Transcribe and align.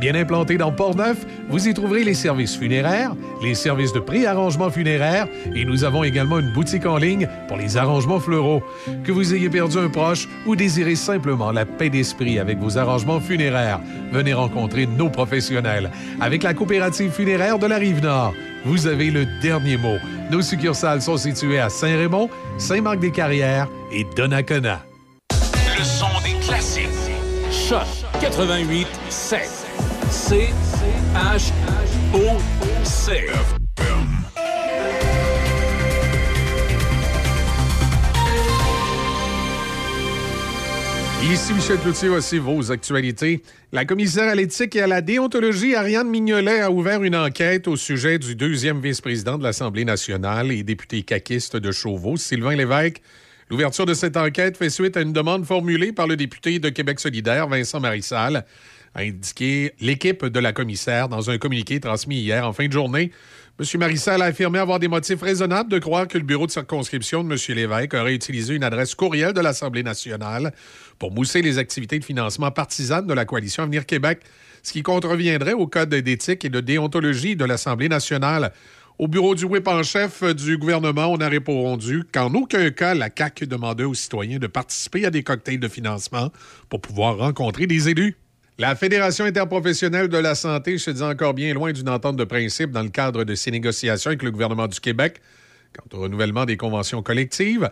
Bien 0.00 0.14
implanté 0.14 0.58
dans 0.58 0.72
Port-Neuf, 0.72 1.26
vous 1.48 1.68
y 1.68 1.74
trouverez 1.74 2.04
les 2.04 2.14
services 2.14 2.56
funéraires, 2.56 3.14
les 3.42 3.54
services 3.54 3.92
de 3.92 4.00
pré-arrangement 4.00 4.70
funéraire 4.70 5.26
et 5.54 5.64
nous 5.64 5.84
avons 5.84 6.04
également 6.04 6.38
une 6.38 6.52
boutique 6.52 6.86
en 6.86 6.96
ligne 6.98 7.28
pour 7.48 7.56
les 7.56 7.76
arrangements 7.76 8.20
fleuraux. 8.20 8.62
Que 9.04 9.12
vous 9.12 9.34
ayez 9.34 9.48
perdu 9.48 9.78
un 9.78 9.88
proche 9.88 10.28
ou 10.46 10.56
désirez 10.56 10.94
simplement 10.94 11.50
la 11.50 11.66
paix 11.66 11.90
d'esprit 11.90 12.38
avec 12.38 12.58
vos 12.58 12.78
arrangements 12.78 13.20
funéraires, 13.20 13.80
venez 14.12 14.34
rencontrer 14.34 14.86
nos 14.86 15.08
professionnels. 15.08 15.90
Avec 16.20 16.42
la 16.42 16.54
coopérative 16.54 17.10
funéraire 17.10 17.58
de 17.58 17.66
la 17.66 17.76
Rive-Nord, 17.76 18.34
vous 18.64 18.86
avez 18.86 19.10
le 19.10 19.26
dernier 19.40 19.76
mot. 19.76 19.98
Nos 20.30 20.42
succursales 20.42 21.02
sont 21.02 21.16
situées 21.16 21.58
à 21.58 21.68
Saint-Raymond, 21.68 22.28
Saint-Marc-des-Carrières 22.58 23.68
et 23.92 24.04
Donnacona. 24.16 24.84
Le 25.78 25.84
son 25.84 26.06
des 26.24 26.44
classiques. 26.44 26.88
Choc 27.50 28.01
88 28.22 28.86
7. 29.10 29.40
C 30.08 30.50
H 31.12 31.50
O 32.14 32.38
C. 32.84 33.26
Ici 41.24 41.52
Michel 41.52 41.78
Cloutier, 41.78 42.08
voici 42.10 42.38
vos 42.38 42.70
actualités. 42.70 43.42
La 43.72 43.84
commissaire 43.84 44.28
à 44.28 44.36
l'éthique 44.36 44.76
et 44.76 44.82
à 44.82 44.86
la 44.86 45.00
déontologie, 45.00 45.74
Ariane 45.74 46.08
Mignolet, 46.08 46.60
a 46.60 46.70
ouvert 46.70 47.02
une 47.02 47.16
enquête 47.16 47.66
au 47.66 47.74
sujet 47.74 48.20
du 48.20 48.36
deuxième 48.36 48.80
vice-président 48.80 49.36
de 49.36 49.42
l'Assemblée 49.42 49.84
nationale 49.84 50.52
et 50.52 50.62
député 50.62 51.02
caquiste 51.02 51.56
de 51.56 51.72
Chauveau, 51.72 52.16
Sylvain 52.16 52.54
Lévesque. 52.54 53.02
L'ouverture 53.52 53.84
de 53.84 53.92
cette 53.92 54.16
enquête 54.16 54.56
fait 54.56 54.70
suite 54.70 54.96
à 54.96 55.02
une 55.02 55.12
demande 55.12 55.44
formulée 55.44 55.92
par 55.92 56.06
le 56.06 56.16
député 56.16 56.58
de 56.58 56.70
Québec 56.70 56.98
solidaire, 56.98 57.48
Vincent 57.48 57.80
Marissal, 57.80 58.46
a 58.94 59.00
indiqué 59.02 59.74
l'équipe 59.78 60.24
de 60.24 60.40
la 60.40 60.54
commissaire 60.54 61.10
dans 61.10 61.28
un 61.28 61.36
communiqué 61.36 61.78
transmis 61.78 62.16
hier 62.16 62.48
en 62.48 62.54
fin 62.54 62.66
de 62.66 62.72
journée. 62.72 63.12
M. 63.60 63.66
Marissal 63.78 64.22
a 64.22 64.24
affirmé 64.24 64.58
avoir 64.58 64.78
des 64.78 64.88
motifs 64.88 65.20
raisonnables 65.20 65.70
de 65.70 65.78
croire 65.78 66.08
que 66.08 66.16
le 66.16 66.24
bureau 66.24 66.46
de 66.46 66.50
circonscription 66.50 67.22
de 67.22 67.30
M. 67.30 67.38
Lévesque 67.54 67.92
aurait 67.92 68.14
utilisé 68.14 68.54
une 68.54 68.64
adresse 68.64 68.94
courriel 68.94 69.34
de 69.34 69.42
l'Assemblée 69.42 69.82
nationale 69.82 70.54
pour 70.98 71.12
mousser 71.12 71.42
les 71.42 71.58
activités 71.58 71.98
de 71.98 72.04
financement 72.06 72.50
partisanes 72.50 73.06
de 73.06 73.12
la 73.12 73.26
coalition 73.26 73.64
Avenir 73.64 73.84
Québec, 73.84 74.20
ce 74.62 74.72
qui 74.72 74.82
contreviendrait 74.82 75.52
au 75.52 75.66
code 75.66 75.90
d'éthique 75.90 76.46
et 76.46 76.48
de 76.48 76.60
déontologie 76.60 77.36
de 77.36 77.44
l'Assemblée 77.44 77.90
nationale. 77.90 78.50
Au 78.98 79.08
bureau 79.08 79.34
du 79.34 79.46
whip 79.46 79.66
en 79.68 79.82
chef 79.82 80.22
du 80.34 80.58
gouvernement, 80.58 81.06
on 81.06 81.16
a 81.16 81.28
répondu 81.28 82.04
qu'en 82.12 82.32
aucun 82.34 82.70
cas, 82.70 82.94
la 82.94 83.08
CAQ 83.16 83.46
demandait 83.46 83.84
aux 83.84 83.94
citoyens 83.94 84.38
de 84.38 84.46
participer 84.46 85.06
à 85.06 85.10
des 85.10 85.22
cocktails 85.22 85.58
de 85.58 85.68
financement 85.68 86.30
pour 86.68 86.80
pouvoir 86.80 87.16
rencontrer 87.16 87.66
des 87.66 87.88
élus. 87.88 88.16
La 88.58 88.76
Fédération 88.76 89.24
interprofessionnelle 89.24 90.08
de 90.08 90.18
la 90.18 90.34
santé 90.34 90.76
se 90.76 90.90
dit 90.90 91.02
encore 91.02 91.32
bien 91.32 91.54
loin 91.54 91.72
d'une 91.72 91.88
entente 91.88 92.16
de 92.16 92.24
principe 92.24 92.70
dans 92.70 92.82
le 92.82 92.90
cadre 92.90 93.24
de 93.24 93.34
ses 93.34 93.50
négociations 93.50 94.10
avec 94.10 94.22
le 94.22 94.30
gouvernement 94.30 94.68
du 94.68 94.78
Québec 94.78 95.20
quant 95.74 95.96
au 95.98 96.02
renouvellement 96.02 96.44
des 96.44 96.58
conventions 96.58 97.02
collectives. 97.02 97.70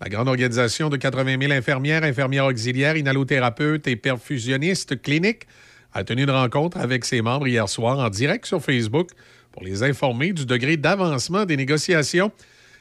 La 0.00 0.08
grande 0.08 0.28
organisation 0.28 0.88
de 0.88 0.96
80 0.96 1.36
000 1.38 1.52
infirmières, 1.52 2.02
infirmières 2.02 2.46
auxiliaires, 2.46 2.96
inhalothérapeutes 2.96 3.86
et 3.86 3.96
perfusionnistes 3.96 5.00
cliniques 5.02 5.46
a 5.92 6.02
tenu 6.02 6.22
une 6.22 6.30
rencontre 6.30 6.78
avec 6.78 7.04
ses 7.04 7.20
membres 7.20 7.46
hier 7.46 7.68
soir 7.68 7.98
en 7.98 8.08
direct 8.08 8.46
sur 8.46 8.62
Facebook 8.62 9.10
pour 9.52 9.62
les 9.62 9.82
informer 9.82 10.32
du 10.32 10.46
degré 10.46 10.76
d'avancement 10.76 11.44
des 11.44 11.56
négociations. 11.56 12.32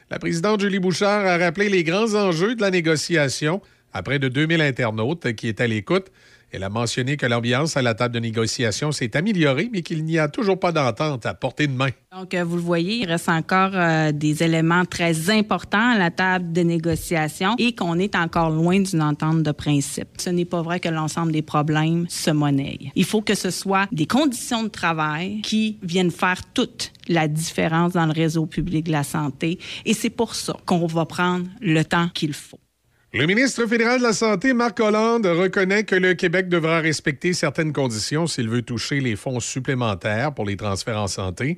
La 0.10 0.20
présidente 0.20 0.62
Julie 0.62 0.80
Bouchard 0.80 1.26
a 1.26 1.38
rappelé 1.38 1.70
les 1.70 1.84
grands 1.84 2.16
enjeux 2.16 2.56
de 2.56 2.62
la 2.62 2.72
négociation 2.72 3.62
à 3.94 4.04
près 4.04 4.20
de 4.20 4.30
2000 4.30 4.62
internautes 4.62 5.34
qui 5.34 5.48
étaient 5.48 5.64
à 5.64 5.68
l'écoute. 5.68 6.08
Elle 6.52 6.64
a 6.64 6.70
mentionné 6.70 7.16
que 7.16 7.26
l'ambiance 7.26 7.78
à 7.78 7.82
la 7.82 7.94
table 7.94 8.14
de 8.14 8.20
négociation 8.20 8.92
s'est 8.92 9.16
améliorée, 9.16 9.70
mais 9.72 9.82
qu'il 9.82 10.04
n'y 10.04 10.20
a 10.20 10.28
toujours 10.28 10.60
pas 10.60 10.72
d'entente 10.72 11.26
à 11.26 11.34
portée 11.34 11.68
de 11.68 11.74
main. 11.74 11.90
Donc, 12.14 12.34
euh, 12.34 12.44
vous 12.44 12.58
le 12.58 12.62
voyez, 12.62 12.96
il 12.96 13.06
reste 13.06 13.30
encore 13.30 13.72
euh, 13.74 14.12
des 14.12 14.44
éléments 14.44 14.84
très 14.84 15.30
importants 15.30 15.92
à 15.92 15.98
la 15.98 16.12
table 16.12 16.52
de 16.52 16.62
négociation 16.62 17.56
et 17.58 17.74
qu'on 17.74 17.98
est 18.00 18.16
encore 18.16 18.50
loin 18.50 18.82
d'une 18.82 19.02
entente 19.02 19.44
de 19.44 19.52
principe. 19.52 20.10
Ce 20.18 20.30
n'est 20.30 20.46
pas 20.46 20.62
vrai 20.62 20.82
que 20.82 20.90
l'ensemble 20.90 21.32
des 21.32 21.42
problèmes 21.42 22.06
se 22.10 22.32
monnaient. 22.32 22.80
Il 22.96 23.06
faut 23.06 23.22
que 23.22 23.36
ce 23.36 23.50
soit 23.50 23.88
des 23.92 24.06
conditions 24.06 24.64
de 24.64 24.70
travail 24.70 25.42
qui 25.42 25.78
viennent 25.82 26.12
faire 26.12 26.42
toute 26.54 26.92
la 27.08 27.28
différence 27.28 27.94
dans 27.94 28.06
le 28.06 28.14
réseau 28.14 28.46
public 28.46 28.86
de 28.86 28.92
la 28.92 29.04
santé 29.04 29.58
et 29.86 29.94
c'est 29.94 30.10
pour 30.10 30.36
ça 30.36 30.56
qu'on 30.66 30.86
va 30.86 31.06
prendre 31.06 31.46
le 31.62 31.84
temps 31.84 32.10
qu'il 32.14 32.34
faut. 32.34 32.60
Le 33.14 33.26
ministre 33.26 33.66
fédéral 33.66 34.00
de 34.00 34.04
la 34.04 34.14
Santé, 34.14 34.54
Marc 34.54 34.80
Hollande, 34.80 35.26
reconnaît 35.26 35.84
que 35.84 35.96
le 35.96 36.14
Québec 36.14 36.48
devra 36.48 36.80
respecter 36.80 37.34
certaines 37.34 37.74
conditions 37.74 38.26
s'il 38.26 38.48
veut 38.48 38.62
toucher 38.62 39.02
les 39.02 39.18
fonds 39.18 39.42
supplémentaires 39.42 40.34
pour 40.34 40.46
les 40.46 40.56
transferts 40.56 40.98
en 40.98 41.08
santé. 41.08 41.58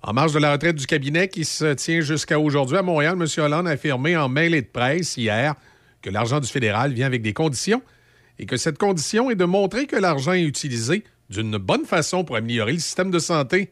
En 0.00 0.14
marge 0.14 0.32
de 0.32 0.38
la 0.38 0.52
retraite 0.52 0.76
du 0.76 0.86
cabinet 0.86 1.28
qui 1.28 1.44
se 1.44 1.74
tient 1.74 2.00
jusqu'à 2.00 2.40
aujourd'hui 2.40 2.78
à 2.78 2.82
Montréal, 2.82 3.18
M. 3.20 3.26
Hollande 3.44 3.68
a 3.68 3.72
affirmé 3.72 4.16
en 4.16 4.30
mail 4.30 4.54
et 4.54 4.62
de 4.62 4.68
presse 4.68 5.18
hier 5.18 5.54
que 6.00 6.08
l'argent 6.08 6.40
du 6.40 6.48
fédéral 6.48 6.94
vient 6.94 7.06
avec 7.06 7.20
des 7.20 7.34
conditions 7.34 7.82
et 8.38 8.46
que 8.46 8.56
cette 8.56 8.78
condition 8.78 9.30
est 9.30 9.34
de 9.34 9.44
montrer 9.44 9.86
que 9.86 9.96
l'argent 9.96 10.32
est 10.32 10.44
utilisé 10.44 11.04
d'une 11.28 11.58
bonne 11.58 11.84
façon 11.84 12.24
pour 12.24 12.36
améliorer 12.36 12.72
le 12.72 12.78
système 12.78 13.10
de 13.10 13.18
santé. 13.18 13.70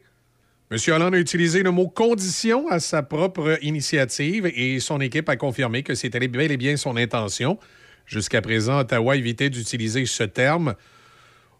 M. 0.71 0.77
Hollande 0.87 1.13
a 1.13 1.19
utilisé 1.19 1.61
le 1.61 1.69
mot 1.69 1.87
condition 1.87 2.67
à 2.69 2.79
sa 2.79 3.03
propre 3.03 3.59
initiative 3.61 4.47
et 4.47 4.79
son 4.79 4.99
équipe 4.99 5.29
a 5.29 5.35
confirmé 5.35 5.83
que 5.83 5.93
c'était 5.93 6.27
bel 6.27 6.51
et 6.51 6.57
bien 6.57 6.75
son 6.75 6.97
intention. 6.97 7.59
Jusqu'à 8.07 8.41
présent, 8.41 8.79
Ottawa 8.79 9.15
évitait 9.15 9.51
d'utiliser 9.51 10.05
ce 10.07 10.23
terme. 10.23 10.73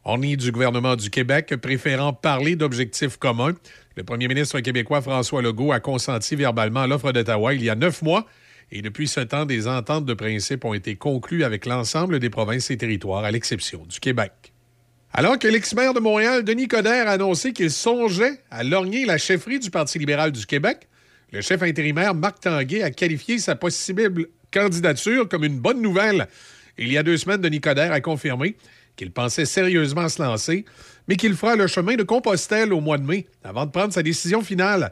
On 0.04 0.18
du 0.18 0.52
gouvernement 0.52 0.96
du 0.96 1.10
Québec, 1.10 1.56
préférant 1.62 2.14
parler 2.14 2.56
d'objectifs 2.56 3.18
communs. 3.18 3.54
Le 3.96 4.04
premier 4.04 4.28
ministre 4.28 4.60
québécois 4.60 5.02
François 5.02 5.42
Legault 5.42 5.72
a 5.72 5.80
consenti 5.80 6.36
verbalement 6.36 6.82
à 6.82 6.88
l'offre 6.88 7.12
d'Ottawa 7.12 7.54
il 7.54 7.64
y 7.64 7.70
a 7.70 7.76
neuf 7.76 8.02
mois 8.02 8.26
et 8.72 8.82
depuis 8.82 9.08
ce 9.08 9.20
temps, 9.20 9.46
des 9.46 9.68
ententes 9.68 10.06
de 10.06 10.14
principe 10.14 10.66
ont 10.66 10.74
été 10.74 10.96
conclues 10.96 11.44
avec 11.44 11.66
l'ensemble 11.66 12.20
des 12.20 12.30
provinces 12.30 12.72
et 12.72 12.78
territoires, 12.78 13.24
à 13.24 13.32
l'exception 13.32 13.86
du 13.86 14.00
Québec. 14.00 14.55
Alors 15.18 15.40
que 15.40 15.48
l'ex-maire 15.48 15.94
de 15.94 16.02
Montréal, 16.02 16.44
Denis 16.44 16.68
Coderre, 16.68 17.08
a 17.08 17.12
annoncé 17.12 17.54
qu'il 17.54 17.72
songeait 17.72 18.42
à 18.52 18.66
lorgner 18.66 19.06
la 19.06 19.18
chefferie 19.18 19.60
du 19.60 19.72
Parti 19.72 19.98
libéral 19.98 20.34
du 20.34 20.46
Québec, 20.46 20.90
le 21.32 21.40
chef 21.40 21.64
intérimaire 21.64 22.14
Marc 22.14 22.42
Tanguay 22.42 22.84
a 22.84 22.92
qualifié 22.92 23.40
sa 23.40 23.56
possible 23.56 24.28
candidature 24.52 25.30
comme 25.30 25.46
une 25.46 25.58
bonne 25.58 25.82
nouvelle. 25.82 26.28
Il 26.78 26.92
y 26.92 26.98
a 26.98 27.04
deux 27.04 27.16
semaines, 27.16 27.40
Denis 27.40 27.62
Coderre 27.62 27.94
a 27.94 28.02
confirmé 28.02 28.58
qu'il 28.98 29.10
pensait 29.12 29.46
sérieusement 29.46 30.10
se 30.10 30.22
lancer, 30.22 30.66
mais 31.08 31.16
qu'il 31.16 31.34
fera 31.34 31.56
le 31.56 31.68
chemin 31.68 31.96
de 31.96 32.04
Compostelle 32.04 32.74
au 32.74 32.82
mois 32.82 32.98
de 32.98 33.06
mai 33.06 33.26
avant 33.46 33.66
de 33.66 33.72
prendre 33.72 33.94
sa 33.94 34.04
décision 34.04 34.42
finale. 34.42 34.92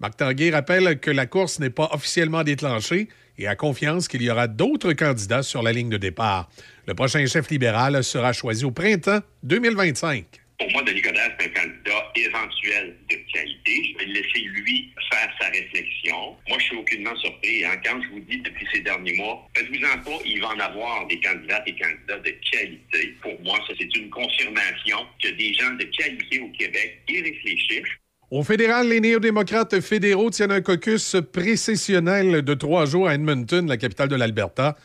Marc 0.00 0.18
Tanguay 0.18 0.50
rappelle 0.50 1.00
que 1.00 1.10
la 1.10 1.24
course 1.24 1.60
n'est 1.60 1.70
pas 1.70 1.88
officiellement 1.92 2.44
déclenchée 2.44 3.08
et 3.38 3.46
a 3.46 3.56
confiance 3.56 4.08
qu'il 4.08 4.22
y 4.22 4.30
aura 4.30 4.48
d'autres 4.48 4.92
candidats 4.92 5.42
sur 5.42 5.62
la 5.62 5.72
ligne 5.72 5.90
de 5.90 5.96
départ. 5.96 6.48
Le 6.86 6.94
prochain 6.94 7.24
chef 7.26 7.50
libéral 7.50 8.02
sera 8.04 8.32
choisi 8.32 8.64
au 8.64 8.70
printemps 8.70 9.20
2025. 9.42 10.24
Pour 10.58 10.70
moi, 10.70 10.82
Denis 10.84 11.02
Coderre, 11.02 11.36
c'est 11.38 11.50
un 11.50 11.62
candidat 11.62 12.12
éventuel 12.16 12.96
de 13.10 13.16
qualité. 13.30 13.92
Je 13.92 13.98
vais 13.98 14.06
laisser, 14.06 14.38
lui, 14.38 14.90
faire 15.10 15.30
sa 15.38 15.48
réflexion. 15.48 16.34
Moi, 16.48 16.58
je 16.58 16.64
suis 16.64 16.76
aucunement 16.76 17.14
surpris. 17.16 17.62
Hein. 17.62 17.76
Quand 17.84 18.00
je 18.02 18.08
vous 18.08 18.20
dis 18.20 18.38
depuis 18.38 18.66
ces 18.72 18.80
derniers 18.80 19.14
mois, 19.16 19.46
faites-vous-en 19.54 19.98
pas, 19.98 20.18
il 20.24 20.40
va 20.40 20.48
en 20.48 20.58
avoir 20.58 21.06
des 21.08 21.20
candidats 21.20 21.62
et 21.66 21.74
candidats 21.74 22.18
de 22.20 22.30
qualité. 22.50 23.14
Pour 23.20 23.38
moi, 23.42 23.58
ça, 23.66 23.74
c'est 23.78 23.96
une 23.96 24.08
confirmation 24.08 25.06
que 25.22 25.28
des 25.28 25.52
gens 25.52 25.72
de 25.72 25.84
qualité 25.84 26.40
au 26.40 26.48
Québec 26.48 27.02
y 27.06 27.20
réfléchissent. 27.20 27.98
Au 28.30 28.42
fédéral, 28.42 28.88
les 28.88 29.00
néo-démocrates 29.00 29.80
fédéraux 29.80 30.30
tiennent 30.30 30.50
un 30.50 30.60
caucus 30.60 31.16
précessionnel 31.32 32.42
de 32.42 32.54
trois 32.54 32.84
jours 32.84 33.06
à 33.06 33.14
Edmonton, 33.14 33.66
la 33.68 33.76
capitale 33.76 34.08
de 34.08 34.16
l'Alberta 34.16 34.76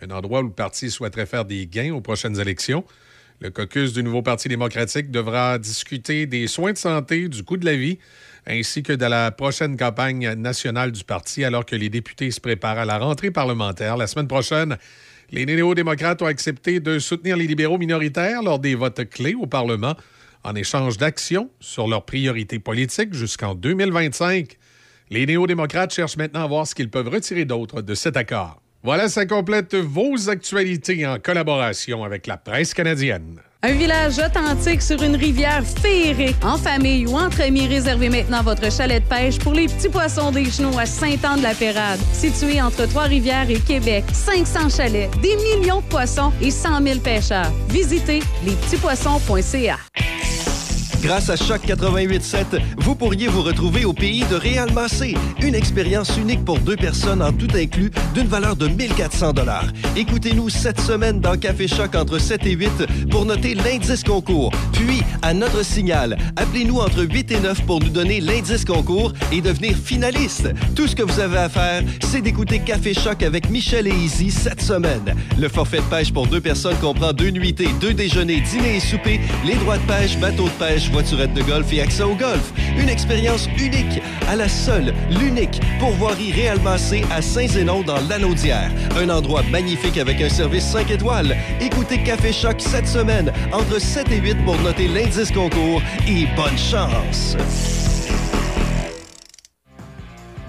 un 0.00 0.10
endroit 0.10 0.40
où 0.40 0.44
le 0.44 0.50
parti 0.50 0.90
souhaiterait 0.90 1.26
faire 1.26 1.44
des 1.44 1.66
gains 1.66 1.92
aux 1.92 2.00
prochaines 2.00 2.40
élections. 2.40 2.84
Le 3.40 3.50
caucus 3.50 3.92
du 3.92 4.02
nouveau 4.02 4.22
Parti 4.22 4.48
démocratique 4.48 5.10
devra 5.10 5.58
discuter 5.58 6.26
des 6.26 6.46
soins 6.46 6.72
de 6.72 6.78
santé, 6.78 7.28
du 7.28 7.42
coût 7.42 7.56
de 7.56 7.64
la 7.64 7.76
vie, 7.76 7.98
ainsi 8.46 8.82
que 8.82 8.92
de 8.92 9.04
la 9.04 9.30
prochaine 9.32 9.76
campagne 9.76 10.34
nationale 10.34 10.92
du 10.92 11.02
parti, 11.04 11.44
alors 11.44 11.66
que 11.66 11.74
les 11.74 11.88
députés 11.88 12.30
se 12.30 12.40
préparent 12.40 12.78
à 12.78 12.84
la 12.84 12.98
rentrée 12.98 13.30
parlementaire. 13.30 13.96
La 13.96 14.06
semaine 14.06 14.28
prochaine, 14.28 14.76
les 15.30 15.44
néo-démocrates 15.44 16.22
ont 16.22 16.26
accepté 16.26 16.78
de 16.78 16.98
soutenir 16.98 17.36
les 17.36 17.46
libéraux 17.46 17.78
minoritaires 17.78 18.42
lors 18.42 18.58
des 18.58 18.74
votes 18.74 19.08
clés 19.08 19.34
au 19.34 19.46
Parlement 19.46 19.96
en 20.44 20.54
échange 20.54 20.96
d'actions 20.96 21.50
sur 21.60 21.88
leurs 21.88 22.04
priorités 22.04 22.58
politiques 22.58 23.14
jusqu'en 23.14 23.54
2025. 23.54 24.56
Les 25.10 25.26
néo-démocrates 25.26 25.92
cherchent 25.92 26.16
maintenant 26.16 26.44
à 26.44 26.46
voir 26.46 26.66
ce 26.66 26.74
qu'ils 26.74 26.90
peuvent 26.90 27.08
retirer 27.08 27.44
d'autre 27.44 27.82
de 27.82 27.94
cet 27.94 28.16
accord. 28.16 28.60
Voilà, 28.82 29.08
ça 29.08 29.26
complète 29.26 29.74
vos 29.74 30.28
actualités 30.28 31.06
en 31.06 31.18
collaboration 31.18 32.02
avec 32.02 32.26
la 32.26 32.36
presse 32.36 32.74
canadienne. 32.74 33.40
Un 33.64 33.74
village 33.74 34.18
authentique 34.18 34.82
sur 34.82 35.00
une 35.02 35.14
rivière 35.14 35.62
féerique. 35.64 36.34
En 36.44 36.56
famille 36.56 37.06
ou 37.06 37.16
entre 37.16 37.42
amis, 37.42 37.68
réservez 37.68 38.08
maintenant 38.08 38.42
votre 38.42 38.72
chalet 38.72 39.00
de 39.00 39.08
pêche 39.08 39.38
pour 39.38 39.52
les 39.52 39.66
petits 39.66 39.88
poissons 39.88 40.32
des 40.32 40.46
genoux 40.46 40.76
à 40.76 40.84
Saint-Anne-de-la-Pérade. 40.84 42.00
Situé 42.12 42.60
entre 42.60 42.86
Trois-Rivières 42.86 43.48
et 43.48 43.60
Québec, 43.60 44.04
500 44.12 44.68
chalets, 44.68 45.10
des 45.20 45.36
millions 45.36 45.80
de 45.80 45.86
poissons 45.86 46.32
et 46.40 46.50
100 46.50 46.82
000 46.82 46.98
pêcheurs. 46.98 47.52
Visitez 47.68 48.20
lespetitspoissons.ca. 48.44 49.78
Grâce 51.02 51.30
à 51.30 51.36
Choc 51.36 51.62
88.7, 51.66 52.60
vous 52.76 52.94
pourriez 52.94 53.26
vous 53.26 53.42
retrouver 53.42 53.84
au 53.84 53.92
pays 53.92 54.24
de 54.30 54.36
Réal 54.36 54.72
Massé. 54.72 55.16
Une 55.42 55.56
expérience 55.56 56.16
unique 56.16 56.44
pour 56.44 56.60
deux 56.60 56.76
personnes 56.76 57.20
en 57.20 57.32
tout 57.32 57.48
inclus 57.56 57.90
d'une 58.14 58.28
valeur 58.28 58.54
de 58.54 58.68
1400 58.68 59.32
dollars. 59.32 59.66
Écoutez-nous 59.96 60.48
cette 60.48 60.80
semaine 60.80 61.18
dans 61.18 61.36
Café 61.36 61.66
Choc 61.66 61.96
entre 61.96 62.20
7 62.20 62.46
et 62.46 62.52
8 62.52 63.08
pour 63.10 63.24
noter 63.24 63.56
l'indice 63.56 64.04
concours. 64.04 64.52
Puis, 64.74 65.02
à 65.22 65.34
notre 65.34 65.64
signal, 65.64 66.16
appelez-nous 66.36 66.78
entre 66.78 67.02
8 67.02 67.32
et 67.32 67.40
9 67.40 67.62
pour 67.62 67.80
nous 67.80 67.88
donner 67.88 68.20
l'indice 68.20 68.64
concours 68.64 69.12
et 69.32 69.40
devenir 69.40 69.76
finaliste. 69.76 70.50
Tout 70.76 70.86
ce 70.86 70.94
que 70.94 71.02
vous 71.02 71.18
avez 71.18 71.38
à 71.38 71.48
faire, 71.48 71.82
c'est 72.08 72.20
d'écouter 72.20 72.60
Café 72.60 72.94
Choc 72.94 73.24
avec 73.24 73.50
Michel 73.50 73.88
et 73.88 73.94
Izzy 73.94 74.30
cette 74.30 74.62
semaine. 74.62 75.16
Le 75.36 75.48
forfait 75.48 75.78
de 75.78 75.82
pêche 75.82 76.12
pour 76.12 76.28
deux 76.28 76.40
personnes 76.40 76.76
comprend 76.76 77.12
deux 77.12 77.30
nuitées, 77.30 77.70
deux 77.80 77.92
déjeuners, 77.92 78.40
dîner 78.40 78.76
et 78.76 78.80
souper, 78.80 79.20
les 79.44 79.56
droits 79.56 79.78
de 79.78 79.86
pêche, 79.86 80.16
bateau 80.18 80.44
de 80.44 80.64
pêche, 80.64 80.91
voiturette 80.92 81.32
de 81.34 81.42
golf 81.42 81.72
et 81.72 81.80
accès 81.80 82.02
au 82.02 82.14
golf. 82.14 82.52
Une 82.76 82.88
expérience 82.88 83.48
unique 83.58 84.00
à 84.28 84.36
la 84.36 84.48
seule, 84.48 84.94
l'unique 85.10 85.60
pourvoirie 85.78 86.32
Réal 86.32 86.60
Massé 86.60 87.02
à 87.10 87.22
Saint-Zénon 87.22 87.82
dans 87.82 88.00
l'Anaudière. 88.08 88.70
Un 89.00 89.08
endroit 89.08 89.42
magnifique 89.50 89.98
avec 89.98 90.20
un 90.20 90.28
service 90.28 90.64
5 90.64 90.90
étoiles. 90.90 91.36
Écoutez 91.60 92.02
Café 92.02 92.32
Choc 92.32 92.56
cette 92.60 92.86
semaine 92.86 93.32
entre 93.52 93.80
7 93.80 94.10
et 94.12 94.18
8 94.18 94.44
pour 94.44 94.58
noter 94.60 94.88
l'indice 94.88 95.30
concours 95.30 95.82
et 96.06 96.26
bonne 96.36 96.58
chance. 96.58 97.91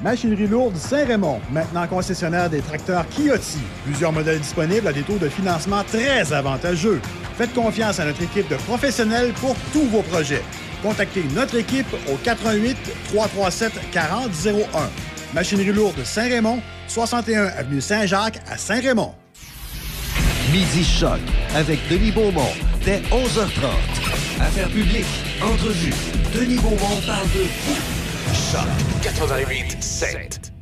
Machinerie 0.04 0.48
lourde 0.48 0.76
Saint-Raymond, 0.76 1.40
maintenant 1.50 1.88
concessionnaire 1.88 2.50
des 2.50 2.60
tracteurs 2.60 3.06
Kioti. 3.08 3.60
Plusieurs 3.86 4.12
modèles 4.12 4.40
disponibles 4.40 4.86
à 4.86 4.92
des 4.92 5.02
taux 5.02 5.18
de 5.18 5.30
financement 5.30 5.82
très 5.86 6.34
avantageux. 6.34 7.00
Faites 7.38 7.54
confiance 7.54 8.02
à 8.02 8.06
notre 8.06 8.22
équipe 8.22 8.50
de 8.50 8.58
professionnels 8.58 9.32
pour 9.40 9.56
tous 9.72 9.86
vos 9.86 10.02
projets. 10.02 10.44
Contactez 10.82 11.24
notre 11.34 11.56
équipe 11.56 11.88
au 12.12 12.18
88 12.18 12.76
337 13.14 13.72
4001. 13.94 14.90
Machinerie 15.34 15.72
lourde 15.72 16.04
Saint-Raymond, 16.04 16.60
61 16.90 17.46
avenue 17.46 17.80
Saint-Jacques 17.80 18.42
à 18.52 18.58
Saint-Raymond. 18.58 19.14
Midi 20.52 20.84
Choc 20.84 21.22
avec 21.56 21.80
Denis 21.90 22.12
Beaumont 22.12 22.52
dès 22.84 23.00
11h30. 23.10 24.42
Affaires 24.42 24.68
publiques, 24.68 25.06
entrevues. 25.42 25.94
Denis 26.36 26.58
Beaumont 26.58 27.00
parle 27.08 27.28
de. 27.28 28.03
Choc 28.54 28.62
88 29.02 29.78
7. 29.82 30.54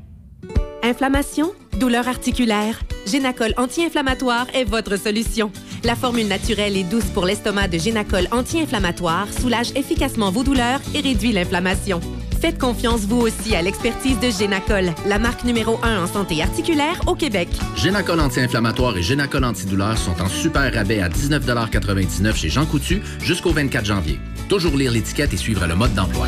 Inflammation, 0.82 1.52
douleur 1.78 2.08
articulaire, 2.08 2.80
Génacol 3.06 3.54
anti-inflammatoire 3.58 4.48
est 4.54 4.64
votre 4.64 4.98
solution. 4.98 5.52
La 5.84 5.98
formule 5.98 6.30
naturelle 6.30 6.78
et 6.78 6.86
douce 6.86 7.10
pour 7.14 7.26
l'estomac 7.26 7.68
de 7.68 7.78
Génacol 7.78 8.30
anti-inflammatoire 8.32 9.28
soulage 9.42 9.72
efficacement 9.76 10.32
vos 10.32 10.44
douleurs 10.44 10.80
et 10.96 11.02
réduit 11.02 11.34
l'inflammation. 11.34 12.00
Faites 12.40 12.58
confiance 12.58 13.02
vous 13.02 13.20
aussi 13.20 13.58
à 13.58 13.62
l'expertise 13.62 14.18
de 14.22 14.30
Génacol, 14.30 14.94
la 15.06 15.20
marque 15.20 15.44
numéro 15.44 15.78
1 15.84 16.04
en 16.04 16.08
santé 16.08 16.42
articulaire 16.42 17.02
au 17.08 17.16
Québec. 17.16 17.50
Génacol 17.76 18.22
anti-inflammatoire 18.22 18.98
et 18.98 19.04
Génacol 19.04 19.44
antidouleur 19.44 19.98
sont 19.98 20.22
en 20.22 20.30
super 20.30 20.74
rabais 20.74 21.02
à 21.02 21.10
19,99 21.10 22.36
chez 22.38 22.50
Jean 22.50 22.66
Coutu 22.66 23.02
jusqu'au 23.22 23.52
24 23.52 23.86
janvier. 23.86 24.18
Toujours 24.52 24.76
lire 24.76 24.92
l'étiquette 24.92 25.34
et 25.34 25.38
suivre 25.38 25.66
le 25.66 25.76
mode 25.76 25.94
d'emploi. 25.94 26.28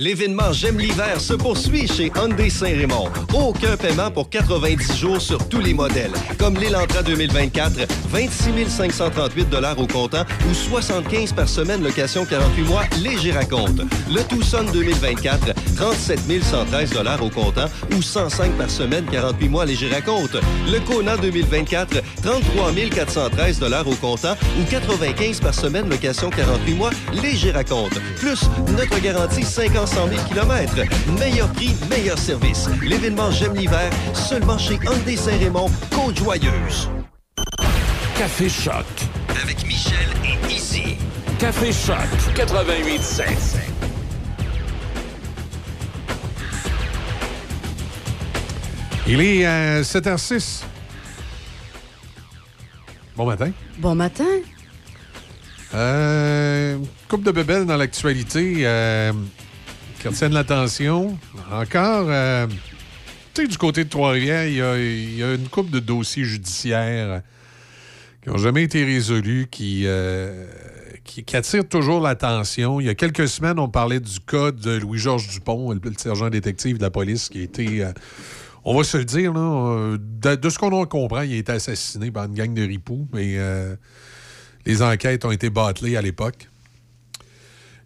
L'événement 0.00 0.52
J'aime 0.52 0.78
l'hiver 0.78 1.20
se 1.20 1.34
poursuit 1.34 1.88
chez 1.88 2.12
Hyundai 2.14 2.50
Saint-Raymond. 2.50 3.08
Aucun 3.34 3.76
paiement 3.76 4.12
pour 4.12 4.30
90 4.30 4.96
jours 4.96 5.20
sur 5.20 5.48
tous 5.48 5.58
les 5.58 5.74
modèles, 5.74 6.12
comme 6.38 6.54
l'Elantra 6.56 7.02
2024, 7.02 7.72
26 8.08 8.68
538 8.68 9.48
au 9.76 9.86
comptant 9.88 10.24
ou 10.48 10.54
75 10.54 11.32
par 11.32 11.48
semaine 11.48 11.82
location 11.82 12.24
48 12.24 12.62
mois 12.62 12.84
léger 13.02 13.36
à 13.36 13.44
compte. 13.44 13.80
Le 14.08 14.22
Tucson 14.22 14.64
2024, 14.72 15.52
37 15.74 16.20
113 16.44 16.92
au 17.20 17.30
comptant 17.30 17.66
ou 17.96 18.00
105 18.00 18.52
par 18.52 18.70
semaine 18.70 19.04
48 19.10 19.48
mois 19.48 19.66
léger 19.66 19.92
à 19.92 20.00
compte. 20.00 20.36
Le 20.70 20.78
Kona 20.78 21.16
2024, 21.16 22.00
33 22.22 22.72
413 22.94 23.62
au 23.84 23.94
comptant 23.96 24.36
ou 24.60 24.64
95 24.70 25.40
par 25.40 25.54
semaine 25.54 25.90
location 25.90 26.30
48 26.30 26.74
mois 26.74 26.90
léger 27.20 27.52
à 27.52 27.64
compte. 27.64 27.98
Plus 28.20 28.42
notre 28.76 29.00
garantie 29.00 29.42
50 29.42 29.87
308 29.88 30.18
km. 30.28 30.74
Meilleur 31.18 31.48
prix, 31.52 31.74
meilleur 31.88 32.18
service. 32.18 32.68
L'événement 32.82 33.30
J'aime 33.30 33.54
l'hiver, 33.54 33.90
seulement 34.12 34.58
chez 34.58 34.74
Hyundai 34.74 35.16
Saint-Raymond, 35.16 35.70
Côte-Joyeuse. 35.90 36.90
Café 38.18 38.48
Choc. 38.48 38.84
Avec 39.42 39.66
Michel 39.66 40.08
et 40.24 40.52
Izzy. 40.52 40.96
Café 41.38 41.72
Choc, 41.72 42.34
88 42.34 43.22
Il 49.06 49.20
est 49.22 49.46
euh, 49.46 49.82
7h06. 49.82 50.64
Bon 53.16 53.24
matin. 53.24 53.50
Bon 53.78 53.94
matin. 53.94 54.24
Euh, 55.74 56.76
coupe 57.08 57.22
de 57.24 57.30
bébelles 57.30 57.64
dans 57.64 57.76
l'actualité. 57.76 58.66
Euh, 58.66 59.12
qui 59.98 60.08
retiennent 60.08 60.32
l'attention. 60.32 61.18
Encore, 61.50 62.06
euh, 62.08 62.46
tu 63.34 63.42
sais, 63.42 63.48
du 63.48 63.58
côté 63.58 63.84
de 63.84 63.88
Trois-Rivières, 63.88 64.46
il 64.46 65.16
y 65.16 65.22
a, 65.22 65.34
une 65.34 65.48
coupe 65.48 65.70
de 65.70 65.80
dossiers 65.80 66.24
judiciaires 66.24 67.22
qui 68.22 68.30
n'ont 68.30 68.38
jamais 68.38 68.62
été 68.62 68.84
résolus, 68.84 69.48
qui, 69.50 69.82
euh, 69.86 70.46
qui, 71.04 71.24
qui 71.24 71.36
attirent 71.36 71.68
toujours 71.68 72.00
l'attention. 72.00 72.80
Il 72.80 72.86
y 72.86 72.90
a 72.90 72.94
quelques 72.94 73.28
semaines, 73.28 73.58
on 73.58 73.68
parlait 73.68 74.00
du 74.00 74.20
cas 74.20 74.52
de 74.52 74.78
Louis-Georges 74.78 75.28
Dupont, 75.28 75.72
le, 75.72 75.80
sergent 75.96 76.30
détective 76.30 76.78
de 76.78 76.82
la 76.82 76.90
police, 76.90 77.28
qui 77.28 77.40
a 77.40 77.42
été... 77.42 77.84
euh, 77.84 77.92
on 78.64 78.76
va 78.76 78.84
se 78.84 78.98
le 78.98 79.04
dire, 79.04 79.32
de, 79.32 80.34
de 80.34 80.50
ce 80.50 80.58
qu'on 80.58 80.72
en 80.72 80.84
comprend, 80.84 81.22
il 81.22 81.32
a 81.32 81.36
été 81.36 81.52
assassiné 81.52 82.10
par 82.10 82.26
une 82.26 82.34
gang 82.34 82.52
de 82.52 82.62
ripoux, 82.62 83.08
mais 83.14 83.38
les 84.66 84.82
enquêtes 84.82 85.24
ont 85.24 85.30
été 85.30 85.48
bâclées 85.48 85.96
à 85.96 86.02
l'époque. 86.02 86.48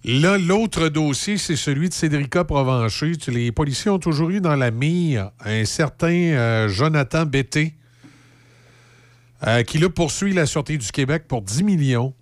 Là, 0.04 0.37
l'autre 0.37 0.88
dossier, 0.88 1.38
c'est 1.38 1.54
celui 1.54 1.88
de 1.88 1.94
Cédrica 1.94 2.43
Provencher. 2.44 3.12
Les 3.28 3.52
policiers 3.52 3.90
ont 3.90 4.00
toujours 4.00 4.31
eu 4.31 4.40
dans 4.40 4.56
la 4.56 4.72
mire 4.72 5.31
un 5.44 5.64
certain 5.64 6.08
euh, 6.12 6.69
Jonathan 6.69 7.25
Betté, 7.25 7.75
euh, 9.46 9.62
qui 9.62 9.78
là 9.78 9.88
poursuit 9.88 10.32
la 10.32 10.46
Sûreté 10.46 10.76
du 10.76 10.90
Québec 10.90 11.25
pour 11.28 11.43
10 11.43 11.62
millions. 11.62 12.15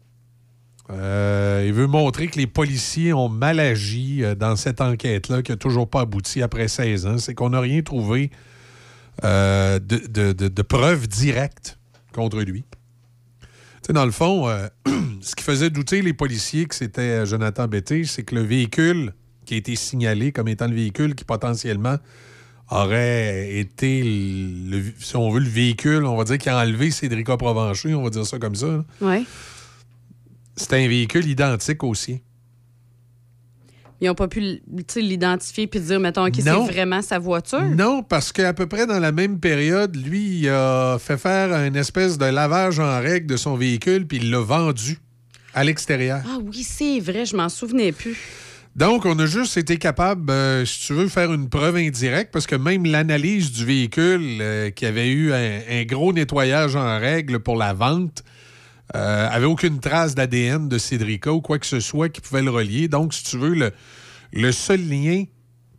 Euh, 0.90 1.64
il 1.66 1.72
veut 1.72 1.86
montrer 1.86 2.26
que 2.28 2.36
les 2.36 2.46
policiers 2.46 3.14
ont 3.14 3.28
mal 3.30 3.58
agi 3.60 4.22
dans 4.38 4.56
cette 4.56 4.82
enquête-là, 4.82 5.40
qui 5.42 5.52
n'a 5.52 5.56
toujours 5.56 5.88
pas 5.88 6.00
abouti 6.02 6.42
après 6.42 6.68
16 6.68 7.06
ans. 7.06 7.16
C'est 7.18 7.34
qu'on 7.34 7.50
n'a 7.50 7.60
rien 7.60 7.80
trouvé 7.80 8.30
de, 9.22 9.78
de- 9.78 10.32
de- 10.32 10.62
contre 12.12 12.40
lui. 12.40 12.64
Tu 13.82 13.86
sais, 13.88 13.92
dans 13.92 14.04
le 14.04 14.10
fond, 14.10 14.48
euh, 14.48 14.68
ce 15.20 15.34
qui 15.34 15.42
faisait 15.42 15.70
douter 15.70 16.02
les 16.02 16.12
policiers 16.12 16.66
que 16.66 16.74
c'était 16.74 17.00
euh, 17.00 17.26
Jonathan 17.26 17.66
Betté, 17.66 18.04
c'est 18.04 18.22
que 18.22 18.34
le 18.34 18.42
véhicule 18.42 19.14
qui 19.46 19.54
a 19.54 19.56
été 19.56 19.74
signalé 19.74 20.32
comme 20.32 20.48
étant 20.48 20.66
le 20.66 20.74
véhicule 20.74 21.14
qui 21.14 21.24
potentiellement 21.24 21.96
aurait 22.70 23.56
été, 23.58 24.02
le, 24.04 24.84
si 24.98 25.16
on 25.16 25.30
veut, 25.30 25.40
le 25.40 25.48
véhicule, 25.48 26.04
on 26.04 26.16
va 26.16 26.24
dire, 26.24 26.38
qui 26.38 26.48
a 26.48 26.58
enlevé 26.58 26.90
Cédrica 26.90 27.36
Provencher, 27.36 27.94
on 27.94 28.02
va 28.02 28.10
dire 28.10 28.26
ça 28.26 28.38
comme 28.38 28.54
ça. 28.54 28.84
Oui. 29.00 29.26
C'était 30.56 30.76
un 30.84 30.88
véhicule 30.88 31.26
identique 31.26 31.82
au 31.82 31.94
sien. 31.94 32.18
Ils 34.00 34.06
n'ont 34.06 34.14
pas 34.14 34.28
pu 34.28 34.60
l'identifier 34.96 35.66
puis 35.66 35.78
dire, 35.80 36.00
mettons, 36.00 36.26
OK, 36.26 36.34
c'est 36.36 36.50
vraiment 36.50 37.02
sa 37.02 37.18
voiture? 37.18 37.62
Non, 37.62 38.02
parce 38.02 38.32
qu'à 38.32 38.54
peu 38.54 38.66
près 38.66 38.86
dans 38.86 38.98
la 38.98 39.12
même 39.12 39.38
période, 39.38 39.94
lui, 39.94 40.40
il 40.40 40.48
a 40.48 40.96
fait 40.98 41.18
faire 41.18 41.52
une 41.52 41.76
espèce 41.76 42.16
de 42.16 42.24
lavage 42.24 42.78
en 42.80 42.98
règle 43.00 43.26
de 43.26 43.36
son 43.36 43.56
véhicule, 43.56 44.06
puis 44.06 44.16
il 44.16 44.30
l'a 44.30 44.40
vendu 44.40 44.98
à 45.52 45.64
l'extérieur. 45.64 46.22
Ah 46.26 46.38
oui, 46.42 46.62
c'est 46.62 46.98
vrai, 47.00 47.26
je 47.26 47.36
m'en 47.36 47.50
souvenais 47.50 47.92
plus. 47.92 48.16
Donc, 48.74 49.04
on 49.04 49.18
a 49.18 49.26
juste 49.26 49.56
été 49.58 49.76
capable, 49.76 50.30
euh, 50.30 50.64
si 50.64 50.86
tu 50.86 50.94
veux, 50.94 51.08
faire 51.08 51.32
une 51.32 51.48
preuve 51.48 51.76
indirecte, 51.76 52.32
parce 52.32 52.46
que 52.46 52.54
même 52.56 52.86
l'analyse 52.86 53.52
du 53.52 53.66
véhicule 53.66 54.38
euh, 54.40 54.70
qui 54.70 54.86
avait 54.86 55.08
eu 55.08 55.32
un, 55.32 55.60
un 55.68 55.84
gros 55.84 56.12
nettoyage 56.12 56.76
en 56.76 56.98
règle 56.98 57.40
pour 57.40 57.56
la 57.56 57.74
vente 57.74 58.22
euh, 58.96 59.28
avait 59.30 59.46
aucune 59.46 59.78
trace 59.80 60.14
d'ADN 60.14 60.68
de 60.68 60.78
Cédrica 60.78 61.32
ou 61.32 61.40
quoi 61.40 61.58
que 61.58 61.66
ce 61.66 61.80
soit 61.80 62.08
qui 62.08 62.20
pouvait 62.20 62.42
le 62.42 62.50
relier. 62.50 62.88
Donc, 62.88 63.14
si 63.14 63.22
tu 63.24 63.38
veux, 63.38 63.54
le, 63.54 63.72
le 64.32 64.52
seul 64.52 64.80
lien 64.88 65.24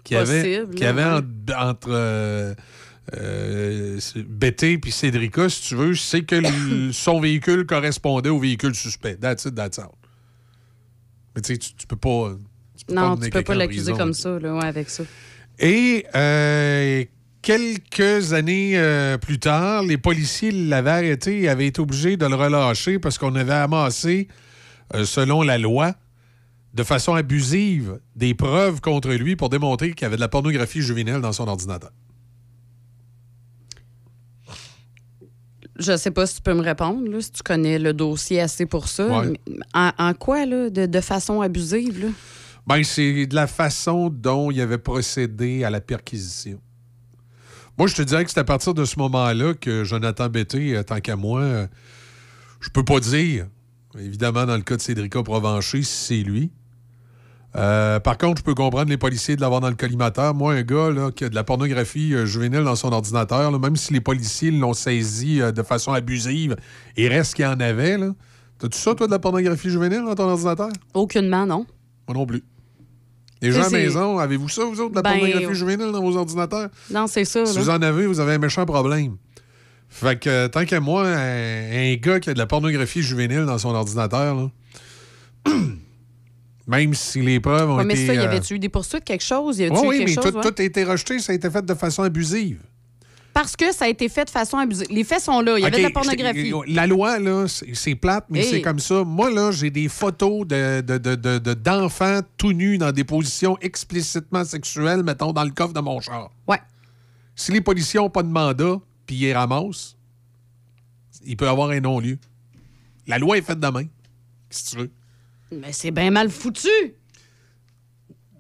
qu'il 0.03 0.17
y 0.17 0.19
avait, 0.19 1.03
en- 1.03 1.21
entre 1.69 1.89
euh, 1.89 2.53
euh, 3.15 3.99
Betty 4.27 4.77
puis 4.77 4.91
Cédrica, 4.91 5.49
si 5.49 5.61
tu 5.69 5.75
veux, 5.75 5.95
c'est 5.95 6.23
que 6.23 6.35
le- 6.35 6.91
son 6.93 7.19
véhicule 7.19 7.65
correspondait 7.65 8.29
au 8.29 8.39
véhicule 8.39 8.75
suspect. 8.75 9.15
That's 9.17 9.45
it, 9.45 9.55
that's 9.55 9.77
out. 9.77 9.91
Mais 11.35 11.41
tu 11.41 11.53
sais, 11.53 11.59
tu 11.59 11.87
peux 11.87 11.95
pas. 11.95 12.35
tu 12.77 12.85
peux 12.85 12.93
Non, 12.93 13.11
mener 13.15 13.25
tu 13.25 13.29
peux 13.31 13.43
pas 13.43 13.55
l'accuser 13.55 13.93
comme 13.93 14.13
ça, 14.13 14.37
là, 14.39 14.55
ouais, 14.55 14.65
avec 14.65 14.89
ça. 14.89 15.03
Et 15.59 16.05
euh, 16.15 17.03
quelques 17.41 18.33
années 18.33 18.73
euh, 18.75 19.17
plus 19.17 19.39
tard, 19.39 19.83
les 19.83 19.97
policiers 19.97 20.51
l'avaient 20.51 20.91
arrêté 20.91 21.41
et 21.41 21.49
avaient 21.49 21.67
été 21.67 21.81
obligés 21.81 22.17
de 22.17 22.25
le 22.25 22.35
relâcher 22.35 22.99
parce 22.99 23.17
qu'on 23.17 23.35
avait 23.35 23.53
amassé, 23.53 24.27
euh, 24.93 25.05
selon 25.05 25.41
la 25.41 25.57
loi, 25.57 25.95
de 26.73 26.83
façon 26.83 27.15
abusive, 27.15 27.99
des 28.15 28.33
preuves 28.33 28.79
contre 28.79 29.11
lui 29.11 29.35
pour 29.35 29.49
démontrer 29.49 29.91
qu'il 29.93 30.03
y 30.03 30.05
avait 30.05 30.15
de 30.15 30.21
la 30.21 30.29
pornographie 30.29 30.81
juvénile 30.81 31.19
dans 31.19 31.33
son 31.33 31.47
ordinateur. 31.47 31.91
Je 35.79 35.97
sais 35.97 36.11
pas 36.11 36.27
si 36.27 36.35
tu 36.35 36.41
peux 36.41 36.53
me 36.53 36.61
répondre, 36.61 37.09
là, 37.09 37.21
si 37.21 37.31
tu 37.31 37.41
connais 37.41 37.79
le 37.79 37.93
dossier 37.93 38.39
assez 38.39 38.65
pour 38.65 38.87
ça. 38.87 39.07
Ouais. 39.07 39.33
Mais 39.47 39.57
En, 39.73 39.91
en 39.97 40.13
quoi, 40.13 40.45
là, 40.45 40.69
de, 40.69 40.85
de 40.85 41.01
façon 41.01 41.41
abusive, 41.41 42.05
là? 42.05 42.11
Ben, 42.67 42.83
c'est 42.83 43.25
de 43.25 43.33
la 43.33 43.47
façon 43.47 44.09
dont 44.09 44.51
il 44.51 44.61
avait 44.61 44.77
procédé 44.77 45.63
à 45.63 45.71
la 45.71 45.81
perquisition. 45.81 46.59
Moi, 47.81 47.87
je 47.87 47.95
te 47.95 48.03
dirais 48.03 48.23
que 48.23 48.29
c'est 48.29 48.39
à 48.39 48.43
partir 48.43 48.75
de 48.75 48.85
ce 48.85 48.99
moment-là 48.99 49.55
que 49.55 49.83
Jonathan 49.83 50.29
Betté, 50.29 50.75
euh, 50.77 50.83
tant 50.83 50.99
qu'à 50.99 51.15
moi, 51.15 51.41
euh, 51.41 51.67
je 52.59 52.69
peux 52.69 52.85
pas 52.85 52.99
dire, 52.99 53.47
évidemment, 53.97 54.45
dans 54.45 54.55
le 54.55 54.61
cas 54.61 54.77
de 54.77 54.81
Cédrica 54.81 55.23
Provencher, 55.23 55.81
si 55.81 56.05
c'est 56.05 56.21
lui. 56.21 56.51
Euh, 57.55 57.99
par 57.99 58.19
contre, 58.19 58.37
je 58.37 58.43
peux 58.43 58.53
comprendre 58.53 58.91
les 58.91 58.99
policiers 58.99 59.35
de 59.35 59.41
l'avoir 59.41 59.61
dans 59.61 59.69
le 59.69 59.75
collimateur. 59.75 60.35
Moi, 60.35 60.53
un 60.53 60.61
gars 60.61 60.91
là, 60.91 61.09
qui 61.09 61.23
a 61.23 61.29
de 61.29 61.33
la 61.33 61.43
pornographie 61.43 62.13
euh, 62.13 62.27
juvénile 62.27 62.65
dans 62.65 62.75
son 62.75 62.91
ordinateur, 62.91 63.49
là, 63.49 63.57
même 63.57 63.75
si 63.75 63.93
les 63.93 63.99
policiers 63.99 64.51
l'ont 64.51 64.73
saisi 64.73 65.41
euh, 65.41 65.51
de 65.51 65.63
façon 65.63 65.91
abusive, 65.91 66.57
il 66.97 67.07
reste 67.07 67.33
qu'il 67.33 67.45
y 67.45 67.47
en 67.47 67.59
avait. 67.59 67.97
T'as-tu 68.59 68.77
ça, 68.77 68.93
toi, 68.93 69.07
de 69.07 69.11
la 69.11 69.17
pornographie 69.17 69.71
juvénile 69.71 70.03
dans 70.05 70.13
ton 70.13 70.29
ordinateur? 70.29 70.69
Aucunement, 70.93 71.47
non. 71.47 71.65
Moi 72.07 72.15
non 72.15 72.27
plus. 72.27 72.43
Les 73.41 73.51
gens 73.51 73.63
à 73.63 73.69
maison, 73.69 74.19
avez-vous 74.19 74.49
ça, 74.49 74.63
vous 74.65 74.79
autres, 74.81 74.91
de 74.91 74.95
la 74.95 75.01
Ben, 75.01 75.17
pornographie 75.19 75.55
juvénile 75.55 75.91
dans 75.91 76.01
vos 76.01 76.15
ordinateurs? 76.15 76.69
Non, 76.91 77.07
c'est 77.07 77.25
ça. 77.25 77.45
Si 77.45 77.55
là. 77.55 77.61
vous 77.61 77.69
en 77.69 77.81
avez, 77.81 78.05
vous 78.05 78.19
avez 78.19 78.33
un 78.33 78.37
méchant 78.37 78.65
problème. 78.65 79.17
Fait 79.89 80.17
que, 80.19 80.29
euh, 80.29 80.47
tant 80.47 80.63
qu'à 80.63 80.79
moi, 80.79 81.05
un, 81.07 81.71
un 81.91 81.95
gars 81.95 82.19
qui 82.19 82.29
a 82.29 82.33
de 82.33 82.37
la 82.37 82.45
pornographie 82.45 83.01
juvénile 83.01 83.45
dans 83.45 83.57
son 83.57 83.69
ordinateur, 83.75 84.35
là, 84.35 84.49
même 86.67 86.93
si 86.93 87.21
les 87.21 87.39
preuves 87.39 87.69
ont 87.69 87.77
Ouais, 87.77 87.83
mais 87.83 87.95
été... 87.95 88.07
ça, 88.07 88.13
y 88.13 88.17
euh, 88.19 88.25
avait-tu 88.25 88.53
eu 88.55 88.59
des 88.59 88.69
poursuites, 88.69 89.03
quelque 89.03 89.23
chose? 89.23 89.59
Y 89.59 89.65
eu 89.65 89.71
oui, 89.71 89.97
quelque 89.97 90.09
mais 90.09 90.13
chose? 90.13 90.31
tout, 90.31 90.37
ouais? 90.37 90.43
tout 90.51 90.55
a 90.61 90.63
été 90.63 90.83
rejeté, 90.83 91.19
ça 91.19 91.31
a 91.31 91.35
été 91.35 91.49
fait 91.49 91.65
de 91.65 91.73
façon 91.73 92.03
abusive. 92.03 92.59
Parce 93.33 93.55
que 93.55 93.73
ça 93.73 93.85
a 93.85 93.87
été 93.87 94.09
fait 94.09 94.25
de 94.25 94.29
façon 94.29 94.57
abusive. 94.57 94.87
Les 94.89 95.03
faits 95.03 95.21
sont 95.21 95.39
là. 95.41 95.57
Il 95.57 95.61
y 95.61 95.65
avait 95.65 95.77
de 95.77 95.83
la 95.83 95.89
pornographie. 95.91 96.51
La 96.67 96.85
loi, 96.85 97.17
là, 97.17 97.45
c'est 97.47 97.95
plate, 97.95 98.25
mais 98.29 98.39
Hey. 98.39 98.45
c'est 98.51 98.61
comme 98.61 98.79
ça. 98.79 99.03
Moi, 99.05 99.31
là, 99.31 99.51
j'ai 99.51 99.69
des 99.69 99.87
photos 99.87 100.45
de- 100.45 100.81
de- 100.81 100.97
de- 100.97 101.15
de- 101.15 101.39
de- 101.39 101.53
d'enfants 101.53 102.19
tout 102.37 102.51
nus 102.51 102.77
dans 102.77 102.91
des 102.91 103.03
positions 103.05 103.57
explicitement 103.61 104.43
sexuelles, 104.43 105.03
mettons, 105.03 105.31
dans 105.31 105.43
le 105.45 105.51
coffre 105.51 105.73
de 105.73 105.79
mon 105.79 106.01
char. 106.01 106.29
Ouais. 106.47 106.59
Si 107.35 107.51
les 107.51 107.61
policiers 107.61 107.99
n'ont 107.99 108.09
pas 108.09 108.23
de 108.23 108.27
mandat, 108.29 108.79
puis 109.05 109.15
ils 109.15 109.33
ramassent, 109.33 109.95
il 111.25 111.37
peut 111.37 111.45
y 111.45 111.49
avoir 111.49 111.69
un 111.69 111.79
non-lieu. 111.79 112.17
La 113.07 113.17
loi 113.17 113.37
est 113.37 113.41
faite 113.41 113.59
de 113.59 113.67
main, 113.67 113.85
si 114.49 114.65
tu 114.65 114.77
veux. 114.77 114.91
Mais 115.51 115.71
c'est 115.71 115.91
bien 115.91 116.11
mal 116.11 116.29
foutu. 116.29 116.67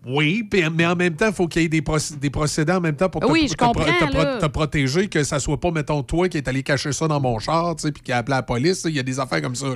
Oui, 0.05 0.49
mais 0.51 0.85
en 0.87 0.95
même 0.95 1.15
temps, 1.15 1.27
il 1.27 1.33
faut 1.33 1.47
qu'il 1.47 1.61
y 1.61 1.65
ait 1.65 1.69
des, 1.69 1.81
proc- 1.81 2.17
des 2.17 2.31
procédés 2.31 2.73
en 2.73 2.81
même 2.81 2.95
temps 2.95 3.07
pour 3.09 3.21
te, 3.21 3.27
Oui, 3.27 3.45
je 3.47 3.53
te 3.53 3.57
pro- 3.57 3.67
comprends, 3.73 3.85
te 3.85 4.11
pro- 4.11 4.23
là. 4.23 4.37
te 4.39 4.45
protéger, 4.47 5.07
que 5.09 5.23
ça 5.23 5.39
soit 5.39 5.59
pas, 5.59 5.69
mettons, 5.69 6.01
toi 6.01 6.27
qui 6.27 6.37
est 6.37 6.47
allé 6.47 6.63
cacher 6.63 6.91
ça 6.91 7.07
dans 7.07 7.19
mon 7.21 7.37
char, 7.37 7.75
tu 7.75 7.83
sais, 7.83 7.91
puis 7.91 8.01
qui 8.01 8.11
a 8.11 8.17
appelé 8.17 8.35
la 8.35 8.41
police. 8.41 8.81
Il 8.85 8.95
y 8.95 8.99
a 8.99 9.03
des 9.03 9.19
affaires 9.19 9.41
comme 9.43 9.53
ça. 9.55 9.67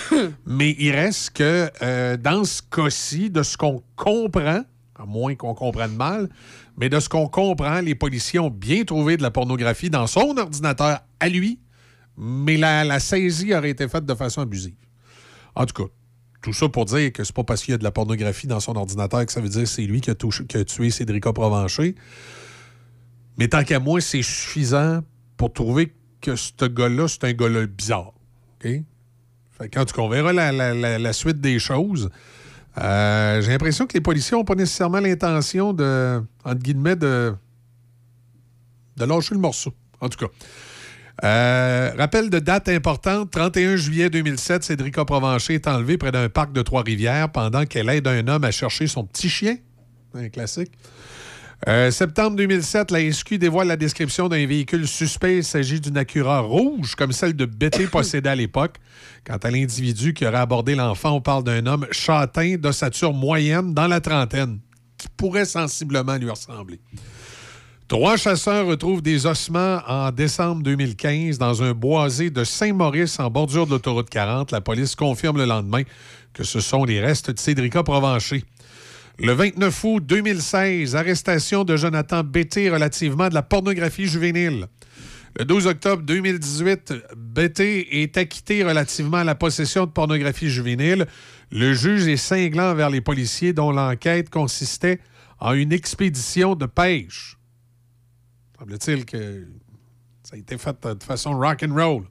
mais 0.46 0.74
il 0.78 0.90
reste 0.90 1.30
que 1.36 1.70
euh, 1.82 2.16
dans 2.16 2.44
ce 2.44 2.62
cas-ci, 2.62 3.28
de 3.28 3.42
ce 3.42 3.58
qu'on 3.58 3.82
comprend, 3.94 4.62
à 4.96 5.04
moins 5.06 5.34
qu'on 5.34 5.52
comprenne 5.54 5.94
mal, 5.94 6.30
mais 6.78 6.88
de 6.88 6.98
ce 6.98 7.08
qu'on 7.10 7.28
comprend, 7.28 7.80
les 7.80 7.94
policiers 7.94 8.38
ont 8.40 8.50
bien 8.50 8.84
trouvé 8.84 9.18
de 9.18 9.22
la 9.22 9.30
pornographie 9.30 9.90
dans 9.90 10.06
son 10.06 10.36
ordinateur 10.38 11.00
à 11.20 11.28
lui, 11.28 11.58
mais 12.16 12.56
la, 12.56 12.84
la 12.84 13.00
saisie 13.00 13.52
aurait 13.54 13.70
été 13.70 13.86
faite 13.88 14.06
de 14.06 14.14
façon 14.14 14.40
abusive. 14.40 14.74
En 15.54 15.66
tout 15.66 15.84
cas, 15.84 15.90
tout 16.44 16.52
ça 16.52 16.68
pour 16.68 16.84
dire 16.84 17.10
que 17.10 17.24
c'est 17.24 17.34
pas 17.34 17.42
parce 17.42 17.62
qu'il 17.62 17.72
y 17.72 17.74
a 17.74 17.78
de 17.78 17.84
la 17.84 17.90
pornographie 17.90 18.46
dans 18.46 18.60
son 18.60 18.76
ordinateur 18.76 19.24
que 19.24 19.32
ça 19.32 19.40
veut 19.40 19.48
dire 19.48 19.62
que 19.62 19.68
c'est 19.68 19.82
lui 19.86 20.02
qui 20.02 20.10
a, 20.10 20.14
touché- 20.14 20.46
qui 20.46 20.58
a 20.58 20.64
tué 20.64 20.90
Cédrica 20.90 21.32
Provencher. 21.32 21.94
Mais 23.38 23.48
tant 23.48 23.64
qu'à 23.64 23.80
moi, 23.80 24.02
c'est 24.02 24.20
suffisant 24.20 25.00
pour 25.38 25.54
trouver 25.54 25.94
que 26.20 26.36
ce 26.36 26.66
gars-là, 26.66 27.08
c'est 27.08 27.24
un 27.24 27.32
gars-là 27.32 27.66
bizarre. 27.66 28.12
OK? 28.62 28.70
Fait 29.52 29.68
cas, 29.70 29.84
on 29.96 30.08
verra 30.10 30.34
la 30.34 31.12
suite 31.14 31.40
des 31.40 31.58
choses. 31.58 32.10
Euh, 32.76 33.40
J'ai 33.40 33.50
l'impression 33.50 33.86
que 33.86 33.94
les 33.94 34.02
policiers 34.02 34.36
n'ont 34.36 34.44
pas 34.44 34.54
nécessairement 34.54 35.00
l'intention 35.00 35.72
de, 35.72 36.22
entre 36.44 36.60
guillemets, 36.60 36.96
de, 36.96 37.34
de 38.98 39.04
lâcher 39.06 39.34
le 39.34 39.40
morceau. 39.40 39.72
En 40.00 40.10
tout 40.10 40.18
cas. 40.18 40.32
Euh, 41.22 41.92
rappel 41.96 42.28
de 42.28 42.40
date 42.40 42.68
importante, 42.68 43.30
31 43.30 43.76
juillet 43.76 44.10
2007, 44.10 44.64
Cédrica 44.64 45.04
Provencher 45.04 45.54
est 45.54 45.68
enlevée 45.68 45.96
près 45.96 46.10
d'un 46.10 46.28
parc 46.28 46.52
de 46.52 46.60
Trois-Rivières 46.60 47.30
pendant 47.30 47.64
qu'elle 47.66 47.88
aide 47.88 48.08
un 48.08 48.26
homme 48.26 48.44
à 48.44 48.50
chercher 48.50 48.88
son 48.88 49.04
petit 49.04 49.28
chien. 49.28 49.56
Un 50.14 50.28
classique. 50.28 50.72
Euh, 51.68 51.90
septembre 51.90 52.36
2007, 52.36 52.90
la 52.90 53.10
SQ 53.10 53.38
dévoile 53.38 53.68
la 53.68 53.76
description 53.76 54.28
d'un 54.28 54.44
véhicule 54.44 54.86
suspect. 54.86 55.38
Il 55.38 55.44
s'agit 55.44 55.80
d'une 55.80 55.96
Acura 55.96 56.40
rouge, 56.40 56.94
comme 56.94 57.12
celle 57.12 57.34
de 57.34 57.46
Betty 57.46 57.86
possédait 57.90 58.28
à 58.28 58.34
l'époque. 58.34 58.76
Quant 59.24 59.38
à 59.38 59.50
l'individu 59.50 60.12
qui 60.12 60.26
aurait 60.26 60.38
abordé 60.38 60.74
l'enfant, 60.74 61.12
on 61.12 61.20
parle 61.20 61.44
d'un 61.44 61.64
homme 61.66 61.86
châtain 61.90 62.56
d'ossature 62.56 63.14
moyenne 63.14 63.72
dans 63.72 63.86
la 63.86 64.00
trentaine, 64.00 64.58
qui 64.98 65.08
pourrait 65.16 65.46
sensiblement 65.46 66.16
lui 66.16 66.28
ressembler. 66.28 66.80
Trois 67.86 68.16
chasseurs 68.16 68.66
retrouvent 68.66 69.02
des 69.02 69.26
ossements 69.26 69.82
en 69.86 70.10
décembre 70.10 70.62
2015 70.62 71.36
dans 71.36 71.62
un 71.62 71.74
boisé 71.74 72.30
de 72.30 72.42
Saint-Maurice 72.42 73.20
en 73.20 73.28
bordure 73.28 73.66
de 73.66 73.72
l'autoroute 73.72 74.08
40. 74.08 74.52
La 74.52 74.62
police 74.62 74.96
confirme 74.96 75.36
le 75.36 75.44
lendemain 75.44 75.82
que 76.32 76.44
ce 76.44 76.60
sont 76.60 76.84
les 76.84 76.98
restes 76.98 77.30
de 77.30 77.38
Cédrica 77.38 77.82
Provencher. 77.82 78.42
Le 79.18 79.32
29 79.32 79.84
août 79.84 80.02
2016, 80.06 80.96
arrestation 80.96 81.64
de 81.64 81.76
Jonathan 81.76 82.24
Bété 82.24 82.70
relativement 82.70 83.28
de 83.28 83.34
la 83.34 83.42
pornographie 83.42 84.06
juvénile. 84.06 84.66
Le 85.38 85.44
12 85.44 85.66
octobre 85.66 86.02
2018, 86.04 86.94
Bété 87.14 88.02
est 88.02 88.16
acquitté 88.16 88.64
relativement 88.64 89.18
à 89.18 89.24
la 89.24 89.34
possession 89.34 89.84
de 89.84 89.90
pornographie 89.90 90.48
juvénile. 90.48 91.06
Le 91.52 91.74
juge 91.74 92.08
est 92.08 92.16
cinglant 92.16 92.74
vers 92.74 92.88
les 92.88 93.02
policiers 93.02 93.52
dont 93.52 93.72
l'enquête 93.72 94.30
consistait 94.30 95.00
en 95.38 95.52
une 95.52 95.72
expédition 95.72 96.54
de 96.54 96.64
pêche. 96.64 97.36
Semble-t-il 98.58 99.04
que 99.04 99.46
ça 100.22 100.36
a 100.36 100.38
été 100.38 100.56
fait 100.58 100.76
de 100.82 101.02
façon 101.02 101.38
rock 101.38 101.62
and 101.62 101.74
roll. 101.74 102.04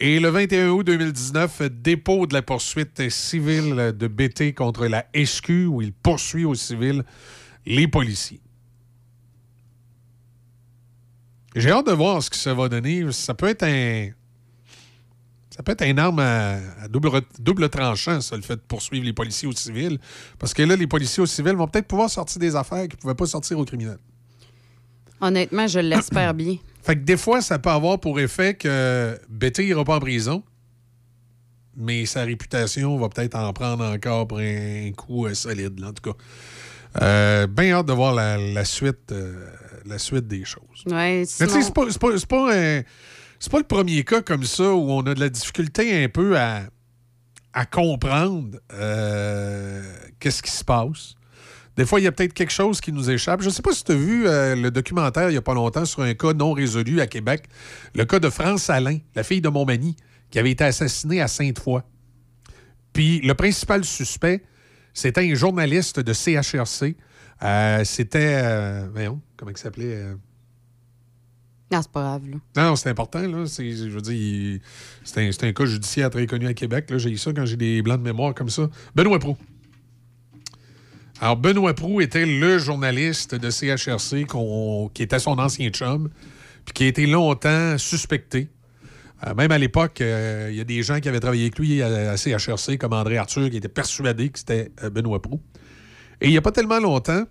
Et 0.00 0.20
le 0.20 0.28
21 0.28 0.68
août 0.70 0.84
2019, 0.84 1.62
dépôt 1.70 2.26
de 2.26 2.34
la 2.34 2.42
poursuite 2.42 3.08
civile 3.10 3.94
de 3.96 4.06
BT 4.06 4.54
contre 4.54 4.86
la 4.86 5.06
SQ 5.14 5.66
où 5.68 5.82
il 5.82 5.92
poursuit 5.92 6.44
au 6.44 6.54
civil 6.54 7.04
les 7.66 7.88
policiers. 7.88 8.40
J'ai 11.56 11.70
hâte 11.70 11.86
de 11.86 11.92
voir 11.92 12.22
ce 12.22 12.30
que 12.30 12.36
ça 12.36 12.54
va 12.54 12.68
donner. 12.68 13.10
Ça 13.10 13.34
peut 13.34 13.48
être 13.48 13.64
un. 13.64 14.10
Ça 15.50 15.64
peut 15.64 15.72
être 15.72 15.82
une 15.82 15.98
arme 15.98 16.20
à, 16.20 16.86
double, 16.88 17.10
double 17.40 17.68
tranchant, 17.68 18.20
ça, 18.20 18.36
le 18.36 18.42
fait 18.42 18.54
de 18.54 18.60
poursuivre 18.60 19.04
les 19.04 19.12
policiers 19.12 19.48
au 19.48 19.52
civil. 19.52 19.98
Parce 20.38 20.54
que 20.54 20.62
là, 20.62 20.76
les 20.76 20.86
policiers 20.86 21.20
au 21.20 21.26
civil 21.26 21.54
vont 21.54 21.66
peut-être 21.66 21.88
pouvoir 21.88 22.08
sortir 22.08 22.38
des 22.38 22.54
affaires 22.54 22.82
qu'ils 22.82 22.96
ne 22.98 23.00
pouvaient 23.00 23.14
pas 23.16 23.26
sortir 23.26 23.58
aux 23.58 23.64
criminels. 23.64 23.98
Honnêtement, 25.20 25.66
je 25.66 25.78
l'espère 25.80 26.34
bien. 26.34 26.56
Fait 26.82 26.94
que 26.96 27.00
des 27.02 27.16
fois, 27.16 27.42
ça 27.42 27.58
peut 27.58 27.70
avoir 27.70 27.98
pour 28.00 28.18
effet 28.20 28.54
que 28.54 29.18
Betty 29.28 29.66
n'ira 29.66 29.84
pas 29.84 29.96
en 29.96 30.00
prison, 30.00 30.42
mais 31.76 32.06
sa 32.06 32.22
réputation 32.24 32.96
va 32.98 33.08
peut-être 33.08 33.34
en 33.36 33.52
prendre 33.52 33.84
encore 33.84 34.26
pour 34.26 34.38
un 34.38 34.90
coup 34.96 35.26
euh, 35.26 35.34
solide, 35.34 35.78
là, 35.80 35.88
en 35.88 35.92
tout 35.92 36.12
cas. 36.12 36.18
Euh, 37.02 37.46
Bien 37.46 37.74
hâte 37.76 37.86
de 37.86 37.92
voir 37.92 38.14
la, 38.14 38.38
la 38.38 38.64
suite, 38.64 39.12
euh, 39.12 39.46
la 39.84 39.98
suite 39.98 40.26
des 40.26 40.44
choses. 40.44 40.62
Ouais, 40.86 41.24
Mais 41.40 41.46
tu 41.46 41.52
sais, 41.52 41.62
c'est 41.62 41.74
pas, 41.74 41.84
c'est 41.90 41.98
pas, 42.00 42.08
c'est 42.18 42.26
pas 42.26 42.54
un- 42.54 42.82
c'est 43.38 43.52
pas 43.52 43.58
le 43.58 43.64
premier 43.64 44.02
cas 44.04 44.22
comme 44.22 44.44
ça 44.44 44.72
où 44.72 44.90
on 44.90 45.02
a 45.02 45.14
de 45.14 45.20
la 45.20 45.28
difficulté 45.28 46.02
un 46.04 46.08
peu 46.08 46.36
à, 46.38 46.62
à 47.52 47.66
comprendre 47.66 48.58
euh, 48.72 49.82
qu'est-ce 50.18 50.42
qui 50.42 50.50
se 50.50 50.64
passe. 50.64 51.14
Des 51.78 51.86
fois, 51.86 52.00
il 52.00 52.02
y 52.02 52.06
a 52.08 52.12
peut-être 52.12 52.34
quelque 52.34 52.50
chose 52.50 52.80
qui 52.80 52.90
nous 52.90 53.08
échappe. 53.08 53.40
Je 53.40 53.46
ne 53.46 53.52
sais 53.52 53.62
pas 53.62 53.70
si 53.72 53.84
tu 53.84 53.92
as 53.92 53.94
vu 53.94 54.26
euh, 54.26 54.56
le 54.56 54.72
documentaire 54.72 55.28
il 55.28 55.34
n'y 55.34 55.38
a 55.38 55.42
pas 55.42 55.54
longtemps 55.54 55.84
sur 55.84 56.02
un 56.02 56.12
cas 56.12 56.32
non 56.32 56.52
résolu 56.52 57.00
à 57.00 57.06
Québec. 57.06 57.44
Le 57.94 58.04
cas 58.04 58.18
de 58.18 58.28
France 58.30 58.68
Alain, 58.68 58.98
la 59.14 59.22
fille 59.22 59.40
de 59.40 59.48
Montmagny, 59.48 59.94
qui 60.28 60.40
avait 60.40 60.50
été 60.50 60.64
assassinée 60.64 61.20
à 61.20 61.28
Sainte-Foy. 61.28 61.82
Puis 62.92 63.20
le 63.20 63.32
principal 63.34 63.84
suspect, 63.84 64.42
c'était 64.92 65.20
un 65.20 65.34
journaliste 65.36 66.00
de 66.00 66.12
CHRC. 66.12 66.96
Euh, 67.44 67.84
c'était. 67.84 68.42
euh, 68.42 68.88
voyons, 68.92 69.20
comment 69.36 69.52
il 69.52 69.56
s'appelait 69.56 69.94
euh, 69.94 70.14
Non, 71.70 71.80
c'est 71.80 71.92
pas 71.92 72.00
grave, 72.00 72.22
là. 72.28 72.38
Non, 72.56 72.74
c'est 72.74 72.90
important, 72.90 73.20
là. 73.20 73.46
C'est, 73.46 73.70
je 73.70 73.84
veux 73.84 74.00
dire, 74.00 74.58
c'est 75.04 75.20
un, 75.20 75.48
un 75.48 75.52
cas 75.52 75.64
judiciaire 75.64 76.10
très 76.10 76.26
connu 76.26 76.48
à 76.48 76.54
Québec. 76.54 76.92
J'ai 76.96 77.10
eu 77.10 77.18
ça 77.18 77.32
quand 77.32 77.46
j'ai 77.46 77.56
des 77.56 77.82
blancs 77.82 78.00
de 78.00 78.04
mémoire 78.04 78.34
comme 78.34 78.50
ça. 78.50 78.68
Benoît 78.96 79.20
Prou. 79.20 79.36
Alors, 81.20 81.36
Benoît 81.36 81.74
Prou 81.74 82.00
était 82.00 82.26
le 82.26 82.58
journaliste 82.58 83.34
de 83.34 83.50
CHRC 83.50 84.24
qui 84.94 85.02
était 85.02 85.18
son 85.18 85.38
ancien 85.38 85.68
chum, 85.70 86.10
puis 86.64 86.72
qui 86.74 86.84
a 86.84 86.86
été 86.86 87.06
longtemps 87.06 87.76
suspecté. 87.78 88.48
Euh, 89.26 89.34
même 89.34 89.50
à 89.50 89.58
l'époque, 89.58 90.00
euh, 90.00 90.46
il 90.50 90.56
y 90.56 90.60
a 90.60 90.64
des 90.64 90.82
gens 90.84 91.00
qui 91.00 91.08
avaient 91.08 91.18
travaillé 91.18 91.42
avec 91.44 91.58
lui 91.58 91.82
à, 91.82 92.12
à 92.12 92.16
CHRC, 92.16 92.78
comme 92.78 92.92
André 92.92 93.16
Arthur, 93.16 93.50
qui 93.50 93.56
étaient 93.56 93.68
persuadés 93.68 94.28
que 94.28 94.38
c'était 94.38 94.70
euh, 94.84 94.90
Benoît 94.90 95.20
Prou. 95.20 95.40
Et 96.20 96.26
il 96.26 96.30
n'y 96.30 96.36
a 96.36 96.42
pas 96.42 96.52
tellement 96.52 96.78
longtemps, 96.78 97.24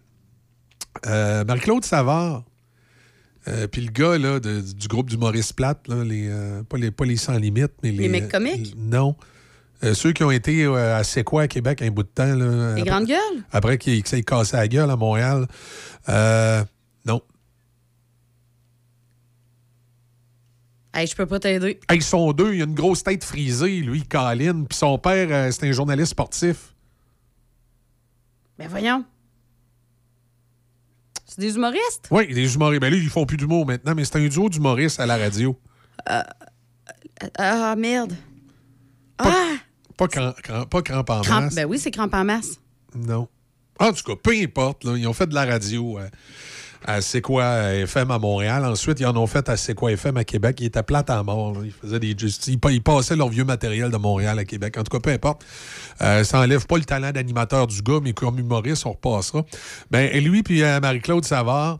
Marie-Claude 1.06 1.86
Savard, 1.86 2.44
puis 3.72 3.82
le 3.82 3.91
gars 3.91 4.17
là, 4.17 4.39
de- 4.39 4.62
du 4.62 4.88
groupe 4.88 5.10
du 5.10 5.17
Maurice 5.17 5.53
Platte, 5.53 5.88
là, 5.88 6.03
les, 6.03 6.29
pas, 6.67 6.77
les, 6.77 6.91
pas 6.91 7.06
les 7.06 7.17
sans 7.17 7.38
limites, 7.38 7.74
mais 7.84 7.91
les. 7.91 7.98
Les 8.03 8.10
mecs 8.10 8.29
comiques? 8.29 8.75
non. 8.77 9.15
Euh, 9.84 9.94
ceux 9.94 10.12
qui 10.12 10.24
ont 10.24 10.32
été 10.32 10.64
euh, 10.64 10.98
à 10.98 11.04
C'est 11.04 11.24
quoi 11.24 11.44
à 11.44 11.48
Québec 11.48 11.82
un 11.84 11.92
bout 11.92 12.04
de 12.04 12.08
temps. 12.08 12.26
Là, 12.36 12.74
Les 12.76 12.82
après- 12.82 12.84
grandes 12.90 13.06
gueules? 13.06 13.44
Après 13.52 13.78
qu'il 13.78 14.02
que 14.02 14.10
ça 14.10 14.18
ait 14.18 14.24
cassé 14.24 14.58
la 14.58 14.68
gueule 14.68 14.90
à 14.90 14.96
Montréal. 14.96 15.48
Euh, 16.10 16.64
non. 17.06 17.22
Hey, 20.94 21.06
je 21.06 21.16
peux 21.16 21.28
pas 21.28 21.40
t'aider. 21.40 21.80
Hey, 21.90 21.98
Ils 22.00 22.04
sont 22.04 22.32
deux. 22.34 22.56
Il 22.56 22.62
a 22.62 22.66
une 22.66 22.74
grosse 22.74 23.04
tête 23.04 23.24
frisée, 23.24 23.82
lui, 23.82 24.04
Colin. 24.04 24.64
Puis 24.64 24.78
son 24.78 24.98
père, 24.98 25.28
euh, 25.30 25.52
c'est 25.52 25.68
un 25.68 25.72
journaliste 25.72 26.12
sportif. 26.12 26.74
Ben 28.58 28.68
voyons. 28.68 29.06
C'est 31.26 31.40
des 31.40 31.54
humoristes? 31.56 32.08
Oui, 32.10 32.34
des 32.34 32.56
humoristes. 32.56 32.82
Ben 32.82 32.92
lui, 32.92 32.98
ils 33.04 33.10
font 33.10 33.28
plus 33.28 33.38
d'humour 33.38 33.68
maintenant, 33.68 33.94
mais 33.96 34.06
c'est 34.06 34.16
un 34.18 34.28
duo 34.28 34.50
d'humoristes 34.50 35.00
à 35.00 35.06
la 35.06 35.18
radio. 35.18 35.56
Ah, 37.38 37.76
merde. 37.78 38.16
Ah! 39.20 39.56
Pas, 39.98 40.08
cramp, 40.08 40.34
cramp- 40.44 40.66
pas 40.70 40.82
crampe 40.82 41.10
en 41.10 41.22
Crampe- 41.22 41.44
masse. 41.46 41.56
Ben 41.56 41.66
oui, 41.66 41.80
c'est 41.80 41.92
crampe 41.92 42.13
en 42.13 42.24
masse. 42.24 42.60
Non. 42.96 43.27
En 43.80 43.92
tout 43.92 44.04
cas, 44.04 44.13
peu 44.22 44.32
importe. 44.42 44.84
là, 44.84 44.96
ils 44.96 45.08
ont 45.08 45.13
fait 45.13 45.27
de 45.27 45.36
la 45.36 45.46
radio 45.46 46.00
euh, 46.00 46.08
à 46.86 47.01
C'est 47.01 47.22
quoi 47.22 47.44
euh, 47.44 47.84
FM 47.84 48.10
à 48.12 48.18
Montréal. 48.18 48.66
Ensuite, 48.66 49.00
ils 49.00 49.06
en 49.06 49.16
ont 49.18 49.27
fait 49.27 49.48
à 49.50 49.58
C'est 49.58 49.74
quoi 49.75 49.92
FM 49.92 50.18
à 50.18 50.24
Québec. 50.24 50.58
Ils 50.62 50.66
étaient 50.68 50.82
plates 50.84 51.10
à 51.10 51.22
mort. 51.22 51.54
là. 51.54 51.60
Ils 51.66 51.72
faisaient 51.72 52.00
des 52.00 52.16
just- 52.18 52.48
ils, 52.48 52.60
pa- 52.60 52.72
ils 52.72 52.82
passaient 52.82 53.16
leur 53.16 53.30
vieux 53.30 53.44
matériel 53.44 53.92
de 53.92 53.98
Montréal 53.98 54.39
à 54.39 54.46
Québec. 54.46 54.77
En 54.77 54.84
tout 54.84 54.92
cas, 54.96 55.00
peu 55.00 55.12
importe. 55.12 55.44
Euh, 56.01 56.24
ça 56.24 56.39
enlève 56.39 56.66
pas 56.66 56.77
le 56.77 56.86
talent 56.86 57.12
d'animateur 57.12 57.68
du 57.68 57.82
gars, 57.82 58.00
mais 58.01 58.13
comme 58.13 58.39
humoriste, 58.39 58.86
on 58.88 58.94
repassera. 58.94 59.44
Ben, 59.92 60.10
et 60.12 60.22
lui 60.22 60.42
puis 60.44 60.63
euh, 60.63 60.80
Marie-Claude 60.80 61.25
Savard, 61.25 61.80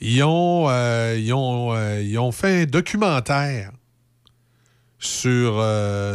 ils 0.00 0.22
ont, 0.24 0.68
ils, 1.16 1.32
ont, 1.32 1.76
ils 2.00 2.18
ont 2.18 2.30
fait 2.32 2.62
un 2.62 2.64
documentaire 2.66 3.70
sur, 4.98 5.64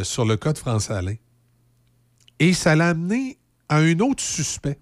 sur 0.03 0.25
le 0.25 0.35
cas 0.37 0.53
de 0.53 0.57
France 0.57 0.89
Alain. 0.91 1.15
Et 2.43 2.51
ça 2.51 2.75
l'a 2.75 2.89
amené 2.89 3.37
à 3.69 3.77
un 3.77 3.97
autre 4.01 4.21
suspect 4.21 4.77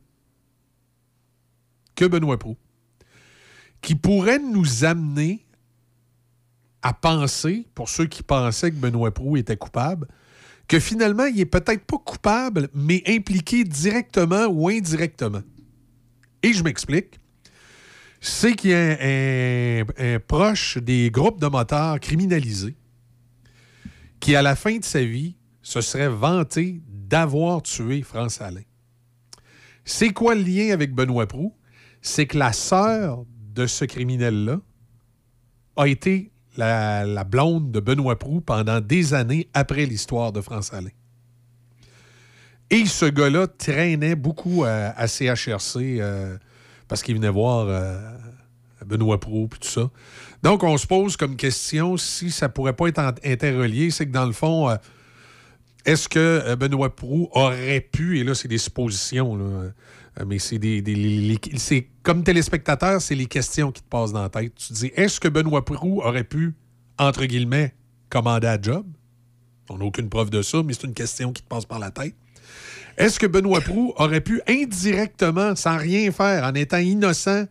que 1.93 2.05
Benoît 2.05 2.39
Proux, 2.39 2.57
qui 3.81 3.93
pourrait 3.93 4.39
nous 4.39 4.83
amener 4.83 5.45
à 6.81 6.91
penser, 6.91 7.67
pour 7.75 7.87
ceux 7.87 8.07
qui 8.07 8.23
pensaient 8.23 8.71
que 8.71 8.77
Benoît 8.77 9.13
Proux 9.13 9.37
était 9.37 9.57
coupable, 9.57 10.07
que 10.67 10.79
finalement, 10.79 11.25
il 11.25 11.39
est 11.39 11.45
peut-être 11.45 11.85
pas 11.85 11.99
coupable, 11.99 12.67
mais 12.73 13.03
impliqué 13.05 13.63
directement 13.63 14.47
ou 14.47 14.69
indirectement. 14.69 15.43
Et 16.41 16.53
je 16.53 16.63
m'explique. 16.63 17.19
C'est 18.21 18.55
qu'il 18.55 18.71
y 18.71 18.73
a 18.73 19.85
un 19.99 20.19
proche 20.19 20.79
des 20.79 21.11
groupes 21.11 21.39
de 21.39 21.45
motards 21.45 21.99
criminalisés 21.99 22.75
qui, 24.19 24.35
à 24.35 24.41
la 24.41 24.55
fin 24.55 24.79
de 24.79 24.83
sa 24.83 25.03
vie, 25.03 25.35
se 25.61 25.79
serait 25.81 26.09
vanté 26.09 26.81
d'avoir 27.11 27.61
tué 27.61 28.01
France 28.01 28.41
Alain. 28.41 28.63
C'est 29.83 30.11
quoi 30.11 30.33
le 30.33 30.41
lien 30.41 30.73
avec 30.73 30.95
Benoît 30.95 31.27
Proux? 31.27 31.53
C'est 32.01 32.25
que 32.25 32.37
la 32.37 32.53
sœur 32.53 33.25
de 33.53 33.67
ce 33.67 33.85
criminel-là 33.85 34.59
a 35.75 35.87
été 35.87 36.31
la, 36.57 37.23
blonde 37.23 37.71
de 37.71 37.79
Benoît 37.79 38.17
Proux 38.17 38.41
pendant 38.41 38.79
des 38.79 39.13
années 39.13 39.49
après 39.53 39.85
l'histoire 39.85 40.31
de 40.31 40.41
France 40.41 40.73
Alain. 40.73 40.89
Et 42.69 42.85
ce 42.85 43.05
gars-là 43.05 43.47
traînait 43.47 44.15
beaucoup 44.15 44.63
à, 44.65 45.07
CHRC 45.07 45.99
euh, 45.99 46.37
parce 46.87 47.03
qu'il 47.03 47.15
venait 47.15 47.29
voir 47.29 47.67
euh, 47.67 47.99
Benoît 48.85 49.19
Proux 49.19 49.49
et 49.53 49.57
tout 49.59 49.67
ça. 49.67 49.89
Donc, 50.43 50.63
on 50.63 50.77
se 50.77 50.87
pose 50.87 51.17
comme 51.17 51.35
question 51.35 51.97
si 51.97 52.31
ça 52.31 52.47
pourrait 52.47 52.73
pas 52.73 52.87
être 52.87 52.99
interrelié. 53.23 53.91
C'est 53.91 54.05
que 54.05 54.11
dans 54.11 54.25
le 54.25 54.31
fond, 54.31 54.69
euh, 54.69 54.75
est-ce 55.85 56.07
que 56.07 56.19
euh, 56.19 56.55
Benoît 56.55 56.95
Proux 56.95 57.29
aurait 57.31 57.81
pu, 57.81 58.19
et 58.19 58.23
là, 58.23 58.35
c'est 58.35 58.47
des 58.47 58.57
suppositions, 58.57 59.37
euh, 59.39 59.71
mais 60.25 60.39
c'est 60.39 60.59
des. 60.59 61.39
comme 62.03 62.23
téléspectateur, 62.23 63.01
c'est 63.01 63.15
les 63.15 63.25
questions 63.25 63.71
qui 63.71 63.81
te 63.81 63.87
passent 63.87 64.13
dans 64.13 64.21
la 64.21 64.29
tête. 64.29 64.53
Tu 64.55 64.67
te 64.67 64.73
dis, 64.73 64.91
est-ce 64.95 65.19
que 65.19 65.27
Benoît 65.27 65.65
Proux 65.65 66.01
aurait 66.01 66.23
pu, 66.23 66.53
entre 66.97 67.25
guillemets, 67.25 67.73
commander 68.09 68.47
à 68.47 68.61
job? 68.61 68.85
On 69.69 69.77
n'a 69.77 69.85
aucune 69.85 70.09
preuve 70.09 70.29
de 70.29 70.41
ça, 70.41 70.61
mais 70.63 70.73
c'est 70.73 70.83
une 70.83 70.93
question 70.93 71.31
qui 71.31 71.41
te 71.41 71.47
passe 71.47 71.65
par 71.65 71.79
la 71.79 71.91
tête. 71.91 72.15
Est-ce 72.97 73.19
que 73.19 73.25
Benoît 73.25 73.61
Proux 73.61 73.93
aurait 73.95 74.21
pu 74.21 74.41
indirectement, 74.47 75.55
sans 75.55 75.77
rien 75.77 76.11
faire, 76.11 76.43
en 76.43 76.53
étant 76.53 76.77
innocent, 76.77 77.45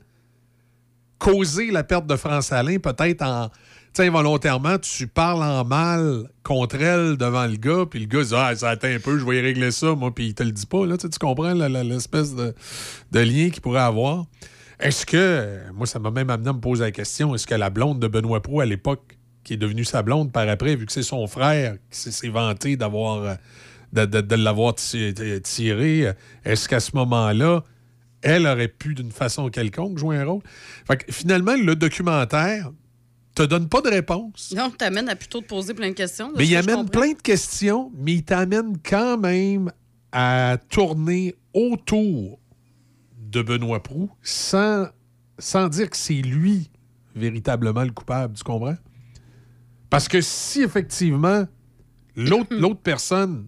causer 1.18 1.70
la 1.70 1.82
perte 1.82 2.06
de 2.06 2.16
France 2.16 2.52
Alain, 2.52 2.78
peut-être 2.78 3.22
en. 3.22 3.50
Sais, 3.92 4.06
involontairement, 4.06 4.78
tu 4.78 5.08
parles 5.08 5.42
en 5.42 5.64
mal 5.64 6.30
contre 6.44 6.76
elle 6.76 7.16
devant 7.16 7.46
le 7.46 7.56
gars, 7.56 7.86
puis 7.90 7.98
le 7.98 8.06
gars 8.06 8.22
dit 8.22 8.34
Ah, 8.36 8.54
ça 8.54 8.70
attend 8.70 8.86
un 8.86 9.00
peu, 9.00 9.18
je 9.18 9.24
vais 9.24 9.38
y 9.38 9.40
régler 9.40 9.72
ça, 9.72 9.96
moi, 9.96 10.14
puis 10.14 10.28
il 10.28 10.34
te 10.34 10.44
le 10.44 10.52
dit 10.52 10.66
pas. 10.66 10.86
Là, 10.86 10.96
tu 10.96 11.08
comprends 11.18 11.52
l'espèce 11.54 12.36
de, 12.36 12.54
lien 13.12 13.50
qu'il 13.50 13.60
pourrait 13.60 13.80
avoir. 13.80 14.26
Est-ce 14.78 15.04
que, 15.04 15.58
moi, 15.74 15.88
ça 15.88 15.98
m'a 15.98 16.12
même 16.12 16.30
amené 16.30 16.50
à 16.50 16.52
me 16.52 16.60
poser 16.60 16.84
la 16.84 16.92
question 16.92 17.34
est-ce 17.34 17.48
que 17.48 17.54
la 17.56 17.68
blonde 17.68 17.98
de 17.98 18.06
Benoît 18.06 18.40
Proux 18.40 18.60
à 18.60 18.64
l'époque, 18.64 19.18
qui 19.42 19.54
est 19.54 19.56
devenue 19.56 19.84
sa 19.84 20.02
blonde 20.02 20.30
par 20.30 20.48
après, 20.48 20.76
vu 20.76 20.86
que 20.86 20.92
c'est 20.92 21.02
son 21.02 21.26
frère 21.26 21.74
qui 21.90 22.12
s'est 22.12 22.28
vanté 22.28 22.76
d'avoir. 22.76 23.38
de, 23.92 24.34
l'avoir 24.36 24.76
ti- 24.76 25.12
tiré, 25.42 26.12
est-ce 26.44 26.68
qu'à 26.68 26.78
ce 26.78 26.94
moment-là, 26.94 27.64
elle 28.22 28.46
aurait 28.46 28.68
pu, 28.68 28.94
d'une 28.94 29.10
façon 29.10 29.48
quelconque, 29.48 29.98
jouer 29.98 30.18
un 30.18 30.26
rôle? 30.26 30.42
Fait 30.86 30.98
que, 30.98 31.12
finalement, 31.12 31.56
le 31.56 31.74
documentaire 31.74 32.70
te 33.34 33.42
donne 33.42 33.68
pas 33.68 33.80
de 33.80 33.88
réponse. 33.88 34.52
Non, 34.56 34.70
t'amènes 34.70 35.08
à 35.08 35.16
plutôt 35.16 35.40
te 35.40 35.46
poser 35.46 35.74
plein 35.74 35.88
de 35.88 35.94
questions. 35.94 36.32
Mais 36.36 36.46
il 36.46 36.56
amène 36.56 36.88
plein 36.88 37.12
de 37.12 37.20
questions, 37.22 37.92
mais 37.96 38.14
il 38.14 38.24
t'amène 38.24 38.76
quand 38.84 39.16
même 39.18 39.70
à 40.12 40.58
tourner 40.68 41.34
autour 41.54 42.38
de 43.16 43.42
Benoît 43.42 43.82
Proux 43.82 44.10
sans, 44.22 44.86
sans 45.38 45.68
dire 45.68 45.88
que 45.90 45.96
c'est 45.96 46.14
lui 46.14 46.70
véritablement 47.14 47.84
le 47.84 47.92
coupable, 47.92 48.34
tu 48.36 48.42
comprends? 48.42 48.76
Parce 49.88 50.08
que 50.08 50.20
si 50.20 50.62
effectivement 50.62 51.46
l'autre 52.16 52.80
personne 52.82 53.46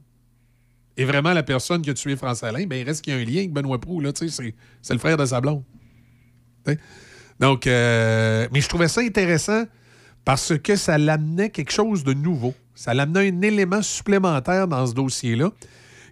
est 0.97 1.05
vraiment 1.05 1.33
la 1.33 1.43
personne 1.43 1.83
qui 1.83 1.91
a 1.91 1.95
tué 1.95 2.17
France 2.17 2.43
Alain, 2.45 2.67
ben 2.67 2.77
il 2.81 2.85
reste 2.85 3.03
qu'il 3.03 3.15
y 3.15 3.17
a 3.17 3.21
un 3.21 3.25
lien 3.25 3.39
avec 3.39 3.53
Benoît 3.53 3.81
Proux, 3.81 4.01
là, 4.01 4.13
tu 4.13 4.29
sais, 4.29 4.55
c'est- 4.83 4.93
le 4.93 4.99
frère 4.99 5.17
de 5.17 5.25
sa 5.25 5.41
blonde. 5.41 5.63
Donc, 7.43 7.67
euh, 7.67 8.47
mais 8.53 8.61
je 8.61 8.69
trouvais 8.69 8.87
ça 8.87 9.01
intéressant 9.01 9.65
parce 10.25 10.57
que 10.57 10.77
ça 10.77 10.97
l'amenait 10.97 11.51
quelque 11.51 11.73
chose 11.73 12.05
de 12.05 12.13
nouveau. 12.13 12.55
Ça 12.77 12.95
l'amenait 12.95 13.31
un 13.31 13.43
élément 13.43 13.83
supplémentaire 13.83 14.69
dans 14.69 14.87
ce 14.87 14.95
dossier-là 14.95 15.51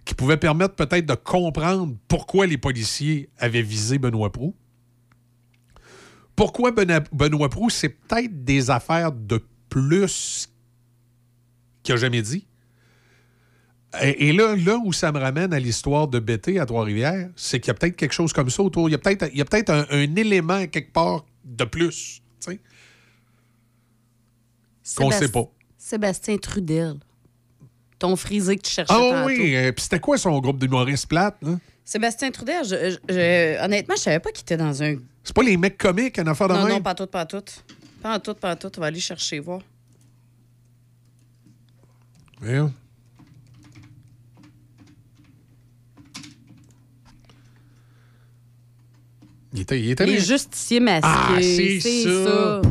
qui 0.03 0.13
pouvait 0.13 0.35
permettre 0.35 0.75
peut-être 0.75 1.05
de 1.05 1.15
comprendre 1.15 1.95
pourquoi 2.09 2.47
les 2.47 2.57
policiers 2.57 3.29
avaient 3.39 3.61
visé 3.61 3.97
Benoît 3.97 4.29
Proux. 4.29 4.53
Pourquoi 6.35 6.73
Benoît 6.73 7.49
Proux, 7.49 7.69
c'est 7.69 7.87
peut-être 7.87 8.43
des 8.43 8.69
affaires 8.69 9.13
de 9.13 9.41
plus 9.69 10.49
qu'il 11.81 11.95
n'a 11.95 12.01
jamais 12.01 12.21
dit. 12.21 12.45
Et, 14.01 14.29
et 14.29 14.33
là, 14.33 14.55
là 14.55 14.77
où 14.77 14.93
ça 14.93 15.11
me 15.11 15.19
ramène 15.19 15.53
à 15.53 15.59
l'histoire 15.59 16.07
de 16.07 16.19
Bété 16.19 16.59
à 16.59 16.65
Trois-Rivières, 16.65 17.29
c'est 17.35 17.59
qu'il 17.59 17.67
y 17.67 17.71
a 17.71 17.73
peut-être 17.73 17.95
quelque 17.97 18.13
chose 18.13 18.31
comme 18.31 18.49
ça 18.49 18.63
autour. 18.63 18.87
Il 18.87 18.93
y 18.93 18.95
a 18.95 18.97
peut-être 18.97 19.27
il 19.33 19.37
y 19.37 19.41
a 19.41 19.45
peut-être 19.45 19.69
un, 19.69 19.85
un 19.89 20.15
élément 20.15 20.65
quelque 20.67 20.93
part 20.93 21.25
de 21.43 21.65
plus. 21.65 22.21
tu 22.39 22.51
sais, 22.51 22.59
Qu'on 24.95 25.09
Sébast- 25.09 25.19
sait 25.19 25.31
pas. 25.31 25.43
Sébastien 25.77 26.37
Trudel. 26.37 26.95
Ton 27.99 28.15
frisé 28.15 28.55
que 28.55 28.61
tu 28.61 28.71
cherchais 28.71 28.93
Ah 28.95 29.25
oui, 29.25 29.55
euh, 29.55 29.71
puis 29.73 29.83
c'était 29.83 29.99
quoi 29.99 30.17
son 30.17 30.39
groupe 30.39 30.57
d'humoristes 30.57 31.07
plates? 31.07 31.37
là? 31.41 31.59
Sébastien 31.83 32.31
Trudel, 32.31 32.63
je- 32.63 32.91
je- 32.91 33.13
je- 33.13 33.63
honnêtement, 33.65 33.95
je 33.97 34.01
savais 34.01 34.19
pas 34.19 34.31
qu'il 34.31 34.41
était 34.43 34.57
dans 34.57 34.81
un... 34.81 34.95
C'est 35.23 35.35
pas 35.35 35.43
les 35.43 35.57
mecs 35.57 35.77
comiques, 35.77 36.17
une 36.17 36.27
affaire 36.29 36.47
de 36.47 36.53
Non, 36.53 36.63
même? 36.63 36.73
non, 36.75 36.81
pas 36.81 36.95
tout, 36.95 37.05
pas 37.07 37.25
tout. 37.25 37.43
Pas 38.01 38.15
en 38.15 38.19
tout, 38.19 38.33
pas 38.33 38.53
en 38.53 38.55
tout. 38.55 38.71
On 38.77 38.81
va 38.81 38.87
aller 38.87 38.99
chercher, 38.99 39.39
voir. 39.39 39.59
Voyons. 42.39 42.73
Il 49.53 49.61
était, 49.61 49.79
il 49.79 49.91
était 49.91 50.05
Les 50.05 50.19
justiciers 50.19 50.79
masqués, 50.79 51.07
Ah, 51.09 51.37
c'est 51.41 51.79
ça. 51.79 52.25
ça. 52.25 52.61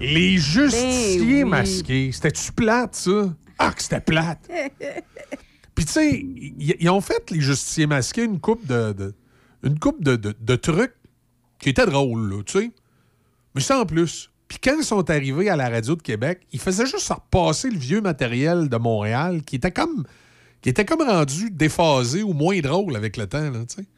Les 0.00 0.36
justiciers 0.38 1.18
Ben 1.42 1.44
oui. 1.44 1.44
masqués, 1.44 2.10
c'était-tu 2.12 2.52
plate, 2.52 2.94
ça? 2.94 3.34
Ah, 3.58 3.72
que 3.72 3.82
c'était 3.82 4.00
plate! 4.00 4.48
Puis, 5.74 5.84
tu 5.84 5.92
sais, 5.92 6.10
ils 6.20 6.74
ils 6.80 6.90
ont 6.90 7.00
fait, 7.00 7.30
les 7.30 7.40
justiciers 7.40 7.86
masqués, 7.86 8.24
une 8.24 8.40
coupe 8.40 8.66
de, 8.66 8.92
de- 8.92 9.14
une 9.62 9.78
coupe 9.78 10.02
de, 10.02 10.16
de- 10.16 10.34
de 10.38 10.56
trucs 10.56 10.94
qui 11.58 11.68
étaient 11.70 11.86
drôles, 11.86 12.30
là, 12.30 12.42
tu 12.44 12.58
sais. 12.60 12.70
Mais 13.54 13.60
sans 13.60 13.86
plus. 13.86 14.30
Puis 14.48 14.58
quand 14.62 14.74
ils 14.78 14.84
sont 14.84 15.08
arrivés 15.10 15.48
à 15.50 15.56
la 15.56 15.68
radio 15.68 15.94
de 15.94 16.02
Québec, 16.02 16.40
ils 16.52 16.60
faisaient 16.60 16.86
juste 16.86 17.08
repasser 17.12 17.70
le 17.70 17.78
vieux 17.78 18.00
matériel 18.00 18.68
de 18.68 18.76
Montréal 18.76 19.42
qui 19.42 19.56
était 19.56 19.70
comme, 19.72 20.04
qui 20.62 20.68
était 20.70 20.84
comme 20.84 21.02
rendu 21.02 21.50
déphasé 21.50 22.22
ou 22.22 22.32
moins 22.32 22.58
drôle 22.60 22.96
avec 22.96 23.16
le 23.16 23.26
temps, 23.26 23.50
là, 23.50 23.60
tu 23.68 23.76
sais. 23.82 23.88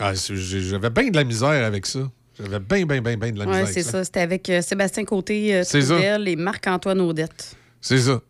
Ah, 0.00 0.12
J'avais 0.14 0.90
bien 0.90 1.10
de 1.10 1.16
la 1.16 1.24
misère 1.24 1.64
avec 1.64 1.86
ça. 1.86 2.00
J'avais 2.38 2.58
bien, 2.58 2.86
bien, 2.86 3.02
bien, 3.02 3.16
bien 3.16 3.32
de 3.32 3.38
la 3.38 3.46
misère 3.46 3.64
Oui, 3.66 3.70
c'est 3.72 3.82
ça. 3.82 4.02
C'était 4.02 4.20
avec 4.20 4.48
euh, 4.48 4.62
Sébastien 4.62 5.04
Côté, 5.04 5.54
euh. 5.54 5.62
Trudel 5.64 6.26
et 6.26 6.36
Marc-Antoine 6.36 7.00
Audette. 7.02 7.54
C'est 7.80 7.98
ça. 7.98 8.20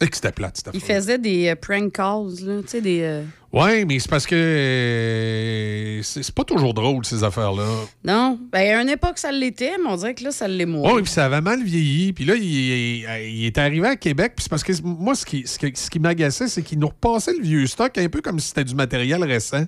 Et 0.00 0.06
que 0.06 0.14
c'était 0.14 0.30
plate, 0.32 0.56
cette 0.58 0.70
Ils 0.72 0.76
affaire. 0.78 0.96
faisaient 0.96 1.18
des 1.18 1.48
euh, 1.48 1.54
prank 1.56 1.92
calls, 1.92 2.32
là. 2.46 2.62
Tu 2.62 2.68
sais, 2.68 2.80
des. 2.80 3.00
euh, 3.02 3.22
Ouais, 3.52 3.84
mais 3.84 3.98
c'est 3.98 4.08
parce 4.08 4.26
que 4.26 4.34
euh, 4.36 6.02
c'est 6.02 6.22
c'est 6.22 6.34
pas 6.34 6.44
toujours 6.44 6.72
drôle, 6.74 7.04
ces 7.04 7.24
affaires-là. 7.24 7.66
Non. 8.04 8.38
Ben, 8.52 8.76
à 8.78 8.82
une 8.82 8.88
époque, 8.90 9.18
ça 9.18 9.32
l'était, 9.32 9.72
mais 9.82 9.90
on 9.90 9.96
dirait 9.96 10.14
que 10.14 10.22
là, 10.24 10.30
ça 10.30 10.46
l'est 10.46 10.66
moins. 10.66 10.94
Oui, 10.94 11.02
puis 11.02 11.10
ça 11.10 11.24
avait 11.26 11.40
mal 11.40 11.62
vieilli. 11.64 12.12
Puis 12.12 12.24
là, 12.24 12.34
il, 12.36 12.44
il- 12.44 13.06
il 13.28 13.44
est 13.46 13.58
arrivé 13.58 13.88
à 13.88 13.96
Québec. 13.96 14.32
Puis 14.36 14.44
c'est 14.44 14.50
parce 14.50 14.62
que 14.64 14.72
moi, 14.82 15.14
ce 15.14 15.24
qui, 15.26 15.46
ce 15.46 15.58
qui, 15.58 15.72
ce 15.74 15.90
qui 15.90 15.98
m'agaçait, 15.98 16.48
c'est 16.48 16.62
qu'il 16.62 16.78
nous 16.78 16.88
repassait 16.88 17.32
le 17.34 17.42
vieux 17.42 17.66
stock 17.66 17.96
un 17.98 18.08
peu 18.08 18.20
comme 18.20 18.38
si 18.38 18.48
c'était 18.48 18.64
du 18.64 18.74
matériel 18.74 19.22
récent. 19.24 19.64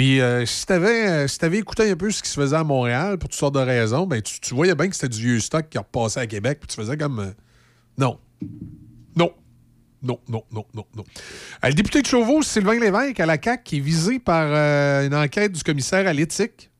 Puis 0.00 0.18
euh, 0.22 0.46
si 0.46 0.64
t'avais 0.64 1.08
euh, 1.08 1.28
si 1.28 1.36
t'avais 1.36 1.58
écouté 1.58 1.90
un 1.90 1.94
peu 1.94 2.10
ce 2.10 2.22
qui 2.22 2.30
se 2.30 2.40
faisait 2.40 2.56
à 2.56 2.64
Montréal 2.64 3.18
pour 3.18 3.28
toutes 3.28 3.38
sortes 3.38 3.54
de 3.54 3.60
raisons, 3.60 4.06
ben 4.06 4.22
tu, 4.22 4.40
tu 4.40 4.54
voyais 4.54 4.74
bien 4.74 4.88
que 4.88 4.94
c'était 4.94 5.10
du 5.10 5.20
vieux 5.20 5.40
stock 5.40 5.68
qui 5.68 5.76
repassait 5.76 6.20
à 6.20 6.26
Québec. 6.26 6.58
Puis 6.58 6.68
tu 6.68 6.76
faisais 6.76 6.96
comme... 6.96 7.18
euh, 7.18 7.30
non. 7.98 8.18
Non. 9.14 9.30
Non, 10.02 10.18
non, 10.26 10.42
non, 10.50 10.64
non, 10.72 10.86
non. 10.96 11.04
Le 11.62 11.74
député 11.74 12.00
de 12.00 12.06
Chauveau, 12.06 12.42
Sylvain 12.42 12.80
Lévesque, 12.80 13.20
à 13.20 13.26
la 13.26 13.36
CAQ, 13.38 13.62
qui 13.62 13.76
est 13.76 13.80
visé 13.80 14.18
par 14.18 14.46
une 15.04 15.14
enquête 15.14 15.52
du 15.52 15.62
commissaire 15.62 16.06
à 16.08 16.14
l'éthique. 16.14 16.70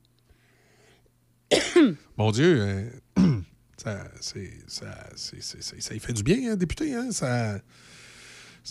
Mon 2.16 2.30
Dieu, 2.32 2.90
ça, 3.76 3.98
ça, 4.22 4.38
c'est- 5.14 5.62
ça 5.78 5.94
y 5.94 5.98
fait 5.98 6.14
du 6.14 6.22
bien, 6.22 6.52
hein, 6.52 6.56
député. 6.56 6.94
Hein? 6.94 7.08
Ça, 7.10 7.58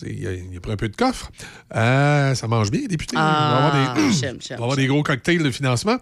il, 0.05 0.27
a, 0.27 0.33
il 0.33 0.57
a 0.57 0.59
pris 0.59 0.71
un 0.71 0.77
peu 0.77 0.89
de 0.89 0.95
coffre. 0.95 1.31
Euh, 1.75 2.35
ça 2.35 2.47
mange 2.47 2.71
bien, 2.71 2.81
député. 2.87 3.15
Ah, 3.17 3.21
il 3.21 3.53
va 3.53 3.67
avoir 3.67 3.93
des, 3.95 4.27
va 4.49 4.55
avoir 4.55 4.75
des 4.75 4.87
gros 4.87 5.03
cocktails 5.03 5.43
de 5.43 5.51
financement. 5.51 5.97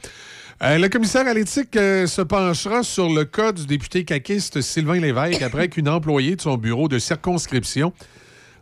Euh, 0.64 0.80
le 0.80 0.90
commissaire 0.90 1.28
à 1.28 1.34
l'éthique 1.36 1.76
euh, 1.76 2.08
se 2.08 2.22
penchera 2.24 2.82
sur 2.82 3.10
le 3.10 3.26
cas 3.26 3.52
du 3.52 3.68
député 3.68 4.06
caquiste 4.06 4.62
Sylvain 4.62 5.00
Lévesque 5.00 5.44
après 5.44 5.68
qu'une 5.68 5.88
employée 5.88 6.36
de 6.36 6.42
son 6.42 6.58
bureau 6.58 6.88
de 6.88 6.98
circonscription 6.98 7.94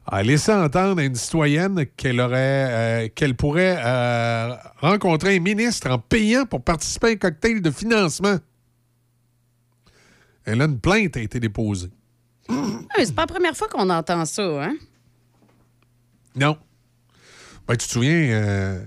a 0.05 0.21
laissé 0.21 0.51
entendre 0.51 0.99
à 0.99 1.05
une 1.05 1.15
citoyenne 1.15 1.85
qu'elle 1.95 2.19
aurait 2.19 2.35
euh, 3.05 3.07
qu'elle 3.15 3.33
pourrait 3.33 3.77
rencontrer 4.81 5.37
un 5.37 5.39
ministre 5.39 5.89
en 5.89 5.97
payant 5.97 6.45
pour 6.45 6.61
participer 6.61 7.07
à 7.07 7.09
un 7.11 7.15
cocktail 7.15 7.61
de 7.61 7.71
financement. 7.71 8.37
Elle 10.43 10.61
a 10.61 10.65
une 10.65 10.79
plainte 10.79 11.15
a 11.15 11.21
été 11.21 11.39
déposée. 11.39 11.89
Ah, 12.49 12.53
c'est 12.97 13.15
pas 13.15 13.23
la 13.23 13.27
première 13.27 13.55
fois 13.55 13.69
qu'on 13.69 13.89
entend 13.89 14.25
ça, 14.25 14.43
hein? 14.65 14.75
Non. 16.35 16.57
Ben, 17.67 17.75
tu 17.75 17.87
te 17.87 17.91
souviens, 17.91 18.11
euh, 18.11 18.79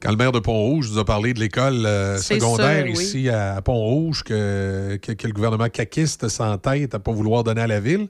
quand 0.00 0.10
le 0.10 0.16
maire 0.16 0.32
de 0.32 0.38
Pont-Rouge 0.40 0.90
nous 0.90 0.98
a 0.98 1.04
parlé 1.04 1.32
de 1.32 1.40
l'école 1.40 1.86
euh, 1.86 2.18
secondaire 2.18 2.84
oui. 2.84 2.92
ici 2.92 3.28
à 3.28 3.60
Pont-Rouge, 3.62 4.22
que, 4.24 4.98
que, 5.00 5.12
que 5.12 5.26
le 5.26 5.32
gouvernement 5.32 5.68
caquiste 5.68 6.28
s'entête 6.28 6.94
à 6.94 6.98
pas 6.98 7.12
vouloir 7.12 7.44
donner 7.44 7.62
à 7.62 7.66
la 7.66 7.80
ville. 7.80 8.08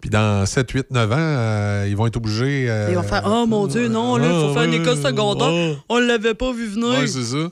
Puis 0.00 0.08
dans 0.10 0.46
7, 0.46 0.70
8, 0.70 0.90
9 0.92 1.12
ans, 1.12 1.16
euh, 1.18 1.86
ils 1.88 1.94
vont 1.96 2.06
être 2.06 2.16
obligés. 2.16 2.64
Ils 2.88 2.94
vont 2.96 3.02
faire 3.02 3.22
Oh 3.26 3.46
mon 3.46 3.66
Dieu, 3.66 3.88
non, 3.88 4.16
là, 4.16 4.26
il 4.26 4.30
faut 4.32 4.50
Ah, 4.50 4.54
faire 4.54 4.62
une 4.62 4.74
école 4.80 4.96
secondaire. 4.96 5.84
On 5.90 5.98
l'avait 5.98 6.34
pas 6.34 6.52
vu 6.52 6.66
venir. 6.68 6.88
Ouais, 7.00 7.06
c'est 7.06 7.22
ça. 7.24 7.50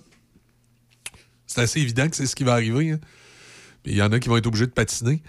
C'est 1.46 1.60
assez 1.60 1.80
évident 1.80 2.08
que 2.08 2.16
c'est 2.16 2.26
ce 2.26 2.34
qui 2.34 2.44
va 2.44 2.54
arriver. 2.54 2.90
hein. 2.92 2.98
Puis 3.82 3.92
il 3.92 3.98
y 3.98 4.02
en 4.02 4.10
a 4.12 4.18
qui 4.18 4.28
vont 4.28 4.36
être 4.38 4.46
obligés 4.46 4.66
de 4.66 4.72
patiner. 4.72 5.22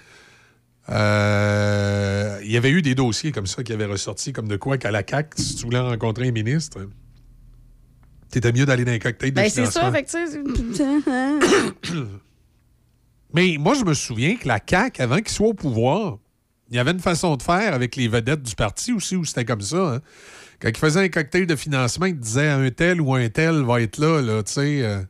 Euh, 0.89 2.39
il 2.43 2.52
y 2.52 2.58
avait 2.58 2.71
eu 2.71 2.82
des 2.82 2.95
dossiers 2.95 3.32
comme 3.32 3.45
ça 3.47 3.63
qui 3.63 3.73
avaient 3.73 3.86
ressorti, 3.86 4.34
comme 4.34 4.47
de 4.47 4.58
quoi 4.58 4.78
qu'à 4.78 4.91
la 4.91 5.04
CAQ, 5.08 5.41
si 5.41 5.56
tu 5.56 5.65
voulais 5.65 5.80
rencontrer 5.80 6.28
un 6.28 6.32
ministre, 6.32 6.80
t'étais 8.32 8.52
mieux 8.52 8.65
d'aller 8.65 8.86
dans 8.86 8.91
un 8.91 8.99
cocktail 8.99 9.32
de 9.32 9.36
ben, 9.36 9.49
c'est 9.49 9.65
ça, 9.65 9.91
fait 9.91 10.04
que, 10.04 10.10
tu 10.10 10.75
sais. 10.75 11.99
Mais 13.34 13.58
moi, 13.60 13.75
je 13.75 13.84
me 13.86 13.93
souviens 13.93 14.36
que 14.36 14.47
la 14.47 14.60
CAQ, 14.67 15.02
avant 15.02 15.17
qu'il 15.17 15.30
soit 15.30 15.47
au 15.47 15.54
pouvoir, 15.54 16.17
il 16.71 16.75
y 16.75 16.80
avait 16.80 16.91
une 16.91 16.99
façon 16.99 17.36
de 17.36 17.43
faire 17.43 17.73
avec 17.73 17.95
les 17.95 18.08
vedettes 18.08 18.41
du 18.41 18.56
parti 18.56 18.91
aussi, 18.93 19.15
où 19.15 19.25
c'était 19.25 19.45
comme 19.45 19.62
ça. 19.62 19.95
hein. 19.95 20.02
Quand 20.60 20.69
il 20.69 20.78
faisait 20.78 21.02
un 21.02 21.10
cocktail 21.10 21.45
de 21.45 21.56
financement, 21.56 22.08
il 22.08 22.17
disait 22.17 22.49
un 22.49 22.69
tel 22.71 22.99
ou 23.02 23.13
un 23.13 23.30
tel 23.30 23.62
va 23.63 23.82
être 23.82 23.97
là, 23.99 24.21
là 24.21 24.43
tu 24.43 24.54
sais. 24.54 24.84
euh. 24.84 25.02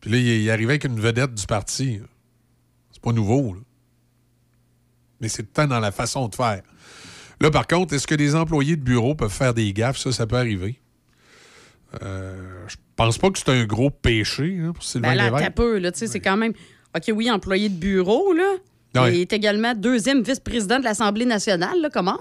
Puis 0.00 0.10
là, 0.10 0.18
il, 0.18 0.26
il 0.26 0.50
arrivait 0.50 0.72
avec 0.72 0.84
une 0.84 1.00
vedette 1.00 1.34
du 1.34 1.46
parti. 1.46 2.00
C'est 2.92 3.02
pas 3.02 3.12
nouveau, 3.12 3.54
là. 3.54 3.60
Mais 5.20 5.28
c'est 5.28 5.42
tout 5.42 5.48
le 5.50 5.62
temps 5.62 5.66
dans 5.66 5.80
la 5.80 5.92
façon 5.92 6.28
de 6.28 6.34
faire. 6.34 6.62
Là, 7.40 7.50
par 7.50 7.66
contre, 7.66 7.94
est-ce 7.94 8.06
que 8.06 8.14
des 8.14 8.34
employés 8.34 8.76
de 8.76 8.82
bureau 8.82 9.14
peuvent 9.14 9.32
faire 9.32 9.54
des 9.54 9.72
gaffes? 9.72 9.98
Ça, 9.98 10.12
ça 10.12 10.26
peut 10.26 10.36
arriver. 10.36 10.80
Euh, 12.02 12.64
je 12.68 12.76
pense 12.96 13.18
pas 13.18 13.30
que 13.30 13.38
c'est 13.38 13.50
un 13.50 13.64
gros 13.64 13.90
péché 13.90 14.58
hein, 14.60 14.72
pour 14.72 14.82
Sylvain 14.82 15.10
Ben 15.10 15.14
là, 15.14 15.24
Lévesque. 15.26 15.44
t'as 15.44 15.50
peu, 15.50 15.78
là. 15.78 15.92
Tu 15.92 16.00
sais, 16.00 16.06
c'est 16.06 16.20
quand 16.20 16.36
même. 16.36 16.52
OK, 16.96 17.04
oui, 17.14 17.30
employé 17.30 17.68
de 17.68 17.74
bureau, 17.76 18.32
là. 18.32 18.56
Il 19.08 19.20
est 19.20 19.32
également 19.32 19.74
deuxième 19.74 20.22
vice-président 20.22 20.78
de 20.78 20.84
l'Assemblée 20.84 21.24
nationale, 21.24 21.80
là. 21.80 21.90
Comment? 21.92 22.18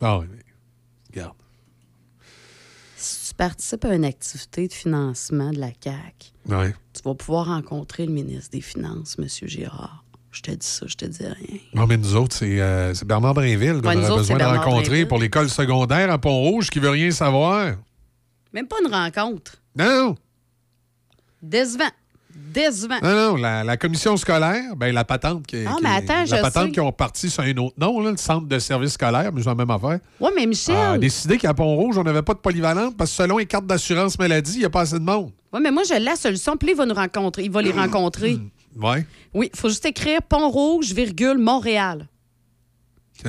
Ah 0.00 0.18
oui, 0.18 0.26
mais 0.30 0.42
regarde. 1.12 1.36
Si 2.96 3.28
tu 3.28 3.34
participes 3.34 3.84
à 3.84 3.94
une 3.94 4.04
activité 4.04 4.66
de 4.66 4.72
financement 4.72 5.50
de 5.50 5.58
la 5.60 5.70
CAQ, 5.82 6.32
tu 6.92 7.02
vas 7.04 7.14
pouvoir 7.14 7.46
rencontrer 7.46 8.06
le 8.06 8.12
ministre 8.12 8.50
des 8.50 8.60
Finances, 8.60 9.16
M. 9.18 9.26
Girard. 9.48 10.03
Je 10.34 10.40
te 10.42 10.50
dis 10.50 10.66
ça, 10.66 10.84
je 10.88 10.94
te 10.96 11.04
dis 11.04 11.22
rien. 11.24 11.58
Non, 11.74 11.86
mais 11.86 11.96
nous 11.96 12.16
autres, 12.16 12.34
c'est 12.36 12.60
euh, 12.60 12.92
Bernard 13.06 13.34
Drinville 13.34 13.80
qu'on 13.80 13.88
Ouais, 13.90 13.96
aurait 14.04 14.16
besoin 14.18 14.36
de 14.36 14.42
rencontrer 14.44 14.82
Drinville. 14.82 15.08
pour 15.08 15.18
l'école 15.18 15.48
secondaire 15.48 16.10
à 16.10 16.18
Pont-Rouge 16.18 16.70
qui 16.70 16.80
veut 16.80 16.90
rien 16.90 17.10
savoir. 17.12 17.76
Même 18.52 18.66
pas 18.66 18.76
une 18.84 18.92
rencontre. 18.92 19.52
Non, 19.76 20.16
Décevant. 21.42 21.90
Décevant. 22.34 22.98
non, 23.02 23.14
non. 23.32 23.36
La, 23.36 23.62
la 23.62 23.76
commission 23.76 24.16
scolaire, 24.16 24.74
ben, 24.76 24.92
la 24.92 25.04
patente 25.04 25.46
qui, 25.46 25.64
Ah, 25.66 25.74
qui- 25.76 25.82
mais 25.84 25.90
attends, 25.90 26.18
la 26.20 26.24
je 26.24 26.36
patente 26.42 26.66
sais. 26.66 26.72
qui 26.72 26.80
ont 26.80 26.90
parti 26.90 27.30
sur 27.30 27.42
un 27.44 27.56
autre 27.58 27.74
nom, 27.78 28.00
là, 28.00 28.10
le 28.10 28.16
centre 28.16 28.46
de 28.48 28.58
service 28.58 28.92
scolaire, 28.94 29.30
mais 29.32 29.40
c'est 29.42 29.48
la 29.48 29.54
même 29.54 29.70
affaire, 29.70 30.00
Ouais, 30.18 30.30
mais 30.34 30.46
Michel. 30.46 30.74
a 30.74 30.98
décidé 30.98 31.38
qu'à 31.38 31.54
Pont-Rouge, 31.54 31.96
on 31.98 32.02
n'avait 32.02 32.22
pas 32.22 32.34
de 32.34 32.38
polyvalente 32.40 32.96
parce 32.96 33.10
que 33.10 33.16
selon 33.18 33.38
les 33.38 33.46
cartes 33.46 33.66
d'assurance 33.66 34.18
maladie, 34.18 34.54
il 34.54 34.58
n'y 34.60 34.64
a 34.64 34.70
pas 34.70 34.80
assez 34.80 34.98
de 34.98 35.04
monde. 35.04 35.30
Ouais, 35.52 35.60
mais 35.60 35.70
moi, 35.70 35.84
j'ai 35.86 36.00
la 36.00 36.16
solution. 36.16 36.56
Puis 36.56 36.70
il 36.70 36.76
va 36.76 36.86
nous 36.86 36.94
rencontrer. 36.94 37.44
Il 37.44 37.50
va 37.52 37.62
les 37.62 37.70
rencontrer. 37.72 38.38
Ouais. 38.76 39.06
Oui, 39.34 39.50
il 39.52 39.58
faut 39.58 39.68
juste 39.68 39.84
écrire 39.86 40.20
Pont-Rouge, 40.22 40.92
virgule, 40.92 41.38
Montréal. 41.38 42.08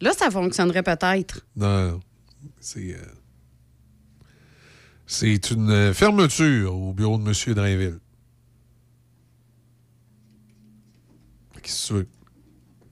Là, 0.00 0.12
ça 0.12 0.30
fonctionnerait 0.30 0.82
peut-être. 0.84 1.44
Non, 1.56 1.90
non. 1.92 2.00
C'est. 2.60 2.94
euh, 2.94 3.02
C'est 5.06 5.50
une 5.50 5.70
euh, 5.70 5.92
fermeture 5.94 6.72
au 6.74 6.92
bureau 6.92 7.18
de 7.18 7.26
M. 7.26 7.54
Drainville. 7.54 7.98
Qu'est-ce 11.62 11.82
que 11.82 11.86
tu 11.88 11.94
veux? 11.94 12.08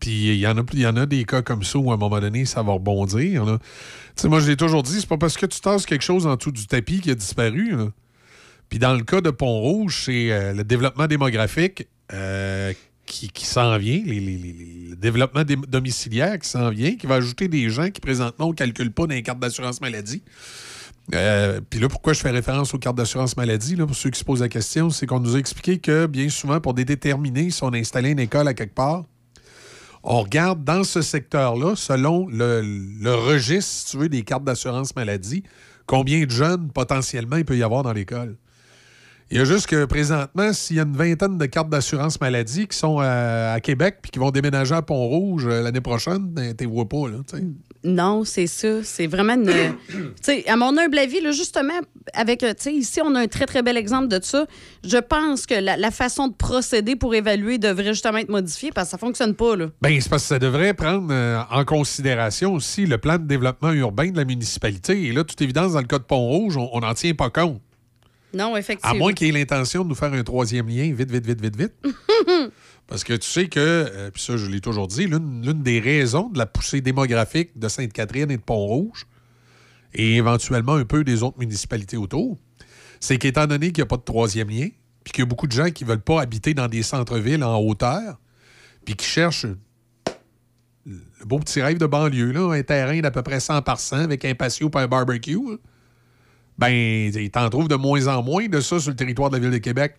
Puis 0.00 0.10
il 0.34 0.38
y, 0.38 0.46
en 0.46 0.58
a, 0.58 0.62
y 0.74 0.86
en 0.86 0.96
a 0.96 1.06
des 1.06 1.24
cas 1.24 1.42
comme 1.42 1.62
ça 1.62 1.78
où 1.78 1.90
à 1.90 1.94
un 1.94 1.96
moment 1.96 2.20
donné, 2.20 2.44
ça 2.44 2.62
va 2.62 2.72
rebondir. 2.72 3.44
Tu 3.44 4.22
sais, 4.22 4.28
moi, 4.28 4.40
je 4.40 4.48
l'ai 4.48 4.56
toujours 4.56 4.82
dit, 4.82 5.00
c'est 5.00 5.08
pas 5.08 5.16
parce 5.18 5.36
que 5.36 5.46
tu 5.46 5.60
tasses 5.60 5.86
quelque 5.86 6.02
chose 6.04 6.26
en 6.26 6.36
dessous 6.36 6.52
du 6.52 6.66
tapis 6.66 7.00
qui 7.00 7.10
a 7.10 7.14
disparu. 7.14 7.76
là. 7.76 7.88
Puis 8.68 8.78
dans 8.78 8.94
le 8.94 9.02
cas 9.04 9.20
de 9.20 9.30
Pont-Rouge, 9.30 10.02
c'est 10.06 10.32
euh, 10.32 10.52
le 10.52 10.64
développement 10.64 11.06
démographique 11.06 11.86
euh, 12.12 12.72
qui, 13.06 13.28
qui 13.28 13.46
s'en 13.46 13.78
vient, 13.78 14.02
le 14.04 14.96
développement 14.96 15.44
dé- 15.44 15.56
domiciliaire 15.68 16.38
qui 16.38 16.48
s'en 16.48 16.70
vient, 16.70 16.96
qui 16.96 17.06
va 17.06 17.16
ajouter 17.16 17.48
des 17.48 17.70
gens 17.70 17.90
qui 17.90 18.00
présentement 18.00 18.46
on 18.46 18.50
ne 18.50 18.54
calcule 18.56 18.90
pas 18.90 19.06
dans 19.06 19.14
les 19.14 19.22
cartes 19.22 19.38
d'assurance 19.38 19.80
maladie. 19.80 20.22
Euh, 21.14 21.60
Puis 21.70 21.78
là, 21.78 21.88
pourquoi 21.88 22.14
je 22.14 22.20
fais 22.20 22.30
référence 22.30 22.74
aux 22.74 22.78
cartes 22.78 22.96
d'assurance 22.96 23.36
maladie, 23.36 23.76
là, 23.76 23.86
pour 23.86 23.94
ceux 23.94 24.10
qui 24.10 24.18
se 24.18 24.24
posent 24.24 24.40
la 24.40 24.48
question, 24.48 24.90
c'est 24.90 25.06
qu'on 25.06 25.20
nous 25.20 25.36
a 25.36 25.38
expliqué 25.38 25.78
que 25.78 26.06
bien 26.06 26.28
souvent, 26.28 26.60
pour 26.60 26.74
déterminer 26.74 27.50
si 27.50 27.62
on 27.62 27.68
a 27.68 27.78
installé 27.78 28.10
une 28.10 28.18
école 28.18 28.48
à 28.48 28.54
quelque 28.54 28.74
part, 28.74 29.04
on 30.02 30.22
regarde 30.22 30.64
dans 30.64 30.82
ce 30.82 31.02
secteur-là, 31.02 31.76
selon 31.76 32.26
le, 32.28 32.60
le 32.62 33.14
registre, 33.14 33.72
si 33.72 33.86
tu 33.92 33.98
veux, 33.98 34.08
des 34.08 34.22
cartes 34.22 34.44
d'assurance 34.44 34.96
maladie, 34.96 35.44
combien 35.86 36.24
de 36.24 36.30
jeunes 36.30 36.72
potentiellement 36.72 37.36
il 37.36 37.44
peut 37.44 37.56
y 37.56 37.62
avoir 37.62 37.84
dans 37.84 37.92
l'école. 37.92 38.36
Il 39.28 39.38
y 39.38 39.40
a 39.40 39.44
juste 39.44 39.66
que 39.66 39.84
présentement, 39.86 40.52
s'il 40.52 40.76
y 40.76 40.80
a 40.80 40.84
une 40.84 40.96
vingtaine 40.96 41.36
de 41.36 41.46
cartes 41.46 41.68
d'assurance 41.68 42.20
maladie 42.20 42.68
qui 42.68 42.76
sont 42.78 43.00
à, 43.00 43.54
à 43.54 43.60
Québec 43.60 43.96
puis 44.00 44.12
qui 44.12 44.20
vont 44.20 44.30
déménager 44.30 44.74
à 44.74 44.82
Pont-Rouge 44.82 45.46
euh, 45.46 45.62
l'année 45.62 45.80
prochaine, 45.80 46.20
ben, 46.28 46.54
t'es 46.54 46.64
vois 46.64 46.88
pas, 46.88 47.08
là, 47.08 47.16
tu 47.28 47.36
sais. 47.36 47.44
Non, 47.82 48.24
c'est 48.24 48.46
ça. 48.46 48.82
C'est 48.84 49.06
vraiment 49.08 49.34
une. 49.34 49.46
tu 49.88 50.02
sais, 50.22 50.48
à 50.48 50.56
mon 50.56 50.76
humble 50.78 50.98
avis, 50.98 51.20
là, 51.20 51.32
justement, 51.32 51.72
avec. 52.14 52.42
euh, 52.44 52.50
Tu 52.54 52.62
sais, 52.62 52.72
ici, 52.74 53.00
on 53.04 53.14
a 53.16 53.20
un 53.20 53.26
très, 53.26 53.46
très 53.46 53.62
bel 53.62 53.76
exemple 53.76 54.08
de 54.08 54.18
ça. 54.22 54.46
Je 54.84 54.96
pense 54.96 55.46
que 55.46 55.54
la, 55.54 55.76
la 55.76 55.90
façon 55.90 56.28
de 56.28 56.34
procéder 56.34 56.94
pour 56.96 57.14
évaluer 57.14 57.58
devrait 57.58 57.94
justement 57.94 58.18
être 58.18 58.28
modifiée 58.28 58.70
parce 58.72 58.88
que 58.88 58.90
ça 58.92 58.98
fonctionne 58.98 59.34
pas, 59.34 59.56
là. 59.56 59.66
Ben, 59.82 60.00
c'est 60.00 60.08
parce 60.08 60.22
que 60.22 60.28
ça 60.28 60.38
devrait 60.38 60.74
prendre 60.74 61.08
euh, 61.10 61.40
en 61.50 61.64
considération 61.64 62.54
aussi 62.54 62.86
le 62.86 62.98
plan 62.98 63.18
de 63.18 63.24
développement 63.24 63.72
urbain 63.72 64.10
de 64.10 64.16
la 64.16 64.24
municipalité. 64.24 65.04
Et 65.06 65.12
là, 65.12 65.24
toute 65.24 65.40
évidence, 65.42 65.72
dans 65.72 65.80
le 65.80 65.86
cas 65.86 65.98
de 65.98 66.04
Pont-Rouge, 66.04 66.56
on 66.56 66.78
n'en 66.80 66.94
tient 66.94 67.14
pas 67.14 67.30
compte. 67.30 67.60
Non, 68.36 68.54
À 68.54 68.58
effectivement. 68.58 68.96
moins 68.96 69.12
qu'il 69.12 69.26
y 69.26 69.30
ait 69.30 69.32
l'intention 69.32 69.82
de 69.82 69.88
nous 69.88 69.94
faire 69.94 70.12
un 70.12 70.22
troisième 70.22 70.68
lien, 70.68 70.92
vite, 70.92 71.10
vite, 71.10 71.26
vite, 71.26 71.40
vite, 71.40 71.56
vite. 71.56 71.72
Parce 72.86 73.02
que 73.02 73.14
tu 73.14 73.28
sais 73.28 73.48
que, 73.48 73.58
euh, 73.58 74.10
puis 74.10 74.22
ça, 74.22 74.36
je 74.36 74.46
l'ai 74.48 74.60
toujours 74.60 74.86
dit, 74.86 75.06
l'une 75.06 75.62
des 75.62 75.80
raisons 75.80 76.28
de 76.28 76.38
la 76.38 76.46
poussée 76.46 76.80
démographique 76.80 77.58
de 77.58 77.68
Sainte-Catherine 77.68 78.30
et 78.30 78.36
de 78.36 78.42
Pont-Rouge, 78.42 79.06
et 79.94 80.16
éventuellement 80.16 80.74
un 80.74 80.84
peu 80.84 81.02
des 81.02 81.22
autres 81.22 81.38
municipalités 81.38 81.96
autour, 81.96 82.38
c'est 83.00 83.16
qu'étant 83.18 83.46
donné 83.46 83.72
qu'il 83.72 83.82
n'y 83.82 83.86
a 83.86 83.88
pas 83.88 83.96
de 83.96 84.02
troisième 84.02 84.50
lien, 84.50 84.68
puis 85.02 85.12
qu'il 85.12 85.22
y 85.22 85.22
a 85.22 85.26
beaucoup 85.26 85.46
de 85.46 85.52
gens 85.52 85.70
qui 85.70 85.84
ne 85.84 85.88
veulent 85.88 86.00
pas 86.00 86.20
habiter 86.20 86.52
dans 86.54 86.68
des 86.68 86.82
centres-villes 86.82 87.42
en 87.42 87.58
hauteur, 87.58 88.20
puis 88.84 88.94
qui 88.94 89.06
cherchent 89.06 89.46
le 90.84 91.24
beau 91.24 91.38
petit 91.38 91.60
rêve 91.60 91.78
de 91.78 91.86
banlieue, 91.86 92.32
là, 92.32 92.52
un 92.52 92.62
terrain 92.62 93.00
d'à 93.00 93.10
peu 93.10 93.22
près 93.22 93.40
100 93.40 93.62
par 93.62 93.80
100 93.80 93.96
avec 94.00 94.24
un 94.24 94.34
patio 94.34 94.70
et 94.72 94.78
un 94.78 94.86
barbecue, 94.86 95.34
là, 95.34 95.56
ben, 96.58 96.68
ils 96.68 97.30
t'en 97.30 97.48
trouvent 97.50 97.68
de 97.68 97.76
moins 97.76 98.06
en 98.08 98.22
moins 98.22 98.46
de 98.46 98.60
ça 98.60 98.80
sur 98.80 98.90
le 98.90 98.96
territoire 98.96 99.30
de 99.30 99.36
la 99.36 99.42
Ville 99.42 99.50
de 99.50 99.58
Québec. 99.58 99.94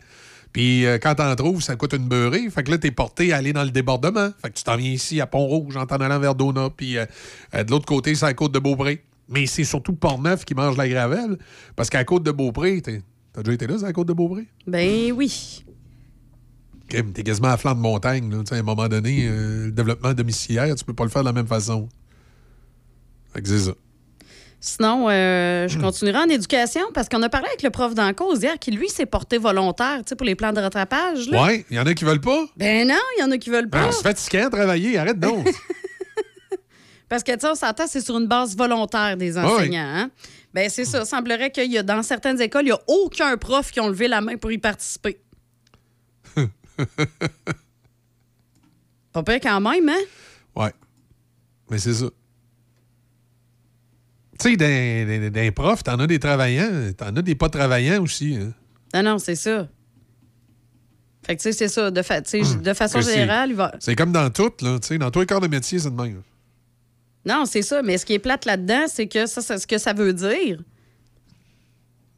Puis 0.54 0.86
euh, 0.86 0.98
quand 0.98 1.15
t'en 1.15 1.36
trouves, 1.36 1.62
ça 1.62 1.76
coûte 1.76 1.93
une 1.93 2.08
beurrée. 2.08 2.50
Fait 2.50 2.63
que 2.63 2.72
là, 2.72 2.78
t'es 2.78 2.91
porté 2.91 3.34
à 3.34 3.38
aller 3.38 3.54
dans 3.54 3.63
le 3.63 3.70
débordement. 3.70 4.30
Fait 4.41 4.50
que 4.50 4.56
tu 4.56 4.63
t'en 4.63 4.76
viens 4.76 4.91
ici 4.91 5.22
à 5.22 5.28
Pont-Rouge 5.28 5.78
en 5.78 5.86
t'en 5.86 5.98
allant 5.98 6.20
vers 6.20 6.36
Dona. 6.36 6.70
Puis 6.70 6.98
euh, 6.98 7.06
euh, 7.54 7.63
de 7.63 7.72
l'autre 7.72 7.86
côté, 7.86 8.15
c'est 8.15 8.26
la 8.26 8.34
côte 8.34 8.54
de 8.54 8.60
Beaupré. 8.60 9.04
Mais 9.30 9.46
c'est 9.46 9.65
surtout 9.65 9.93
Port-Neuf 9.93 10.46
qui 10.46 10.56
mange 10.56 10.78
la 10.78 10.88
gravelle. 10.88 11.38
Parce 11.76 11.89
qu'à 11.89 12.00
la 12.00 12.06
côte 12.06 12.24
de 12.24 12.32
Beaupré, 12.32 12.82
t'as 12.82 13.43
déjà 13.43 13.54
été 13.54 13.67
là, 13.67 13.76
c'est 13.78 13.86
la 13.86 13.93
côte 13.93 14.08
de 14.08 14.13
Beaupré? 14.13 14.48
Ben 14.65 15.12
oui. 15.12 15.63
Crime, 16.88 17.12
T'es 17.12 17.24
quasiment 17.24 17.50
à 17.50 17.58
flanc 17.58 17.76
de 17.76 17.82
montagne. 17.82 18.32
Là. 18.32 18.39
Tu 18.39 18.50
sais, 18.50 18.56
À 18.56 18.60
un 18.60 18.63
moment 18.63 18.88
donné, 18.88 19.28
euh, 19.28 19.65
le 19.65 19.72
développement 19.72 20.13
domiciliaire, 20.13 20.74
tu 20.76 20.86
peux 20.86 20.93
pas 20.93 21.04
le 21.04 21.10
faire 21.10 21.24
de 21.24 21.28
la 21.28 21.34
même 21.34 21.48
façon. 21.48 21.89
Fait 23.34 23.41
que 23.41 23.50
c'est 23.50 23.60
ça. 23.60 23.74
Sinon, 24.60 25.08
euh, 25.10 25.67
je 25.67 25.78
continuerai 25.78 26.17
en 26.17 26.30
éducation 26.30 26.82
parce 26.93 27.08
qu'on 27.10 27.22
a 27.22 27.30
parlé 27.30 27.48
avec 27.48 27.62
le 27.62 27.70
prof 27.70 27.93
d'en 27.93 28.12
cause 28.13 28.41
hier 28.41 28.58
qui, 28.58 28.72
lui, 28.72 28.89
s'est 28.89 29.06
porté 29.06 29.38
volontaire 29.38 29.98
tu 30.00 30.10
sais, 30.10 30.15
pour 30.15 30.26
les 30.26 30.34
plans 30.36 30.52
de 30.52 30.60
rattrapage. 30.60 31.28
Ouais, 31.30 31.63
il 31.70 31.78
y 31.78 31.80
en 31.80 31.86
a 31.86 31.93
qui 31.93 32.04
veulent 32.06 32.20
pas? 32.22 32.43
Ben 32.58 32.88
non, 32.88 32.96
il 33.17 33.22
y 33.22 33.24
en 33.24 33.30
a 33.32 33.38
qui 33.38 33.52
veulent 33.52 33.70
pas. 33.70 33.86
Ah, 33.88 33.91
c'est 33.91 34.02
fatigant 34.02 34.46
de 34.46 34.50
travailler, 34.56 34.98
arrête 34.98 35.20
donc. 35.20 35.48
Parce 37.10 37.24
que, 37.24 37.32
tu 37.34 37.39
sais, 37.39 37.48
on 37.50 37.56
s'entend, 37.56 37.86
c'est 37.88 38.02
sur 38.02 38.17
une 38.17 38.28
base 38.28 38.58
volontaire 38.58 39.15
des 39.15 39.38
enseignants. 39.38 39.80
hein. 39.82 40.10
Ben, 40.54 40.70
c'est 40.70 40.86
ça. 40.86 41.06
semblerait 41.06 41.52
qu'il 41.52 41.72
y 41.72 41.78
a, 41.78 41.84
dans 41.84 42.02
certaines 42.04 42.41
écoles, 42.41 42.63
il 42.63 42.70
n'y 42.70 42.72
a 42.72 42.82
aucun 42.88 43.38
prof 43.38 43.72
qui 43.72 43.80
ont 43.80 43.88
levé 43.88 44.08
la 44.08 44.20
main 44.22 44.38
pour 44.38 44.52
y 44.52 44.58
participer. 44.58 45.20
Pas 49.13 49.24
pire 49.24 49.39
quand 49.41 49.62
même, 49.62 49.88
hein? 49.89 50.02
Ouais. 50.56 50.74
Mais 51.70 51.78
c'est 51.78 51.93
ça. 51.93 52.06
Tu 54.39 54.52
sais, 54.52 54.58
d'un- 54.58 55.30
d'un 55.30 55.52
prof, 55.52 55.84
t'en 55.84 56.00
as 56.00 56.08
des 56.08 56.19
travaillants, 56.19 56.91
t'en 56.95 57.15
as 57.15 57.21
des 57.21 57.36
pas 57.36 57.50
travaillants 57.50 58.02
aussi. 58.04 58.36
hein. 58.36 58.54
Non, 58.93 59.04
non, 59.12 59.17
c'est 59.19 59.36
ça. 59.36 59.67
Fait 61.26 61.36
que, 61.36 61.41
tu 61.41 61.43
sais, 61.43 61.52
c'est 61.54 61.67
ça. 61.67 61.91
De, 61.91 62.02
fa- 62.02 62.23
sais, 62.23 62.41
de 62.41 62.73
façon 62.73 63.00
Que 63.00 63.06
c'est- 63.06 63.13
générale, 63.13 63.50
il 63.50 63.56
va. 63.56 63.73
C'est 63.80 63.95
comme 63.95 64.12
dans 64.12 64.30
tout, 64.30 64.52
là. 64.62 64.80
Tu 64.80 64.88
sais, 64.88 64.97
dans 64.97 65.12
tous 65.12 65.19
les 65.21 65.26
corps 65.26 65.41
de 65.41 65.47
métier, 65.47 65.80
c'est 65.80 65.89
de 65.89 66.02
même. 66.02 66.21
Non, 67.26 67.43
c'est 67.45 67.63
ça. 67.63 67.82
Mais 67.84 67.97
ce 67.97 68.06
qui 68.06 68.13
est 68.13 68.19
plate 68.19 68.45
là-dedans, 68.45 68.86
c'est 68.88 69.08
que 69.08 69.26
ça, 69.26 69.41
c'est 69.41 69.58
ce 69.58 69.67
que 69.67 69.78
ça 69.78 69.91
veut 69.93 70.13
dire, 70.13 70.62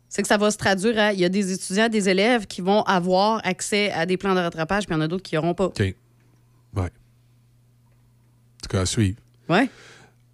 c'est 0.10 0.22
que 0.22 0.28
ça 0.28 0.38
va 0.38 0.52
se 0.52 0.58
traduire 0.58 1.00
à. 1.00 1.14
Il 1.14 1.20
y 1.20 1.26
a 1.26 1.30
des 1.30 1.52
étudiants, 1.52 1.90
des 1.90 2.10
élèves 2.10 2.46
qui 2.46 2.62
vont 2.62 2.84
avoir 2.84 3.42
accès 3.46 3.92
à 3.92 4.06
des 4.06 4.18
plans 4.18 4.36
de 4.36 4.40
rattrapage, 4.40 4.86
puis 4.86 4.94
il 4.94 4.98
y 4.98 5.00
en 5.00 5.04
a 5.04 5.08
d'autres 5.08 5.24
qui 5.24 5.36
n'auront 5.36 5.54
pas. 5.56 5.66
OK. 5.66 5.80
Ouais. 5.80 5.96
En 6.76 6.86
tout 8.62 8.70
cas, 8.70 8.82
à 8.82 8.86
suivre. 8.86 9.18
Ouais. 9.48 9.70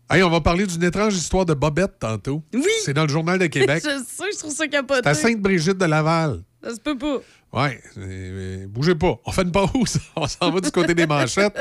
Hey, 0.08 0.22
on 0.22 0.30
va 0.30 0.40
parler 0.40 0.68
d'une 0.68 0.84
étrange 0.84 1.16
histoire 1.16 1.46
de 1.46 1.56
Bobette 1.56 1.98
tantôt. 2.00 2.44
Oui! 2.54 2.70
C'est 2.84 2.94
dans 2.94 3.04
le 3.04 3.10
Journal 3.10 3.40
de 3.40 3.48
Québec. 3.48 3.84
je 3.86 4.04
sais, 4.06 4.32
je 4.34 4.38
trouve 4.38 4.54
ça 4.54 4.68
capoté. 4.68 5.02
C'est 5.04 5.10
à 5.10 5.16
Sainte-Brigitte 5.16 5.80
de 5.80 5.86
Laval. 5.86 6.44
Ça 6.64 6.76
se 6.76 6.80
peut 6.80 6.96
pas. 6.96 7.18
Ouais, 7.52 7.82
euh, 7.98 8.68
bougez 8.68 8.94
pas. 8.94 9.20
On 9.26 9.32
fait 9.32 9.42
une 9.42 9.52
pause. 9.52 10.00
On 10.16 10.28
s'en 10.28 10.52
va 10.52 10.62
du 10.62 10.70
côté 10.70 10.94
des 10.94 11.08
manchettes. 11.08 11.58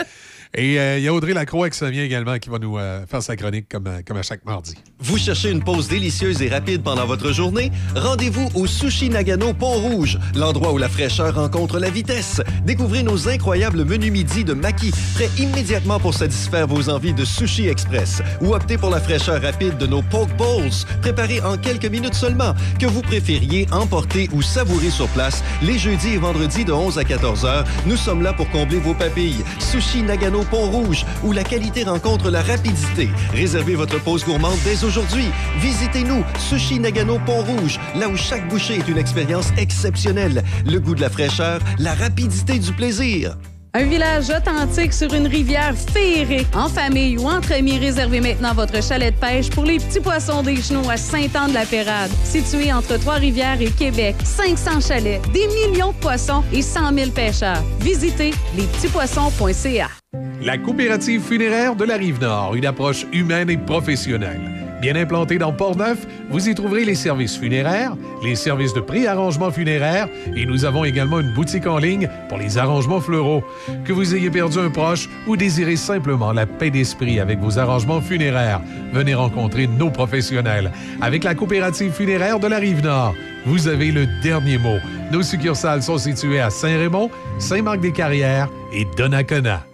Et 0.57 0.79
euh, 0.79 0.99
il 0.99 1.05
y 1.05 1.09
a 1.09 1.13
Audrey 1.13 1.33
Lacroix 1.35 1.69
qui 1.69 1.77
s'en 1.77 1.91
vient 1.91 2.05
également 2.05 2.39
qui 2.39 2.49
va 2.49 2.61
nous 2.61 2.79
euh, 2.79 3.05
faire 3.09 3.21
sa 3.23 3.35
chronique 3.35 3.67
comme, 3.69 3.89
à- 3.89 4.03
comme 4.05 4.17
à 4.19 4.23
chaque 4.23 4.45
mardi. 4.45 4.75
Vous 5.01 5.19
cherchez 5.19 5.51
une 5.51 5.65
pause 5.65 5.89
délicieuse 5.89 6.41
et 6.43 6.49
rapide 6.49 6.83
pendant 6.85 7.07
votre 7.07 7.33
journée? 7.33 7.73
Rendez-vous 7.97 8.49
au 8.55 8.67
Sushi 8.69 9.09
Nagano 9.11 9.53
Pont-Rouge, 9.53 10.17
l'endroit 10.37 10.73
où 10.73 10.79
la 10.79 10.89
fraîcheur 10.89 11.35
rencontre 11.35 11.81
la 11.81 11.91
vitesse. 11.91 12.41
Découvrez 12.65 13.03
nos 13.03 13.29
incroyables 13.29 13.85
menus 13.85 14.13
midi 14.13 14.45
de 14.45 14.53
Maki, 14.55 14.93
prêts 15.15 15.29
immédiatement 15.39 15.99
pour 15.99 16.15
satisfaire 16.15 16.69
vos 16.69 16.89
envies 16.89 17.15
de 17.15 17.25
sushi 17.25 17.67
express. 17.67 18.23
Ou 18.41 18.55
optez 18.55 18.79
pour 18.79 18.91
la 18.91 19.01
fraîcheur 19.01 19.43
rapide 19.43 19.77
de 19.79 19.87
nos 19.89 20.03
poke 20.03 20.35
bowls, 20.37 20.71
préparés 21.03 21.41
en 21.41 21.59
quelques 21.59 21.87
minutes 21.87 22.15
seulement, 22.15 22.55
que 22.79 22.87
vous 22.87 23.03
préfériez 23.03 23.67
emporter 23.73 24.29
ou 24.33 24.41
savourer 24.41 24.91
sur 24.91 25.09
place 25.09 25.43
les 25.63 25.79
jeudis 25.79 26.11
et 26.11 26.19
vendredis 26.19 26.65
de 26.65 26.73
11 26.73 26.97
à 26.99 27.05
14 27.05 27.45
heures. 27.45 27.65
Nous 27.87 27.97
sommes 27.97 28.23
là 28.23 28.33
pour 28.33 28.49
combler 28.51 28.79
vos 28.79 28.95
papilles. 28.95 29.43
Sushi 29.59 30.03
Nagano 30.03 30.44
Pont-Rouge, 30.45 31.05
où 31.23 31.33
la 31.33 31.45
qualité 31.45 31.85
rencontre 31.85 32.31
la 32.31 32.43
rapidité. 32.43 33.09
Réservez 33.33 33.75
votre 33.75 34.01
pause 34.03 34.25
gourmande 34.25 34.59
dès 34.65 34.85
aujourd'hui. 34.85 35.27
Visitez-nous, 35.61 36.25
Sushi 36.39 36.79
Nagano 36.79 37.19
Pont-Rouge, 37.27 37.79
là 37.95 38.09
où 38.09 38.17
chaque 38.17 38.49
bouchée 38.49 38.79
est 38.79 38.89
une 38.89 38.99
expérience 38.99 39.49
exceptionnelle. 39.57 40.43
Le 40.67 40.79
goût 40.79 40.95
de 40.95 41.01
la 41.01 41.11
fraîcheur, 41.11 41.61
la 41.79 41.95
rapidité 41.95 42.59
du 42.59 42.73
plaisir. 42.73 43.37
Un 43.77 43.87
village 43.87 44.31
authentique 44.31 44.93
sur 44.93 45.13
une 45.15 45.27
rivière 45.27 45.75
féerique. 45.75 46.47
En 46.55 46.69
famille 46.69 47.19
ou 47.19 47.27
entre 47.27 47.53
amis, 47.55 47.77
réservez 47.77 48.21
maintenant 48.21 48.55
votre 48.55 48.81
chalet 48.81 49.13
de 49.13 49.19
pêche 49.19 49.51
pour 49.51 49.65
les 49.65 49.79
petits 49.79 49.99
poissons 49.99 50.45
des 50.45 50.55
genoux 50.55 50.89
à 50.89 50.97
Saint-Anne-de-la-Pérade. 50.97 52.13
Situé 52.23 52.73
entre 52.73 52.97
Trois-Rivières 52.99 53.61
et 53.61 53.71
Québec, 53.71 54.15
500 54.23 54.81
chalets, 54.81 55.21
des 55.33 55.49
millions 55.49 55.91
de 55.91 55.97
poissons 55.97 56.45
et 56.53 56.63
100 56.63 56.95
000 56.95 57.11
pêcheurs. 57.11 57.65
Visitez 57.81 58.33
lespetitspoissons.ca. 58.57 59.89
La 60.41 60.57
coopérative 60.57 61.23
funéraire 61.23 61.75
de 61.75 61.85
la 61.85 61.97
Rive-Nord, 61.97 62.55
une 62.55 62.67
approche 62.67 63.07
humaine 63.13 63.51
et 63.51 63.59
professionnelle. 63.59 64.64
Bien 64.85 64.97
implantée 64.97 65.39
dans 65.39 65.51
Port-Neuf, 65.51 66.07
vous 66.29 66.47
y 66.47 66.55
trouverez 66.55 66.85
les 66.85 66.95
services 66.95 67.39
funéraires, 67.39 67.97
les 68.23 68.35
services 68.35 68.75
de 68.75 68.81
pré-arrangement 68.81 69.51
funéraire 69.51 70.11
et 70.37 70.45
nous 70.45 70.67
avons 70.67 70.85
également 70.85 71.21
une 71.21 71.33
boutique 71.33 71.67
en 71.67 71.79
ligne 71.79 72.07
pour 72.29 72.37
les 72.37 72.59
arrangements 72.59 73.01
fleuraux. 73.01 73.43
Que 73.87 73.95
vous 73.95 74.15
ayez 74.15 74.29
perdu 74.29 74.59
un 74.59 74.69
proche 74.69 75.09
ou 75.27 75.39
désirez 75.39 75.77
simplement 75.77 76.33
la 76.33 76.45
paix 76.45 76.71
d'esprit 76.71 77.19
avec 77.19 77.39
vos 77.39 77.59
arrangements 77.59 78.03
funéraires, 78.03 78.61
venez 78.93 79.15
rencontrer 79.15 79.67
nos 79.67 79.89
professionnels. 79.89 80.71
Avec 81.01 81.25
la 81.25 81.35
coopérative 81.35 81.93
funéraire 81.93 82.39
de 82.39 82.49
la 82.49 82.59
Rive-Nord, 82.59 83.15
vous 83.47 83.69
avez 83.69 83.91
le 83.91 84.07
dernier 84.23 84.59
mot. 84.59 84.77
Nos 85.11 85.23
succursales 85.23 85.83
sont 85.83 85.97
situées 85.97 86.41
à 86.41 86.51
Saint-Raymond, 86.51 87.09
Saint-Marc-des-Carrières 87.39 88.51
et 88.75 88.87
Donnacona. 88.99 89.65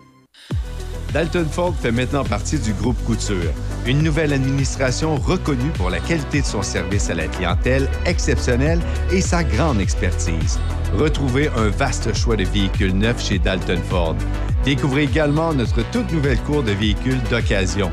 Dalton 1.13 1.47
Ford 1.51 1.75
fait 1.75 1.91
maintenant 1.91 2.23
partie 2.23 2.61
du 2.61 2.73
groupe 2.75 3.03
Couture, 3.05 3.53
une 3.87 4.03
nouvelle 4.03 4.33
administration 4.33 5.17
reconnue 5.17 5.71
pour 5.75 5.91
la 5.91 6.01
qualité 6.01 6.41
de 6.41 6.47
son 6.47 6.63
service 6.63 7.11
à 7.11 7.15
la 7.15 7.27
clientèle 7.27 7.89
exceptionnelle 8.07 8.81
et 9.13 9.21
sa 9.21 9.43
grande 9.45 9.81
expertise. 9.81 10.59
Retrouvez 10.99 11.49
un 11.57 11.69
vaste 11.69 12.15
choix 12.15 12.37
de 12.37 12.45
véhicules 12.45 12.97
neufs 12.97 13.25
chez 13.25 13.39
Dalton 13.39 13.81
Ford. 13.89 14.17
Découvrez 14.65 15.05
également 15.05 15.55
notre 15.55 15.83
toute 15.91 16.13
nouvelle 16.13 16.41
cour 16.41 16.63
de 16.63 16.73
véhicules 16.73 17.23
d'occasion. 17.31 17.91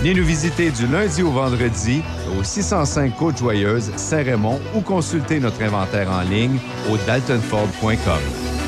Venez 0.00 0.14
nous 0.14 0.24
visiter 0.24 0.70
du 0.70 0.86
lundi 0.86 1.22
au 1.22 1.30
vendredi 1.30 2.02
au 2.38 2.44
605 2.44 3.16
Côte-Joyeuse, 3.16 3.90
Saint-Raymond 3.96 4.60
ou 4.74 4.80
consultez 4.80 5.40
notre 5.40 5.62
inventaire 5.62 6.10
en 6.10 6.22
ligne 6.22 6.58
au 6.90 6.96
daltonford.com. 6.98 8.67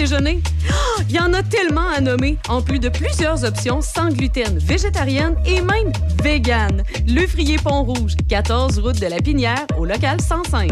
Il 1.10 1.14
y 1.14 1.20
en 1.20 1.34
a 1.34 1.42
tellement 1.42 1.86
à 1.88 2.00
nommer, 2.00 2.38
en 2.48 2.62
plus 2.62 2.78
de 2.78 2.88
plusieurs 2.88 3.44
options 3.44 3.82
sans 3.82 4.08
gluten, 4.08 4.56
végétarienne 4.56 5.36
et 5.44 5.60
même 5.60 5.92
vegan. 6.22 6.82
Le 7.06 7.26
Frier 7.26 7.58
Pont-Rouge, 7.58 8.14
14 8.26 8.78
route 8.78 8.98
de 8.98 9.06
la 9.08 9.18
Pinière, 9.18 9.66
au 9.76 9.84
local 9.84 10.18
105. 10.22 10.70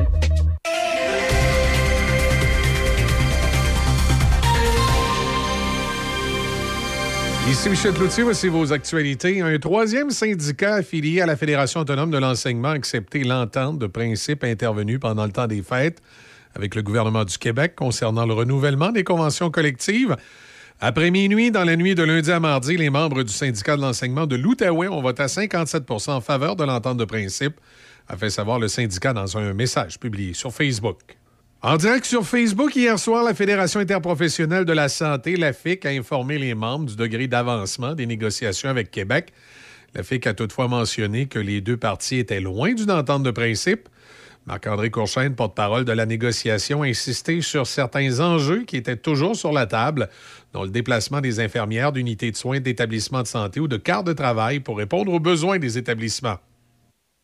Ici 7.51 7.69
Michel 7.69 7.93
Cloutier, 7.93 8.23
voici 8.23 8.49
vos 8.49 8.73
actualités. 8.73 9.43
Un 9.43 9.59
troisième 9.59 10.09
syndicat 10.11 10.77
affilié 10.77 11.21
à 11.21 11.27
la 11.27 11.37
Fédération 11.37 11.81
autonome 11.81 12.11
de 12.11 12.19
l'enseignement 12.19 12.69
a 12.69 12.73
accepté 12.73 13.25
l'entente 13.25 13.79
de 13.79 13.87
principe 13.89 14.43
intervenue 14.45 14.99
pendant 14.99 15.27
le 15.27 15.33
temps 15.33 15.47
des 15.47 15.63
fêtes 15.63 16.01
avec 16.55 16.75
le 16.75 16.83
gouvernement 16.83 17.25
du 17.25 17.39
Québec 17.39 17.75
concernant 17.77 18.27
le 18.27 18.35
renouvellement 18.35 18.91
des 18.91 19.05
conventions 19.05 19.51
collectives. 19.51 20.17
Après 20.81 21.11
minuit, 21.11 21.51
dans 21.51 21.65
la 21.65 21.77
nuit 21.77 21.95
de 21.95 22.05
lundi 22.05 22.31
à 22.31 22.39
mardi, 22.39 22.77
les 22.77 22.91
membres 22.91 23.25
du 23.25 23.33
syndicat 23.33 23.77
de 23.77 23.83
l'enseignement 23.83 24.27
de 24.27 24.37
l'Outaouais 24.37 24.89
ont 24.89 25.03
voté 25.03 25.25
à 25.25 25.27
57% 25.27 26.13
en 26.13 26.21
faveur 26.21 26.55
de 26.55 26.65
l'entente 26.65 26.99
de 26.99 27.05
principe, 27.05 27.55
a 28.09 28.17
fait 28.17 28.31
savoir 28.31 28.59
le 28.59 28.69
syndicat 28.69 29.13
dans 29.13 29.37
un 29.37 29.55
message 29.55 29.99
publié 29.99 30.35
sur 30.35 30.53
Facebook. 30.53 31.01
En 31.61 31.77
direct 31.77 32.07
sur 32.07 32.25
Facebook, 32.25 32.77
hier 32.77 32.97
soir, 33.01 33.25
la 33.25 33.35
Fédération 33.35 33.81
interprofessionnelle 33.81 34.65
de 34.65 34.73
la 34.73 34.89
santé, 34.89 35.35
la 35.35 35.53
FIC, 35.53 35.85
a 35.85 35.89
informé 35.89 36.39
les 36.39 36.55
membres 36.55 36.87
du 36.87 36.95
degré 36.95 37.27
d'avancement 37.27 37.95
des 37.95 38.07
négociations 38.07 38.69
avec 38.69 38.93
Québec. 38.93 39.33
La 39.97 40.05
FIC 40.05 40.29
a 40.29 40.35
toutefois 40.35 40.69
mentionné 40.69 41.27
que 41.27 41.41
les 41.41 41.61
deux 41.61 41.77
parties 41.77 42.19
étaient 42.19 42.41
loin 42.41 42.73
d'une 42.73 42.93
entente 42.93 43.25
de 43.25 43.33
principe. 43.33 43.89
Marc-André 44.49 44.89
Courchaine, 44.89 45.35
porte-parole 45.35 45.85
de 45.85 45.93
la 45.93 46.07
négociation, 46.07 46.83
a 46.83 46.87
insisté 46.87 47.43
sur 47.43 47.67
certains 47.67 48.21
enjeux 48.21 48.65
qui 48.65 48.79
étaient 48.79 48.97
toujours 48.97 49.37
sur 49.37 49.53
la 49.53 49.67
table, 49.67 50.09
dont 50.55 50.63
le 50.63 50.71
déplacement 50.71 51.21
des 51.21 51.39
infirmières 51.39 51.93
d'unités 51.93 52.31
de 52.31 52.37
soins 52.37 52.59
d'établissements 52.59 53.21
de 53.21 53.27
santé 53.27 53.61
ou 53.61 53.69
de 53.69 53.77
quarts 53.77 54.05
de 54.05 54.15
travail 54.15 54.61
pour 54.61 54.79
répondre 54.79 55.13
aux 55.13 55.21
besoins 55.21 55.59
des 55.59 55.77
établissements. 55.77 56.39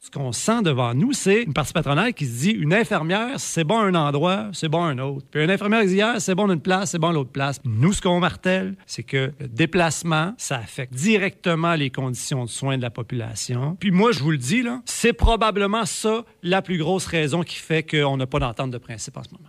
Ce 0.05 0.11
qu'on 0.11 0.33
sent 0.33 0.61
devant 0.61 0.93
nous, 0.93 1.15
c'est 1.15 1.45
une 1.45 1.55
partie 1.55 1.73
patronale 1.73 2.13
qui 2.13 2.27
se 2.27 2.41
dit 2.41 2.51
une 2.51 2.75
infirmière, 2.75 3.41
c'est 3.41 3.65
bon 3.65 3.79
un 3.79 3.95
endroit, 3.95 4.51
c'est 4.53 4.69
bon 4.69 4.85
un 4.85 4.99
autre. 4.99 5.25
Puis 5.31 5.43
une 5.43 5.51
infirmière 5.51 5.81
qui 5.81 5.87
dit 5.87 6.03
c'est 6.19 6.35
bon 6.35 6.51
une 6.51 6.61
place, 6.61 6.91
c'est 6.91 6.99
bon 6.99 7.11
l'autre 7.11 7.31
place. 7.31 7.59
Nous, 7.65 7.95
ce 7.95 8.03
qu'on 8.03 8.21
martèle, 8.21 8.77
c'est 8.85 9.03
que 9.03 9.33
le 9.41 9.49
déplacement, 9.49 10.35
ça 10.37 10.57
affecte 10.57 10.93
directement 10.93 11.75
les 11.75 11.89
conditions 11.89 12.45
de 12.45 12.51
soins 12.51 12.77
de 12.77 12.83
la 12.83 12.91
population. 12.91 13.79
Puis 13.81 13.93
moi, 13.93 14.13
je 14.13 14.21
vous 14.21 14.33
le 14.33 14.37
dis, 14.37 14.63
c'est 14.85 15.15
probablement 15.15 15.87
ça 15.87 16.27
la 16.43 16.61
plus 16.61 16.77
grosse 16.77 17.07
raison 17.07 17.43
qui 17.43 17.57
fait 17.57 17.83
qu'on 17.83 18.19
n'a 18.19 18.27
pas 18.27 18.41
d'entente 18.41 18.73
de 18.73 18.79
principe 18.79 19.17
en 19.17 19.23
ce 19.23 19.31
moment. 19.31 19.49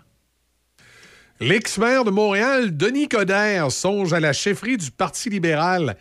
L'ex-maire 1.42 2.06
de 2.06 2.12
Montréal, 2.12 2.78
Denis 2.78 3.10
Coderre, 3.10 3.70
songe 3.74 4.14
à 4.14 4.22
la 4.22 4.32
chefferie 4.32 4.78
du 4.78 4.90
Parti 4.90 5.30
libéral. 5.30 5.98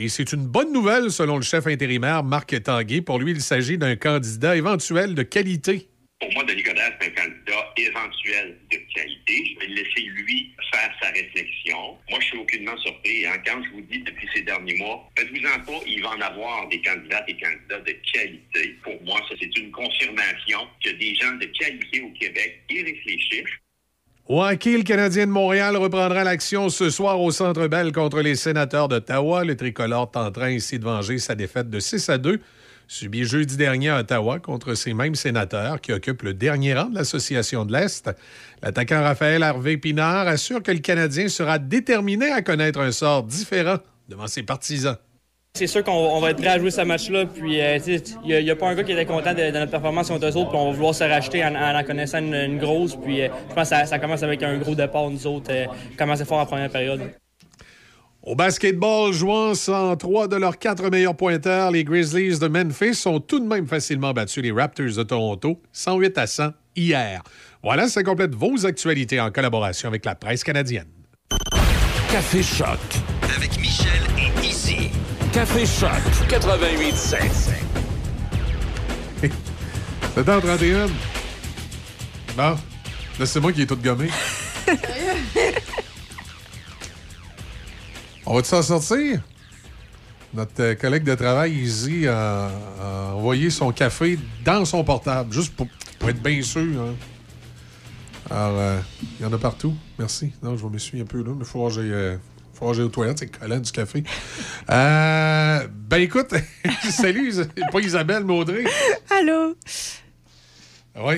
Et 0.00 0.08
c'est 0.08 0.32
une 0.32 0.46
bonne 0.46 0.72
nouvelle 0.72 1.10
selon 1.10 1.38
le 1.38 1.42
chef 1.42 1.66
intérimaire 1.66 2.22
Marc 2.22 2.62
Tanguay. 2.62 3.00
Pour 3.00 3.18
lui, 3.18 3.32
il 3.32 3.40
s'agit 3.40 3.78
d'un 3.78 3.96
candidat 3.96 4.54
éventuel 4.54 5.16
de 5.16 5.24
qualité. 5.24 5.88
Pour 6.20 6.32
moi, 6.34 6.44
Denis 6.44 6.62
Coderre, 6.62 6.92
c'est 7.00 7.08
un 7.08 7.24
candidat 7.24 7.72
éventuel 7.76 8.56
de 8.70 8.76
qualité. 8.94 9.44
Je 9.54 9.58
vais 9.58 9.74
laisser, 9.74 10.02
lui, 10.02 10.54
faire 10.72 10.94
sa 11.02 11.08
réflexion. 11.08 11.98
Moi, 12.10 12.20
je 12.20 12.26
suis 12.26 12.38
aucunement 12.38 12.76
surpris. 12.76 13.26
Hein. 13.26 13.42
Quand 13.44 13.60
je 13.64 13.70
vous 13.70 13.80
dis 13.90 13.98
depuis 13.98 14.28
ces 14.32 14.42
derniers 14.42 14.76
mois, 14.76 15.04
faites-vous-en 15.18 15.64
pas, 15.64 15.80
il 15.84 16.00
va 16.00 16.10
en 16.10 16.20
avoir 16.20 16.68
des 16.68 16.80
candidats 16.80 17.24
et 17.26 17.36
candidats 17.36 17.80
de 17.80 17.96
qualité. 18.12 18.78
Pour 18.84 19.02
moi, 19.02 19.20
ça, 19.28 19.34
c'est 19.40 19.58
une 19.58 19.72
confirmation 19.72 20.60
que 20.84 20.90
des 20.90 21.12
gens 21.16 21.34
de 21.34 21.46
qualité 21.46 22.02
au 22.02 22.10
Québec 22.10 22.62
y 22.70 22.82
réfléchissent. 22.84 23.58
Au 24.30 24.42
le 24.42 24.82
Canadien 24.82 25.26
de 25.26 25.32
Montréal 25.32 25.74
reprendra 25.78 26.22
l'action 26.22 26.68
ce 26.68 26.90
soir 26.90 27.18
au 27.18 27.30
Centre 27.30 27.66
Bell 27.66 27.92
contre 27.92 28.20
les 28.20 28.34
sénateurs 28.34 28.86
d'Ottawa. 28.86 29.42
Le 29.42 29.56
tricolore 29.56 30.10
tentera 30.10 30.44
ainsi 30.44 30.78
de 30.78 30.84
venger 30.84 31.18
sa 31.18 31.34
défaite 31.34 31.70
de 31.70 31.80
6 31.80 32.10
à 32.10 32.18
2 32.18 32.38
subie 32.88 33.24
jeudi 33.24 33.56
dernier 33.56 33.88
à 33.88 34.00
Ottawa 34.00 34.38
contre 34.38 34.74
ces 34.74 34.92
mêmes 34.92 35.14
sénateurs 35.14 35.80
qui 35.80 35.94
occupent 35.94 36.24
le 36.24 36.34
dernier 36.34 36.74
rang 36.74 36.90
de 36.90 36.96
l'Association 36.96 37.64
de 37.64 37.72
l'Est. 37.72 38.10
L'attaquant 38.62 39.02
Raphaël 39.02 39.42
Harvey 39.42 39.78
Pinard 39.78 40.28
assure 40.28 40.62
que 40.62 40.72
le 40.72 40.80
Canadien 40.80 41.28
sera 41.28 41.58
déterminé 41.58 42.30
à 42.30 42.42
connaître 42.42 42.80
un 42.80 42.92
sort 42.92 43.22
différent 43.22 43.78
devant 44.10 44.26
ses 44.26 44.42
partisans. 44.42 44.98
C'est 45.58 45.66
sûr 45.66 45.82
qu'on 45.82 45.90
on 45.90 46.20
va 46.20 46.30
être 46.30 46.36
prêt 46.36 46.50
à 46.50 46.58
jouer 46.60 46.70
ce 46.70 46.82
match-là. 46.82 47.26
Puis, 47.26 47.60
euh, 47.60 47.78
tu 47.78 47.98
sais, 47.98 48.04
il 48.24 48.44
n'y 48.44 48.50
a, 48.50 48.54
pas 48.54 48.68
un 48.68 48.76
gars 48.76 48.84
qui 48.84 48.92
était 48.92 49.04
content 49.04 49.34
de, 49.34 49.50
de 49.50 49.58
notre 49.58 49.72
performance 49.72 50.08
contre 50.08 50.26
eux 50.26 50.36
autres. 50.36 50.50
Puis, 50.50 50.56
on 50.56 50.66
va 50.66 50.72
vouloir 50.72 50.94
se 50.94 51.02
racheter 51.02 51.44
en, 51.44 51.52
en 51.52 51.76
en 51.76 51.82
connaissant 51.82 52.18
une, 52.18 52.32
une 52.32 52.58
grosse. 52.58 52.94
Puis, 52.94 53.22
euh, 53.22 53.28
je 53.48 53.54
pense 53.56 53.68
que 53.68 53.74
ça, 53.74 53.84
ça 53.84 53.98
commence 53.98 54.22
avec 54.22 54.40
un 54.44 54.56
gros 54.56 54.76
départ, 54.76 55.10
nous 55.10 55.26
autres. 55.26 55.50
Euh, 55.50 55.66
commencer 55.98 56.24
fort 56.24 56.38
en 56.38 56.46
première 56.46 56.70
période. 56.70 57.00
Au 58.22 58.36
basketball, 58.36 59.12
jouant 59.12 59.54
sans 59.54 59.96
trois 59.96 60.28
de 60.28 60.36
leurs 60.36 60.58
quatre 60.58 60.88
meilleurs 60.90 61.16
pointeurs, 61.16 61.72
les 61.72 61.82
Grizzlies 61.82 62.38
de 62.38 62.46
Memphis 62.46 63.02
ont 63.06 63.18
tout 63.18 63.40
de 63.40 63.46
même 63.46 63.66
facilement 63.66 64.12
battu 64.12 64.40
les 64.40 64.52
Raptors 64.52 64.94
de 64.96 65.02
Toronto 65.02 65.60
108 65.72 66.18
à 66.18 66.26
100 66.28 66.50
hier. 66.76 67.24
Voilà, 67.64 67.88
ça 67.88 68.04
complète 68.04 68.36
vos 68.36 68.64
actualités 68.64 69.20
en 69.20 69.32
collaboration 69.32 69.88
avec 69.88 70.04
la 70.04 70.14
presse 70.14 70.44
canadienne. 70.44 70.86
Café 72.12 72.44
Choc. 72.44 72.78
Café 75.38 75.64
Choc 75.66 75.90
88.7. 76.28 77.20
C'est 80.12 80.28
en 80.28 80.40
31. 80.40 80.86
Bon, 82.36 82.56
là, 83.20 83.24
c'est 83.24 83.38
moi 83.38 83.52
qui 83.52 83.62
ai 83.62 83.66
tout 83.68 83.76
gommé. 83.76 84.08
On 88.26 88.34
va-tu 88.34 88.48
s'en 88.48 88.62
sortir? 88.62 89.20
Notre 90.34 90.60
euh, 90.60 90.74
collègue 90.74 91.04
de 91.04 91.14
travail, 91.14 91.52
Izzy, 91.52 92.08
a, 92.08 92.50
a 92.82 93.12
envoyé 93.14 93.48
son 93.50 93.70
café 93.70 94.18
dans 94.44 94.64
son 94.64 94.82
portable, 94.82 95.32
juste 95.32 95.54
pour, 95.54 95.68
pour 96.00 96.08
être 96.08 96.20
bien 96.20 96.42
sûr. 96.42 96.82
hein. 96.82 96.94
Alors, 98.28 98.58
euh, 98.58 98.80
il 99.20 99.22
y 99.22 99.24
en 99.24 99.32
a 99.32 99.38
partout. 99.38 99.76
Merci. 100.00 100.32
Non, 100.42 100.56
je 100.56 100.66
me 100.66 100.78
suis 100.78 101.00
un 101.00 101.04
peu 101.04 101.18
là, 101.18 101.30
mais 101.30 101.42
il 101.42 101.44
faut 101.44 101.60
voir 101.60 101.72
que 101.72 101.78
euh, 101.78 102.16
faut 102.58 102.74
j'aille 102.74 102.84
aux 102.84 102.88
toilettes, 102.88 103.18
c'est 103.20 103.38
collant 103.38 103.58
du 103.58 103.70
café. 103.72 104.02
Euh, 104.70 105.66
ben 105.72 105.96
écoute, 106.02 106.34
salut, 106.90 107.32
pas 107.72 107.80
Isabelle, 107.80 108.24
mais 108.24 108.34
Audrey. 108.34 108.64
Allô? 109.08 109.54
Oui. 111.00 111.14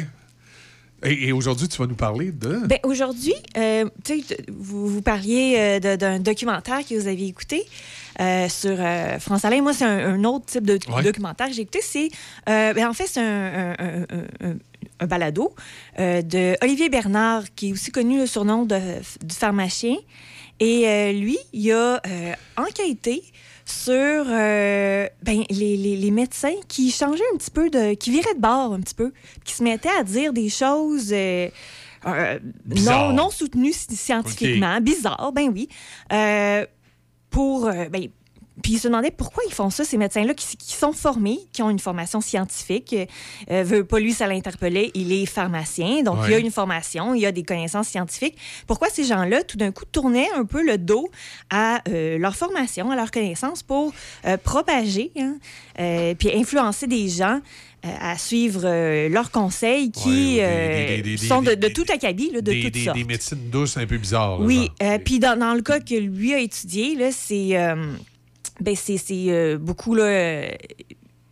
Et, 1.02 1.28
et 1.28 1.32
aujourd'hui, 1.32 1.66
tu 1.66 1.78
vas 1.78 1.86
nous 1.88 1.94
parler 1.96 2.30
de? 2.30 2.60
Ben, 2.66 2.78
aujourd'hui, 2.84 3.34
euh, 3.56 3.86
vous, 4.48 4.86
vous 4.86 5.02
parliez 5.02 5.56
euh, 5.82 5.96
d'un 5.96 6.20
documentaire 6.20 6.86
que 6.86 6.94
vous 6.94 7.08
aviez 7.08 7.26
écouté 7.26 7.64
euh, 8.20 8.48
sur 8.48 8.76
euh, 8.78 9.18
France 9.18 9.44
Alain. 9.44 9.62
Moi, 9.62 9.72
c'est 9.72 9.86
un, 9.86 10.14
un 10.14 10.24
autre 10.24 10.46
type 10.46 10.64
de 10.64 10.78
Ouais. 10.92 11.02
documentaire 11.02 11.48
que 11.48 11.54
j'ai 11.54 11.62
écouté. 11.62 11.80
C'est, 11.82 12.08
euh, 12.48 12.72
ben, 12.74 12.86
en 12.88 12.92
fait, 12.92 13.06
c'est 13.08 13.20
un, 13.20 13.74
un- 13.78 14.06
un- 15.00 15.06
balado 15.06 15.54
de 15.98 16.62
Olivier 16.62 16.90
Bernard, 16.90 17.44
qui 17.56 17.70
est 17.70 17.72
aussi 17.72 17.90
connu 17.90 18.18
le 18.18 18.26
surnom 18.26 18.64
de, 18.66 18.78
du 19.24 19.34
pharmacien. 19.34 19.96
Et 20.60 20.86
euh, 20.88 21.12
lui, 21.12 21.38
il 21.52 21.72
a 21.72 22.00
euh, 22.06 22.32
enquêté 22.56 23.22
sur 23.64 23.94
euh, 23.94 25.08
ben, 25.22 25.44
les, 25.48 25.76
les- 25.76 25.96
les 25.96 26.10
médecins 26.10 26.54
qui 26.68 26.90
changeaient 26.90 27.22
un 27.32 27.36
petit 27.38 27.50
peu, 27.50 27.70
de, 27.70 27.94
qui 27.94 28.10
viraient 28.10 28.34
de 28.34 28.40
bord 28.40 28.72
un 28.74 28.80
petit 28.80 28.94
peu, 28.94 29.12
qui 29.44 29.54
se 29.54 29.62
mettaient 29.62 29.88
à 29.98 30.02
dire 30.04 30.32
des 30.32 30.48
choses 30.48 31.12
non, 32.66 33.12
non 33.12 33.30
soutenues 33.30 33.72
sci- 33.72 33.94
scientifiquement, 33.96 34.80
bizarres, 34.80 35.32
ben 35.32 35.50
oui, 35.54 35.68
pour... 37.30 37.70
ben, 37.90 38.08
puis 38.62 38.72
il 38.74 38.78
se 38.78 38.88
demandait 38.88 39.10
pourquoi 39.10 39.42
ils 39.48 39.52
font 39.52 39.70
ça, 39.70 39.84
ces 39.84 39.96
médecins-là 39.96 40.34
qui, 40.34 40.56
qui 40.56 40.74
sont 40.74 40.92
formés, 40.92 41.38
qui 41.52 41.62
ont 41.62 41.70
une 41.70 41.78
formation 41.78 42.20
scientifique. 42.20 42.94
Euh, 43.50 43.62
veut 43.64 43.84
pas 43.84 43.98
lui, 44.00 44.12
ça 44.12 44.26
l'interpellait. 44.26 44.90
Il 44.94 45.12
est 45.12 45.26
pharmacien, 45.26 46.02
donc 46.02 46.18
il 46.28 46.34
a 46.34 46.38
une 46.38 46.50
formation, 46.50 47.14
il 47.14 47.24
a 47.26 47.32
des 47.32 47.42
connaissances 47.42 47.88
scientifiques. 47.88 48.36
Pourquoi 48.66 48.88
ces 48.90 49.04
gens-là, 49.04 49.42
tout 49.42 49.56
d'un 49.56 49.72
coup, 49.72 49.84
tournaient 49.90 50.30
un 50.36 50.44
peu 50.44 50.62
le 50.64 50.78
dos 50.78 51.08
à 51.50 51.80
euh, 51.88 52.18
leur 52.18 52.36
formation, 52.36 52.90
à 52.90 52.96
leur 52.96 53.10
connaissance 53.10 53.62
pour 53.62 53.92
euh, 54.26 54.36
propager, 54.36 55.10
hein, 55.18 55.36
euh, 55.78 56.14
puis 56.14 56.30
influencer 56.34 56.86
des 56.86 57.08
gens 57.08 57.40
euh, 57.86 57.88
à 57.98 58.18
suivre 58.18 58.60
euh, 58.64 59.08
leurs 59.08 59.30
conseils 59.30 59.90
qui 59.90 60.08
Ouais, 60.08 60.12
ou 60.12 60.34
des- 60.34 60.40
euh, 60.42 60.86
des- 60.96 61.02
des- 61.02 61.16
des- 61.16 61.26
sont 61.26 61.40
de, 61.40 61.54
tout 61.68 61.86
acabit, 61.90 62.30
là, 62.30 62.42
de 62.42 62.52
toutes 62.52 62.72
des- 62.74 62.84
sortes. 62.84 62.96
des 62.98 63.04
médecines 63.04 63.48
douces 63.50 63.76
un 63.78 63.86
peu 63.86 63.96
bizarres. 63.96 64.38
là, 64.38 64.44
Oui, 64.44 64.68
euh, 64.82 64.98
puis 65.02 65.18
dans, 65.18 65.38
dans 65.38 65.54
le 65.54 65.62
cas 65.62 65.80
que 65.80 65.94
lui 65.94 66.34
a 66.34 66.38
étudié, 66.40 67.10
c'est 67.10 67.56
euh, 67.56 67.86
ben, 68.60 68.74
c'est 68.76 68.98
euh, 69.10 69.58
beaucoup 69.58 69.94
là, 69.94 70.04
euh, 70.04 70.48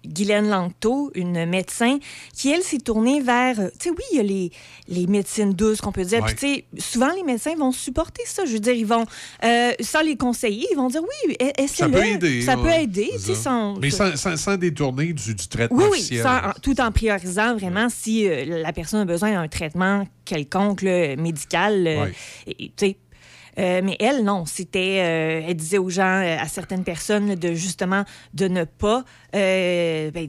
Guylaine 0.06 0.48
Langto, 0.48 1.10
une 1.14 1.44
médecin, 1.44 1.98
qui, 2.34 2.50
elle, 2.50 2.62
s'est 2.62 2.78
tournée 2.78 3.20
vers... 3.20 3.60
euh, 3.60 3.68
Tu 3.78 3.88
sais, 3.88 3.90
oui, 3.90 4.02
il 4.12 4.16
y 4.16 4.20
a 4.20 4.22
les, 4.22 4.50
les 4.88 5.06
médecines 5.06 5.52
douces 5.52 5.82
qu'on 5.82 5.92
peut 5.92 6.04
dire. 6.04 6.22
Ouais. 6.22 6.32
Puis, 6.34 6.64
tu 6.72 6.80
sais, 6.80 6.82
souvent, 6.90 7.12
les 7.14 7.22
médecins 7.24 7.54
vont 7.56 7.72
supporter 7.72 8.22
ça. 8.24 8.46
Je 8.46 8.52
veux 8.52 8.58
dire, 8.60 8.72
ils 8.72 8.86
vont, 8.86 9.04
euh, 9.44 9.72
sans 9.80 10.00
les 10.00 10.16
conseiller, 10.16 10.66
ils 10.70 10.76
vont 10.76 10.88
dire, 10.88 11.02
oui, 11.02 11.34
e- 11.42 11.44
Ça 11.44 11.62
essaie-le. 11.62 11.90
peut 11.90 12.04
aider. 12.06 12.40
Ça 12.42 12.56
peut 12.56 12.70
aider, 12.70 13.10
tu 13.12 13.18
sais, 13.18 13.34
ça. 13.34 13.42
sans... 13.42 13.76
Mais 13.78 13.90
sans, 13.90 14.16
sans- 14.16 14.36
sans 14.38 14.56
détourner 14.56 15.12
du, 15.12 15.34
du 15.34 15.48
traitement 15.48 15.76
Oui, 15.76 15.84
oui, 15.90 15.98
officiel. 15.98 16.22
sans- 16.22 16.38
en- 16.38 16.52
tout 16.62 16.80
en 16.80 16.90
priorisant 16.90 17.54
vraiment 17.56 17.88
si 17.90 18.26
euh, 18.26 18.62
la 18.62 18.72
personne 18.72 19.00
a 19.00 19.04
besoin 19.04 19.32
d'un 19.32 19.48
traitement 19.48 20.06
quelconque, 20.24 20.80
là, 20.82 21.16
médical. 21.16 21.86
euh, 21.86 22.06
tu 22.46 22.70
sais, 22.78 22.96
Euh, 23.58 23.80
mais 23.82 23.96
elle, 24.00 24.24
non. 24.24 24.44
C'était, 24.46 25.00
euh, 25.00 25.46
elle 25.48 25.56
disait 25.56 25.78
aux 25.78 25.90
gens, 25.90 26.22
euh, 26.22 26.36
à 26.38 26.46
certaines 26.48 26.84
personnes, 26.84 27.34
de 27.34 27.54
justement 27.54 28.04
de 28.34 28.48
ne 28.48 28.64
pas, 28.64 29.04
euh, 29.34 30.10
ben, 30.10 30.28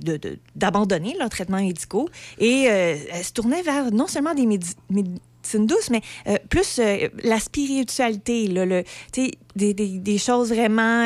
d'abandonner 0.55 1.15
leurs 1.19 1.29
traitements 1.29 1.61
médicaux. 1.61 2.09
Et 2.39 2.63
elle 2.63 3.23
se 3.23 3.31
tournait 3.33 3.61
vers 3.61 3.91
non 3.91 4.07
seulement 4.07 4.33
des 4.33 4.45
médi- 4.45 4.75
médecines 4.89 5.65
douces, 5.67 5.89
mais 5.89 6.01
plus 6.49 6.79
la 7.23 7.39
spiritualité, 7.39 8.47
là, 8.47 8.65
le, 8.65 8.83
des, 9.13 9.73
des- 9.73 9.73
des 9.99 10.17
choses 10.17 10.49
vraiment. 10.49 11.05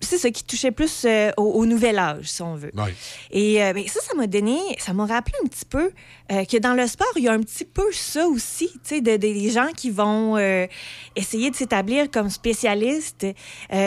C'est 0.00 0.18
ça 0.18 0.30
qui 0.30 0.44
touchait 0.44 0.70
plus 0.70 1.04
euh, 1.04 1.30
au, 1.36 1.42
au 1.44 1.66
nouvel 1.66 1.98
âge, 1.98 2.26
si 2.26 2.42
on 2.42 2.54
veut. 2.54 2.70
Ouais. 2.76 2.94
Et 3.30 3.62
euh, 3.62 3.72
ben, 3.72 3.86
ça, 3.86 4.00
ça 4.00 4.14
m'a 4.14 4.26
donné, 4.26 4.58
ça 4.78 4.92
m'a 4.92 5.06
rappelé 5.06 5.34
un 5.44 5.48
petit 5.48 5.64
peu 5.64 5.90
euh, 6.32 6.44
que 6.44 6.56
dans 6.58 6.74
le 6.74 6.86
sport, 6.86 7.06
il 7.16 7.24
y 7.24 7.28
a 7.28 7.32
un 7.32 7.40
petit 7.40 7.64
peu 7.64 7.84
ça 7.92 8.26
aussi, 8.26 8.68
tu 8.72 8.78
sais, 8.82 9.00
de, 9.00 9.12
de- 9.12 9.16
des 9.16 9.50
gens 9.50 9.68
qui 9.76 9.90
vont 9.90 10.36
essayer 11.14 11.50
de 11.50 11.56
s'établir 11.56 12.10
comme 12.10 12.30
spécialistes 12.30 13.26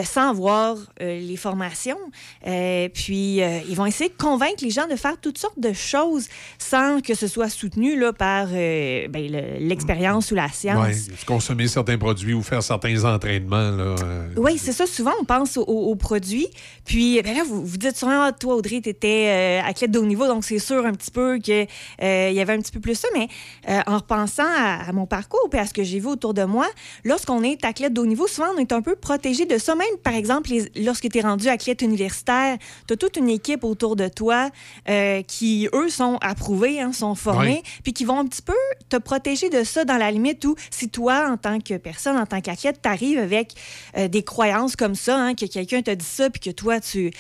sans 0.06 0.30
avoir 0.30 0.78
euh, 1.02 1.20
les 1.20 1.38
formations. 1.38 1.98
Puis, 2.94 3.38
ils 3.40 3.76
vont 3.76 3.86
essayer 3.86 4.10
de 4.10 4.16
convaincre 4.18 4.64
les 4.64 4.70
gens 4.70 4.88
de 4.88 4.96
faire 4.96 5.18
toutes 5.20 5.38
sortes 5.38 5.60
de 5.60 5.74
choses 5.74 6.28
sans 6.58 7.02
que 7.02 7.14
ce 7.16 7.28
soit 7.28 7.50
soutenu 7.50 8.00
là, 8.00 8.14
par 8.14 8.48
ben, 8.48 9.10
le- 9.14 9.60
l'expérience 9.68 10.32
ou 10.32 10.36
la 10.36 10.50
science. 10.50 10.86
Ouais, 10.88 11.16
consommer 11.26 11.68
certains 11.68 11.98
produits 11.98 12.34
ou 12.34 12.42
faire 12.42 12.64
certains 12.64 13.04
entraînements. 13.06 13.72
Là, 13.72 13.96
Oui, 14.38 14.58
c'est 14.58 14.72
ça. 14.74 14.86
Souvent, 14.86 15.14
on 15.22 15.26
pense 15.26 15.58
aux, 15.58 15.64
aux- 15.80 15.92
aux 15.92 15.96
produits. 15.96 16.48
Puis, 16.86 17.22
ben 17.22 17.36
là, 17.36 17.44
vous, 17.46 17.66
vous 17.66 17.78
dites 17.78 17.96
souvent, 17.98 18.32
toi, 18.32 18.56
Audrey, 18.56 18.82
tu 18.82 18.90
étais 18.90 19.62
athlète 19.66 19.92
de 19.92 20.00
haut 20.00 20.06
niveau, 20.06 20.28
donc 20.28 20.44
c'est 20.44 20.60
sûr 20.60 20.86
un 20.86 20.94
petit 20.94 21.12
peu 21.12 21.38
qu'il 21.38 21.68
y 22.00 22.40
avait 22.40 22.54
un 22.54 22.60
petit 22.60 22.72
peu 22.72 22.80
plus 22.80 22.96
ça. 22.96 23.08
Mais 23.14 23.28
euh, 23.70 23.80
en 23.88 23.98
repensant 23.98 24.44
à, 24.48 24.88
à 24.90 24.92
mon 24.92 25.06
parcours 25.06 25.50
et 25.54 25.58
à 25.58 25.66
ce 25.66 25.74
que 25.74 25.84
j'ai 25.84 26.00
vu 26.00 26.08
autour 26.08 26.34
de 26.34 26.44
moi, 26.44 26.68
lorsqu'on 27.04 27.44
est 27.44 27.64
athlète 27.66 27.94
de 27.94 28.02
haut 28.02 28.06
niveau, 28.06 28.28
souvent, 28.28 28.50
on 28.56 28.60
est 28.60 28.72
un 28.72 28.82
peu 28.82 28.96
protégé 28.96 29.46
de 29.46 29.58
ça. 29.58 29.76
Même, 29.76 29.88
par 30.04 30.14
exemple, 30.16 30.50
les- 30.50 30.72
lorsque 30.84 31.10
tu 31.10 31.18
es 31.18 31.22
rendu 31.22 31.48
athlète 31.48 31.82
universitaire, 31.82 32.58
tu 32.88 32.94
as 32.94 32.98
toute 32.98 33.18
une 33.18 33.30
équipe 33.30 33.64
autour 33.64 33.96
de 33.96 34.08
toi 34.08 34.50
euh, 34.90 35.22
qui, 35.24 35.68
eux, 35.74 35.90
sont 35.90 36.18
approuvés, 36.22 36.82
hein, 36.82 36.94
sont 36.94 37.16
formés, 37.16 37.62
Oui. 37.64 37.72
puis 37.84 37.94
qui 37.94 38.06
vont 38.06 38.20
un 38.20 38.26
petit 38.26 38.42
peu 38.42 38.54
te 38.90 38.98
protéger 38.98 39.50
de 39.50 39.64
ça 39.64 39.86
dans 39.86 39.98
la 39.98 40.12
limite 40.12 40.44
où 40.46 40.56
si 40.72 40.90
toi, 40.90 41.28
en 41.30 41.38
tant 41.38 41.60
que 41.60 41.78
personne, 41.78 42.18
en 42.18 42.26
tant 42.26 42.42
qu'athlète, 42.42 42.82
t'arrives 42.82 43.20
avec 43.20 43.54
euh, 43.98 44.08
des 44.08 44.24
croyances 44.24 44.76
comme 44.76 44.96
ça, 44.96 45.18
hein, 45.18 45.34
que 45.36 45.46
quelqu'un 45.70 45.94
te 45.94 45.96
dit 45.96 46.06
ça, 46.06 46.30
puis 46.30 46.40
que 46.40 46.50
toi, 46.50 46.80
tu... 46.80 47.12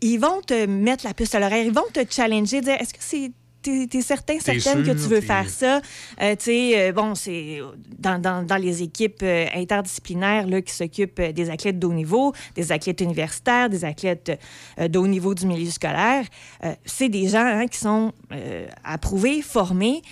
Ils 0.00 0.18
vont 0.18 0.40
te 0.40 0.66
mettre 0.66 1.04
la 1.04 1.14
puce 1.14 1.34
à 1.34 1.40
l'oreille, 1.40 1.66
ils 1.66 1.72
vont 1.72 1.88
te 1.92 2.00
challenger, 2.08 2.60
dire, 2.60 2.74
est-ce 2.80 2.94
que 2.94 3.00
c'est... 3.00 3.32
T'es 3.60 3.88
es 3.92 4.02
certain, 4.02 4.38
certaine 4.38 4.82
que 4.84 4.90
tu 4.92 5.08
veux 5.08 5.20
faire 5.20 5.48
ça. 5.50 5.80
Euh, 6.22 6.36
tu 6.36 6.44
sais, 6.44 6.72
euh, 6.80 6.92
bon, 6.92 7.14
c'est 7.16 7.58
dans, 7.98 8.20
dans- 8.20 8.44
dans 8.46 8.56
les 8.56 8.82
équipes 8.84 9.20
euh, 9.22 9.46
interdisciplinaires 9.54 10.46
là, 10.46 10.62
qui 10.62 10.72
s'occupent 10.72 11.20
des 11.20 11.50
athlètes 11.50 11.78
de 11.78 11.86
haut 11.86 11.92
niveau, 11.92 12.32
des 12.54 12.70
athlètes 12.70 13.00
universitaires, 13.00 13.68
des 13.68 13.84
athlètes 13.84 14.38
de 14.78 14.98
haut 14.98 15.08
niveau 15.08 15.34
du 15.34 15.46
milieu 15.46 15.70
scolaire. 15.70 16.24
c'est 16.84 17.08
des 17.08 17.28
gens 17.28 17.44
hein, 17.44 17.66
qui 17.66 17.78
sont 17.78 18.12
approuvés, 18.84 19.42
formés, 19.42 20.02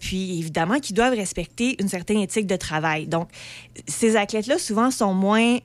puis 0.00 0.38
évidemment 0.38 0.78
qui 0.78 0.92
doivent 0.92 1.14
respecter 1.14 1.76
une 1.80 1.88
certaine 1.88 2.18
éthique 2.18 2.46
de 2.46 2.56
travail. 2.56 3.06
Donc, 3.06 3.28
ces 3.88 4.16
athlètes-là, 4.16 4.58
souvent, 4.58 4.90
sont 4.90 5.14
moins 5.14 5.58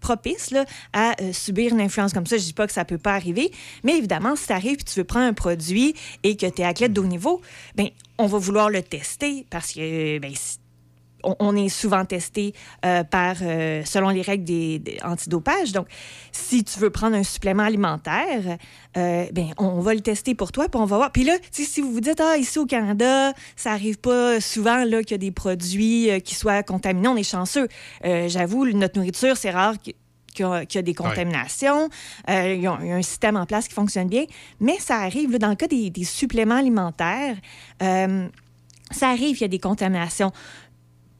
propices 0.00 0.50
là, 0.52 0.64
à 0.92 1.14
subir 1.32 1.72
une 1.72 1.80
influence 1.80 2.12
comme 2.12 2.26
ça. 2.26 2.36
Je 2.38 2.44
dis 2.44 2.52
pas 2.52 2.66
que 2.66 2.72
ça 2.72 2.84
peut 2.84 2.98
pas 2.98 3.14
arriver, 3.14 3.50
mais 3.84 3.96
évidemment, 3.98 4.36
si 4.36 4.46
tu 4.46 4.52
arrives 4.52 4.78
et 4.80 4.84
tu 4.84 4.98
veux 5.00 5.04
prendre 5.04 5.26
un 5.26 5.32
produit 5.34 5.94
et 6.22 6.36
que 6.36 6.45
tu 6.50 6.62
es 6.62 6.64
athlète 6.64 6.92
de 6.92 7.00
haut 7.00 7.06
niveau, 7.06 7.40
ben 7.74 7.88
on 8.18 8.26
va 8.26 8.38
vouloir 8.38 8.70
le 8.70 8.82
tester 8.82 9.46
parce 9.50 9.72
que 9.72 10.18
ben, 10.18 10.32
on, 11.40 11.56
est 11.56 11.68
souvent 11.68 12.04
testé 12.04 12.54
euh, 12.84 13.02
par, 13.04 13.36
euh, 13.42 13.82
selon 13.84 14.10
les 14.10 14.22
règles 14.22 14.44
des, 14.44 14.78
des 14.78 14.98
antidopage. 15.02 15.72
Donc, 15.72 15.88
si 16.32 16.64
tu 16.64 16.78
veux 16.78 16.90
prendre 16.90 17.16
un 17.16 17.22
supplément 17.22 17.64
alimentaire, 17.64 18.58
euh, 18.96 19.26
ben, 19.32 19.48
on 19.58 19.80
va 19.80 19.94
le 19.94 20.00
tester 20.00 20.34
pour 20.34 20.52
toi, 20.52 20.68
puis 20.68 20.80
on 20.80 20.84
va 20.84 20.96
voir. 20.96 21.12
Puis 21.12 21.24
là, 21.24 21.34
tu 21.52 21.64
si 21.64 21.80
vous 21.80 21.92
vous 21.92 22.00
dites, 22.00 22.20
ah, 22.20 22.36
ici 22.36 22.58
au 22.58 22.66
Canada, 22.66 23.32
ça 23.56 23.72
arrive 23.72 23.98
pas 23.98 24.40
souvent 24.40 24.84
là, 24.84 25.02
qu'il 25.02 25.12
y 25.12 25.14
a 25.14 25.18
des 25.18 25.32
produits 25.32 26.10
qui 26.22 26.34
soient 26.34 26.62
contaminés, 26.62 27.08
on 27.08 27.16
est 27.16 27.22
chanceux. 27.22 27.68
J'avoue, 28.04 28.66
notre 28.66 28.98
nourriture, 28.98 29.36
c'est 29.36 29.50
rare 29.50 29.74
que- 29.82 29.92
qu'il 30.36 30.46
y, 30.46 30.48
a- 30.48 30.66
qu'il 30.66 30.78
y 30.78 30.80
a 30.80 30.82
des 30.82 30.94
contaminations. 30.94 31.88
Il 32.28 32.34
y 32.34 32.36
a 32.36 32.52
il 32.52 32.60
y 32.62 32.66
a 32.92 32.96
un 32.96 33.02
système 33.02 33.36
en 33.36 33.46
place 33.46 33.66
qui 33.68 33.74
fonctionne 33.74 34.08
bien. 34.08 34.24
Mais 34.60 34.76
ça 34.78 34.96
arrive, 34.98 35.32
là, 35.32 35.38
dans 35.38 35.48
le 35.50 35.56
cas 35.56 35.66
des, 35.66 35.90
des 35.90 36.04
suppléments 36.04 36.56
alimentaires, 36.56 37.36
euh, 37.82 38.28
ça 38.90 39.08
arrive 39.08 39.32
qu'il 39.36 39.42
y 39.42 39.44
a 39.44 39.48
des 39.48 39.58
contaminations. 39.58 40.30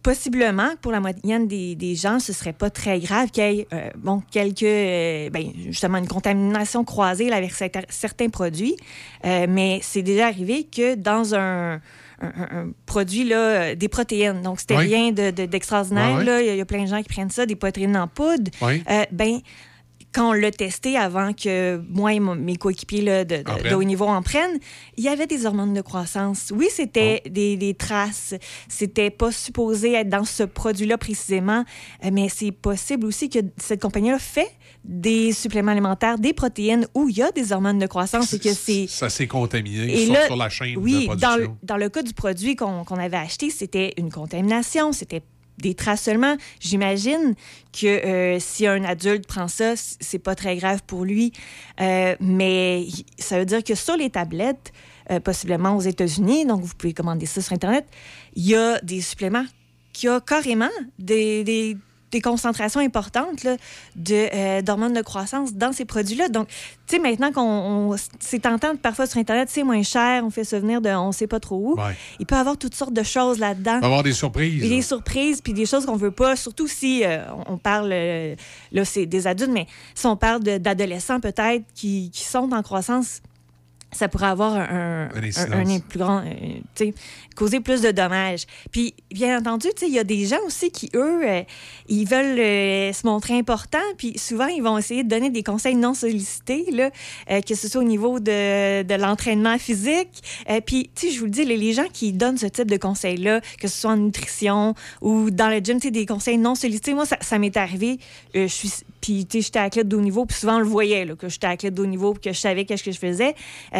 Possiblement, 0.02 0.68
pour 0.82 0.92
la 0.92 1.00
moyenne 1.00 1.48
des, 1.48 1.74
des 1.74 1.96
gens, 1.96 2.20
ce 2.20 2.32
serait 2.32 2.52
pas 2.52 2.70
très 2.70 3.00
grave 3.00 3.32
qu'il 3.32 3.42
y 3.42 3.46
ait 3.60 3.66
euh, 3.72 3.90
bon, 3.96 4.22
quelques, 4.30 4.62
euh, 4.62 5.30
ben, 5.30 5.50
justement, 5.68 5.98
une 5.98 6.06
contamination 6.06 6.84
croisée 6.84 7.28
là, 7.28 7.34
avec 7.36 7.52
certain- 7.52 7.80
certains 7.88 8.28
produits. 8.28 8.76
Euh, 9.24 9.46
mais 9.48 9.80
c'est 9.82 10.02
déjà 10.02 10.28
arrivé 10.28 10.62
que 10.62 10.94
dans 10.94 11.34
un, 11.34 11.80
un- 12.20 12.70
produit, 12.86 13.24
là, 13.24 13.36
euh, 13.38 13.74
des 13.74 13.88
protéines, 13.88 14.42
donc 14.42 14.60
c'était 14.60 14.76
Oui. 14.76 14.84
rien 14.86 15.12
de- 15.12 15.30
de- 15.30 15.46
d'extraordinaire. 15.46 16.22
Là. 16.24 16.40
Il 16.40 16.46
y, 16.46 16.50
a- 16.50 16.52
il 16.54 16.58
y 16.58 16.60
a 16.60 16.64
plein 16.64 16.82
de 16.84 16.88
gens 16.88 17.02
qui 17.02 17.08
prennent 17.08 17.30
ça, 17.30 17.44
des 17.46 17.56
protéines 17.56 17.96
en 17.96 18.08
poudre. 18.08 18.50
Oui. 18.62 18.82
Euh, 18.90 19.04
ben, 19.12 19.40
quand 20.16 20.30
on 20.30 20.32
l'a 20.32 20.50
testé 20.50 20.96
avant 20.96 21.32
que 21.34 21.80
moi 21.90 22.14
et 22.14 22.20
mes 22.20 22.56
coéquipiers 22.56 23.02
là, 23.02 23.24
de, 23.24 23.36
de- 23.36 23.68
de 23.68 23.74
haut 23.74 23.84
niveau 23.84 24.06
en 24.06 24.22
prennent, 24.22 24.58
il 24.96 25.04
y 25.04 25.08
avait 25.08 25.26
des 25.26 25.44
hormones 25.46 25.74
de 25.74 25.82
croissance. 25.82 26.52
Oui, 26.56 26.68
c'était 26.72 27.22
Oh. 27.24 27.28
des, 27.28 27.56
des 27.58 27.74
traces. 27.74 28.34
C'était 28.68 29.10
pas 29.10 29.30
supposé 29.30 29.92
être 29.92 30.08
dans 30.08 30.24
ce 30.24 30.42
produit-là 30.42 30.96
précisément, 30.98 31.64
euh, 32.04 32.10
mais 32.12 32.28
c'est 32.28 32.50
possible 32.52 33.04
aussi 33.06 33.28
que 33.28 33.40
cette 33.58 33.82
compagnie-là 33.82 34.18
fait 34.18 34.50
des 34.84 35.32
suppléments 35.32 35.72
alimentaires, 35.72 36.18
des 36.18 36.32
protéines 36.32 36.86
où 36.94 37.08
il 37.08 37.18
y 37.18 37.22
a 37.22 37.30
des 37.32 37.52
hormones 37.52 37.78
de 37.78 37.86
croissance 37.86 38.32
et 38.32 38.38
que 38.38 38.54
c'est 38.54 38.86
Ça 38.88 39.10
s'est 39.10 39.26
contaminé 39.26 40.02
et 40.02 40.06
là, 40.06 40.26
sur 40.26 40.36
la 40.36 40.48
chaîne 40.48 40.74
de 40.74 40.78
oui, 40.78 41.04
production. 41.06 41.28
dans, 41.30 41.36
le- 41.36 41.48
dans 41.62 41.76
le 41.76 41.88
cas 41.90 42.02
du 42.02 42.14
produit 42.14 42.56
qu'on 42.56 42.84
qu'on 42.84 42.96
avait 42.96 43.16
acheté, 43.18 43.50
c'était 43.50 43.92
une 43.98 44.10
contamination, 44.10 44.92
c'était 44.92 45.22
des 45.58 45.74
traces 45.74 46.02
seulement. 46.02 46.36
J'imagine 46.60 47.34
que 47.72 47.86
euh, 47.86 48.38
si 48.40 48.66
un 48.66 48.84
adulte 48.84 49.26
prend 49.26 49.48
ça, 49.48 49.74
c'est 49.76 50.18
pas 50.18 50.34
très 50.34 50.56
grave 50.56 50.82
pour 50.86 51.04
lui. 51.04 51.32
Euh, 51.80 52.14
mais 52.20 52.86
ça 53.18 53.38
veut 53.38 53.46
dire 53.46 53.62
que 53.64 53.74
sur 53.74 53.96
les 53.96 54.10
tablettes, 54.10 54.72
euh, 55.10 55.20
possiblement 55.20 55.76
aux 55.76 55.80
États-Unis, 55.80 56.46
donc 56.46 56.62
vous 56.62 56.74
pouvez 56.76 56.92
commander 56.94 57.26
ça 57.26 57.40
sur 57.42 57.52
Internet, 57.52 57.86
il 58.34 58.46
y 58.46 58.54
a 58.54 58.80
des 58.80 59.00
suppléments 59.00 59.44
qui 59.92 60.08
a 60.08 60.20
carrément 60.20 60.68
des, 60.98 61.42
des- 61.44 61.76
des 62.16 62.20
concentrations 62.22 62.80
importantes 62.80 63.44
là, 63.44 63.56
de, 63.94 64.28
euh, 64.34 64.62
d'hormones 64.62 64.94
de 64.94 65.02
croissance 65.02 65.52
dans 65.52 65.72
ces 65.72 65.84
produits-là. 65.84 66.28
Donc, 66.28 66.48
tu 66.86 66.96
sais, 66.96 66.98
maintenant 66.98 67.30
qu'on 67.30 67.42
on- 67.92 67.96
c'est 68.20 68.38
tentant 68.40 68.74
parfois 68.76 69.06
sur 69.06 69.18
Internet, 69.18 69.48
c'est 69.50 69.62
moins 69.64 69.82
cher, 69.82 70.22
on 70.24 70.30
fait 70.30 70.44
se 70.44 70.56
venir 70.56 70.80
de 70.80 70.88
on 70.88 71.12
sait 71.12 71.26
pas 71.26 71.40
trop 71.40 71.56
où. 71.56 71.74
Ouais. 71.80 71.94
Il 72.18 72.24
peut 72.26 72.36
y 72.36 72.38
avoir 72.38 72.56
toutes 72.56 72.74
sortes 72.74 72.94
de 72.94 73.02
choses 73.02 73.38
là-dedans. 73.38 73.76
Il 73.76 73.80
va 73.80 73.86
y 73.86 73.90
avoir 73.90 74.02
des 74.02 74.12
surprises. 74.12 74.60
Puis 74.60 74.68
des 74.68 74.82
surprises, 74.82 75.40
puis 75.42 75.52
des 75.52 75.66
choses 75.66 75.84
qu'on 75.84 75.96
veut 75.96 76.10
pas, 76.10 76.36
surtout 76.36 76.68
si 76.68 77.04
euh, 77.04 77.24
on 77.46 77.58
parle, 77.58 77.90
euh, 77.92 78.34
là, 78.72 78.84
c'est 78.84 79.04
des 79.06 79.26
adultes, 79.26 79.50
mais 79.52 79.66
si 79.94 80.06
on 80.06 80.16
parle 80.16 80.42
d'adolescents 80.42 81.20
peut-être 81.20 81.64
qui, 81.74 82.10
qui 82.12 82.24
sont 82.24 82.50
en 82.52 82.62
croissance, 82.62 83.20
ça 83.96 84.08
pourrait 84.08 84.26
avoir 84.26 84.54
un, 84.54 85.08
un, 85.08 85.80
plus 85.80 85.98
grand, 85.98 86.22
euh, 86.24 86.90
causer 87.36 87.60
plus 87.60 87.82
de 87.82 87.90
dommages. 87.92 88.46
Puis, 88.72 88.94
bien 89.12 89.38
entendu, 89.38 89.68
il 89.82 89.92
y 89.92 89.98
a 89.98 90.04
des 90.04 90.26
gens 90.26 90.40
aussi 90.46 90.70
qui, 90.70 90.90
eux, 90.94 91.20
euh, 91.24 91.42
ils 91.88 92.06
veulent 92.06 92.38
euh, 92.38 92.92
se 92.92 93.06
montrer 93.06 93.34
importants, 93.34 93.78
puis 93.96 94.18
souvent, 94.18 94.46
ils 94.46 94.62
vont 94.62 94.78
essayer 94.78 95.04
de 95.04 95.08
donner 95.08 95.30
des 95.30 95.42
conseils 95.42 95.76
non 95.76 95.94
sollicités, 95.94 96.66
là, 96.72 96.90
euh, 97.30 97.40
que 97.40 97.54
ce 97.54 97.68
soit 97.68 97.82
au 97.82 97.84
niveau 97.84 98.18
de, 98.18 98.82
de 98.82 98.94
l'entraînement 98.94 99.58
physique. 99.58 100.22
Puis, 100.64 100.90
tu 100.94 101.08
sais, 101.08 101.12
je 101.12 101.18
vous 101.18 101.26
le 101.26 101.30
dis, 101.30 101.44
les, 101.44 101.56
les 101.56 101.72
gens 101.72 101.86
qui 101.92 102.12
donnent 102.12 102.38
ce 102.38 102.46
type 102.46 102.70
de 102.70 102.76
conseils-là, 102.76 103.40
que 103.60 103.68
ce 103.68 103.80
soit 103.80 103.92
en 103.92 103.96
nutrition 103.96 104.74
ou 105.02 105.30
dans 105.30 105.48
le 105.48 105.58
gym, 105.58 105.78
tu 105.78 105.88
sais, 105.88 105.90
des 105.90 106.06
conseils 106.06 106.38
non 106.38 106.54
sollicités, 106.54 106.94
moi, 106.94 107.06
ça, 107.06 107.18
ça 107.20 107.38
m'est 107.38 107.56
arrivé. 107.56 107.98
Je 108.34 108.46
suis, 108.46 108.72
puis, 109.00 109.26
tu 109.26 109.38
sais, 109.38 109.44
j'étais 109.44 109.58
athlète 109.58 109.88
de 109.88 109.96
haut 109.96 110.00
niveau, 110.00 110.26
puis 110.26 110.36
souvent, 110.36 110.56
on 110.56 110.60
le 110.60 110.64
voyait, 110.66 111.04
là, 111.04 111.14
que 111.14 111.28
j'étais 111.28 111.46
athlète 111.46 111.74
de 111.74 111.82
haut 111.82 111.86
niveau, 111.86 112.14
puis 112.14 112.30
que 112.30 112.34
je 112.34 112.40
savais 112.40 112.64
qu'est-ce 112.64 112.82
que 112.82 112.92
je 112.92 112.98
faisais. 112.98 113.34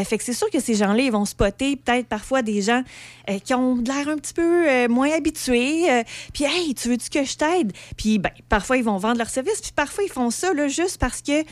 Euh, 0.07 0.09
fait 0.09 0.19
que 0.19 0.25
c'est 0.25 0.33
sûr 0.33 0.49
que 0.51 0.61
ces 0.61 0.75
gens-là, 0.75 1.03
ils 1.03 1.13
vont 1.13 1.25
spotter 1.25 1.77
peut-être 1.77 2.07
parfois 2.07 2.43
des 2.43 2.63
gens 2.63 2.83
euh, 3.31 3.39
qui 3.39 3.55
ont 3.55 3.77
de 3.77 3.89
l'air 3.89 4.09
un 4.09 4.17
petit 4.17 4.33
peu 4.35 4.69
euh, 4.69 4.89
moins 4.89 5.11
habitués. 5.11 5.91
euh, 5.91 6.03
puis, 6.33 6.45
hey, 6.45 6.75
tu 6.75 6.89
veux-tu 6.89 7.09
que 7.11 7.25
je 7.25 7.37
t'aide? 7.37 7.73
Puis, 7.97 8.19
ben, 8.19 8.31
parfois, 8.49 8.77
ils 8.77 8.85
vont 8.85 8.97
vendre 8.99 9.19
leur 9.19 9.29
service. 9.31 9.61
Puis, 9.61 9.73
parfois, 9.75 10.05
ils 10.05 10.11
font 10.13 10.31
ça 10.31 10.53
là, 10.55 10.69
juste 10.69 10.99
parce 10.99 11.21
que. 11.23 11.43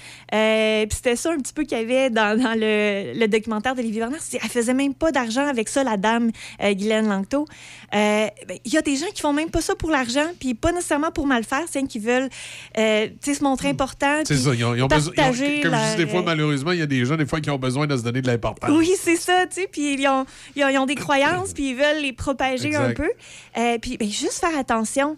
puis, 0.85 0.97
c'était 0.97 1.17
ça 1.17 1.33
un 1.33 1.39
petit 1.39 1.53
peu 1.53 1.65
qu'il 1.65 1.79
y 1.79 1.81
avait 1.81 2.11
dans, 2.11 2.39
dans 2.41 2.55
le, 2.55 3.13
le 3.19 3.27
documentaire 3.29 3.75
d'Olivier 3.75 4.01
Bernard. 4.01 4.21
c'est- 4.23 4.39
Elle 4.43 4.51
faisait 4.51 4.75
même 4.75 4.95
pas 4.95 5.13
d'argent 5.13 5.47
avec 5.47 5.69
ça, 5.69 5.85
la 5.85 5.97
dame 5.97 6.31
Guylaine 6.61 7.09
Langto. 7.09 7.47
Ben, 7.93 8.31
Il 8.65 8.73
y 8.73 8.77
a 8.77 8.83
des 8.83 8.97
gens 8.97 9.07
qui 9.15 9.21
font 9.23 9.33
même 9.33 9.51
pas 9.51 9.61
ça 9.61 9.75
pour 9.75 9.91
l'argent, 9.91 10.27
puis 10.41 10.55
pas 10.55 10.73
nécessairement 10.73 11.11
pour 11.11 11.27
mal 11.27 11.45
faire, 11.45 11.63
c'est 11.71 11.83
qui 11.87 11.99
veulent 11.99 12.29
tu 12.75 12.81
sais, 13.21 13.35
se 13.35 13.43
montrer 13.45 13.69
important. 13.71 14.23
C'est 14.25 14.35
puis 14.35 14.43
ça, 14.43 14.55
ils 14.55 14.65
ont, 14.65 14.75
ils 14.75 14.83
ont 14.83 14.87
besoin. 14.87 15.13
ils 15.17 15.21
ont- 15.21 15.25
comme 15.25 15.35
je 15.75 15.91
dis, 15.91 15.97
des 15.97 16.07
fois, 16.07 16.23
malheureusement, 16.23 16.73
il 16.73 16.79
y 16.79 16.83
a 16.83 16.87
des 16.87 17.05
gens, 17.05 17.17
des 17.17 17.27
fois, 17.27 17.41
qui 17.41 17.51
ont 17.51 17.59
besoin 17.59 17.87
de 17.87 17.97
se 17.97 18.03
donner 18.03 18.21
de 18.23 18.27
la 18.27 18.35
d'importance. 18.35 18.71
Oui, 18.71 18.91
c'est 19.01 19.17
ça, 19.17 19.47
tu 19.47 19.61
sais. 19.63 19.69
Puis 19.71 19.95
ils 19.95 20.09
ont, 20.09 20.27
ils, 20.57 20.65
ont, 20.65 20.69
ils 20.69 20.79
ont 20.79 20.87
des 20.87 20.95
croyances, 21.07 21.53
puis 21.53 21.64
ils 21.71 21.77
veulent 21.77 22.03
les 22.03 22.13
propager 22.13 22.75
un 22.77 22.89
peu. 22.95 23.11
Euh, 23.57 23.79
puis 23.79 23.97
ben, 23.97 24.09
juste 24.09 24.41
faire 24.41 24.57
attention. 24.59 25.17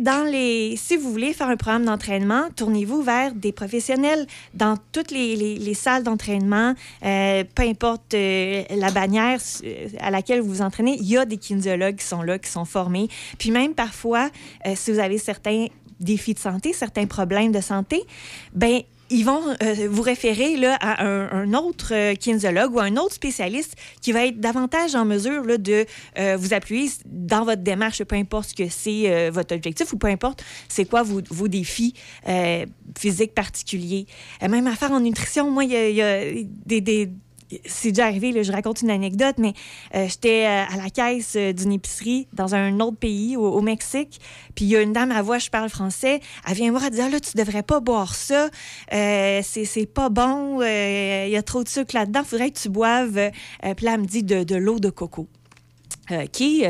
Dans 0.00 0.30
les... 0.30 0.74
si 0.76 0.96
vous 0.98 1.10
voulez 1.10 1.32
faire 1.32 1.48
un 1.48 1.56
programme 1.56 1.86
d'entraînement, 1.86 2.48
tournez-vous 2.54 3.00
vers 3.02 3.32
des 3.34 3.50
professionnels 3.50 4.26
dans 4.52 4.76
toutes 4.92 5.10
les, 5.10 5.36
les- 5.36 5.56
les 5.56 5.72
salles 5.74 6.02
d'entraînement, 6.02 6.74
euh, 7.02 7.44
peu 7.54 7.62
importe 7.62 8.12
euh, 8.12 8.62
la 8.76 8.90
bannière 8.90 9.40
à 10.00 10.10
laquelle 10.10 10.40
vous 10.42 10.50
vous 10.50 10.62
entraînez, 10.62 10.96
il 11.00 11.06
y 11.08 11.16
a 11.16 11.24
des 11.24 11.38
kinésiologues 11.38 11.96
qui 11.96 12.04
sont 12.06 12.20
là, 12.22 12.38
qui 12.38 12.50
sont 12.50 12.66
formés. 12.66 13.08
Puis 13.38 13.50
même 13.50 13.72
parfois, 13.74 14.28
euh, 14.66 14.74
si 14.76 14.92
vous 14.92 14.98
avez 14.98 15.16
certains 15.16 15.66
défis 15.98 16.34
de 16.34 16.38
santé, 16.38 16.72
certains 16.74 17.06
problèmes 17.06 17.50
de 17.52 17.60
santé, 17.62 18.02
ben 18.54 18.82
ils 19.10 19.24
vont 19.24 19.42
euh, 19.62 19.88
vous 19.90 20.02
référer 20.02 20.56
là, 20.56 20.76
à 20.80 21.04
un, 21.04 21.30
un 21.30 21.54
autre 21.54 21.92
euh, 21.92 22.14
kinésiologue 22.14 22.74
ou 22.74 22.80
un 22.80 22.96
autre 22.96 23.14
spécialiste 23.14 23.74
qui 24.00 24.12
va 24.12 24.26
être 24.26 24.40
davantage 24.40 24.94
en 24.94 25.04
mesure 25.04 25.42
là, 25.44 25.58
de 25.58 25.84
euh, 26.18 26.36
vous 26.38 26.54
appuyer 26.54 26.88
dans 27.06 27.44
votre 27.44 27.62
démarche, 27.62 28.02
peu 28.04 28.16
importe 28.16 28.50
ce 28.50 28.54
que 28.54 28.68
c'est 28.68 29.10
euh, 29.10 29.30
votre 29.32 29.54
objectif 29.54 29.92
ou 29.92 29.98
peu 29.98 30.06
importe 30.06 30.44
c'est 30.68 30.84
quoi 30.84 31.02
vos, 31.02 31.20
vos 31.30 31.48
défis 31.48 31.94
euh, 32.28 32.64
physiques 32.98 33.34
particuliers. 33.34 34.06
Euh, 34.42 34.48
même 34.48 34.66
affaire 34.66 34.92
en 34.92 35.00
nutrition, 35.00 35.50
moi, 35.50 35.64
il 35.64 35.70
y 35.70 35.76
a, 35.76 35.90
y 35.90 36.02
a 36.02 36.24
des... 36.66 36.80
des 36.80 37.10
c'est 37.64 37.90
déjà 37.90 38.06
arrivé, 38.06 38.32
là, 38.32 38.42
je 38.42 38.52
raconte 38.52 38.82
une 38.82 38.90
anecdote, 38.90 39.36
mais 39.38 39.54
euh, 39.94 40.06
j'étais 40.08 40.46
euh, 40.46 40.74
à 40.74 40.76
la 40.76 40.90
caisse 40.90 41.34
euh, 41.36 41.52
d'une 41.52 41.72
épicerie 41.72 42.28
dans 42.32 42.54
un 42.54 42.80
autre 42.80 42.96
pays, 42.96 43.36
au, 43.36 43.60
Mexique, 43.60 44.20
puis 44.54 44.64
il 44.64 44.68
y 44.68 44.76
a 44.76 44.80
une 44.80 44.92
dame 44.92 45.10
à 45.12 45.22
voix, 45.22 45.38
je 45.38 45.50
parle 45.50 45.68
français, 45.68 46.20
elle 46.48 46.54
vient 46.54 46.66
me 46.66 46.70
voir, 46.70 46.84
elle 46.84 46.92
dit 46.92 47.00
Ah, 47.00 47.08
là, 47.08 47.20
tu 47.20 47.36
devrais 47.36 47.62
pas 47.62 47.80
boire 47.80 48.14
ça, 48.14 48.48
c'est 48.90 49.88
pas 49.92 50.08
bon, 50.08 50.62
il 50.62 51.30
y 51.30 51.36
a 51.36 51.42
trop 51.42 51.62
de 51.62 51.68
sucre 51.68 51.94
là-dedans, 51.94 52.24
faudrait 52.24 52.50
que 52.50 52.58
tu 52.58 52.68
boives. 52.68 53.30
Puis 53.76 53.86
elle 53.86 54.00
me 54.00 54.06
dit 54.06 54.22
de, 54.22 54.44
de 54.44 54.56
l'eau 54.56 54.78
de 54.78 54.90
coco. 54.90 55.28
Qui, 56.32 56.64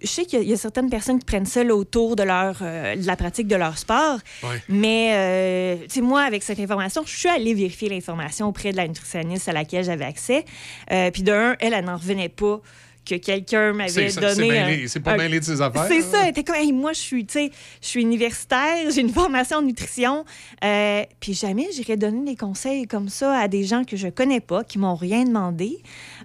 je 0.00 0.06
sais 0.06 0.24
qu'il 0.24 0.38
y, 0.38 0.42
a- 0.42 0.44
il 0.44 0.50
y 0.50 0.52
a 0.52 0.56
certaines 0.56 0.88
personnes 0.90 1.18
qui 1.18 1.24
prennent 1.24 1.46
ça 1.46 1.62
là, 1.62 1.74
autour 1.74 2.16
de, 2.16 2.22
leur, 2.22 2.58
euh, 2.62 2.96
de 2.96 3.06
la 3.06 3.16
pratique 3.16 3.46
de 3.46 3.56
leur 3.56 3.76
sport, 3.78 4.18
Ouais. 4.42 4.60
mais 4.68 5.10
euh, 5.14 5.76
tu 5.84 5.94
sais, 5.96 6.00
moi, 6.00 6.22
avec 6.22 6.42
cette 6.42 6.58
information, 6.60 7.02
je 7.06 7.14
suis 7.16 7.28
allée 7.28 7.54
vérifier 7.54 7.88
l'information 7.88 8.48
auprès 8.48 8.72
de 8.72 8.76
la 8.78 8.88
nutritionniste 8.88 9.48
à 9.48 9.52
laquelle 9.52 9.84
j'avais 9.84 10.04
accès. 10.06 10.44
Euh, 10.90 11.10
Puis 11.10 11.22
d'un, 11.22 11.56
elle, 11.60 11.74
elle 11.74 11.84
n'en 11.84 11.96
revenait 11.96 12.28
pas 12.30 12.60
que 13.08 13.14
quelqu'un 13.14 13.72
m'avait 13.72 14.10
donné. 14.12 14.86
c'est 14.86 15.00
pas 15.00 15.16
mêlé 15.16 15.40
de 15.40 15.44
ses 15.44 15.60
affaires, 15.62 15.86
C'est 15.88 16.02
ça. 16.02 16.22
Elle 16.22 16.28
était 16.30 16.44
comme, 16.44 16.56
Hey, 16.56 16.70
moi, 16.70 16.92
je 16.92 16.98
suis, 17.00 17.26
je 17.32 17.48
suis 17.80 18.02
universitaire, 18.02 18.90
j'ai 18.90 19.00
une 19.00 19.08
formation 19.12 19.56
en 19.58 19.62
nutrition. 19.62 20.24
euh, 20.62 21.02
puis 21.18 21.32
jamais 21.32 21.66
j'irais 21.72 21.96
donner 21.96 22.32
des 22.32 22.36
conseils 22.36 22.86
comme 22.86 23.08
ça 23.08 23.38
à 23.38 23.48
des 23.48 23.64
gens 23.64 23.84
que 23.84 23.96
je 23.96 24.08
connais 24.08 24.40
pas, 24.40 24.64
qui 24.64 24.78
m'ont 24.78 24.94
rien 24.96 25.24
demandé. 25.24 25.78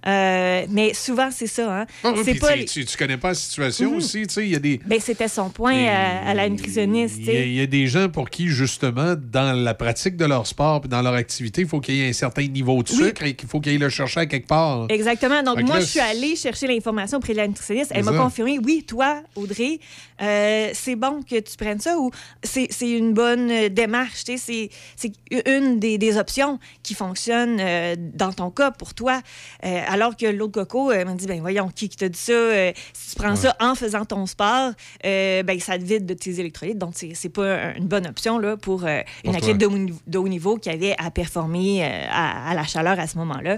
Euh, 0.08 0.66
mais 0.70 0.94
souvent, 0.94 1.30
c'est 1.32 1.48
ça. 1.48 1.82
Hein? 1.82 1.86
Ah 2.04 2.14
oui, 2.16 2.38
pas. 2.40 2.54
tu- 2.66 2.86
tu, 2.86 2.98
connais 2.98 3.18
pas 3.18 3.30
la 3.30 3.34
situation 3.36 3.90
Mhm. 3.92 3.98
aussi. 3.98 4.28
Tu 4.28 4.34
sais, 4.34 4.44
il 4.46 4.52
y 4.52 4.56
a 4.56 4.60
des. 4.60 4.80
Ben, 4.86 5.00
c'était 5.00 5.28
son 5.28 5.50
point 5.50 5.86
à, 5.88 6.30
à 6.30 6.34
la 6.34 6.48
nutritionniste. 6.50 7.18
Il 7.20 7.34
y, 7.54 7.60
a, 7.60 7.64
y 7.64 7.68
des 7.68 7.88
gens 7.88 8.10
pour 8.10 8.30
qui, 8.30 8.48
justement, 8.48 9.16
dans 9.16 9.54
la 9.54 9.74
pratique 9.74 10.16
de 10.18 10.26
leur 10.26 10.46
sport 10.48 10.82
dans 10.82 11.02
leur 11.02 11.14
activité, 11.16 11.62
il 11.62 11.68
faut 11.68 11.80
qu'il 11.80 11.96
y 11.96 12.02
ait 12.06 12.10
un 12.10 12.14
certain 12.14 12.46
niveau 12.48 12.84
de 12.84 12.92
Oui. 12.92 12.98
sucre 13.06 13.24
et 13.24 13.34
qu'il 13.36 13.50
faut 13.50 13.60
qu'ils 13.60 13.74
aillent 13.74 13.78
le 13.80 13.90
chercher 13.90 14.20
à 14.22 14.26
quelque 14.26 14.48
part. 14.48 14.86
Exactement. 14.90 15.42
Donc, 15.42 15.62
moi, 15.64 15.76
là, 15.76 15.82
je 15.82 15.86
suis 15.86 16.00
allée 16.00 16.36
chercher 16.36 16.68
l'information 16.68 17.18
auprès 17.18 17.34
de 17.34 17.38
la 17.38 17.48
nutritionniste. 17.48 17.92
Elle 17.96 18.04
m'a 18.04 18.14
confirmé, 18.14 18.60
oui, 18.64 18.84
toi, 18.88 19.22
Audrey, 19.36 19.80
euh, 20.22 20.70
c'est 20.74 20.96
bon 20.96 21.22
que 21.24 21.40
tu 21.40 21.58
prennes 21.58 21.80
ça 21.80 21.98
ou 21.98 22.12
c'est 22.44 22.70
une 22.82 23.14
bonne 23.14 23.70
démarche. 23.70 24.24
tu 24.26 24.38
sais, 24.38 24.70
C'est 24.96 25.12
c'est 25.36 25.50
une 25.52 25.80
des, 25.80 25.98
des 25.98 26.18
options 26.18 26.60
qui 26.84 26.94
fonctionne 26.94 27.58
euh, 27.60 27.96
dans 27.98 28.32
ton 28.34 28.50
cas 28.52 28.72
pour 28.72 28.94
toi. 28.94 29.22
Euh, 29.66 29.82
alors 29.96 30.16
que 30.18 30.26
l'autre 30.26 30.52
coco 30.62 30.92
euh, 30.92 31.06
m'a 31.06 31.14
dit, 31.14 31.26
ben 31.26 31.40
voyons, 31.40 31.70
qui 31.74 31.88
qui 31.90 31.96
t'a 31.98 32.10
dit 32.10 32.20
ça? 32.20 32.34
Euh, 32.34 32.72
si 32.94 33.12
tu 33.12 33.16
prends 33.22 33.36
ça 33.38 33.56
en 33.62 33.76
faisant 33.76 34.04
ton 34.06 34.26
sport, 34.26 34.72
euh, 35.06 35.42
ben 35.44 35.58
ça 35.60 35.78
te 35.80 35.84
vide 35.84 36.06
de 36.06 36.14
tes 36.14 36.40
électrolytes. 36.40 36.78
Donc, 36.78 36.94
c'est 36.96 37.14
c'est 37.16 37.30
pas 37.30 37.48
un- 37.68 37.76
une 37.76 37.88
bonne 37.88 38.06
option 38.06 38.38
là, 38.38 38.58
pour 38.58 38.84
euh, 38.86 39.02
une 39.24 39.32
Pour 39.32 39.36
athlète 39.38 39.58
de 39.58 39.66
haut 39.68 39.78
niveau- 39.78 40.00
de 40.06 40.18
haut 40.18 40.28
niveau 40.28 40.58
qui 40.58 40.70
avait 40.70 40.96
à 40.98 41.12
performer 41.12 41.84
à, 41.84 42.50
à 42.50 42.54
la 42.54 42.64
chaleur 42.66 43.00
à 43.00 43.08
ce 43.08 43.18
moment-là. 43.20 43.58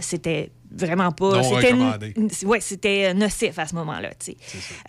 C'était 0.00 0.50
vraiment 0.70 1.12
pas. 1.12 1.30
C'était 1.60 1.72
ouais, 2.46 2.60
c'était 2.60 3.14
nocif 3.14 3.58
à 3.58 3.66
ce 3.66 3.74
moment-là. 3.74 4.10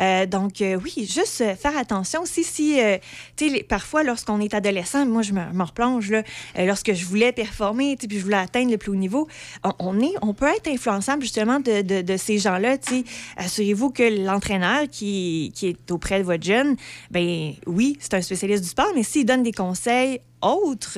Euh, 0.01 0.25
donc, 0.25 0.61
euh, 0.61 0.77
oui, 0.83 1.07
juste 1.11 1.41
euh, 1.41 1.55
faire 1.55 1.77
attention 1.77 2.21
aussi 2.21 2.43
si, 2.43 2.79
euh, 2.81 2.97
les- 3.39 3.63
parfois, 3.63 4.03
lorsqu'on 4.03 4.39
est 4.41 4.53
adolescent, 4.53 5.05
moi, 5.05 5.21
je 5.21 5.33
me, 5.33 5.63
replonge, 5.63 6.09
là, 6.11 6.23
euh, 6.57 6.65
lorsque 6.65 6.93
je 6.93 7.05
voulais 7.05 7.31
performer, 7.31 7.95
puis 7.97 8.07
je 8.17 8.23
voulais 8.23 8.37
atteindre 8.37 8.71
le 8.71 8.77
plus 8.77 8.91
haut 8.91 8.95
niveau, 8.95 9.27
on, 9.63 9.71
on 9.79 9.99
est, 10.01 10.13
on 10.21 10.33
peut 10.33 10.47
être 10.47 10.67
influençable 10.67 11.21
justement 11.21 11.59
de, 11.59 11.81
de- 11.81 12.01
de 12.01 12.17
ces 12.17 12.37
gens-là. 12.37 12.77
Assurez-vous 13.37 13.89
que 13.91 14.25
l'entraîneur 14.25 14.83
qui, 14.89 15.51
qui 15.55 15.67
est 15.67 15.91
auprès 15.91 16.19
de 16.19 16.23
votre 16.23 16.43
jeune, 16.43 16.75
ben 17.11 17.53
oui, 17.65 17.97
c'est 17.99 18.13
un 18.13 18.21
spécialiste 18.21 18.63
du 18.63 18.69
sport, 18.69 18.91
mais 18.95 19.03
s'il 19.03 19.25
donne 19.25 19.43
des 19.43 19.51
conseils 19.51 20.19
autres 20.41 20.97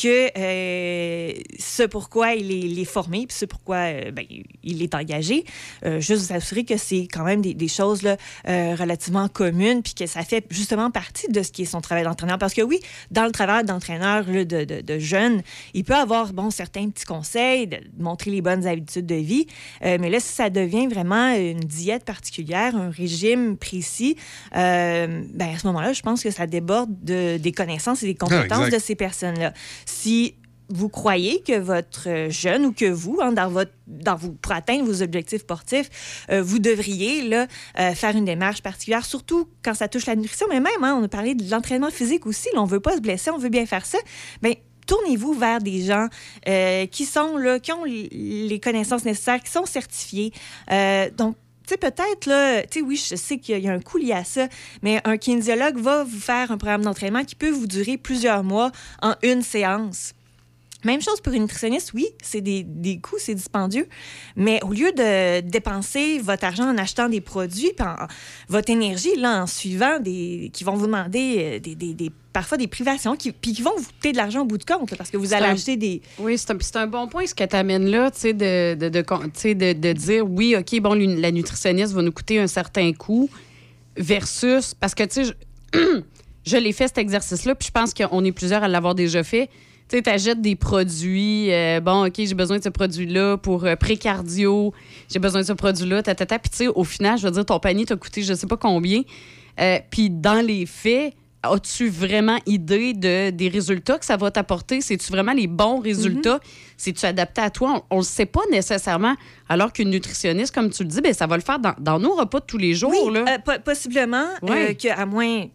que 0.00 0.30
euh, 0.38 1.32
ce 1.58 1.82
pourquoi 1.84 2.34
il 2.34 2.50
est, 2.50 2.58
il 2.60 2.78
est 2.78 2.84
formé, 2.84 3.26
puis 3.26 3.36
ce 3.36 3.44
pourquoi 3.44 3.76
euh, 3.76 4.10
ben, 4.10 4.24
il 4.62 4.82
est 4.82 4.94
engagé. 4.94 5.44
Euh, 5.84 6.00
juste 6.00 6.26
vous 6.28 6.34
assurer 6.34 6.64
que 6.64 6.76
c'est 6.76 7.06
quand 7.12 7.24
même 7.24 7.40
des, 7.40 7.54
des 7.54 7.68
choses 7.68 8.02
là, 8.02 8.16
relativement 8.44 9.28
communes, 9.28 9.82
puis 9.82 9.94
que 9.94 10.06
ça 10.06 10.22
fait 10.22 10.44
justement 10.50 10.90
partie 10.90 11.28
de 11.28 11.42
ce 11.42 11.50
qui 11.52 11.62
est 11.62 11.66
son 11.66 11.80
travail 11.80 12.04
d'entraîneur. 12.04 12.38
Parce 12.38 12.54
que 12.54 12.62
oui, 12.62 12.80
dans 13.10 13.24
le 13.24 13.32
travail 13.32 13.64
d'entraîneur 13.64 14.24
de, 14.24 14.42
de, 14.44 14.80
de 14.80 14.98
jeune, 14.98 15.42
il 15.74 15.84
peut 15.84 15.94
avoir 15.94 16.32
bon, 16.32 16.50
certains 16.50 16.88
petits 16.88 17.04
conseils, 17.04 17.66
de 17.66 17.78
montrer 17.98 18.30
les 18.30 18.40
bonnes 18.42 18.66
habitudes 18.66 19.06
de 19.06 19.14
vie, 19.14 19.46
mais 19.82 20.10
là, 20.10 20.20
si 20.20 20.32
ça 20.32 20.50
devient 20.50 20.86
vraiment 20.86 21.34
une 21.34 21.60
diète 21.60 22.04
particulière, 22.04 22.76
un 22.76 22.90
régime 22.90 23.56
précis, 23.56 24.16
ben, 24.52 25.24
à 25.54 25.58
ce 25.58 25.66
moment-là, 25.68 25.92
je 25.92 26.02
pense 26.02 26.22
que 26.22 26.30
ça 26.30 26.46
déborde 26.46 26.90
de- 27.02 27.36
des 27.38 27.52
connaissances 27.52 28.02
et 28.02 28.06
des 28.06 28.14
compétences 28.14 28.70
de 28.70 28.77
ces 28.78 28.94
personnes-là. 28.94 29.52
Si 29.86 30.34
vous 30.70 30.88
croyez 30.88 31.42
que 31.42 31.58
votre 31.58 32.28
jeune 32.30 32.66
ou 32.66 32.72
que 32.72 32.84
vous, 32.84 33.18
hein, 33.22 33.32
dans 33.32 33.48
votre, 33.48 33.72
dans 33.86 34.16
vous, 34.16 34.32
pour 34.32 34.52
atteindre 34.52 34.84
vos 34.84 35.02
objectifs 35.02 35.40
sportifs, 35.40 36.26
euh, 36.30 36.42
vous 36.42 36.58
devriez 36.58 37.22
là, 37.22 37.46
euh, 37.78 37.94
faire 37.94 38.14
une 38.16 38.26
démarche 38.26 38.62
particulière, 38.62 39.04
surtout 39.04 39.48
quand 39.62 39.74
ça 39.74 39.88
touche 39.88 40.06
la 40.06 40.16
nutrition, 40.16 40.46
mais 40.50 40.60
même, 40.60 40.84
hein, 40.84 40.98
on 41.00 41.04
a 41.04 41.08
parlé 41.08 41.34
de 41.34 41.50
l'entraînement 41.50 41.90
physique 41.90 42.26
aussi, 42.26 42.48
on 42.54 42.64
veut 42.64 42.80
pas 42.80 42.96
se 42.96 43.00
blesser, 43.00 43.30
on 43.30 43.38
veut 43.38 43.48
bien 43.48 43.64
faire 43.64 43.86
ça. 43.86 43.98
Ben, 44.42 44.54
tournez-vous 44.86 45.32
vers 45.32 45.60
des 45.60 45.82
gens 45.82 46.08
euh, 46.48 46.86
qui 46.86 47.04
sont 47.06 47.36
là, 47.38 47.58
qui 47.58 47.72
ont 47.72 47.84
les 47.84 48.60
connaissances 48.62 49.04
nécessaires, 49.04 49.42
qui 49.42 49.50
sont 49.50 49.66
certifiés. 49.66 50.32
Donc, 51.16 51.36
tu 51.68 51.74
sais, 51.74 51.76
peut-être, 51.76 52.26
là, 52.26 52.62
tu 52.62 52.78
sais, 52.78 52.84
oui, 52.84 52.96
je 52.96 53.14
sais 53.14 53.36
qu'il 53.36 53.58
y 53.58 53.68
a 53.68 53.72
un 53.72 53.80
coût 53.80 53.98
lié 53.98 54.12
à 54.12 54.24
ça, 54.24 54.48
mais 54.82 55.02
un 55.04 55.18
kinésiologue 55.18 55.76
va 55.76 56.02
vous 56.02 56.18
faire 56.18 56.50
un 56.50 56.56
programme 56.56 56.82
d'entraînement 56.82 57.24
qui 57.24 57.34
peut 57.34 57.50
vous 57.50 57.66
durer 57.66 57.98
plusieurs 57.98 58.42
mois 58.42 58.72
en 59.02 59.14
une 59.22 59.42
séance. 59.42 60.14
Même 60.84 61.02
chose 61.02 61.20
pour 61.20 61.32
une 61.32 61.42
nutritionniste, 61.42 61.92
oui, 61.92 62.06
c'est 62.22 62.40
des, 62.40 62.62
des 62.62 63.00
coûts, 63.00 63.16
c'est 63.18 63.34
dispendieux, 63.34 63.88
mais 64.36 64.60
au 64.62 64.72
lieu 64.72 64.92
de 64.92 65.40
dépenser 65.40 66.20
votre 66.20 66.44
argent 66.44 66.70
en 66.72 66.78
achetant 66.78 67.08
des 67.08 67.20
produits, 67.20 67.72
puis 67.76 67.84
en- 67.84 68.06
votre 68.48 68.70
énergie, 68.70 69.16
là, 69.16 69.42
en 69.42 69.46
suivant 69.48 69.98
des. 69.98 70.50
qui 70.52 70.62
vont 70.62 70.74
vous 70.76 70.86
demander 70.86 71.34
euh, 71.38 71.58
des, 71.58 71.74
des- 71.74 71.94
des- 71.94 72.12
parfois 72.32 72.58
des 72.58 72.68
privations, 72.68 73.16
qui, 73.16 73.32
puis 73.32 73.54
qui 73.54 73.62
vont 73.62 73.72
vous 73.76 73.86
coûter 73.86 74.12
de 74.12 74.16
l'argent 74.18 74.42
au 74.42 74.44
bout 74.44 74.58
de 74.58 74.64
compte, 74.64 74.88
là, 74.92 74.96
parce 74.96 75.10
que 75.10 75.16
vous 75.16 75.34
allez 75.34 75.46
un- 75.46 75.54
acheter 75.54 75.76
des. 75.76 76.00
Oui, 76.20 76.38
c'est 76.38 76.52
un, 76.52 76.80
un 76.82 76.86
bon 76.86 77.08
point 77.08 77.26
ce 77.26 77.34
que 77.34 77.42
tu 77.42 77.56
amènes 77.56 77.86
là, 77.88 78.12
tu 78.12 78.20
sais, 78.20 78.32
de, 78.32 78.74
de, 78.76 78.88
de, 78.88 79.00
de, 79.02 79.72
de 79.72 79.92
dire 79.92 80.30
oui, 80.30 80.54
OK, 80.56 80.78
bon, 80.80 80.94
la 80.94 81.32
nutritionniste 81.32 81.92
va 81.92 82.02
nous 82.02 82.12
coûter 82.12 82.38
un 82.38 82.46
certain 82.46 82.92
coût 82.92 83.28
versus. 83.96 84.74
Parce 84.74 84.94
que, 84.94 85.02
tu 85.04 85.24
sais, 85.24 85.34
je, 85.74 85.78
je 86.46 86.56
l'ai 86.56 86.72
fait 86.72 86.86
cet 86.88 86.98
exercice-là, 86.98 87.54
puis 87.54 87.66
je 87.66 87.72
pense 87.72 87.92
qu'on 87.94 88.24
est 88.24 88.32
plusieurs 88.32 88.62
à 88.62 88.68
l'avoir 88.68 88.94
déjà 88.94 89.24
fait. 89.24 89.50
Tu 89.88 89.96
sais, 89.96 90.02
t'achètes 90.02 90.42
des 90.42 90.54
produits, 90.54 91.50
euh, 91.50 91.80
bon, 91.80 92.06
OK, 92.06 92.14
j'ai 92.18 92.34
besoin 92.34 92.58
de 92.58 92.62
ce 92.62 92.68
produit-là 92.68 93.38
pour 93.38 93.64
euh, 93.64 93.74
pré-cardio, 93.74 94.74
j'ai 95.10 95.18
besoin 95.18 95.40
de 95.40 95.46
ce 95.46 95.54
produit-là, 95.54 96.02
ta, 96.02 96.14
ta, 96.14 96.26
ta. 96.26 96.38
Puis, 96.38 96.50
tu 96.50 96.56
sais, 96.58 96.66
au 96.68 96.84
final, 96.84 97.18
je 97.18 97.26
veux 97.26 97.32
dire, 97.32 97.46
ton 97.46 97.58
panier 97.58 97.86
t'a 97.86 97.96
coûté 97.96 98.22
je 98.22 98.34
sais 98.34 98.46
pas 98.46 98.58
combien. 98.58 99.02
Euh, 99.58 99.78
puis, 99.90 100.10
dans 100.10 100.44
les 100.44 100.66
faits, 100.66 101.14
as-tu 101.42 101.88
vraiment 101.88 102.38
idée 102.44 102.92
de, 102.92 103.30
des 103.30 103.48
résultats 103.48 103.98
que 103.98 104.04
ça 104.04 104.18
va 104.18 104.30
t'apporter? 104.30 104.82
C'est-tu 104.82 105.10
vraiment 105.10 105.32
les 105.32 105.46
bons 105.46 105.80
résultats? 105.80 106.40
C'est-tu 106.78 107.04
adapté 107.04 107.40
à 107.42 107.50
toi? 107.50 107.84
On 107.90 107.96
ne 107.96 108.00
le 108.00 108.06
sait 108.06 108.24
pas 108.24 108.40
nécessairement. 108.50 109.14
Alors 109.50 109.72
qu'une 109.72 109.90
nutritionniste, 109.90 110.54
comme 110.54 110.70
tu 110.70 110.84
le 110.84 110.88
dis, 110.88 111.00
ben, 111.00 111.12
ça 111.12 111.26
va 111.26 111.36
le 111.36 111.42
faire 111.42 111.58
dans, 111.58 111.74
dans 111.78 111.98
nos 111.98 112.14
repas 112.14 112.40
de 112.40 112.44
tous 112.46 112.56
les 112.56 112.72
jours. 112.74 112.92
Oui, 113.06 113.12
là. 113.12 113.24
euh, 113.28 113.38
po- 113.38 113.60
possiblement 113.64 114.26
Ouais. 114.42 114.70
euh, 114.70 114.74
qu'à 114.74 115.04
moins, 115.04 115.46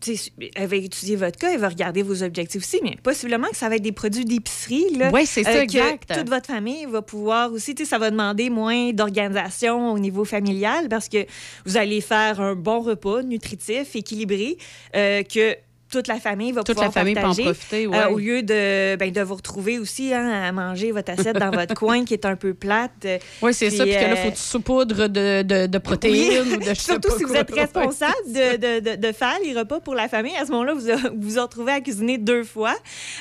elle 0.56 0.68
va 0.68 0.76
étudier 0.76 1.16
votre 1.16 1.40
cas, 1.40 1.52
elle 1.54 1.60
va 1.60 1.70
regarder 1.70 2.04
vos 2.04 2.22
objectifs 2.24 2.62
aussi, 2.62 2.80
mais 2.84 2.98
possiblement 3.02 3.48
que 3.50 3.56
ça 3.56 3.70
va 3.70 3.78
être 3.78 3.82
des 3.82 3.92
produits 3.94 4.26
d'épicerie. 4.26 4.86
Ouais, 5.14 5.26
c'est 5.26 5.44
ça, 5.44 5.54
que 5.54 5.62
exact. 5.64 6.14
Toute 6.14 6.30
votre 6.30 6.48
famille 6.48 6.86
va 6.86 7.02
pouvoir 7.02 7.52
aussi, 7.54 7.74
ça 7.86 7.98
va 7.98 8.12
demander 8.12 8.50
moins 8.50 8.92
d'organisation 8.92 9.92
au 9.94 10.00
niveau 10.00 10.26
familial 10.26 10.90
parce 10.90 11.08
que 11.08 11.26
vous 11.66 11.78
allez 11.78 12.02
faire 12.02 12.42
un 12.42 12.56
bon 12.56 12.82
repas 12.82 13.24
nutritif, 13.24 13.96
équilibré, 13.96 14.58
euh, 14.96 15.24
que 15.24 15.56
toute 15.94 16.08
la 16.08 16.20
famille 16.20 16.52
va 16.52 16.64
Toute 16.64 16.76
pouvoir 16.76 16.88
la 16.88 16.92
famille 16.92 17.14
peut 17.14 17.20
en 17.20 17.24
partager, 17.24 17.44
profiter, 17.44 17.88
ouais. 17.88 17.98
euh, 17.98 18.10
au 18.10 18.18
lieu 18.18 18.42
de, 18.42 18.96
ben, 18.96 19.12
de 19.12 19.22
vous 19.22 19.36
retrouver 19.36 19.78
aussi 19.78 20.12
hein, 20.12 20.28
à 20.28 20.52
manger 20.52 20.92
votre 20.92 21.12
assiette 21.12 21.38
dans 21.38 21.52
votre 21.52 21.74
coin 21.76 22.04
qui 22.04 22.16
est 22.16 22.26
un 22.26 22.36
peu 22.36 22.54
plate. 22.56 23.08
Oui, 23.42 23.54
c'est 23.54 23.70
ça. 23.70 23.84
Puis 23.84 23.94
que 23.94 24.00
là, 24.00 24.14
euh, 24.14 24.16
faut 24.16 24.30
que 24.32 24.36
tu 24.36 24.42
saupoudres 24.42 25.10
de, 25.10 25.44
de, 25.44 25.68
de 25.68 25.78
protéines 25.78 26.44
oui. 26.48 26.54
ou 26.54 26.58
de 26.58 26.64
je 26.70 26.74
sais 26.74 26.94
Surtout 26.94 27.10
pas 27.10 27.18
si 27.18 27.24
vous 27.24 27.36
êtes 27.36 27.52
responsable 27.52 28.14
de, 28.28 28.80
de, 28.80 28.96
de, 28.96 29.12
faire 29.12 29.38
les 29.44 29.54
repas 29.54 29.80
pour 29.80 29.94
la 29.94 30.08
famille. 30.10 30.36
À 30.36 30.46
ce 30.46 30.52
moment-là, 30.52 30.74
vous 30.74 30.82
vous 31.16 31.42
retrouvez 31.42 31.74
à 31.74 31.82
cuisiner 31.82 32.18
deux 32.18 32.44
fois. 32.44 32.76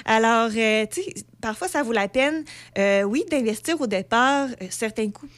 Alors, 0.07 0.51
euh, 0.57 0.87
tu 0.91 1.03
sais, 1.03 1.15
parfois, 1.43 1.69
ça 1.69 1.83
vaut 1.83 1.93
la 1.93 2.09
peine, 2.09 2.45
euh, 2.79 3.03
oui, 3.03 3.25
d'investir 3.31 3.79
au 3.81 3.87
départ 3.87 4.49
certains 4.71 5.11
coûts 5.11 5.29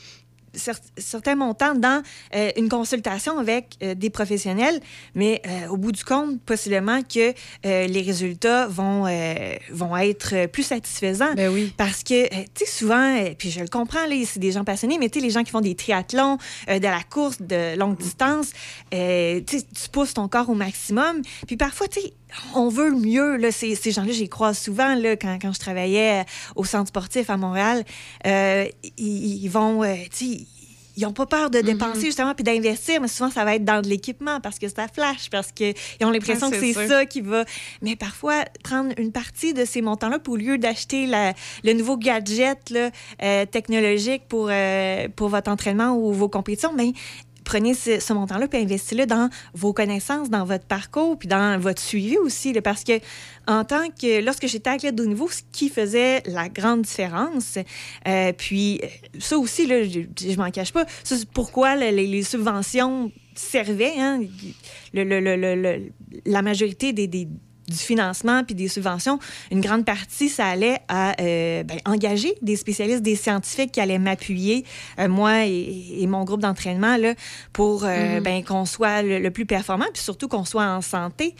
cer- 0.56 0.80
certains 0.96 1.34
montants 1.36 1.74
dans 1.74 2.02
euh, 2.34 2.50
une 2.56 2.68
consultation 2.68 3.38
avec 3.38 3.76
euh, 3.82 3.94
des 3.94 4.10
professionnels, 4.10 4.80
mais 5.14 5.42
euh, 5.46 5.68
au 5.68 5.76
bout 5.76 5.92
du 5.92 6.04
compte, 6.04 6.40
possiblement 6.42 7.02
que 7.02 7.32
les 7.64 8.02
résultats 8.02 8.66
vont, 8.66 9.04
vont 9.70 9.96
être 9.96 10.46
plus 10.46 10.62
satisfaisants. 10.62 11.34
Parce 11.76 12.02
que, 12.02 12.28
tu 12.28 12.64
sais, 12.64 12.66
souvent, 12.66 13.24
puis 13.38 13.50
je 13.50 13.60
le 13.60 13.68
comprends, 13.68 14.06
là, 14.06 14.14
c'est 14.26 14.40
des 14.40 14.52
gens 14.52 14.64
passionnés, 14.64 14.98
mais 14.98 15.08
tu 15.08 15.20
sais, 15.20 15.24
les 15.26 15.30
gens 15.30 15.42
qui 15.42 15.50
font 15.50 15.60
des 15.60 15.74
triathlons, 15.74 16.38
de 16.68 16.82
la 16.82 17.02
course 17.02 17.40
de 17.40 17.76
longue 17.78 17.96
distance, 17.96 18.52
tu 18.90 19.88
pousses 19.92 20.14
ton 20.14 20.28
corps 20.28 20.50
au 20.50 20.54
maximum. 20.54 21.22
Puis 21.46 21.56
parfois, 21.56 21.88
tu 21.88 22.00
sais, 22.00 22.12
on 22.54 22.68
veut 22.68 22.90
le 22.90 22.96
mieux. 22.96 23.36
Là, 23.36 23.52
ces, 23.52 23.74
ces 23.74 23.92
gens-là, 23.92 24.12
j'y 24.12 24.28
croise 24.28 24.58
souvent 24.58 24.94
là, 24.94 25.16
quand, 25.16 25.38
quand 25.40 25.52
je 25.52 25.60
travaillais 25.60 26.24
au 26.56 26.64
centre 26.64 26.88
sportif 26.88 27.30
à 27.30 27.36
Montréal. 27.36 27.84
Euh, 28.26 28.66
ils, 28.98 29.44
ils 29.44 29.48
vont, 29.48 29.82
euh, 29.82 29.94
tu 30.10 30.26
sais, 30.38 30.43
ils 30.96 31.02
n'ont 31.02 31.12
pas 31.12 31.26
peur 31.26 31.50
de 31.50 31.60
dépenser 31.60 32.06
justement 32.06 32.34
puis 32.34 32.44
d'investir, 32.44 33.00
mais 33.00 33.08
souvent 33.08 33.30
ça 33.30 33.44
va 33.44 33.56
être 33.56 33.64
dans 33.64 33.82
de 33.82 33.88
l'équipement 33.88 34.40
parce 34.40 34.58
que 34.58 34.68
ça 34.68 34.86
flash, 34.88 35.30
parce 35.30 35.52
qu'ils 35.52 35.74
ont 36.02 36.10
l'impression 36.10 36.48
Ah, 36.48 36.56
que 36.56 36.60
c'est 36.60 36.72
ça 36.88 37.06
qui 37.06 37.20
va. 37.20 37.44
Mais 37.82 37.96
parfois, 37.96 38.44
prendre 38.62 38.92
une 38.98 39.12
partie 39.12 39.54
de 39.54 39.64
ces 39.64 39.82
montants-là, 39.82 40.18
au 40.26 40.36
lieu 40.36 40.58
d'acheter 40.58 41.06
le 41.64 41.72
nouveau 41.72 41.96
gadget 41.96 42.70
là, 42.70 42.90
euh, 43.22 43.46
technologique 43.46 44.22
pour, 44.28 44.48
euh, 44.50 45.08
pour 45.16 45.28
votre 45.28 45.50
entraînement 45.50 45.96
ou 45.96 46.12
vos 46.12 46.28
compétitions, 46.28 46.72
mais 46.74 46.92
prenez 47.44 47.74
ce, 47.74 48.12
montant-là 48.12 48.48
puis 48.48 48.58
investissez-le 48.58 49.06
dans 49.06 49.28
vos 49.54 49.72
connaissances, 49.72 50.30
dans 50.30 50.44
votre 50.44 50.64
parcours, 50.64 51.18
puis 51.18 51.28
dans 51.28 51.58
votre 51.60 51.80
suivi 51.80 52.16
aussi. 52.18 52.52
là, 52.52 52.62
parce 52.62 52.84
que 52.84 52.92
en 53.46 53.64
tant 53.64 53.88
que 53.90 54.24
lorsque 54.24 54.46
j'étais 54.46 54.70
athlète 54.70 54.94
de 54.94 55.02
haut 55.02 55.06
niveau, 55.06 55.28
ce 55.28 55.42
qui 55.52 55.68
faisait 55.68 56.22
la 56.26 56.48
grande 56.48 56.82
différence, 56.82 57.58
euh, 58.08 58.32
puis 58.36 58.80
euh, 58.82 58.86
ça 59.20 59.38
aussi, 59.38 59.66
là, 59.66 59.84
je, 59.84 60.00
je 60.18 60.36
m'en 60.36 60.50
cache 60.50 60.72
pas, 60.72 60.86
c'est 61.04 61.28
pourquoi 61.28 61.76
le- 61.76 61.90
les, 61.94 62.22
subventions 62.22 63.12
servaient. 63.34 63.98
hein. 63.98 64.20
Le- 64.92 65.04
le- 65.04 65.20
le- 65.20 65.92
la 66.24 66.42
majorité 66.42 66.92
des- 67.08 67.28
du 67.68 67.76
financement 67.76 68.44
puis 68.44 68.54
des 68.54 68.68
subventions, 68.68 69.18
une 69.50 69.60
grande 69.60 69.84
partie, 69.84 70.28
ça 70.28 70.46
allait 70.46 70.80
à 70.88 71.20
euh, 71.20 71.62
ben, 71.62 71.78
engager 71.86 72.34
des 72.42 72.56
spécialistes, 72.56 73.02
des 73.02 73.16
scientifiques 73.16 73.72
qui 73.72 73.80
allaient 73.80 73.98
m'appuyer, 73.98 74.64
euh, 74.98 75.08
moi 75.08 75.46
et, 75.46 75.96
et 76.00 76.06
mon 76.06 76.24
groupe 76.24 76.40
d'entraînement, 76.40 76.96
là, 76.96 77.14
pour 77.52 77.84
euh, 77.84 78.16
Mhm. 78.16 78.22
ben, 78.22 78.44
qu'on 78.44 78.64
soit 78.66 79.02
le, 79.02 79.18
le 79.18 79.30
plus 79.30 79.46
performant, 79.46 79.86
puis 79.92 80.02
surtout 80.02 80.28
qu'on 80.28 80.44
soit 80.44 80.64
en 80.66 80.80
santé. 80.82 81.34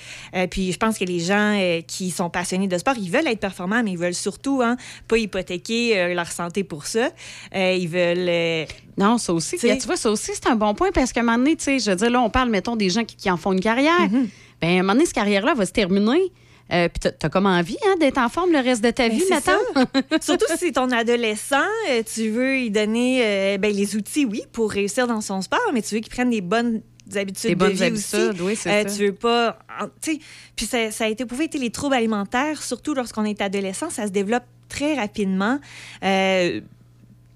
Puis 0.50 0.72
je 0.72 0.78
pense 0.78 0.98
que 0.98 1.04
les 1.04 1.20
gens 1.20 1.58
qui 1.86 2.10
sont 2.10 2.30
passionnés 2.30 2.68
de 2.68 2.78
sport, 2.78 2.94
ils 2.98 3.10
veulent 3.10 3.26
être 3.26 3.40
performants, 3.40 3.82
mais 3.82 3.92
ils 3.92 3.98
veulent 3.98 4.14
surtout 4.14 4.62
hein, 4.62 4.76
pas 5.08 5.18
hypothéquer 5.18 6.14
leur 6.14 6.30
santé 6.30 6.64
pour 6.64 6.86
ça. 6.86 7.10
Ils 7.54 7.88
veulent... 7.88 8.66
Non, 8.96 9.18
ça 9.18 9.32
aussi. 9.32 9.56
Tu 9.58 9.68
vois, 9.86 9.96
ça 9.96 10.10
aussi, 10.10 10.30
c'est 10.34 10.46
un 10.46 10.54
bon 10.56 10.74
point 10.74 10.90
parce 10.92 11.12
qu'à 11.12 11.20
un 11.20 11.24
moment 11.24 11.38
donné, 11.38 11.56
tu 11.56 11.64
sais, 11.64 11.78
je 11.80 11.90
veux 11.90 11.96
dire, 11.96 12.10
là, 12.10 12.20
on 12.20 12.30
parle, 12.30 12.50
mettons, 12.50 12.76
des 12.76 12.90
gens 12.90 13.04
qui, 13.04 13.16
qui 13.16 13.30
en 13.30 13.36
font 13.36 13.52
une 13.52 13.60
carrière. 13.60 14.08
Mhm. 14.10 14.28
Bien, 14.66 14.76
à 14.76 14.80
un 14.80 14.82
moment 14.82 14.92
donné, 14.94 15.04
cette 15.06 15.14
carrière-là 15.14 15.54
va 15.54 15.66
se 15.66 15.72
terminer. 15.72 16.32
Euh, 16.72 16.88
puis 16.88 17.10
t'as- 17.18 17.28
comme 17.28 17.44
envie 17.44 17.76
hein, 17.86 17.96
d'être 18.00 18.16
en 18.16 18.30
forme 18.30 18.50
le 18.50 18.58
reste 18.58 18.82
de 18.82 18.90
ta 18.90 19.08
Ben, 19.08 19.18
vie, 19.18 19.22
ça. 19.42 19.58
Surtout 20.22 20.46
si 20.56 20.72
ton 20.72 20.90
adolescent, 20.90 21.56
euh, 21.90 22.02
tu 22.02 22.30
veux 22.30 22.52
lui 22.54 22.70
donner 22.70 23.20
euh, 23.22 23.58
ben, 23.58 23.70
les 23.70 23.96
outils, 23.96 24.24
oui, 24.24 24.42
pour 24.52 24.70
réussir 24.70 25.06
dans 25.06 25.20
son 25.20 25.42
sport, 25.42 25.60
mais 25.74 25.82
tu 25.82 25.94
veux 25.94 26.00
qu'il 26.00 26.10
prenne 26.12 26.30
des 26.30 26.40
bonnes 26.40 26.80
habitudes 27.14 27.50
Des 27.50 27.54
bonnes 27.54 27.68
de 27.72 27.74
vie 27.74 27.82
habitudes, 27.84 28.30
aussi. 28.30 28.40
oui, 28.42 28.56
c'est 28.56 28.70
Euh, 28.70 28.88
ça. 28.88 28.96
Tu 28.96 29.04
veux 29.06 29.12
pas... 29.12 29.58
Tu 30.00 30.12
sais, 30.14 30.18
puis 30.56 30.64
ça, 30.64 30.90
ça 30.90 31.04
a 31.04 31.08
été 31.08 31.26
prouvé, 31.26 31.50
les 31.52 31.68
troubles 31.70 31.96
alimentaires, 31.96 32.62
surtout 32.62 32.94
lorsqu'on 32.94 33.26
est 33.26 33.42
adolescent, 33.42 33.90
ça 33.90 34.06
se 34.06 34.12
développe 34.12 34.44
très 34.70 34.94
rapidement. 34.94 35.58
Euh, 36.02 36.62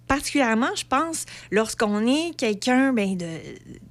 particulièrement, 0.09 0.75
je 0.75 0.85
pense, 0.85 1.27
lorsqu'on 1.51 2.07
est 2.07 2.35
quelqu'un 2.37 2.93
ben, 2.93 3.17
de, 3.17 3.27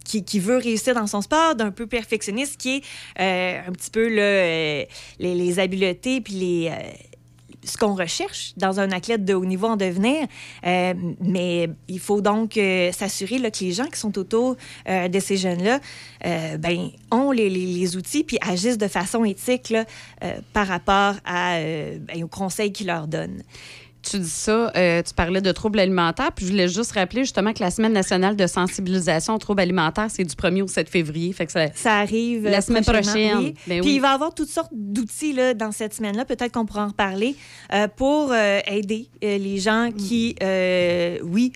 qui, 0.04 0.24
qui 0.26 0.40
veut 0.40 0.58
réussir 0.58 0.96
dans 0.96 1.08
son 1.08 1.22
sport, 1.22 1.56
d'un 1.56 1.72
peu 1.72 1.88
perfectionniste, 1.88 2.58
qui 2.58 2.78
est 2.78 2.84
euh, 3.20 3.62
un 3.68 3.72
petit 3.72 3.92
peu 3.92 4.08
euh, 4.12 4.84
les, 5.20 5.36
les 5.36 5.60
habiletés 5.60 6.20
puis 6.22 6.34
les, 6.34 6.70
euh, 6.72 6.76
ce 7.64 7.78
qu'on 7.78 7.96
recherche 7.96 8.54
dans 8.58 8.80
un 8.80 8.92
athlète 8.92 9.26
de 9.26 9.34
haut 9.34 9.44
niveau 9.46 9.68
en 9.68 9.76
devenir. 9.76 10.26
Mais 10.64 11.70
il 11.90 12.00
faut 12.00 12.22
donc 12.22 12.54
s'assurer 12.94 13.42
que 13.42 13.64
les 13.66 13.72
gens 13.74 13.88
qui 13.88 14.00
sont 14.00 14.18
autour 14.18 14.56
euh, 14.88 15.08
de 15.10 15.20
ces 15.20 15.36
jeunes-là 15.38 15.80
ben, 16.58 16.90
ont 17.12 17.32
les, 17.32 17.50
les- 17.50 17.96
outils 17.98 18.24
puis 18.24 18.38
agissent 18.42 18.78
de 18.78 18.88
façon 18.88 19.26
éthique 19.26 19.74
par 20.54 20.68
rapport 20.68 21.16
à, 21.26 21.60
ben, 21.60 22.24
aux 22.24 22.28
conseils 22.30 22.72
qu'ils 22.72 22.88
leur 22.88 23.08
donnent. 23.08 23.44
Tu 24.10 24.20
dis 24.20 24.30
ça, 24.30 24.72
euh, 24.76 25.02
tu 25.04 25.14
parlais 25.14 25.42
de 25.42 25.52
troubles 25.52 25.80
alimentaires, 25.80 26.32
puis 26.32 26.46
je 26.46 26.52
voulais 26.52 26.68
juste 26.68 26.92
rappeler 26.94 27.22
justement 27.22 27.52
que 27.54 27.60
la 27.62 27.72
Semaine 27.72 27.94
nationale 27.94 28.36
de 28.36 28.48
sensibilisation 28.48 29.36
aux 29.36 29.38
troubles 29.38 29.62
alimentaires, 29.62 30.08
c'est 30.10 30.24
du 30.24 30.34
1er 30.36 30.62
au 30.62 30.68
7 30.68 30.90
février. 30.90 31.34
Fait 31.34 31.46
que 31.46 31.52
ça, 31.52 31.66
Ça 31.74 31.96
arrive 32.00 32.44
La 32.44 32.58
euh, 32.60 32.62
semaine 32.62 32.84
prochainement, 32.84 33.12
prochaine. 33.12 33.38
oui. 33.40 33.54
Ben 33.68 33.82
Puis 33.82 33.96
il 33.96 34.00
va 34.02 34.12
y 34.12 34.14
avoir 34.14 34.34
toutes 34.34 34.50
sortes 34.50 34.72
d'outils 34.74 35.36
dans 35.56 35.72
cette 35.72 35.94
semaine-là. 35.94 36.26
Peut-être 36.26 36.54
qu'on 36.54 36.66
pourra 36.66 36.86
en 36.86 36.88
reparler 36.90 37.36
euh, 37.74 37.88
pour 37.96 38.32
euh, 38.32 38.60
aider 38.68 39.10
les 39.22 39.58
gens 39.58 39.90
qui, 39.96 40.36
euh, 40.42 41.18
oui, 41.24 41.52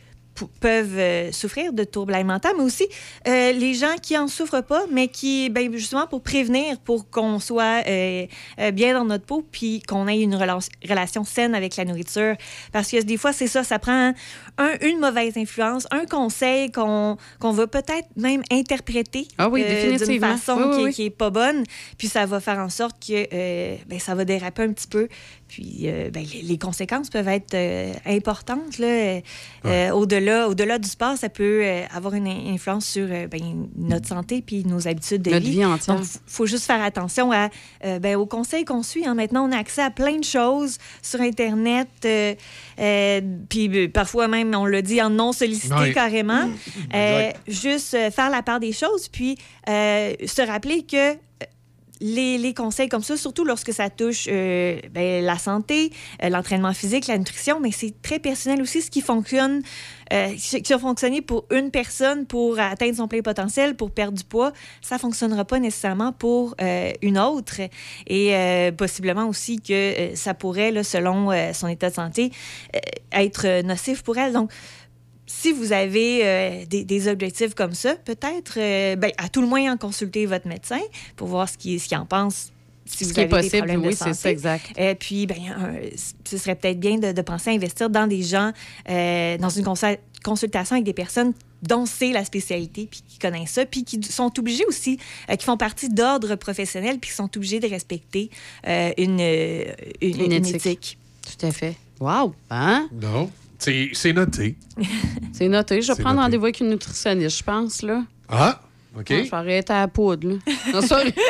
peuvent 0.47 0.97
euh, 0.97 1.31
souffrir 1.31 1.73
de 1.73 1.83
troubles 1.83 2.13
alimentaires, 2.13 2.53
mais 2.57 2.63
aussi 2.63 2.87
euh, 3.27 3.51
les 3.51 3.73
gens 3.73 3.95
qui 4.01 4.17
en 4.17 4.27
souffrent 4.27 4.63
pas, 4.63 4.83
mais 4.91 5.07
qui, 5.07 5.49
ben, 5.49 5.71
justement, 5.73 6.07
pour 6.07 6.21
prévenir, 6.21 6.79
pour 6.79 7.09
qu'on 7.09 7.39
soit 7.39 7.83
euh, 7.87 8.25
bien 8.73 8.93
dans 8.93 9.05
notre 9.05 9.25
peau, 9.25 9.45
puis 9.51 9.81
qu'on 9.81 10.07
ait 10.07 10.21
une 10.21 10.35
rela- 10.35 10.67
relation 10.87 11.23
saine 11.23 11.55
avec 11.55 11.75
la 11.75 11.85
nourriture. 11.85 12.35
Parce 12.71 12.89
que 12.89 13.01
des 13.01 13.17
fois, 13.17 13.33
c'est 13.33 13.47
ça, 13.47 13.63
ça 13.63 13.79
prend 13.79 14.13
un- 14.61 14.87
une 14.87 14.99
mauvaise 14.99 15.37
influence, 15.37 15.87
un 15.91 16.05
conseil 16.05 16.71
qu'on 16.71 17.17
qu'on 17.39 17.51
va 17.51 17.67
peut-être 17.67 18.07
même 18.15 18.41
interpréter 18.51 19.27
Ah 19.37 19.49
oui, 19.49 19.63
euh, 19.65 19.97
d'une 19.97 20.19
façon 20.19 20.55
Oui, 20.57 20.63
oui, 20.69 20.77
qui, 20.77 20.83
oui. 20.85 20.93
qui 20.93 21.05
est 21.05 21.09
pas 21.09 21.29
bonne, 21.29 21.63
puis 21.97 22.07
ça 22.07 22.25
va 22.25 22.39
faire 22.39 22.59
en 22.59 22.69
sorte 22.69 22.97
que 23.05 23.27
euh, 23.33 23.75
ben, 23.87 23.99
ça 23.99 24.15
va 24.15 24.25
déraper 24.25 24.63
un 24.63 24.71
petit 24.73 24.87
peu. 24.87 25.07
Puis 25.47 25.81
euh, 25.83 26.09
ben, 26.11 26.23
les, 26.33 26.41
les 26.43 26.57
conséquences 26.57 27.09
peuvent 27.09 27.27
être 27.27 27.53
euh, 27.55 27.91
importantes. 28.05 28.77
Là, 28.79 28.87
euh, 28.87 29.21
euh, 29.65 29.89
au-delà, 29.91 30.47
au-delà 30.47 30.77
du 30.79 30.87
sport, 30.87 31.17
ça 31.17 31.27
peut 31.27 31.61
euh, 31.63 31.83
avoir 31.93 32.13
une 32.13 32.27
in- 32.27 32.53
influence 32.53 32.85
sur 32.85 33.05
euh, 33.11 33.27
ben, 33.27 33.67
notre 33.77 34.07
santé 34.07 34.41
puis 34.41 34.63
nos 34.65 34.87
habitudes 34.87 35.23
de 35.23 35.31
Notre 35.31 35.45
vie 35.45 35.65
entière. 35.65 35.97
Donc, 35.97 36.05
faut 36.25 36.45
juste 36.45 36.65
faire 36.65 36.81
attention 36.81 37.33
à, 37.33 37.49
euh, 37.83 37.99
ben, 37.99 38.15
aux 38.15 38.25
conseils 38.25 38.63
qu'on 38.63 38.81
suit. 38.83 39.05
hein. 39.05 39.13
Maintenant, 39.13 39.45
on 39.47 39.51
a 39.51 39.57
accès 39.57 39.81
à 39.81 39.89
plein 39.91 40.17
de 40.19 40.23
choses 40.23 40.77
sur 41.01 41.19
Internet. 41.19 41.89
euh, 42.05 42.33
euh, 42.79 43.21
puis 43.49 43.67
euh, 43.77 43.87
parfois 43.89 44.29
même, 44.29 44.50
on 44.55 44.65
le 44.65 44.81
dit 44.81 45.01
en 45.01 45.09
non 45.09 45.31
sollicité 45.33 45.75
Oui. 45.79 45.93
carrément. 45.93 46.49
Euh, 46.93 47.29
Exact. 47.29 47.39
juste 47.47 47.93
euh, 47.93 48.11
faire 48.11 48.29
la 48.29 48.41
part 48.43 48.59
des 48.59 48.71
choses, 48.71 49.07
puis 49.07 49.37
euh, 49.69 50.13
se 50.25 50.41
rappeler 50.41 50.83
que 50.83 51.13
euh, 51.13 51.15
les, 52.01 52.53
conseils 52.53 52.89
comme 52.89 53.03
ça, 53.03 53.15
surtout 53.15 53.45
lorsque 53.45 53.71
ça 53.71 53.89
touche 53.89 54.27
euh, 54.29 54.79
ben, 54.91 55.23
la 55.23 55.37
santé, 55.37 55.91
euh, 56.23 56.29
l'entraînement 56.29 56.73
physique, 56.73 57.07
la 57.07 57.17
nutrition, 57.17 57.59
mais 57.59 57.71
c'est 57.71 57.93
très 58.01 58.19
personnel 58.19 58.61
aussi 58.61 58.81
ce 58.81 58.89
qui 58.89 59.01
fonctionne, 59.01 59.61
euh, 60.11 60.33
qui 60.35 60.73
a 60.73 60.79
fonctionné 60.79 61.21
pour 61.21 61.45
une 61.51 61.71
personne 61.71 62.25
pour 62.25 62.59
atteindre 62.59 62.95
son 62.95 63.07
plein 63.07 63.21
potentiel, 63.21 63.75
pour 63.75 63.91
perdre 63.91 64.17
du 64.17 64.23
poids, 64.23 64.51
ça 64.81 64.97
fonctionnera 64.97 65.45
pas 65.45 65.59
nécessairement 65.59 66.11
pour 66.11 66.55
une 67.01 67.17
autre. 67.17 67.61
Et 68.07 68.71
possiblement 68.77 69.27
aussi 69.27 69.61
que 69.61 70.11
ça 70.15 70.33
pourrait, 70.33 70.83
selon 70.83 71.29
son 71.53 71.67
état 71.67 71.89
de 71.89 71.95
santé, 71.95 72.31
être 73.13 73.61
nocif 73.61 74.03
pour 74.03 74.17
elle. 74.17 74.33
Donc, 74.33 74.51
si 75.33 75.51
vous 75.51 75.71
avez 75.71 76.21
euh, 76.25 76.65
des, 76.67 76.83
des 76.83 77.07
objectifs 77.07 77.53
comme 77.55 77.73
ça, 77.73 77.95
peut-être, 77.95 78.55
euh, 78.57 78.95
ben, 78.95 79.11
à 79.17 79.29
tout 79.29 79.41
le 79.41 79.47
moins, 79.47 79.71
en 79.73 79.77
consulter 79.77 80.25
votre 80.25 80.47
médecin 80.47 80.79
pour 81.15 81.27
voir 81.27 81.47
ce 81.47 81.57
qu'il 81.57 81.79
ce 81.79 81.87
qu'il 81.87 81.97
en 81.97 82.05
pense. 82.05 82.51
Si 82.85 83.05
Ce 83.05 83.09
vous 83.09 83.13
qui 83.13 83.19
est 83.21 83.33
avez 83.33 83.49
possible, 83.49 83.77
oui, 83.77 83.95
c'est 83.95 84.13
ça, 84.13 84.29
exact. 84.29 84.71
Et 84.77 84.95
puis, 84.95 85.25
ben, 85.25 85.37
ce 86.25 86.37
serait 86.37 86.55
peut-être 86.55 86.79
bien 86.79 86.97
de, 86.97 87.11
de 87.13 87.21
penser 87.21 87.51
à 87.51 87.53
investir 87.53 87.89
dans 87.89 88.07
des 88.07 88.21
gens, 88.23 88.51
euh, 88.89 89.37
dans 89.37 89.49
une 89.49 89.63
consultation 90.23 90.75
avec 90.75 90.83
des 90.85 90.93
personnes 90.93 91.33
dont 91.61 91.85
c'est 91.85 92.11
la 92.11 92.25
spécialité, 92.25 92.87
puis 92.89 93.01
qui 93.07 93.19
connaissent 93.19 93.51
ça, 93.51 93.65
puis 93.65 93.83
qui 93.85 94.01
sont 94.03 94.31
obligés 94.37 94.65
aussi, 94.65 94.97
euh, 95.29 95.35
qui 95.35 95.45
font 95.45 95.57
partie 95.57 95.89
d'ordres 95.89 96.35
professionnels, 96.35 96.97
puis 96.99 97.11
qui 97.11 97.15
sont 97.15 97.29
obligés 97.37 97.59
de 97.59 97.67
respecter 97.67 98.29
euh, 98.67 98.91
une, 98.97 99.19
euh, 99.21 99.65
une, 100.01 100.15
Une 100.19 100.21
une 100.25 100.31
éthique. 100.33 100.55
éthique. 100.55 100.97
Tout 101.39 101.45
à 101.45 101.51
fait. 101.51 101.75
Wow! 101.99 102.33
Hein? 102.49 102.89
Non. 102.91 103.29
C'est 103.61 104.13
noté. 104.13 104.55
C'est 105.33 105.47
noté. 105.47 105.81
Je 105.81 105.93
vais 105.93 106.01
prendre 106.03 106.19
rendez-vous 106.19 106.45
avec 106.45 106.59
une 106.61 106.69
nutritionniste, 106.69 107.37
je 107.39 107.43
pense, 107.43 107.81
là. 107.83 108.03
Ah! 108.29 108.59
OK? 108.97 109.09
Ouais, 109.09 109.23
je 109.25 109.29
vais 109.29 109.37
arrêter 109.37 109.71
à 109.73 109.81
la 109.81 109.87
poudre, 109.87 110.27
là. 110.29 110.35
Non, 110.73 110.81
sorry. 110.81 111.13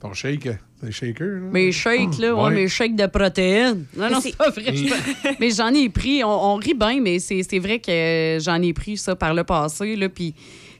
Ton 0.00 0.12
shake, 0.14 0.48
c'est 0.82 0.90
shaker, 0.90 1.26
là? 1.26 1.48
Mes 1.52 1.70
shakes, 1.70 2.18
là, 2.18 2.34
ouais, 2.34 2.42
Ouais. 2.42 2.50
mes 2.54 2.68
shakes 2.68 2.96
de 2.96 3.06
protéines. 3.06 3.84
Non, 3.96 4.10
non, 4.10 4.20
c'est 4.20 4.34
pas 4.36 4.50
vrai. 4.50 4.74
Mais 5.40 5.50
j'en 5.50 5.72
ai 5.72 5.88
pris. 5.88 6.24
On, 6.24 6.28
on 6.54 6.56
rit 6.56 6.74
bien, 6.74 7.00
mais 7.00 7.20
c'est 7.20 7.42
c'est 7.48 7.60
vrai 7.60 7.78
que 7.78 8.38
j'en 8.40 8.60
ai 8.62 8.72
pris 8.72 8.96
ça 8.96 9.14
par 9.14 9.32
le 9.32 9.44
passé. 9.44 9.94
Là, 9.94 10.08
puis, 10.08 10.34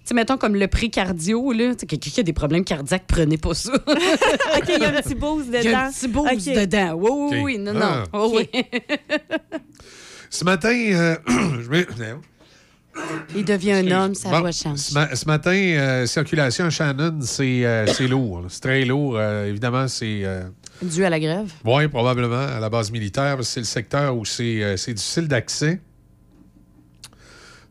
sais, 0.04 0.14
mettons 0.14 0.36
comme 0.36 0.54
le 0.56 0.68
pré-cardio, 0.68 1.52
là. 1.52 1.74
Tu 1.74 1.80
sais, 1.80 1.86
quelqu'un 1.86 2.10
qui 2.10 2.20
a 2.20 2.22
des 2.22 2.32
problèmes 2.32 2.64
cardiaques, 2.64 3.04
prenez 3.06 3.38
pas 3.38 3.54
ça. 3.54 3.72
OK, 3.86 4.68
il 4.68 4.82
y 4.82 4.84
a 4.84 4.88
un 4.88 5.02
petit 5.02 5.14
boost 5.14 5.46
dedans. 5.48 5.58
Il 5.62 5.70
y 5.70 5.74
a 5.74 5.86
un 5.86 5.90
petit 5.92 6.08
boost 6.08 6.48
dedans. 6.48 6.92
Oui, 6.94 7.10
oui, 7.30 7.40
oui. 7.42 7.58
Non, 7.58 7.72
Ah. 7.80 8.04
non. 8.12 8.20
Oh, 8.20 8.32
oui. 8.36 8.48
Ce 10.30 10.44
matin, 10.44 10.70
euh, 10.74 11.16
je 11.28 11.68
vais- 11.68 11.86
Il 13.34 13.44
devient 13.44 13.72
un 13.72 13.90
homme, 13.90 14.14
sa 14.14 14.28
Bon, 14.30 14.40
voix 14.40 14.52
change. 14.52 14.78
Ce, 14.78 14.92
ma- 14.94 15.14
ce 15.14 15.24
matin, 15.26 15.50
euh, 15.54 16.04
circulation 16.06 16.66
à 16.66 16.70
Shannon, 16.70 17.20
c'est 17.22 17.64
euh, 17.64 17.86
c'est 17.86 18.06
lourd. 18.06 18.40
là. 18.42 18.46
C'est 18.50 18.60
très 18.60 18.84
lourd. 18.84 19.14
Euh, 19.16 19.46
évidemment, 19.48 19.88
c'est. 19.88 20.20
euh, 20.24 20.42
Dû 20.82 21.02
à 21.04 21.08
la 21.10 21.18
grève? 21.18 21.50
oui, 21.64 21.88
probablement, 21.88 22.34
à 22.54 22.60
la 22.60 22.68
base 22.68 22.90
militaire, 22.90 23.36
parce 23.36 23.48
que 23.48 23.54
c'est 23.54 23.60
le 23.60 23.66
secteur 23.66 24.14
où 24.16 24.24
c'est 24.26 24.62
euh, 24.62 24.76
c'est 24.76 24.92
difficile 24.92 25.26
d'accès. 25.28 25.80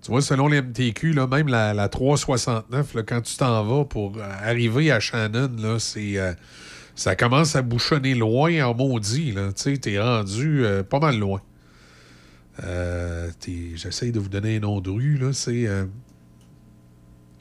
Tu 0.01 0.09
vois, 0.09 0.21
selon 0.21 0.47
les 0.47 0.61
MTQ, 0.61 1.13
là, 1.13 1.27
même 1.27 1.47
la, 1.47 1.73
la 1.73 1.87
369, 1.89 2.95
là, 2.95 3.03
quand 3.03 3.21
tu 3.21 3.35
t'en 3.37 3.63
vas 3.63 3.85
pour 3.85 4.13
euh, 4.17 4.21
arriver 4.43 4.91
à 4.91 4.99
Shannon, 4.99 5.51
là, 5.59 5.77
c'est, 5.77 6.17
euh, 6.17 6.33
ça 6.95 7.15
commence 7.15 7.55
à 7.55 7.61
bouchonner 7.61 8.15
loin 8.15 8.63
en 8.65 8.73
maudit. 8.73 9.33
Tu 9.35 9.39
sais, 9.55 9.77
t'es 9.77 9.99
rendu 9.99 10.65
euh, 10.65 10.81
pas 10.83 10.99
mal 10.99 11.19
loin. 11.19 11.39
Euh, 12.63 13.29
J'essaie 13.75 14.11
de 14.11 14.19
vous 14.19 14.29
donner 14.29 14.57
un 14.57 14.59
nom 14.61 14.81
de 14.81 14.89
rue. 14.89 15.17
là, 15.17 15.33
C'est 15.33 15.67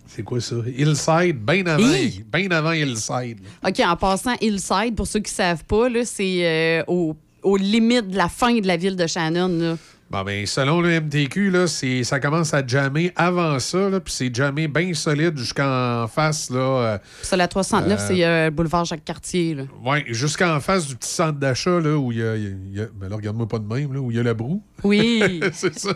c'est 0.06 0.24
quoi 0.24 0.40
ça? 0.40 0.56
Hillside, 0.66 1.38
bien 1.38 1.64
avant, 1.66 1.86
bien 2.32 2.50
avant 2.50 2.72
Hillside. 2.72 3.38
OK, 3.64 3.80
en 3.80 3.96
passant, 3.96 4.34
Hillside, 4.40 4.96
pour 4.96 5.06
ceux 5.06 5.20
qui 5.20 5.30
ne 5.30 5.36
savent 5.36 5.64
pas, 5.64 5.88
là, 5.88 6.04
c'est 6.04 6.44
euh, 6.44 6.82
au, 6.88 7.14
aux 7.44 7.56
limites 7.56 8.08
de 8.08 8.16
la 8.16 8.28
fin 8.28 8.52
de 8.58 8.66
la 8.66 8.76
ville 8.76 8.96
de 8.96 9.06
Shannon. 9.06 9.46
Là. 9.48 9.76
Bon, 10.10 10.24
ben, 10.24 10.44
selon 10.44 10.80
le 10.80 11.00
MTQ, 11.00 11.50
là, 11.52 11.66
ça 11.68 12.18
commence 12.18 12.52
à 12.52 12.66
jammer 12.66 13.12
avant 13.14 13.60
ça, 13.60 13.88
là, 13.88 14.00
puis 14.00 14.12
c'est 14.12 14.34
jammé 14.34 14.66
bien 14.66 14.92
solide 14.92 15.38
jusqu'en 15.38 16.08
face, 16.08 16.50
là. 16.50 16.58
euh, 16.58 16.98
Ça, 17.22 17.36
la 17.36 17.46
369, 17.46 18.00
Euh, 18.00 18.04
c'est 18.08 18.24
euh, 18.24 18.50
boulevard 18.50 18.84
Jacques-Cartier. 18.84 19.54
là. 19.54 19.62
ouais, 19.84 20.04
jusqu'en 20.08 20.58
face 20.58 20.88
du 20.88 20.96
petit 20.96 21.10
centre 21.10 21.38
d'achat, 21.38 21.78
là, 21.78 21.96
où 21.96 22.10
il 22.10 22.18
y 22.18 22.22
a. 22.24 22.32
a- 22.32 22.34
a- 22.34 22.88
ben 22.92 23.08
là, 23.08 23.14
regarde-moi 23.14 23.46
pas 23.46 23.60
de 23.60 23.72
même, 23.72 23.92
là, 23.94 24.00
où 24.00 24.10
il 24.10 24.16
y 24.16 24.20
a 24.20 24.24
la 24.24 24.34
broue. 24.34 24.60
Oui. 24.82 25.40
c'est 25.52 25.78
ça. 25.78 25.90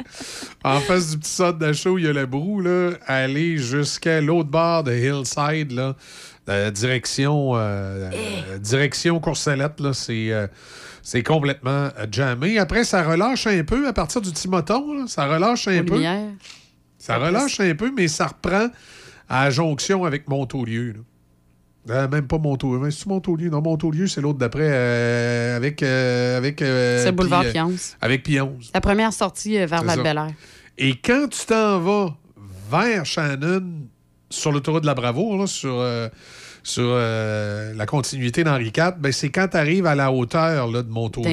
en 0.62 0.78
face 0.80 1.12
du 1.12 1.18
petit 1.18 1.30
centre 1.30 1.58
d'achat 1.58 1.88
où 1.88 1.96
il 1.98 2.04
y 2.04 2.08
a 2.08 2.12
la 2.12 2.26
broue, 2.26 2.60
là, 2.60 2.90
aller 3.06 3.56
jusqu'à 3.56 4.20
l'autre 4.20 4.50
bord 4.50 4.84
de 4.84 4.92
Hillside, 4.92 5.72
là, 5.72 5.96
euh, 6.50 6.70
direction, 6.70 7.52
euh, 7.56 8.10
euh, 8.50 8.58
direction 8.58 9.18
Courcelette, 9.18 9.80
là, 9.80 9.94
c'est. 9.94 10.30
C'est 11.08 11.22
complètement 11.22 11.88
euh, 12.00 12.06
jammé. 12.10 12.58
Après, 12.58 12.82
ça 12.82 13.04
relâche 13.08 13.46
un 13.46 13.62
peu 13.62 13.86
à 13.86 13.92
partir 13.92 14.20
du 14.20 14.32
Timoton. 14.32 14.92
là. 14.92 15.04
Ça 15.06 15.26
relâche 15.28 15.68
un 15.68 15.84
peu. 15.84 16.02
Ça 16.98 17.18
relâche 17.18 17.60
un 17.60 17.74
peu, 17.76 17.92
mais 17.96 18.08
ça 18.08 18.26
reprend 18.26 18.70
à 19.28 19.44
la 19.44 19.50
jonction 19.50 20.04
avec 20.04 20.26
Montaulieu. 20.28 20.96
Euh, 21.88 22.08
même 22.08 22.26
pas 22.26 22.38
Montaulieu. 22.38 22.80
Mais 22.80 22.90
C'est 22.90 23.06
Montaulieu? 23.06 23.50
Non, 23.50 23.62
Montaulieu, 23.62 24.08
c'est 24.08 24.20
l'autre 24.20 24.40
d'après. 24.40 24.68
euh, 24.68 25.56
avec. 25.56 25.80
euh, 25.84 26.38
avec 26.38 26.58
C'est 26.58 27.04
le 27.04 27.10
boulevard 27.12 27.44
Pi- 27.44 27.52
Pionce. 27.52 27.96
Avec 28.00 28.24
Pionce. 28.24 28.72
La 28.74 28.80
première 28.80 29.12
sortie 29.12 29.56
vers 29.64 29.84
val 29.84 30.34
Et 30.76 30.96
quand 30.96 31.28
tu 31.30 31.46
t'en 31.46 31.78
vas 31.78 32.16
vers 32.68 33.06
Shannon, 33.06 33.62
sur 34.28 34.50
l'autoroute 34.50 34.82
de 34.82 34.86
la 34.88 34.94
Bravo, 34.94 35.38
là, 35.38 35.46
sur, 35.46 35.76
sur 36.66 36.82
euh, 36.88 37.72
la 37.74 37.86
continuité 37.86 38.42
d'Henri 38.42 38.72
IV, 38.76 38.94
ben, 38.98 39.12
c'est 39.12 39.30
quand 39.30 39.46
tu 39.46 39.56
arrives 39.56 39.86
à 39.86 39.94
la 39.94 40.10
hauteur 40.10 40.66
là, 40.68 40.82
de 40.82 40.90
Montaulieu 40.90 41.30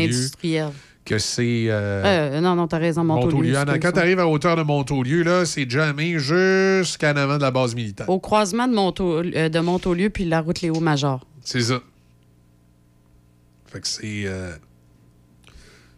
que 1.06 1.18
c'est. 1.18 1.66
euh, 1.70 2.04
Euh, 2.36 2.40
non, 2.40 2.56
non, 2.56 2.68
t'as 2.68 2.78
raison, 2.78 3.04
Montaulieu. 3.04 3.32
Montaulieu. 3.52 3.56
c'est 3.74 3.80
Quand 3.80 3.88
ça. 3.88 3.92
tu 3.94 4.00
arrives 4.00 4.20
à 4.20 4.28
hauteur 4.28 4.56
de 4.56 4.62
Montaulieu, 4.62 5.24
là, 5.24 5.44
c'est 5.46 5.68
jamais 5.68 6.20
jusqu'en 6.20 7.16
avant 7.16 7.38
de 7.38 7.42
la 7.42 7.50
base 7.50 7.74
militaire. 7.74 8.08
Au 8.10 8.20
croisement 8.20 8.68
de, 8.68 8.76
Montaul- 8.76 9.34
euh, 9.36 9.50
de 9.50 9.60
Montaulieu 9.60 10.12
puis 10.12 10.24
la 10.26 10.42
route 10.42 10.62
Léo-Major. 10.62 11.26
C'est 11.42 11.62
ça. 11.62 11.80
Fait 13.66 13.80
que 13.82 13.88
c'est. 13.88 14.26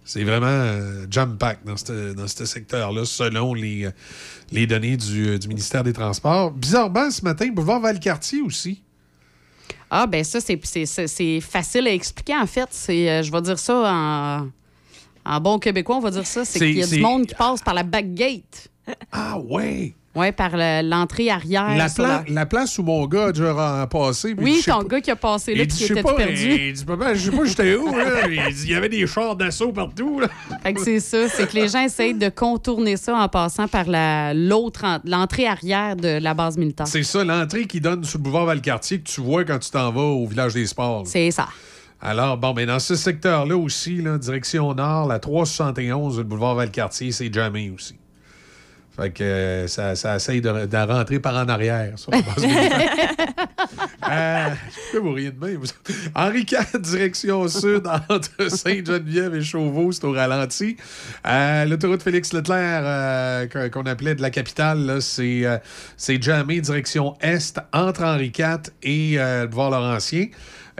c'est 0.05 0.23
vraiment 0.23 0.71
jam-pack 1.11 1.59
dans 1.65 1.75
ce 1.75 2.13
dans 2.13 2.25
secteur-là, 2.27 3.03
selon 3.03 3.53
les, 3.53 3.89
les 4.53 4.65
données 4.65 4.95
du, 4.95 5.37
du 5.37 5.47
ministère 5.49 5.83
des 5.83 5.91
Transports. 5.91 6.51
Bizarrement, 6.51 7.11
ce 7.11 7.21
matin, 7.23 7.49
boulevard 7.53 7.81
Valcartier 7.81 8.41
aussi. 8.41 8.81
Ah, 9.97 10.07
ben 10.07 10.23
ça, 10.23 10.41
c'est- 10.41 10.59
c'est 10.65 10.85
c'est- 10.85 11.07
c'est 11.07 11.39
facile 11.39 11.87
à 11.87 11.93
expliquer, 11.93 12.35
en 12.35 12.45
fait. 12.47 12.67
C'est, 12.71 13.09
euh, 13.09 13.23
je 13.23 13.31
vais 13.31 13.41
dire 13.41 13.57
ça 13.57 13.73
en, 13.93 14.47
en 15.25 15.39
bon 15.41 15.57
québécois, 15.57 15.95
on 15.95 15.99
va 16.01 16.11
dire 16.11 16.25
ça. 16.27 16.43
C'est 16.43 16.59
qu'il 16.67 16.77
y 16.79 16.83
a 16.83 16.85
du 16.97 17.01
monde 17.01 17.25
qui 17.25 17.33
passe 17.35 17.61
par 17.61 17.73
la 17.73 17.83
back 17.83 18.13
gate. 18.13 18.67
Ah, 19.11 19.37
ouais! 19.39 19.93
Oui, 20.15 20.31
par 20.31 20.51
le- 20.53 20.81
l'entrée 20.87 21.29
arrière. 21.29 21.75
La, 21.77 21.89
sur 21.89 22.03
pla- 22.05 22.23
la- 22.27 22.33
la 22.33 22.45
place 22.45 22.77
où 22.77 22.83
mon 22.83 23.05
gars 23.05 23.25
a 23.25 23.31
déjà 23.31 23.81
en 23.83 23.87
passé. 23.87 24.33
Oui, 24.37 24.61
ton 24.65 24.79
pas- 24.79 24.83
gars 24.85 25.01
qui 25.01 25.11
a 25.11 25.15
passé 25.15 25.53
là 25.55 25.65
qui 25.65 25.77
je 25.81 25.85
sais 25.87 25.93
était 25.93 26.03
pas, 26.03 26.13
perdu. 26.13 26.49
Il 26.51 26.73
dit, 26.73 26.85
papa, 26.85 27.13
je 27.13 27.29
sais 27.29 27.37
pas, 27.37 27.45
j'étais 27.45 27.75
où, 27.75 27.85
là? 27.95 28.27
Il 28.29 28.53
dit, 28.55 28.63
il 28.63 28.71
y 28.71 28.75
avait 28.75 28.89
des 28.89 29.05
chars 29.07 29.35
d'assaut 29.35 29.71
partout, 29.73 30.19
là. 30.21 30.27
Fait 30.63 30.73
que 30.73 30.81
c'est 30.81 30.99
ça, 30.99 31.27
c'est 31.29 31.47
que 31.49 31.55
les 31.55 31.67
gens 31.67 31.81
essayent 31.83 32.13
de 32.13 32.29
contourner 32.29 32.95
ça 32.97 33.15
en 33.17 33.27
passant 33.27 33.67
par 33.67 33.85
l'autre, 34.33 34.85
l'entrée 35.05 35.47
arrière 35.47 35.95
de 35.95 36.19
la 36.19 36.33
base 36.33 36.57
militaire. 36.57 36.87
C'est 36.87 37.03
ça, 37.03 37.23
l'entrée 37.23 37.65
qui 37.65 37.81
donne 37.81 38.03
sur 38.03 38.17
le 38.19 38.23
boulevard 38.23 38.45
Valcartier 38.45 38.99
que 38.99 39.09
tu 39.09 39.21
vois 39.21 39.43
quand 39.43 39.59
tu 39.59 39.69
t'en 39.69 39.91
vas 39.91 40.01
au 40.01 40.25
village 40.25 40.53
des 40.53 40.65
sports. 40.65 41.03
C'est 41.05 41.31
ça. 41.31 41.47
Alors, 42.01 42.37
bon, 42.37 42.53
mais 42.53 42.65
dans 42.65 42.79
ce 42.79 42.95
secteur-là 42.95 43.57
aussi, 43.57 43.95
là, 44.01 44.17
direction 44.17 44.73
nord, 44.73 45.07
la 45.07 45.17
371, 45.19 46.17
le 46.19 46.23
boulevard 46.23 46.55
Valcartier, 46.55 47.11
c'est 47.11 47.33
jamais 47.33 47.69
aussi. 47.69 47.95
Fait 48.95 49.11
que 49.11 49.23
euh, 49.23 49.67
ça, 49.67 49.95
ça 49.95 50.15
essaye 50.15 50.39
de, 50.41 50.65
de 50.65 50.77
rentrer 50.91 51.19
par 51.19 51.35
en 51.35 51.47
arrière. 51.49 51.95
Euh, 54.07 54.49
pourquoi 54.91 54.99
vous 54.99 55.13
riez 55.15 55.31
de 55.31 55.43
même? 55.43 55.61
Henri 56.15 56.41
IV, 56.41 56.79
direction 56.79 57.47
sud, 57.47 57.87
entre 58.09 58.49
Sainte-Geneviève 58.49 59.33
et 59.33 59.41
Chauveau, 59.41 59.91
c'est 59.91 60.03
au 60.05 60.11
ralenti. 60.11 60.77
Euh, 61.25 61.65
L'autoroute 61.65 62.03
Félix-Leclerc, 62.03 62.81
euh, 62.85 63.69
qu'on- 63.69 63.81
appelait 63.87 64.13
de 64.13 64.21
la 64.21 64.29
capitale, 64.29 64.97
c'est 65.01 66.21
jammé 66.21 66.61
direction 66.61 67.15
est, 67.19 67.59
entre 67.73 68.03
Henri 68.03 68.31
IV 68.37 68.57
et 68.83 69.15
le 69.17 69.47
boulevard 69.47 69.71
Laurentien. 69.71 70.27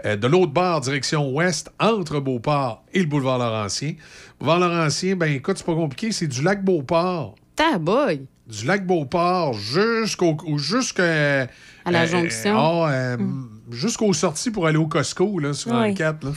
De 0.04 0.26
l'autre 0.28 0.52
bord, 0.52 0.80
direction 0.82 1.28
ouest, 1.34 1.70
entre 1.80 2.20
Beauport 2.20 2.84
et 2.92 3.00
le 3.00 3.06
boulevard 3.06 3.38
Laurentien. 3.38 3.94
Boulevard 4.38 4.60
Laurentien, 4.60 5.16
ben 5.16 5.32
écoute, 5.32 5.58
c'est 5.58 5.66
pas 5.66 5.74
compliqué, 5.74 6.12
c'est 6.12 6.28
du 6.28 6.42
lac 6.42 6.64
Beauport. 6.64 7.34
Taboy! 7.56 8.26
Du 8.46 8.64
lac 8.66 8.86
Beauport 8.86 9.54
jusqu'au 9.54 10.36
jusqu'à 10.56 11.48
À 11.84 11.90
la 11.90 12.02
euh, 12.02 12.06
jonction. 12.06 12.56
ah, 12.84 12.90
euh, 12.92 13.16
Jusqu'aux 13.72 14.12
sorties 14.12 14.50
pour 14.52 14.66
aller 14.68 14.76
au 14.78 14.86
Costco, 14.86 15.38
là, 15.40 15.52
sur 15.52 15.72
Oui. 15.72 15.76
Henri 15.76 15.90
IV, 15.92 15.98
là. 15.98 16.30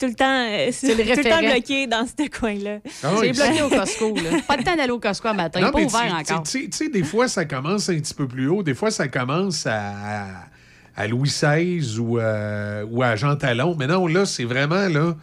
Tout 0.00 0.06
le 0.06 0.14
temps, 0.14 0.46
euh, 0.48 0.68
C'est 0.72 0.94
le 0.94 1.02
tout 1.14 1.18
le 1.22 1.28
temps 1.28 1.40
bloqué 1.40 1.86
dans 1.88 2.06
ce 2.06 2.28
coin-là. 2.30 2.78
Ah 3.02 3.10
C'est 3.20 3.32
bloqué 3.32 3.62
au 3.62 3.68
Costco, 3.68 4.14
là. 4.14 4.38
Pas 4.46 4.56
le 4.56 4.62
temps 4.64 4.76
d'aller 4.76 4.92
au 4.92 5.00
Costco 5.00 5.28
à 5.28 5.34
matin. 5.34 5.60
Non, 5.60 5.72
pas 5.72 5.80
ouvert 5.80 6.14
encore. 6.20 6.42
tu- 6.44 6.68
sais, 6.70 6.88
des 6.88 7.02
fois, 7.02 7.26
ça 7.28 7.44
commence 7.44 7.88
un 7.90 7.96
petit 7.98 8.14
peu 8.14 8.26
plus 8.28 8.48
haut. 8.48 8.62
Des 8.62 8.74
fois, 8.74 8.90
ça 8.92 9.08
commence 9.08 9.66
à, 9.66 10.26
à 10.96 11.06
Louis 11.08 11.28
XVI 11.28 11.98
ou, 11.98 12.18
euh, 12.18 12.86
ou 12.88 13.02
à 13.02 13.16
Jean 13.16 13.34
Talon. 13.36 13.74
Mais 13.78 13.88
non, 13.88 14.06
là, 14.06 14.24
c'est 14.24 14.44
vraiment, 14.44 14.88
là... 14.88 15.14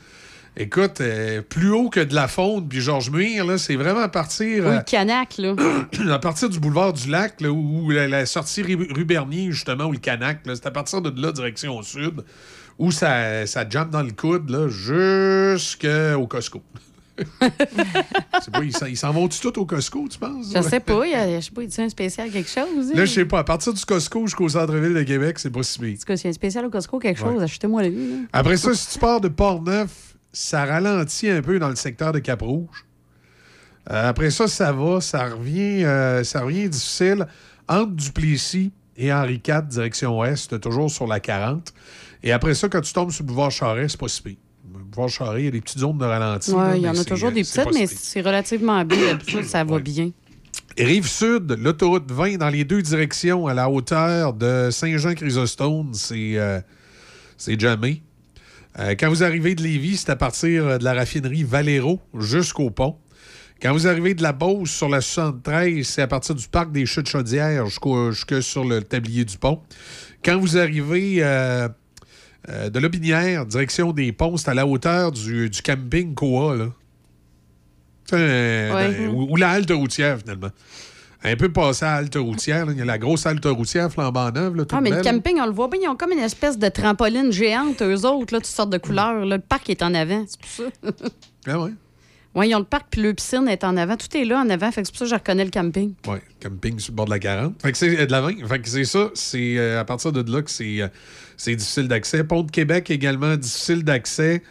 Écoute, 0.57 1.01
euh, 1.01 1.41
plus 1.41 1.69
haut 1.71 1.89
que 1.89 1.99
de 1.99 2.15
la 2.15 2.29
Fonde 2.29 2.69
puis 2.69 2.79
Georges 2.79 3.09
Muir, 3.09 3.43
là, 3.45 3.57
c'est 3.57 3.75
vraiment 3.75 3.99
à 3.99 4.07
partir... 4.07 4.63
Oui, 4.63 4.69
euh, 4.71 4.77
le 4.77 4.83
Canac, 4.83 5.37
là. 5.37 5.53
à 6.13 6.19
partir 6.19 6.49
du 6.49 6.59
boulevard 6.59 6.93
du 6.93 7.09
Lac, 7.09 7.41
là, 7.41 7.49
où, 7.51 7.81
où 7.85 7.89
la, 7.91 8.07
la 8.07 8.25
sortie 8.25 8.61
Ru- 8.63 8.87
rue 8.93 9.03
Bernier, 9.03 9.51
justement, 9.51 9.85
ou 9.85 9.91
le 9.91 9.97
Canac, 9.97 10.45
là, 10.45 10.55
c'est 10.55 10.65
à 10.65 10.71
partir 10.71 11.01
de 11.01 11.21
là, 11.21 11.33
direction 11.33 11.81
sud, 11.83 12.23
où 12.79 12.91
ça, 12.91 13.45
ça 13.45 13.67
jamme 13.69 13.89
dans 13.89 14.01
le 14.03 14.11
coude, 14.11 14.49
là, 14.49 14.69
jusqu'au 14.69 16.27
Costco. 16.27 16.61
C'est 17.39 18.51
pas, 18.51 18.63
ils 18.63 18.75
s'en- 18.75 18.85
ils 18.87 18.97
s'en 18.97 19.11
vont-tu 19.13 19.39
tout 19.39 19.57
au 19.59 19.65
Costco, 19.65 20.05
tu 20.09 20.19
penses? 20.19 20.51
Je 20.53 20.61
sais 20.61 20.81
pas, 20.81 21.01
il 21.05 21.11
y 21.11 21.15
a, 21.15 21.39
je 21.39 21.45
sais 21.45 21.51
pas, 21.51 21.63
il 21.63 21.81
un 21.81 21.87
spécial 21.89 22.29
quelque 22.29 22.49
chose. 22.49 22.93
Là, 22.93 23.05
je 23.05 23.11
sais 23.11 23.23
pas, 23.25 23.39
à 23.39 23.43
partir 23.45 23.73
du 23.73 23.83
Costco 23.85 24.25
jusqu'au 24.27 24.49
centre-ville 24.49 24.93
de 24.93 25.03
Québec, 25.03 25.39
c'est 25.39 25.49
pas 25.49 25.63
si 25.63 25.79
pire. 25.79 25.93
En 25.93 25.97
tout 25.97 26.05
cas, 26.07 26.17
s'il 26.17 26.25
y 26.25 26.27
a 26.27 26.31
un 26.31 26.33
spécial 26.33 26.65
au 26.65 26.69
Costco, 26.69 26.99
quelque 26.99 27.23
Ouais. 27.23 27.31
chose, 27.33 27.41
achetez-moi 27.43 27.83
le 27.83 27.89
là. 27.89 28.15
Après 28.33 28.57
ça, 28.57 28.73
si 28.73 28.89
tu 28.93 28.99
pars 28.99 29.21
de 29.21 29.29
Port-Neuf, 29.29 30.14
ça 30.35 30.65
ralentit 30.65 31.29
un 31.29 31.41
peu 31.41 31.57
dans 31.59 31.69
le 31.69 31.75
secteur 31.75 32.11
de 32.11 32.19
Cap-Rouge. 32.19 32.85
Euh, 33.89 34.09
après 34.09 34.31
ça, 34.31 34.47
ça 34.47 34.71
va, 34.71 34.99
ça 34.99 35.29
revient, 35.29 35.83
euh, 35.85 36.23
ça 36.23 36.41
revient 36.41 36.67
difficile 36.67 37.25
entre 37.67 37.91
Duplessis 37.91 38.71
et 38.97 39.13
Henri 39.13 39.41
IV, 39.47 39.61
direction 39.63 40.19
ouest, 40.19 40.59
toujours 40.59 40.91
sur 40.91 41.07
la 41.07 41.19
40. 41.19 41.73
Et 42.23 42.31
après 42.31 42.53
ça, 42.53 42.67
quand 42.67 42.81
tu 42.81 42.91
tombes 42.91 43.11
sur 43.11 43.23
le 43.23 43.27
boulevard 43.27 43.51
Charest, 43.51 43.91
c'est 43.91 43.99
pas 43.99 44.07
si 44.07 44.21
pire. 44.21 44.35
voir 44.93 45.09
charrer, 45.09 45.41
il 45.41 45.45
y 45.45 45.47
a 45.47 45.51
des 45.51 45.61
petites 45.61 45.79
zones 45.79 45.97
de 45.97 46.05
ralenti. 46.05 46.51
Oui, 46.51 46.63
il 46.77 46.81
y 46.81 46.89
en 46.89 46.97
a 46.97 47.03
toujours 47.05 47.29
euh, 47.29 47.33
des 47.33 47.43
petites, 47.43 47.73
mais 47.73 47.87
c'est 47.87 48.21
relativement 48.21 48.83
bien. 48.83 48.97
D'habitude, 49.05 49.43
ça 49.43 49.63
va 49.63 49.79
bien. 49.79 50.11
Rive 50.77 51.07
sud, 51.07 51.57
l'autoroute 51.61 52.11
20 52.11 52.37
dans 52.37 52.49
les 52.49 52.65
deux 52.65 52.81
directions 52.81 53.47
à 53.47 53.53
la 53.53 53.69
hauteur 53.69 54.33
de 54.33 54.69
Saint-Jean-Chrysostome, 54.71 55.93
c'est 55.93 56.37
euh, 56.37 56.59
c'est 57.37 57.59
jamais. 57.59 58.01
Euh, 58.79 58.95
quand 58.99 59.09
vous 59.09 59.23
arrivez 59.23 59.55
de 59.55 59.63
Lévis, 59.63 59.97
c'est 59.97 60.09
à 60.09 60.15
partir 60.15 60.65
euh, 60.65 60.77
de 60.77 60.83
la 60.83 60.93
raffinerie 60.93 61.43
Valero 61.43 62.01
jusqu'au 62.17 62.69
pont. 62.69 62.97
Quand 63.61 63.71
vous 63.71 63.87
arrivez 63.87 64.13
de 64.15 64.21
la 64.21 64.33
Beauce 64.33 64.69
sur 64.69 64.89
la 64.89 64.99
73, 64.99 65.87
c'est 65.87 66.01
à 66.01 66.07
partir 66.07 66.35
du 66.35 66.45
parc 66.47 66.71
des 66.73 66.85
Chutes 66.85 67.07
Chaudières 67.07 67.65
jusqu'au- 67.67 68.11
jusque 68.11 68.43
sur 68.43 68.65
le 68.65 68.81
tablier 68.81 69.23
du 69.23 69.37
pont. 69.37 69.61
Quand 70.23 70.37
vous 70.37 70.57
arrivez 70.57 71.17
euh, 71.23 71.69
euh, 72.49 72.69
de 72.69 72.79
Lobinière, 72.79 73.45
direction 73.45 73.93
des 73.93 74.11
ponts, 74.11 74.35
c'est 74.35 74.49
à 74.49 74.53
la 74.53 74.67
hauteur 74.67 75.11
du, 75.13 75.49
du 75.49 75.61
camping 75.61 76.13
Coa, 76.13 76.55
là. 76.55 76.65
Euh, 78.13 78.73
Ouais. 78.75 79.07
dans- 79.07 79.13
ou, 79.13 79.27
ou 79.31 79.35
la 79.37 79.51
halte 79.51 79.71
routière, 79.71 80.19
finalement. 80.19 80.49
Un 81.25 81.35
peu 81.35 81.49
passé 81.51 81.85
à 81.85 81.93
halte 81.95 82.15
routière, 82.15 82.67
il 82.69 82.77
y 82.77 82.81
a 82.81 82.85
la 82.85 82.97
grosse 82.97 83.25
halte 83.25 83.45
routière 83.45 83.91
flambant 83.91 84.31
neuve. 84.31 84.55
Là, 84.55 84.63
Ah, 84.71 84.79
mais 84.81 84.91
le 84.91 85.01
camping, 85.01 85.39
on 85.39 85.45
le 85.45 85.51
voit 85.51 85.67
bien, 85.69 85.79
ils 85.83 85.87
ont 85.87 85.95
comme 85.95 86.11
une 86.11 86.19
espèce 86.19 86.57
de 86.59 86.67
trampoline 86.69 87.31
géante, 87.31 87.81
eux 87.81 88.05
autres, 88.05 88.33
là, 88.33 88.39
toutes 88.39 88.45
sortes 88.45 88.69
de 88.69 88.77
couleurs. 88.77 89.25
là. 89.25 89.37
Le 89.37 89.41
parc 89.41 89.69
est 89.69 89.81
en 89.81 89.93
avant, 89.93 90.23
c'est 90.27 90.39
pour 90.39 90.49
ça. 90.49 90.91
Ah 91.47 91.59
ouais? 91.61 91.71
Oui, 92.33 92.49
ils 92.49 92.55
ont 92.55 92.59
le 92.59 92.65
parc, 92.65 92.87
puis 92.91 93.01
le 93.01 93.13
piscine 93.13 93.47
est 93.47 93.63
en 93.63 93.77
avant. 93.77 93.95
Tout 93.97 94.17
est 94.17 94.25
là 94.25 94.39
en 94.41 94.49
avant, 94.49 94.71
fait 94.71 94.81
que 94.81 94.87
c'est 94.87 94.91
pour 94.91 94.99
ça 94.99 95.05
que 95.05 95.09
je 95.11 95.15
reconnais 95.15 95.45
le 95.45 95.51
camping. 95.51 95.93
Oui, 96.07 96.17
camping 96.43 96.77
sur 96.79 96.91
le 96.91 96.95
bord 96.97 97.05
de 97.05 97.11
la 97.11 97.19
40. 97.19 97.61
Fait 97.61 97.71
que 97.71 97.77
c'est 97.77 97.97
euh, 97.99 98.05
de 98.05 98.11
la 98.11 98.21
20. 98.21 98.45
Fait 98.47 98.59
que 98.59 98.67
c'est 98.67 98.83
ça. 98.83 99.09
C'est 99.13 99.57
euh, 99.57 99.79
à 99.79 99.85
partir 99.85 100.11
de 100.11 100.31
là 100.31 100.41
que 100.41 100.49
c'est 100.51 100.81
euh, 100.81 100.87
c'est 101.37 101.55
difficile 101.55 101.87
d'accès. 101.87 102.23
Pont 102.25 102.43
de 102.43 102.51
Québec 102.51 102.89
également 102.91 103.35
difficile 103.37 103.83
d'accès. 103.83 104.43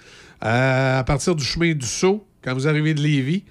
Euh, 0.45 0.99
à 1.01 1.05
partir 1.05 1.35
du 1.35 1.45
chemin 1.45 1.73
du 1.75 1.85
Sceau, 1.87 2.27
quand 2.43 2.55
vous 2.55 2.67
arrivez 2.69 2.95
de 2.95 3.03
Lévis. 3.03 3.45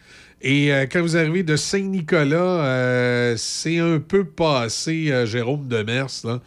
Et 0.44 0.74
euh, 0.74 0.86
quand 0.92 1.02
vous 1.02 1.16
arrivez 1.16 1.44
de 1.44 1.56
Saint-Nicolas, 1.56 2.36
euh, 2.36 3.36
c'est 3.38 3.80
un 3.80 4.00
peu 4.00 4.26
passé 4.26 5.10
euh, 5.10 5.26
Jérôme 5.26 5.68
Demers, 5.70 6.12
là. 6.26 6.42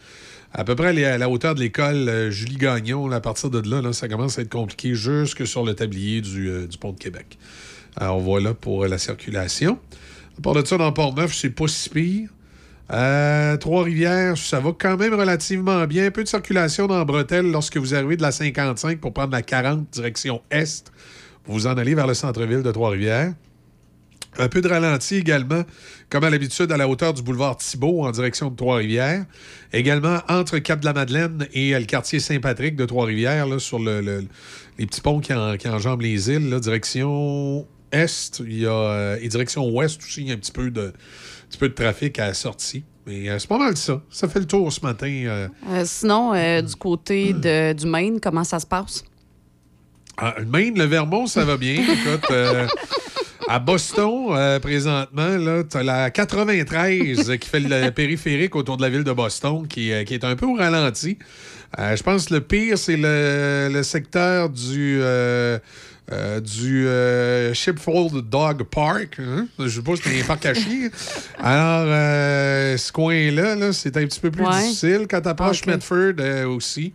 À 0.53 0.63
peu 0.63 0.75
près 0.75 1.03
à 1.03 1.17
la 1.17 1.29
hauteur 1.29 1.55
de 1.55 1.59
l'école 1.59 2.07
euh, 2.07 2.31
Julie 2.31 2.57
Gagnon, 2.57 3.11
à 3.11 3.19
partir 3.19 3.49
de 3.49 3.59
là, 3.69 3.91
ça 3.93 4.07
commence 4.07 4.37
à 4.37 4.43
être 4.43 4.51
compliqué 4.51 4.93
jusque 4.93 5.45
sur 5.45 5.65
le 5.65 5.73
tablier 5.73 6.21
du, 6.21 6.49
pont 6.79 6.93
de 6.93 6.99
Québec. 6.99 7.37
Alors 7.95 8.19
voilà 8.19 8.53
pour 8.53 8.85
la 8.85 8.99
circulation. 8.99 9.79
À 10.37 10.41
part 10.41 10.53
de 10.53 10.63
ça, 10.65 10.77
dans 10.77 10.91
Port-Neuf, 10.91 11.33
c'est 11.33 11.49
pas 11.49 11.67
si 11.67 11.89
pire. 11.89 12.29
Trois-Rivières, 13.59 14.37
ça 14.37 14.59
va 14.59 14.71
quand 14.77 14.97
même 14.97 15.15
relativement 15.15 15.85
bien. 15.85 16.05
Un 16.05 16.11
peu 16.11 16.23
de 16.23 16.29
circulation 16.29 16.87
dans 16.87 17.03
Bretelles 17.03 17.51
lorsque 17.51 17.77
vous 17.77 17.93
arrivez 17.93 18.15
de 18.15 18.21
la 18.21 18.31
55 18.31 18.99
pour 18.99 19.13
prendre 19.13 19.33
la 19.33 19.41
40 19.41 19.89
direction 19.91 20.41
Est. 20.49 20.91
Vous 21.45 21.67
en 21.67 21.77
allez 21.77 21.95
vers 21.95 22.07
le 22.07 22.13
centre-ville 22.13 22.61
de 22.61 22.71
Trois-Rivières. 22.71 23.33
Un 24.39 24.49
peu 24.49 24.61
de 24.61 24.67
ralenti 24.67 25.15
également, 25.15 25.63
comme 26.09 26.23
à 26.23 26.29
l'habitude, 26.29 26.71
à 26.71 26.77
la 26.77 26.87
hauteur 26.87 27.13
du 27.13 27.21
boulevard 27.23 27.57
Thibault 27.57 28.05
en 28.05 28.11
direction 28.11 28.49
de 28.49 28.55
Trois-Rivières. 28.55 29.25
Également 29.73 30.19
entre 30.29 30.59
Cap-de-la-Madeleine 30.59 31.47
et 31.53 31.73
euh, 31.73 31.79
le 31.79 31.85
quartier 31.85 32.19
Saint-Patrick 32.19 32.75
de 32.75 32.85
Trois-Rivières, 32.85 33.47
sur 33.59 33.79
le- 33.79 34.01
le- 34.01 34.25
les 34.77 34.85
petits 34.85 35.01
ponts 35.01 35.19
qui, 35.19 35.33
en- 35.33 35.57
qui 35.57 35.67
enjambent 35.67 36.01
les 36.01 36.29
îles, 36.29 36.49
là, 36.49 36.59
direction 36.59 37.65
Est. 37.91 38.41
Il 38.45 38.59
y 38.59 38.65
a, 38.67 38.71
euh, 38.71 39.17
et 39.21 39.27
direction 39.27 39.67
Ouest 39.69 40.01
aussi, 40.03 40.21
il 40.21 40.27
y 40.27 40.31
a 40.31 40.33
un 40.35 40.37
petit 40.37 40.51
peu 40.51 40.69
de, 40.69 40.87
un 40.87 40.91
petit 41.49 41.57
peu 41.57 41.69
de 41.69 41.73
trafic 41.73 42.19
à 42.19 42.27
la 42.27 42.33
sortie. 42.33 42.83
Mais 43.07 43.29
euh, 43.29 43.39
c'est 43.39 43.47
pas 43.47 43.57
mal 43.57 43.75
ça. 43.77 44.01
Ça 44.09 44.27
fait 44.27 44.39
le 44.39 44.45
tour 44.45 44.71
ce 44.71 44.81
matin. 44.81 45.07
euh. 45.07 45.47
Euh, 45.69 45.83
sinon, 45.85 46.33
du 46.61 46.75
côté 46.75 47.33
de- 47.33 47.73
du 47.73 47.85
Maine, 47.87 48.19
comment 48.19 48.43
ça 48.43 48.59
se 48.59 48.65
passe? 48.67 49.03
Ah, 50.17 50.35
le 50.37 50.45
Maine, 50.45 50.77
le 50.77 50.83
Vermont, 50.85 51.25
ça 51.27 51.45
va 51.45 51.57
bien. 51.57 51.75
Écoute, 51.81 52.25
à 53.47 53.59
Boston, 53.59 54.27
euh, 54.31 54.59
présentement, 54.59 55.37
là, 55.37 55.63
t'as 55.63 55.83
la 55.83 56.09
93 56.09 57.37
qui 57.39 57.49
fait 57.49 57.59
le 57.59 57.89
périphérique 57.91 58.55
autour 58.55 58.77
de 58.77 58.81
la 58.81 58.89
ville 58.89 59.03
de 59.03 59.11
Boston, 59.11 59.65
qui, 59.67 59.91
euh, 59.91 60.03
qui 60.03 60.13
est 60.13 60.23
un 60.23 60.35
peu 60.35 60.45
au 60.45 60.55
ralenti. 60.55 61.17
Euh, 61.79 61.95
je 61.95 62.03
pense 62.03 62.27
que 62.27 62.35
le 62.35 62.41
pire, 62.41 62.77
c'est 62.77 62.97
le, 62.97 63.69
le 63.71 63.83
secteur 63.83 64.49
du... 64.49 64.99
euh, 65.01 65.57
euh, 66.09 66.39
du 66.39 66.87
euh, 66.87 67.53
Shipfold 67.53 68.29
Dog 68.29 68.63
Park. 68.63 69.17
hein? 69.19 69.45
Je 69.59 69.67
sais 69.67 69.81
pas 69.81 69.93
si 69.97 70.03
c'est 70.05 70.21
un 70.21 70.25
parc 70.25 70.45
à 70.45 70.53
chier. 70.53 70.89
Alors, 71.43 71.83
euh, 71.85 72.77
ce 72.77 72.93
coin-là, 72.93 73.55
là, 73.55 73.73
c'est 73.73 73.97
un 73.97 74.05
petit 74.05 74.21
peu 74.21 74.31
plus 74.31 74.45
Ouais. 74.45 74.61
difficile. 74.61 75.05
Quand 75.09 75.19
tu 75.19 75.27
approches 75.27 75.59
Ok. 75.63 75.67
Medford 75.67 76.13
aussi. 76.47 76.93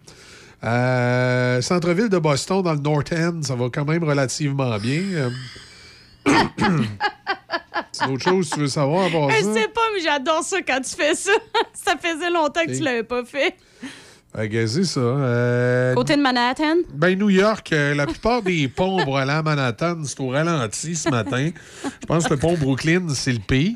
Centre-ville 0.62 2.08
de 2.08 2.16
Boston, 2.18 2.62
dans 2.62 2.72
le 2.72 2.78
North 2.80 3.12
End, 3.12 3.42
ça 3.42 3.54
va 3.54 3.66
quand 3.70 3.84
même 3.84 4.02
relativement 4.04 4.78
bien. 4.78 5.02
C'est 7.92 8.06
autre 8.06 8.22
chose 8.24 8.48
que 8.48 8.54
tu 8.54 8.60
veux 8.62 8.68
savoir 8.68 9.06
à 9.06 9.10
part 9.10 9.30
Je 9.30 9.42
ça? 9.44 9.52
sais 9.54 9.68
pas, 9.68 9.80
mais 9.94 10.00
j'adore 10.02 10.42
ça 10.42 10.62
quand 10.62 10.80
tu 10.80 10.94
fais 10.96 11.14
ça. 11.14 11.30
ça 11.74 11.94
faisait 11.96 12.30
longtemps 12.30 12.64
que 12.66 12.74
tu 12.76 12.82
l'avais 12.82 13.02
pas 13.02 13.24
fait. 13.24 13.54
C'est 14.66 14.84
ça. 14.84 15.00
Euh, 15.00 15.94
Côté 15.94 16.16
de 16.16 16.22
Manhattan? 16.22 16.76
Ben, 16.94 17.18
New 17.18 17.28
York, 17.28 17.70
euh, 17.72 17.94
la 17.94 18.06
plupart 18.06 18.40
des 18.40 18.66
ponts 18.66 19.04
aller 19.18 19.30
à 19.32 19.42
Manhattan, 19.42 19.98
c'est 20.06 20.18
au 20.20 20.28
ralenti 20.28 20.96
ce 20.96 21.10
matin. 21.10 21.50
Je 22.00 22.06
pense 22.06 22.24
que 22.26 22.32
le 22.32 22.40
pont 22.40 22.54
Brooklyn, 22.56 23.08
c'est 23.10 23.32
le 23.32 23.40
pire. 23.40 23.74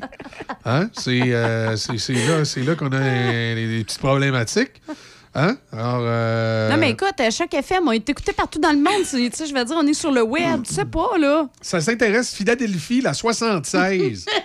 Hein? 0.65 0.89
C'est 0.93 1.21
euh, 1.31 1.75
c'est- 1.75 1.99
c'est 1.99 2.13
là, 2.13 2.43
c'est 2.43 2.63
là 2.63 2.73
qu'on 2.73 2.87
a 2.87 2.99
des, 2.99 3.67
des 3.77 3.83
petites 3.83 3.99
problématiques. 3.99 4.81
Hein? 5.39 5.55
Alors. 5.71 5.99
euh, 6.01 6.69
Non, 6.71 6.77
mais 6.77 6.89
écoute, 6.91 7.13
euh, 7.19 7.29
chaque 7.29 7.53
FM, 7.53 7.87
on 7.87 7.91
est 7.91 8.09
écouté 8.09 8.33
partout 8.33 8.59
dans 8.59 8.71
le 8.71 8.77
monde. 8.79 9.03
Tu 9.07 9.29
sais, 9.31 9.45
je 9.45 9.53
veux 9.53 9.63
dire, 9.63 9.75
on 9.79 9.85
est 9.85 9.93
sur 9.93 10.11
le 10.11 10.23
web. 10.23 10.63
Tu 10.67 10.73
sais 10.73 10.85
pas, 10.85 11.11
là. 11.19 11.47
Ça 11.61 11.79
s'intéresse 11.79 12.33
Philadelphie, 12.33 13.01
la 13.01 13.13
76. 13.13 14.25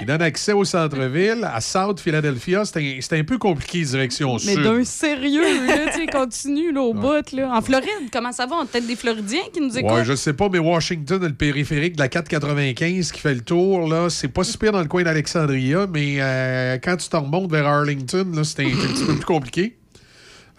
Il 0.00 0.06
donne 0.06 0.22
accès 0.22 0.52
au 0.52 0.64
centre-ville. 0.64 1.44
À 1.52 1.60
South 1.60 2.00
Philadelphia, 2.00 2.64
c'est 2.64 3.12
un, 3.12 3.18
un 3.20 3.24
peu 3.24 3.38
compliqué, 3.38 3.82
direction 3.82 4.32
Mais 4.46 4.54
sud. 4.54 4.62
d'un 4.62 4.82
sérieux, 4.82 5.66
là, 5.66 5.92
tu 5.94 6.06
continue, 6.06 6.72
là, 6.72 6.80
au 6.80 6.94
bout, 6.94 7.30
là. 7.32 7.52
En 7.54 7.60
Floride, 7.60 8.08
comment 8.12 8.32
ça 8.32 8.46
va? 8.46 8.56
On 8.56 8.62
a 8.62 8.66
peut-être 8.66 8.86
des 8.86 8.96
Floridiens 8.96 9.42
qui 9.52 9.60
nous 9.60 9.76
écoutent. 9.78 9.92
Ouais, 9.92 10.04
je 10.04 10.14
sais 10.14 10.32
pas, 10.32 10.48
mais 10.48 10.58
Washington 10.58 11.22
le 11.22 11.34
périphérique 11.34 11.94
de 11.96 12.00
la 12.00 12.08
495 12.08 13.12
qui 13.12 13.20
fait 13.20 13.34
le 13.34 13.42
tour. 13.42 13.88
là. 13.88 14.08
C'est 14.10 14.28
pas 14.28 14.42
super 14.44 14.72
dans 14.72 14.80
le 14.80 14.88
coin 14.88 15.02
d'Alexandria, 15.02 15.86
mais 15.92 16.16
euh, 16.18 16.78
quand 16.82 16.96
tu 16.96 17.08
t'en 17.08 17.20
remontes 17.22 17.50
vers 17.50 17.66
Arlington, 17.66 18.26
là, 18.34 18.42
c'est 18.44 18.62
un, 18.64 18.68
un 18.68 18.70
petit 18.92 19.04
peu 19.04 19.14
plus 19.16 19.24
compliqué. 19.26 19.76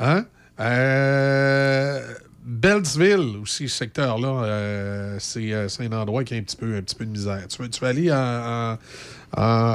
Hein? 0.01 0.25
Euh, 0.59 1.99
Beltsville, 2.43 3.37
aussi, 3.41 3.69
ce 3.69 3.77
secteur-là, 3.77 4.43
euh, 4.43 5.15
c'est 5.19 5.53
euh, 5.53 5.67
c'est 5.69 5.85
un 5.85 5.91
endroit 5.93 6.23
qui 6.23 6.33
a 6.33 6.37
un 6.37 6.41
petit 6.41 6.57
peu, 6.57 6.75
un 6.75 6.81
petit 6.81 6.95
peu 6.95 7.05
de 7.05 7.11
misère. 7.11 7.47
Tu 7.47 7.61
veux, 7.61 7.69
tu 7.69 7.79
veux 7.81 7.87
aller 7.87 8.09
à, 8.11 8.77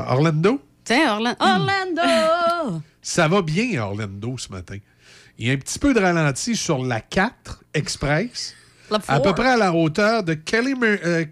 Orlando? 0.09 0.61
Tiens, 0.85 1.17
Orla- 1.17 1.37
Orlando! 1.41 2.83
Ça 3.03 3.29
va 3.29 3.43
bien 3.43 3.81
à 3.81 3.87
Orlando 3.87 4.37
ce 4.37 4.51
matin. 4.51 4.77
Il 5.39 5.47
y 5.47 5.51
a 5.51 5.55
un 5.55 5.57
petit 5.59 5.79
peu 5.79 5.95
de 5.95 6.01
ralenti 6.01 6.57
sur 6.57 6.85
la 6.85 7.01
4 7.01 7.63
Express. 7.75 8.55
À 9.09 9.21
peu 9.21 9.33
près 9.35 9.49
à 9.51 9.57
la 9.57 9.73
hauteur 9.73 10.23
de 10.23 10.35
Kellymer- 10.35 11.01
euh, 11.05 11.25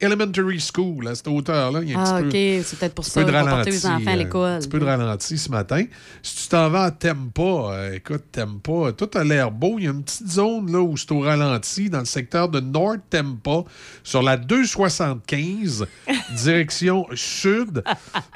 Elementary 0.00 0.60
School, 0.60 1.08
à 1.08 1.14
cette 1.14 1.28
hauteur-là. 1.28 1.80
Il 1.82 1.90
y 1.90 1.94
a 1.94 1.98
un 1.98 2.04
Ah, 2.04 2.20
OK, 2.20 2.30
c'est 2.32 2.78
peut-être 2.78 2.94
pour 2.94 3.04
ça. 3.04 3.20
peu 3.20 3.24
de 3.26 3.30
On 3.30 3.32
va 3.32 3.42
ralenti. 3.42 3.54
porter 3.56 3.70
les 3.70 3.86
enfants 3.86 4.06
à 4.06 4.12
euh, 4.12 4.16
l'école. 4.16 4.50
Un 4.50 4.58
petit 4.58 4.68
peu 4.68 4.78
de 4.80 4.84
ralenti 4.84 5.38
ce 5.38 5.50
matin. 5.50 5.84
Si 6.22 6.36
tu 6.44 6.48
t'en 6.48 6.68
vas 6.68 6.84
à 6.84 6.90
Tempa, 6.90 7.42
euh, 7.42 7.94
écoute, 7.94 8.24
Tempa, 8.32 8.92
tout 8.96 9.10
a 9.14 9.24
l'air 9.24 9.50
beau. 9.50 9.76
Il 9.78 9.84
y 9.84 9.88
a 9.88 9.90
une 9.90 10.02
petite 10.02 10.28
zone 10.28 10.70
là 10.72 10.80
où 10.80 10.96
c'est 10.96 11.12
au 11.12 11.20
ralenti 11.20 11.88
dans 11.90 12.00
le 12.00 12.04
secteur 12.04 12.48
de 12.48 12.60
North 12.60 13.00
Tempa, 13.10 13.64
sur 14.02 14.22
la 14.22 14.36
275, 14.36 15.86
direction 16.44 17.06
sud, 17.14 17.82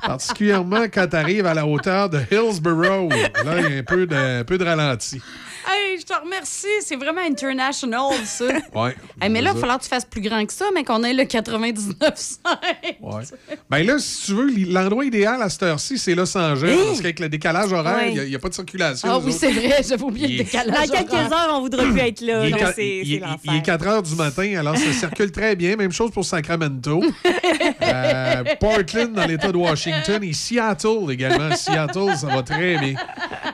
particulièrement 0.02 0.84
quand 0.92 1.06
tu 1.08 1.16
arrives 1.16 1.46
à 1.46 1.54
la 1.54 1.66
hauteur 1.66 2.08
de 2.10 2.20
Hillsborough. 2.30 3.10
Là, 3.44 3.60
il 3.60 3.70
y 3.72 3.76
a 3.76 3.78
un 3.78 3.82
peu 3.82 4.06
de, 4.06 4.14
un 4.40 4.44
peu 4.44 4.58
de 4.58 4.64
ralenti. 4.64 5.20
Hey, 5.68 5.98
je 6.00 6.04
te 6.04 6.12
remercie. 6.14 6.66
C'est 6.80 6.96
vraiment 6.96 7.22
international, 7.22 8.12
ça. 8.24 8.44
Ouais. 8.74 8.94
Hey, 9.20 9.30
mais 9.30 9.40
là, 9.40 9.50
il 9.50 9.54
va 9.54 9.60
falloir 9.60 9.78
que 9.78 9.84
tu 9.84 9.88
fasses 9.88 10.04
plus 10.04 10.20
grand 10.20 10.44
que 10.44 10.52
ça, 10.52 10.66
mais 10.74 10.84
qu'on 10.84 11.02
ait 11.02 11.14
le 11.14 11.22
99,5. 11.22 12.96
Ouais. 13.00 13.22
Ben 13.70 13.86
là, 13.86 13.98
si 13.98 14.26
tu 14.26 14.34
veux, 14.34 14.46
l'endroit 14.70 15.04
idéal 15.06 15.40
à 15.42 15.48
cette 15.48 15.62
heure-ci, 15.62 15.96
c'est 15.98 16.14
Los 16.14 16.36
Angeles. 16.36 16.70
Hey! 16.70 16.84
Parce 16.86 17.00
qu'avec 17.00 17.20
le 17.20 17.28
décalage 17.30 17.72
horaire, 17.72 17.96
Ouais. 17.96 18.12
il 18.14 18.28
n'y 18.28 18.34
a, 18.34 18.38
pas 18.38 18.50
de 18.50 18.54
circulation. 18.54 19.08
Ah 19.10 19.18
oui, 19.18 19.32
c'est 19.32 19.50
vrai, 19.50 19.82
j'avais 19.88 20.02
oublié 20.02 20.28
Il 20.28 20.38
le 20.38 20.44
décalage. 20.44 20.88
Dans 20.88 20.94
quelques 20.96 21.12
horaire. 21.12 21.32
heures, 21.32 21.54
on 21.54 21.60
voudra 21.62 21.82
plus 21.84 22.00
être 22.00 22.20
là. 22.20 22.44
Est, 22.46 23.04
il 23.04 23.14
est 23.54 23.62
4 23.62 23.86
heures 23.86 24.02
du 24.02 24.14
matin, 24.14 24.54
alors 24.58 24.76
ça 24.76 24.92
circule 24.92 25.32
très 25.32 25.56
bien. 25.56 25.76
Même 25.76 25.92
chose 25.92 26.10
pour 26.10 26.24
Sacramento. 26.24 27.02
Euh, 27.82 28.42
Portland, 28.58 29.12
dans 29.12 29.26
l'État 29.26 29.52
de 29.52 29.56
Washington. 29.56 30.22
Et 30.24 30.32
Seattle 30.32 31.10
également. 31.10 31.54
Seattle, 31.54 32.16
ça 32.16 32.26
va 32.26 32.42
très 32.42 32.78
bien. 32.78 32.94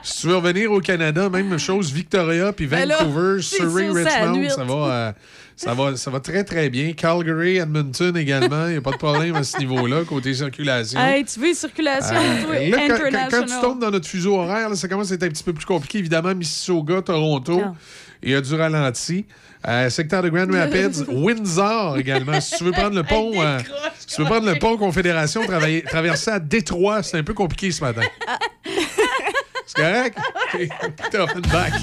si 0.01 0.21
tu 0.21 0.27
veux 0.27 0.37
revenir 0.37 0.71
au 0.71 0.79
Canada, 0.79 1.29
même 1.29 1.57
chose, 1.59 1.91
Victoria, 2.03 2.51
puis 2.51 2.67
Ben 2.67 2.85
là, 2.87 2.97
Vancouver, 2.99 3.41
Surrey, 3.41 4.03
ça 4.03 4.25
Richmond, 4.25 4.49
ça 4.49 4.63
va, 4.65 4.73
euh, 4.73 5.11
ça, 5.55 5.73
va, 5.73 5.95
ça 5.95 6.11
va 6.11 6.19
très, 6.19 6.43
très 6.43 6.69
bien. 6.69 6.91
Calgary, 6.93 7.57
Edmonton 7.57 8.15
également, 8.17 8.65
il 8.67 8.71
n'y 8.73 8.77
a 8.77 8.81
pas 8.81 8.91
de 8.91 8.97
problème 8.97 9.35
à 9.35 9.43
ce 9.43 9.57
niveau-là, 9.59 10.03
côté 10.03 10.33
circulation. 10.33 10.99
Hey, 10.99 11.23
tu 11.23 11.39
veux 11.39 11.53
circulation, 11.53 12.15
Euh, 12.15 12.69
là, 12.69 13.29
quand- 13.31 13.45
tu 13.45 13.61
tombes 13.61 13.79
dans 13.79 13.91
notre 13.91 14.07
fuseau 14.07 14.35
horaire, 14.37 14.69
là, 14.69 14.75
ça 14.75 14.87
commence 14.89 15.11
à 15.11 15.15
être 15.15 15.23
un 15.23 15.29
petit 15.29 15.43
peu 15.43 15.53
plus 15.53 15.65
compliqué. 15.65 15.99
Évidemment, 15.99 16.35
Mississauga, 16.35 17.01
Toronto, 17.01 17.61
Ah. 17.63 17.73
il 18.21 18.31
y 18.31 18.35
a 18.35 18.41
du 18.41 18.53
ralenti. 18.53 19.25
Euh, 19.65 19.89
secteur 19.89 20.21
de 20.21 20.27
Grand 20.27 20.51
Rapids, 20.51 21.03
Windsor 21.07 21.97
également. 21.97 22.41
Si 22.41 22.57
tu 22.57 22.65
veux 22.65 22.71
prendre 22.73 22.95
le 22.97 23.03
pont, 23.03 23.31
euh, 23.41 23.59
si 23.97 24.07
tu 24.17 24.21
veux 24.21 24.27
prendre 24.27 24.45
le 24.51 24.59
pont 24.59 24.75
Confédération, 24.75 25.41
traverser 25.87 26.31
à 26.31 26.39
Détroit, 26.39 27.01
c'est 27.01 27.17
un 27.17 27.23
peu 27.23 27.33
compliqué 27.33 27.71
ce 27.71 27.81
matin. 27.81 28.01
C'est 29.75 29.81
correct? 29.81 30.17
OK. 30.53 30.69
T'es 31.09 31.17
off 31.19 31.35
and 31.35 31.41
back. 31.51 31.73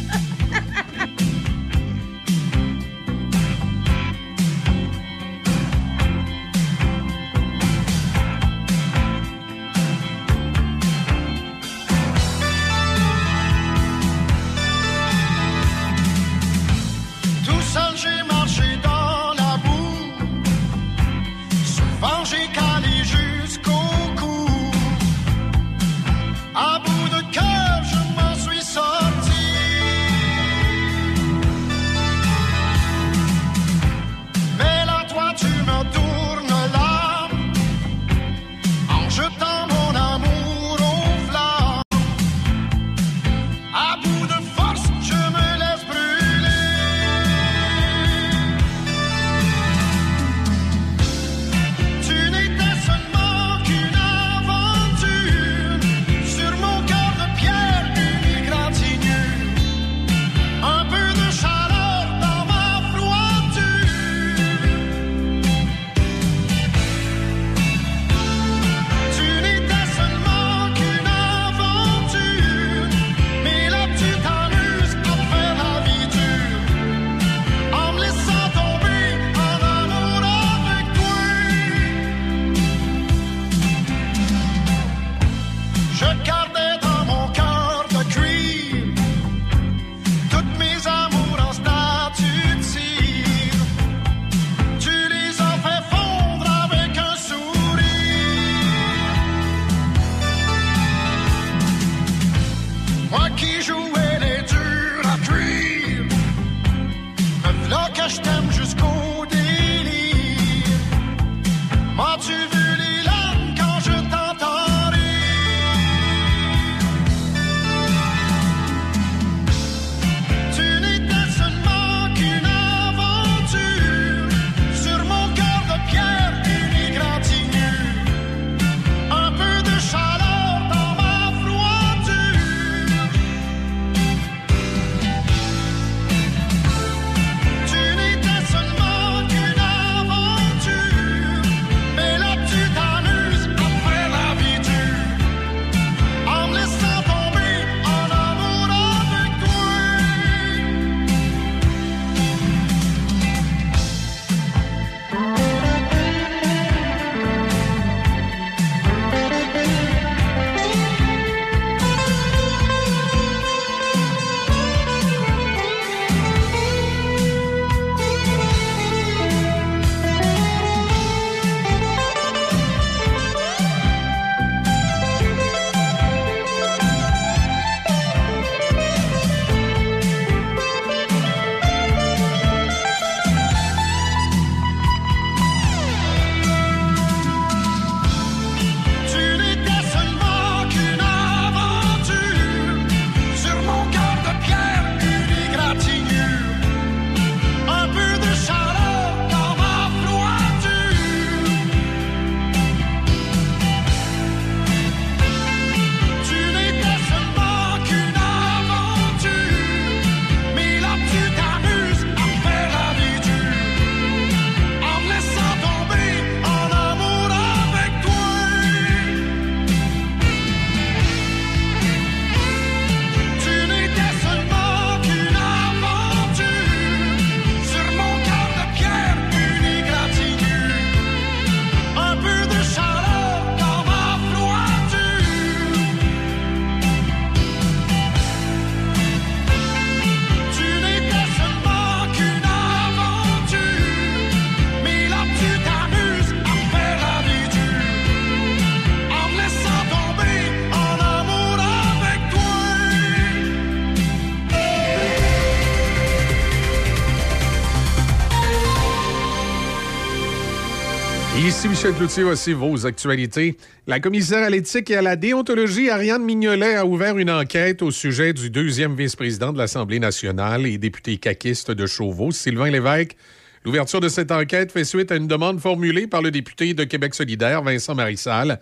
Michel 261.99 262.55
vos 262.55 262.86
actualités. 262.86 263.57
La 263.86 263.99
commissaire 263.99 264.45
à 264.45 264.51
l'éthique 264.51 264.91
et 264.91 264.97
à 264.97 265.03
la 265.03 265.16
déontologie, 265.16 265.91
Ariane 265.91 266.22
Mignolet, 266.22 266.76
a 266.76 266.86
ouvert 266.86 267.18
une 267.18 267.30
enquête 267.30 267.82
au 267.82 267.91
sujet 267.91 268.32
du 268.32 268.49
deuxième 268.49 268.95
vice-président 268.95 269.53
de 269.53 269.59
l'Assemblée 269.59 269.99
nationale 269.99 270.66
et 270.66 270.78
député 270.78 271.16
caquiste 271.16 271.70
de 271.70 271.86
Chauveau, 271.86 272.30
Sylvain 272.30 272.70
Lévesque. 272.70 273.16
L'ouverture 273.64 274.01
de 274.01 274.09
cette 274.09 274.30
enquête 274.30 274.70
fait 274.72 274.84
suite 274.84 275.11
à 275.11 275.16
une 275.16 275.26
demande 275.26 275.59
formulée 275.59 276.07
par 276.07 276.22
le 276.22 276.30
député 276.30 276.74
de 276.74 276.84
Québec 276.84 277.14
solidaire, 277.14 277.62
Vincent 277.62 277.95
Marissal, 277.95 278.61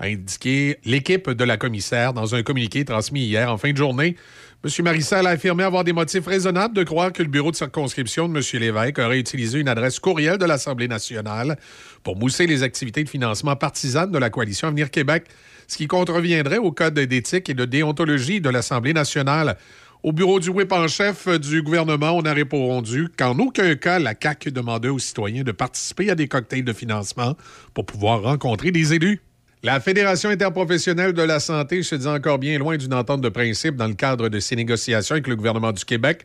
a 0.00 0.06
indiqué 0.06 0.78
l'équipe 0.84 1.30
de 1.30 1.44
la 1.44 1.58
commissaire 1.58 2.12
dans 2.14 2.34
un 2.34 2.42
communiqué 2.42 2.84
transmis 2.84 3.20
hier 3.20 3.52
en 3.52 3.58
fin 3.58 3.70
de 3.70 3.76
journée. 3.76 4.16
M. 4.64 4.84
Marissal 4.84 5.26
a 5.26 5.30
affirmé 5.30 5.62
avoir 5.62 5.84
des 5.84 5.92
motifs 5.92 6.26
raisonnables 6.26 6.74
de 6.74 6.82
croire 6.82 7.12
que 7.12 7.22
le 7.22 7.28
bureau 7.28 7.50
de 7.50 7.56
circonscription 7.56 8.28
de 8.28 8.36
M. 8.36 8.60
Lévesque 8.60 8.98
aurait 8.98 9.18
utilisé 9.18 9.58
une 9.58 9.68
adresse 9.68 9.98
courriel 9.98 10.38
de 10.38 10.44
l'Assemblée 10.46 10.88
nationale 10.88 11.58
pour 12.02 12.16
mousser 12.16 12.46
les 12.46 12.62
activités 12.62 13.04
de 13.04 13.08
financement 13.08 13.56
partisanes 13.56 14.10
de 14.10 14.18
la 14.18 14.30
coalition 14.30 14.68
Avenir 14.68 14.90
Québec, 14.90 15.24
ce 15.68 15.76
qui 15.76 15.86
contreviendrait 15.86 16.58
au 16.58 16.72
code 16.72 16.94
d'éthique 16.98 17.50
et 17.50 17.54
de 17.54 17.66
déontologie 17.66 18.40
de 18.40 18.48
l'Assemblée 18.48 18.94
nationale. 18.94 19.56
Au 20.02 20.12
bureau 20.12 20.40
du 20.40 20.48
whip 20.48 20.72
en 20.72 20.88
chef 20.88 21.28
du 21.38 21.60
gouvernement, 21.60 22.12
on 22.12 22.22
a 22.22 22.32
répondu 22.32 23.08
qu'en 23.18 23.38
aucun 23.38 23.74
cas 23.76 23.98
la 23.98 24.14
CAQ 24.20 24.50
demandait 24.50 24.88
aux 24.88 24.98
citoyens 24.98 25.42
de 25.42 25.52
participer 25.52 26.10
à 26.10 26.14
des 26.14 26.26
cocktails 26.26 26.64
de 26.64 26.72
financement 26.72 27.36
pour 27.74 27.84
pouvoir 27.84 28.22
rencontrer 28.22 28.70
des 28.70 28.94
élus. 28.94 29.20
La 29.62 29.78
Fédération 29.78 30.30
interprofessionnelle 30.30 31.12
de 31.12 31.20
la 31.20 31.38
santé 31.38 31.82
se 31.82 31.94
dit 31.94 32.06
encore 32.06 32.38
bien 32.38 32.58
loin 32.58 32.78
d'une 32.78 32.94
entente 32.94 33.20
de 33.20 33.28
principe 33.28 33.76
dans 33.76 33.88
le 33.88 33.92
cadre 33.94 34.30
de 34.30 34.40
ses 34.40 34.56
négociations 34.56 35.16
avec 35.16 35.26
le 35.26 35.36
gouvernement 35.36 35.72
du 35.72 35.84
Québec 35.84 36.24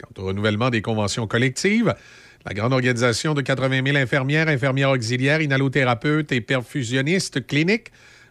quant 0.00 0.22
au 0.22 0.26
renouvellement 0.28 0.70
des 0.70 0.80
conventions 0.80 1.26
collectives. 1.26 1.94
La 2.46 2.54
grande 2.54 2.72
organisation 2.72 3.34
de 3.34 3.42
80 3.42 3.82
000 3.84 3.98
infirmières, 3.98 4.48
infirmières 4.48 4.92
auxiliaires, 4.92 5.42
inhalothérapeutes 5.42 6.32
et 6.32 6.40
perfusionnistes 6.40 7.46
cliniques 7.46 7.88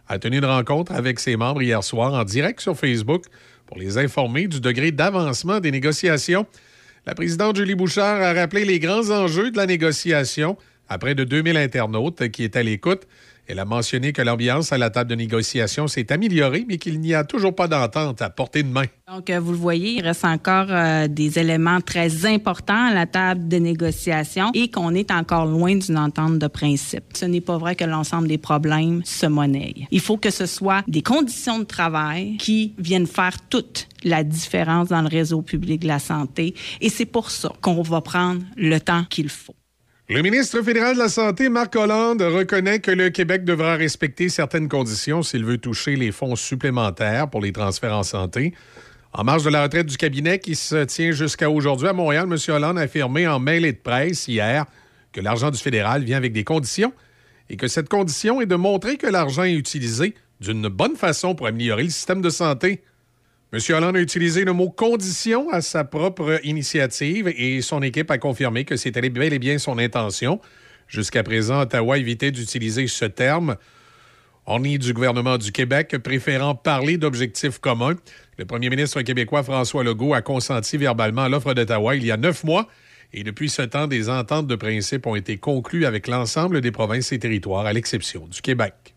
a 0.08 0.18
tenu 0.18 0.38
une 0.38 0.46
rencontre 0.46 0.90
avec 0.90 1.20
ses 1.20 1.36
membres 1.36 1.62
hier 1.62 1.84
soir 1.84 2.12
en 2.12 2.24
direct 2.24 2.60
sur 2.60 2.76
Facebook 2.76 3.26
pour 3.66 3.78
les 3.78 3.98
informer 3.98 4.48
du 4.48 4.60
degré 4.60 4.90
d'avancement 4.90 5.60
des 5.60 5.70
négociations. 5.70 6.44
La 7.06 7.14
présidente 7.14 7.54
Julie 7.54 7.76
Bouchard 7.76 8.20
a 8.20 8.32
rappelé 8.32 8.64
les 8.64 8.80
grands 8.80 9.10
enjeux 9.10 9.52
de 9.52 9.56
la 9.56 9.66
négociation 9.66 10.56
à 10.88 10.98
près 10.98 11.14
de 11.14 11.22
2000 11.22 11.56
internautes 11.56 12.28
qui 12.30 12.42
étaient 12.42 12.58
à 12.58 12.62
l'écoute. 12.64 13.06
Elle 13.50 13.58
a 13.58 13.64
mentionné 13.64 14.12
que 14.12 14.22
l'ambiance 14.22 14.72
à 14.72 14.78
la 14.78 14.90
table 14.90 15.10
de 15.10 15.16
négociation 15.16 15.88
s'est 15.88 16.12
améliorée, 16.12 16.64
mais 16.68 16.78
qu'il 16.78 17.00
n'y 17.00 17.14
a 17.14 17.24
toujours 17.24 17.52
pas 17.52 17.66
d'entente 17.66 18.22
à 18.22 18.30
portée 18.30 18.62
de 18.62 18.68
main. 18.68 18.84
Donc, 19.12 19.28
euh, 19.28 19.40
vous 19.40 19.50
le 19.50 19.58
voyez, 19.58 19.94
il 19.94 20.02
reste 20.02 20.24
encore 20.24 20.68
euh, 20.70 21.08
des 21.08 21.36
éléments 21.36 21.80
très 21.80 22.26
importants 22.26 22.90
à 22.90 22.94
la 22.94 23.06
table 23.06 23.48
de 23.48 23.56
négociation 23.56 24.52
et 24.54 24.70
qu'on 24.70 24.94
est 24.94 25.10
encore 25.10 25.46
loin 25.46 25.74
d'une 25.74 25.98
entente 25.98 26.38
de 26.38 26.46
principe. 26.46 27.02
Ce 27.14 27.24
n'est 27.24 27.40
pas 27.40 27.58
vrai 27.58 27.74
que 27.74 27.82
l'ensemble 27.82 28.28
des 28.28 28.38
problèmes 28.38 29.02
se 29.04 29.26
monnaient. 29.26 29.74
Il 29.90 30.00
faut 30.00 30.16
que 30.16 30.30
ce 30.30 30.46
soit 30.46 30.84
des 30.86 31.02
conditions 31.02 31.58
de 31.58 31.64
travail 31.64 32.36
qui 32.36 32.74
viennent 32.78 33.08
faire 33.08 33.36
toute 33.48 33.88
la 34.04 34.22
différence 34.22 34.90
dans 34.90 35.02
le 35.02 35.08
réseau 35.08 35.42
public 35.42 35.80
de 35.80 35.88
la 35.88 35.98
santé 35.98 36.54
et 36.80 36.88
c'est 36.88 37.04
pour 37.04 37.32
ça 37.32 37.52
qu'on 37.60 37.82
va 37.82 38.00
prendre 38.00 38.42
le 38.56 38.78
temps 38.78 39.04
qu'il 39.10 39.28
faut. 39.28 39.56
Le 40.12 40.22
ministre 40.22 40.60
fédéral 40.62 40.94
de 40.94 40.98
la 40.98 41.08
Santé, 41.08 41.48
Marc 41.48 41.76
Hollande, 41.76 42.20
reconnaît 42.20 42.80
que 42.80 42.90
le 42.90 43.10
Québec 43.10 43.44
devra 43.44 43.76
respecter 43.76 44.28
certaines 44.28 44.68
conditions 44.68 45.22
s'il 45.22 45.44
veut 45.44 45.58
toucher 45.58 45.94
les 45.94 46.10
fonds 46.10 46.34
supplémentaires 46.34 47.30
pour 47.30 47.40
les 47.40 47.52
transferts 47.52 47.96
en 47.96 48.02
santé. 48.02 48.52
En 49.12 49.22
marge 49.22 49.44
de 49.44 49.50
la 49.50 49.62
retraite 49.62 49.86
du 49.86 49.96
cabinet 49.96 50.40
qui 50.40 50.56
se 50.56 50.82
tient 50.82 51.12
jusqu'à 51.12 51.48
aujourd'hui 51.48 51.86
à 51.86 51.92
Montréal, 51.92 52.26
M. 52.28 52.36
Hollande 52.48 52.78
a 52.80 52.82
affirmé 52.82 53.28
en 53.28 53.38
mail 53.38 53.64
et 53.64 53.72
de 53.72 53.78
presse 53.78 54.26
hier 54.26 54.66
que 55.12 55.20
l'argent 55.20 55.52
du 55.52 55.58
fédéral 55.58 56.02
vient 56.02 56.16
avec 56.16 56.32
des 56.32 56.42
conditions 56.42 56.92
et 57.48 57.56
que 57.56 57.68
cette 57.68 57.88
condition 57.88 58.40
est 58.40 58.46
de 58.46 58.56
montrer 58.56 58.96
que 58.96 59.06
l'argent 59.06 59.44
est 59.44 59.54
utilisé 59.54 60.16
d'une 60.40 60.66
bonne 60.66 60.96
façon 60.96 61.36
pour 61.36 61.46
améliorer 61.46 61.84
le 61.84 61.90
système 61.90 62.20
de 62.20 62.30
santé. 62.30 62.82
M. 63.52 63.58
Hollande 63.70 63.96
a 63.96 64.00
utilisé 64.00 64.44
le 64.44 64.52
mot 64.52 64.70
condition 64.70 65.50
à 65.50 65.60
sa 65.60 65.82
propre 65.82 66.38
initiative 66.44 67.26
et 67.26 67.62
son 67.62 67.82
équipe 67.82 68.10
a 68.12 68.18
confirmé 68.18 68.64
que 68.64 68.76
c'était 68.76 69.08
bel 69.10 69.32
et 69.32 69.40
bien 69.40 69.58
son 69.58 69.78
intention. 69.78 70.40
Jusqu'à 70.86 71.24
présent, 71.24 71.62
Ottawa 71.62 71.98
évitait 71.98 72.30
d'utiliser 72.30 72.86
ce 72.86 73.04
terme. 73.06 73.56
On 74.46 74.60
du 74.60 74.92
gouvernement 74.92 75.36
du 75.36 75.50
Québec, 75.50 75.96
préférant 75.98 76.54
parler 76.54 76.96
d'objectifs 76.96 77.58
communs. 77.58 77.96
Le 78.38 78.44
premier 78.44 78.70
ministre 78.70 79.02
québécois 79.02 79.42
François 79.42 79.82
Legault 79.82 80.14
a 80.14 80.22
consenti 80.22 80.76
verbalement 80.76 81.22
à 81.22 81.28
l'offre 81.28 81.52
d'Ottawa 81.52 81.96
il 81.96 82.06
y 82.06 82.12
a 82.12 82.16
neuf 82.16 82.44
mois 82.44 82.68
et 83.12 83.24
depuis 83.24 83.48
ce 83.48 83.62
temps, 83.62 83.88
des 83.88 84.08
ententes 84.08 84.46
de 84.46 84.54
principe 84.54 85.06
ont 85.06 85.16
été 85.16 85.36
conclues 85.36 85.86
avec 85.86 86.06
l'ensemble 86.06 86.60
des 86.60 86.70
provinces 86.70 87.10
et 87.12 87.18
territoires, 87.18 87.66
à 87.66 87.72
l'exception 87.72 88.28
du 88.28 88.40
Québec. 88.40 88.94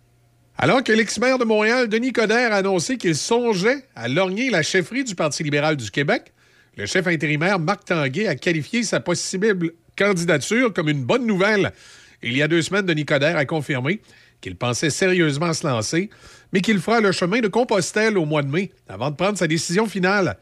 Alors 0.58 0.84
que 0.84 0.92
l'ex-maire 0.92 1.40
de 1.40 1.46
Montréal, 1.46 1.88
Denis 1.90 2.14
Coderre, 2.14 2.54
a 2.54 2.58
annoncé 2.58 2.98
qu'il 2.98 3.16
songeait 3.16 3.84
à 3.96 4.08
lorgner 4.08 4.50
la 4.52 4.62
chefferie 4.62 5.04
du 5.04 5.16
Parti 5.16 5.44
libéral 5.44 5.76
du 5.76 5.90
Québec, 5.90 6.32
le 6.78 6.86
chef 6.86 7.08
intérimaire 7.08 7.60
Marc 7.60 7.86
Tanguay 7.86 8.28
a 8.28 8.36
qualifié 8.36 8.84
sa 8.84 9.00
possible 9.00 9.72
candidature 9.98 10.72
comme 10.74 10.90
une 10.90 11.04
bonne 11.04 11.26
nouvelle. 11.26 11.72
Il 12.22 12.38
y 12.38 12.42
a 12.42 12.48
deux 12.48 12.62
semaines, 12.62 12.86
Denis 12.86 13.06
Coderre 13.06 13.38
a 13.38 13.46
confirmé 13.46 14.02
qu'il 14.42 14.56
pensait 14.56 14.90
sérieusement 14.90 15.54
se 15.54 15.66
lancer, 15.66 16.10
mais 16.52 16.62
qu'il 16.62 16.80
fera 16.80 17.00
le 17.00 17.12
chemin 17.12 17.40
de 17.40 17.48
Compostelle 17.48 18.18
au 18.18 18.26
mois 18.26 18.44
de 18.44 18.50
mai 18.50 18.72
avant 18.88 19.10
de 19.10 19.16
prendre 19.16 19.38
sa 19.38 19.48
décision 19.48 19.88
finale. 19.88 20.38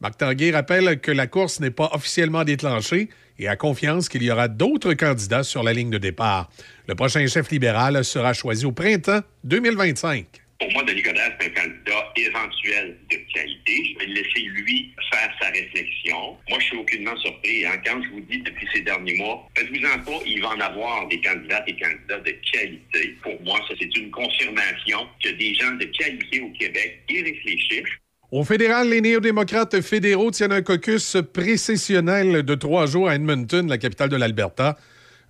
Marc 0.00 0.16
Tanguay 0.16 0.50
rappelle 0.50 0.98
que 1.00 1.10
la 1.10 1.26
course 1.26 1.60
n'est 1.60 1.70
pas 1.70 1.90
officiellement 1.92 2.42
déclenchée 2.44 3.10
et 3.38 3.48
a 3.48 3.56
confiance 3.56 4.08
qu'il 4.08 4.22
y 4.22 4.30
aura 4.30 4.48
d'autres 4.48 4.94
candidats 4.94 5.42
sur 5.42 5.62
la 5.62 5.74
ligne 5.74 5.90
de 5.90 5.98
départ. 5.98 6.50
Le 6.88 6.94
prochain 6.94 7.26
chef 7.26 7.50
libéral 7.50 8.02
sera 8.02 8.32
choisi 8.32 8.64
au 8.64 8.72
printemps 8.72 9.20
2025. 9.44 10.24
Pour 10.58 10.72
moi, 10.72 10.82
Denis 10.84 11.02
Coderre, 11.02 11.32
c'est 11.38 11.46
un 11.46 11.62
candidat 11.62 12.12
éventuel 12.16 12.96
de 13.10 13.16
qualité. 13.32 13.94
Je 13.94 13.98
vais 13.98 14.06
laisser 14.06 14.40
lui 14.40 14.94
faire 15.10 15.30
sa 15.40 15.48
réflexion. 15.48 16.36
Moi, 16.48 16.58
je 16.60 16.64
suis 16.64 16.76
aucunement 16.76 17.16
surpris. 17.16 17.66
Hein. 17.66 17.80
Quand 17.84 18.02
je 18.02 18.08
vous 18.08 18.20
dis 18.20 18.38
depuis 18.42 18.68
ces 18.72 18.80
derniers 18.80 19.16
mois, 19.16 19.48
faites-vous-en 19.56 19.98
pas, 20.04 20.18
il 20.26 20.40
va 20.40 20.48
en 20.48 20.60
avoir 20.60 21.08
des 21.08 21.20
candidats 21.20 21.64
et 21.66 21.76
candidats 21.76 22.20
de 22.20 22.34
qualité. 22.52 23.16
Pour 23.22 23.40
moi, 23.42 23.58
ça, 23.68 23.74
c'est 23.78 23.96
une 23.96 24.10
confirmation 24.10 25.06
que 25.22 25.30
des 25.30 25.54
gens 25.54 25.72
de 25.72 25.84
qualité 25.84 26.40
au 26.40 26.50
Québec 26.50 27.02
y 27.08 27.22
réfléchissent. 27.22 27.99
Au 28.32 28.44
fédéral, 28.44 28.88
les 28.88 29.00
néo-démocrates 29.00 29.80
fédéraux 29.80 30.30
tiennent 30.30 30.52
un 30.52 30.62
caucus 30.62 31.16
précessionnel 31.32 32.44
de 32.44 32.54
trois 32.54 32.86
jours 32.86 33.08
à 33.08 33.16
Edmonton, 33.16 33.66
la 33.66 33.76
capitale 33.76 34.08
de 34.08 34.14
l'Alberta, 34.14 34.76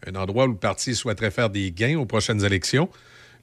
un 0.07 0.17
endroit 0.17 0.45
où 0.45 0.49
le 0.49 0.57
parti 0.57 0.95
souhaiterait 0.95 1.31
faire 1.31 1.49
des 1.49 1.73
gains 1.73 1.99
aux 1.99 2.05
prochaines 2.05 2.45
élections. 2.45 2.91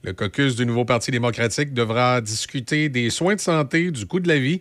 Le 0.04 0.12
caucus 0.12 0.54
du 0.54 0.64
nouveau 0.64 0.84
Parti 0.84 1.10
démocratique 1.10 1.74
devra 1.74 2.20
discuter 2.20 2.88
des 2.88 3.10
soins 3.10 3.34
de 3.34 3.40
santé, 3.40 3.90
du 3.90 4.06
coût 4.06 4.20
de 4.20 4.28
la 4.28 4.38
vie, 4.38 4.60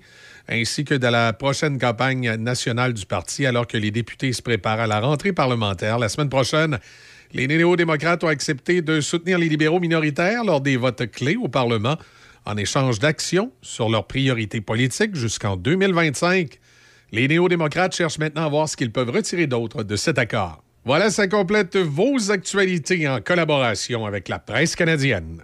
ainsi 0.49 0.83
que 0.83 0.95
de 0.95 1.05
la 1.05 1.31
prochaine 1.31 1.77
campagne 1.77 2.33
nationale 2.33 2.93
du 2.93 3.05
parti, 3.05 3.45
alors 3.45 3.67
que 3.67 3.77
les 3.77 3.91
députés 3.91 4.33
se 4.33 4.41
préparent 4.41 4.79
à 4.79 4.87
la 4.87 4.99
rentrée 4.99 5.31
parlementaire 5.31 5.99
la 5.99 6.09
semaine 6.09 6.29
prochaine. 6.29 6.79
Les 7.33 7.47
néo-démocrates 7.47 8.23
ont 8.23 8.29
accepté 8.29 8.81
de 8.81 8.99
soutenir 9.01 9.37
les 9.37 9.47
libéraux 9.47 9.79
minoritaires 9.79 10.43
lors 10.43 10.61
des 10.61 10.75
votes 10.75 11.11
clés 11.11 11.35
au 11.35 11.49
Parlement 11.49 11.97
en 12.47 12.55
échange 12.55 12.99
d'actions 12.99 13.51
sur 13.61 13.89
leurs 13.89 14.07
priorités 14.07 14.61
politiques 14.61 15.15
jusqu'en 15.15 15.57
2025. 15.57 16.59
Les 17.11 17.27
néo-démocrates 17.27 17.95
cherchent 17.95 18.19
maintenant 18.19 18.45
à 18.45 18.49
voir 18.49 18.69
ce 18.69 18.77
qu'ils 18.77 18.91
peuvent 18.91 19.09
retirer 19.09 19.47
d'autre 19.47 19.83
de 19.83 19.95
cet 19.95 20.17
accord. 20.17 20.63
Voilà, 20.85 21.09
ça 21.09 21.27
complète 21.27 21.75
vos 21.75 22.31
actualités 22.31 23.07
en 23.09 23.19
collaboration 23.19 24.05
avec 24.05 24.29
la 24.29 24.39
presse 24.39 24.75
canadienne. 24.75 25.41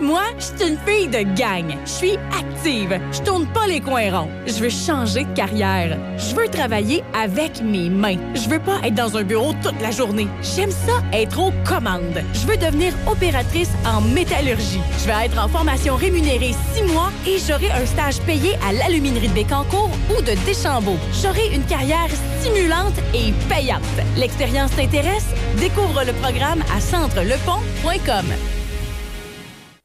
Moi, 0.00 0.22
je 0.38 0.44
suis 0.44 0.70
une 0.70 0.78
fille 0.78 1.08
de 1.08 1.22
gang. 1.38 1.76
Je 1.84 1.90
suis 1.90 2.18
active. 2.36 2.98
Je 3.12 3.20
tourne 3.20 3.46
pas 3.46 3.66
les 3.66 3.80
coins 3.80 4.10
ronds. 4.10 4.30
Je 4.46 4.54
veux 4.54 4.70
changer 4.70 5.24
de 5.24 5.32
carrière. 5.34 5.98
Je 6.16 6.34
veux 6.34 6.48
travailler 6.48 7.04
avec 7.14 7.60
mes 7.62 7.90
mains. 7.90 8.16
Je 8.34 8.48
veux 8.48 8.58
pas 8.58 8.80
être 8.82 8.94
dans 8.94 9.16
un 9.18 9.22
bureau 9.22 9.52
toute 9.62 9.80
la 9.82 9.90
journée. 9.90 10.26
J'aime 10.42 10.70
ça 10.70 11.02
être 11.12 11.38
aux 11.38 11.52
commandes. 11.64 12.24
Je 12.32 12.46
veux 12.46 12.56
devenir 12.56 12.94
opératrice 13.06 13.70
en 13.86 14.00
métallurgie. 14.00 14.80
Je 15.00 15.06
vais 15.06 15.26
être 15.26 15.38
en 15.38 15.48
formation 15.48 15.96
rémunérée 15.96 16.54
six 16.74 16.82
mois 16.84 17.12
et 17.26 17.36
j'aurai 17.38 17.70
un 17.70 17.84
stage 17.84 18.20
payé 18.22 18.56
à 18.66 18.72
l'aluminerie 18.72 19.28
de 19.28 19.34
Bécancour 19.34 19.90
ou 20.10 20.22
de 20.22 20.32
Deschambault. 20.46 20.98
J'aurai 21.22 21.54
une 21.54 21.64
carrière 21.64 22.08
stimulante 22.40 22.98
et 23.14 23.32
payante. 23.48 23.82
L'expérience 24.16 24.74
t'intéresse? 24.74 25.26
Découvre 25.58 26.04
le 26.04 26.14
programme 26.14 26.62
à 26.74 26.80
centrelepont.com. 26.80 28.59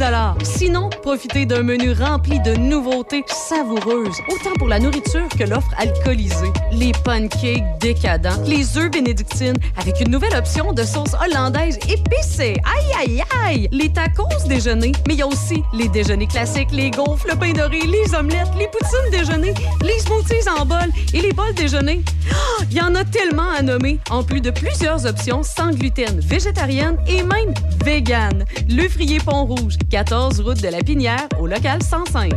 Sinon, 0.62 0.92
profitez 1.02 1.48
d'un 1.48 1.64
menu 1.64 1.92
rempli 1.92 2.40
de 2.40 2.54
nouveautés 2.56 3.24
savoureuses, 3.26 4.16
autant 4.30 4.54
pour 4.60 4.68
la 4.68 4.78
nourriture 4.78 5.28
que 5.30 5.44
l'offre 5.44 5.72
alcoolisée. 5.76 6.54
Les 6.72 6.92
pancakes 7.04 7.80
décadents, 7.80 8.40
les 8.46 8.78
œufs 8.78 8.92
bénédictines 8.92 9.58
avec 9.76 10.00
une 10.02 10.12
nouvelle 10.12 10.36
option 10.36 10.72
de 10.72 10.84
sauce 10.84 11.16
hollandaise 11.16 11.80
épicée. 11.90 12.58
Aïe, 12.78 12.94
aïe, 13.00 13.24
aïe! 13.44 13.70
Les 13.72 13.92
tacos 13.92 14.28
déjeuner, 14.48 14.92
mais 15.08 15.16
il 15.16 15.20
y 15.20 15.24
a 15.24 15.28
aussi 15.28 15.64
les 15.74 15.88
déjeuners 15.88 16.28
classiques, 16.28 16.72
les 16.72 16.92
gaufres, 16.92 17.26
le 17.28 17.36
pain 17.36 17.54
doré, 17.54 17.80
les 17.80 18.14
omelettes, 18.14 18.52
les 18.60 18.68
poutines 18.68 19.10
déjeuner, 19.12 19.56
les 19.82 20.00
smoothies 20.00 20.48
en 20.60 20.64
bol 20.64 20.92
et 21.16 21.22
les 21.22 21.34
bols 21.34 21.56
déjeuner. 21.56 22.04
Ah, 22.32 22.64
Il 22.70 22.78
y 22.78 22.82
en 22.82 22.94
a 22.94 23.04
tellement 23.04 23.50
à 23.50 23.64
nommer, 23.64 24.00
en 24.12 24.22
plus 24.24 24.42
de 24.42 24.52
plusieurs 24.52 25.08
options 25.08 25.42
sans 25.42 25.72
gluten, 25.72 26.20
végétarienne 26.20 26.98
et 27.08 27.24
même 27.24 27.54
vegan. 27.84 28.46
Le 28.70 28.88
Frier 28.88 29.20
Pont-Rouge, 29.20 29.78
14 29.90 30.41
au 31.40 31.48
local 31.48 31.84
105. 31.84 32.32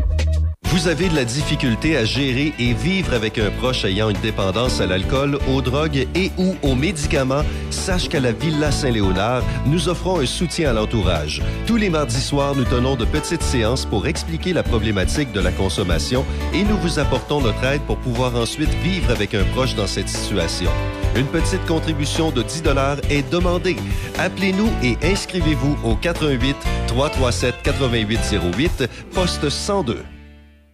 Vous 0.64 0.88
avez 0.88 1.08
de 1.08 1.14
la 1.14 1.24
difficulté 1.24 1.96
à 1.96 2.04
gérer 2.04 2.52
et 2.58 2.74
vivre 2.74 3.14
avec 3.14 3.38
un 3.38 3.50
proche 3.50 3.84
ayant 3.84 4.10
une 4.10 4.20
dépendance 4.20 4.80
à 4.80 4.86
l'alcool, 4.86 5.38
aux 5.48 5.62
drogues 5.62 6.06
et 6.14 6.30
ou 6.36 6.56
aux 6.62 6.74
médicaments, 6.74 7.44
sache 7.70 8.08
qu'à 8.08 8.20
la 8.20 8.32
Villa 8.32 8.70
Saint-Léonard, 8.72 9.42
nous 9.66 9.88
offrons 9.88 10.18
un 10.20 10.26
soutien 10.26 10.70
à 10.70 10.72
l'entourage. 10.72 11.42
Tous 11.66 11.76
les 11.76 11.90
mardis 11.90 12.20
soirs, 12.20 12.54
nous 12.54 12.64
tenons 12.64 12.96
de 12.96 13.04
petites 13.04 13.42
séances 13.42 13.86
pour 13.86 14.06
expliquer 14.06 14.52
la 14.52 14.62
problématique 14.62 15.32
de 15.32 15.40
la 15.40 15.52
consommation 15.52 16.24
et 16.52 16.64
nous 16.64 16.76
vous 16.78 16.98
apportons 16.98 17.40
notre 17.40 17.64
aide 17.64 17.82
pour 17.82 17.98
pouvoir 17.98 18.34
ensuite 18.34 18.74
vivre 18.82 19.10
avec 19.10 19.34
un 19.34 19.44
proche 19.54 19.76
dans 19.76 19.86
cette 19.86 20.08
situation. 20.08 20.70
Une 21.16 21.26
petite 21.26 21.64
contribution 21.66 22.32
de 22.32 22.42
10 22.42 22.62
est 23.08 23.30
demandée. 23.30 23.76
Appelez-nous 24.18 24.68
et 24.82 24.98
inscrivez-vous 25.04 25.76
au 25.84 25.94
88 25.94 26.56
337 26.88 27.54
8808 27.92 28.88
poste 29.12 29.48
102. 29.48 29.98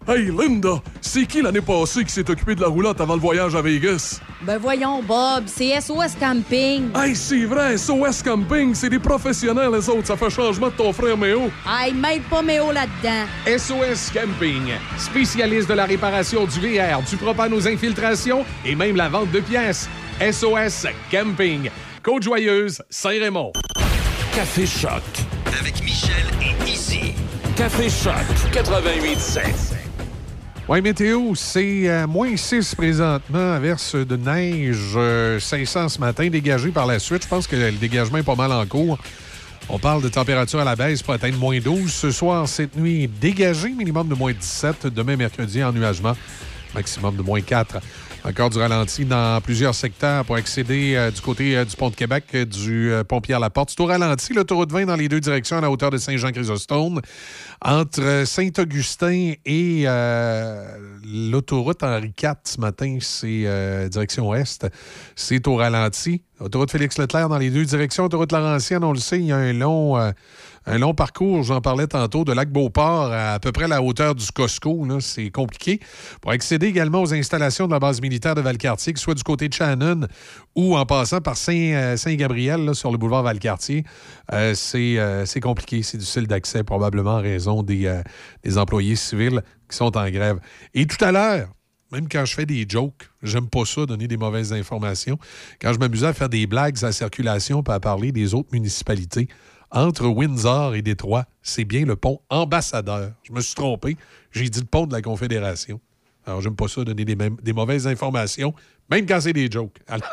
Hey 0.09 0.31
Linda, 0.31 0.81
c'est 1.03 1.27
qui 1.27 1.43
l'année 1.43 1.61
passée 1.61 2.05
qui 2.05 2.11
s'est 2.11 2.29
occupé 2.31 2.55
de 2.55 2.63
la 2.63 2.69
roulotte 2.69 3.03
avant 3.03 3.17
le 3.17 3.21
voyage 3.21 3.55
à 3.55 3.61
Vegas? 3.61 4.19
Ben 4.41 4.57
voyons, 4.57 5.03
Bob, 5.03 5.45
c'est 5.45 5.79
SOS 5.79 6.17
Camping. 6.19 6.89
Hey, 6.97 7.15
c'est 7.15 7.45
vrai, 7.45 7.77
SOS 7.77 8.23
Camping, 8.23 8.75
c'est 8.75 8.89
des 8.89 8.99
professionnels, 8.99 9.71
les 9.75 9.91
autres. 9.91 10.07
Ça 10.07 10.17
fait 10.17 10.31
changement 10.31 10.69
de 10.69 10.73
ton 10.73 10.91
frère 10.95 11.19
Méo. 11.19 11.51
Hey, 11.69 11.93
mêle 11.93 12.23
pas 12.23 12.41
Méo 12.41 12.73
là-dedans. 12.73 13.27
SOS 13.47 14.11
Camping, 14.11 14.73
spécialiste 14.97 15.69
de 15.69 15.75
la 15.75 15.85
réparation 15.85 16.47
du 16.47 16.61
VR, 16.61 17.03
du 17.03 17.19
propane 17.19 17.53
aux 17.53 17.69
infiltrations 17.69 18.47
et 18.65 18.75
même 18.75 18.97
la 18.97 19.11
vente 19.11 19.31
de 19.31 19.41
pièces. 19.41 19.87
SOS 20.21 20.87
Camping, 21.11 21.71
Côte-Joyeuse, 22.03 22.83
Saint-Raymond. 22.91 23.55
Café 24.35 24.67
Choc. 24.67 25.03
Avec 25.59 25.83
Michel 25.83 26.27
et 26.43 26.71
Izzy. 26.71 27.15
Café 27.57 27.89
Choc 27.89 28.13
88.7. 28.53 29.41
Oui, 30.69 30.83
météo, 30.83 31.35
c'est 31.35 31.89
euh, 31.89 32.07
moins 32.07 32.37
6 32.37 32.75
présentement, 32.75 33.55
averse 33.55 33.95
de 33.95 34.17
neige, 34.17 34.93
euh, 34.95 35.41
500 35.41 35.89
ce 35.89 35.99
matin, 35.99 36.29
dégagé 36.29 36.69
par 36.71 36.85
la 36.85 36.99
suite. 36.99 37.23
Je 37.23 37.29
pense 37.29 37.47
que 37.47 37.57
le 37.57 37.73
dégagement 37.73 38.19
est 38.19 38.23
pas 38.23 38.37
mal 38.37 38.53
en 38.53 38.67
cours. 38.67 38.99
On 39.71 39.79
parle 39.79 40.03
de 40.03 40.11
température 40.11 40.61
à 40.61 40.65
la 40.65 40.77
baisse 40.77 41.03
pour 41.03 41.15
atteindre 41.15 41.39
moins 41.39 41.59
12. 41.61 41.91
Ce 41.91 42.11
soir, 42.11 42.47
cette 42.47 42.77
nuit, 42.77 43.09
dégagé, 43.09 43.71
minimum 43.71 44.07
de 44.07 44.15
moins 44.15 44.35
17. 44.35 44.89
Demain, 44.89 45.17
mercredi, 45.17 45.65
ennuagement, 45.65 46.15
maximum 46.75 47.17
de 47.17 47.23
moins 47.23 47.41
4. 47.41 47.79
Encore 48.23 48.51
du 48.51 48.59
ralenti 48.59 49.07
dans 49.07 49.41
plusieurs 49.41 49.75
secteurs 49.75 50.27
pour 50.27 50.37
accéder 50.37 50.95
euh, 50.95 51.11
du 51.11 51.23
côté 51.23 51.57
euh, 51.57 51.65
du 51.65 51.75
pont 51.75 51.89
de 51.89 51.95
Québec, 51.95 52.25
euh, 52.35 52.45
du 52.45 52.93
pont 53.09 53.23
Pierre-Laporte. 53.23 53.71
C'est 53.71 53.81
au 53.81 53.87
ralenti, 53.87 54.35
l'autoroute 54.35 54.71
20 54.71 54.85
dans 54.85 54.97
les 54.97 55.09
deux 55.09 55.21
directions 55.21 55.57
à 55.57 55.63
la 55.63 55.71
hauteur 55.71 55.91
de 55.91 55.97
Saint-Jean-Chrysostome. 55.97 57.01
Entre 57.65 58.25
Saint-Augustin 58.27 59.33
et 59.47 59.85
l'autoroute 61.05 61.83
Henri 61.83 62.13
IV 62.23 62.35
ce 62.45 62.61
matin, 62.61 62.99
c'est 63.01 63.89
direction 63.89 64.29
ouest. 64.29 64.67
C'est 65.17 65.47
au 65.47 65.57
ralenti. 65.57 66.23
Autoroute 66.41 66.71
Félix-Leclerc 66.71 67.29
dans 67.29 67.39
les 67.39 67.51
deux 67.51 67.65
directions. 67.65 68.05
Autoroute 68.05 68.33
Laurentienne, 68.33 68.85
on 68.85 68.93
le 68.93 68.99
sait, 68.99 69.19
il 69.19 69.27
y 69.27 69.33
a 69.33 69.37
un 69.37 69.53
long, 69.53 70.13
un 70.71 70.79
long 70.79 70.95
parcours, 70.95 71.43
j'en 71.43 71.61
parlais 71.61 71.89
tantôt, 71.89 72.25
de 72.25 72.33
Lac-Beauport 72.33 73.13
à, 73.13 73.33
à 73.33 73.39
peu 73.41 73.51
près 73.51 73.67
la 73.67 73.83
hauteur 73.83 74.15
du 74.15 74.25
Costco. 74.31 74.87
C'est 75.01 75.31
compliqué. 75.31 75.81
Pour 76.21 76.31
accéder 76.31 76.67
également 76.67 77.03
aux 77.03 77.13
installations 77.13 77.67
de 77.67 77.73
la 77.73 77.81
base 77.81 78.01
militaire 78.01 78.35
de 78.37 78.41
Valcartier, 78.41 78.93
que 78.93 78.99
ce 78.99 79.05
soit 79.05 79.15
du 79.15 79.25
côté 79.25 79.49
de 79.49 79.55
Shannon 79.55 80.07
ou 80.55 80.77
en 80.77 80.87
passant 80.87 81.21
par 81.21 81.35
euh, 81.49 81.97
Saint-Gabriel 81.97 82.75
sur 82.75 82.93
le 82.93 82.99
boulevard 82.99 83.25
Valcartier, 83.25 83.85
euh, 84.33 84.55
c'est 84.55 84.99
euh, 84.99 85.27
c'est 85.27 85.41
compliqué. 85.41 85.83
C'est 85.83 85.99
difficile 85.99 86.27
d'accès, 86.27 86.63
probablement 86.63 87.17
en 87.17 87.21
raison 87.21 87.63
des, 87.63 87.87
euh, 87.87 88.03
des 88.45 88.57
employés 88.57 88.97
civils 88.97 89.43
qui 89.69 89.77
sont 89.77 89.97
en 89.97 90.09
grève. 90.09 90.39
Et 90.75 90.87
tout 90.87 91.03
à 91.05 91.11
l'heure, 91.11 91.49
même 91.91 92.09
quand 92.09 92.25
je 92.25 92.35
fais 92.35 92.47
des 92.47 92.65
jokes, 92.69 93.11
j'aime 93.23 93.49
pas 93.49 93.65
ça, 93.65 93.87
donner 93.87 94.07
des 94.07 94.17
mauvaises 94.17 94.53
informations. 94.53 95.19
Quand 95.61 95.73
je 95.73 95.79
m'amusais 95.79 96.07
à 96.07 96.13
faire 96.13 96.29
des 96.29 96.47
blagues 96.47 96.77
à 96.83 96.87
la 96.87 96.93
circulation 96.93 97.65
puis 97.65 97.75
à 97.75 97.81
parler 97.81 98.13
des 98.13 98.35
autres 98.35 98.51
municipalités, 98.53 99.29
entre 99.71 100.07
Windsor 100.07 100.75
et 100.75 100.83
Détroit, 100.83 101.25
c'est 101.43 101.65
bien 101.65 101.85
le 101.85 101.97
pont 101.97 102.21
ambassadeur. 102.29 103.13
Je 103.23 103.33
me 103.33 103.41
suis 103.41 103.55
trompé. 103.55 103.97
J'ai 104.33 104.49
dit 104.49 104.61
le 104.61 104.67
pont 104.67 104.87
de 104.87 104.93
la 104.93 105.03
Confédération. 105.03 105.81
Alors, 106.27 106.41
j'aime 106.43 106.55
pas 106.55 106.69
ça, 106.69 106.85
donner 106.85 107.05
des, 107.05 107.53
mauvaises 107.53 107.87
informations, 107.87 108.53
même 108.91 109.07
quand 109.07 109.21
c'est 109.21 109.33
des 109.33 109.51
jokes. 109.51 109.79
Alors, 109.89 110.09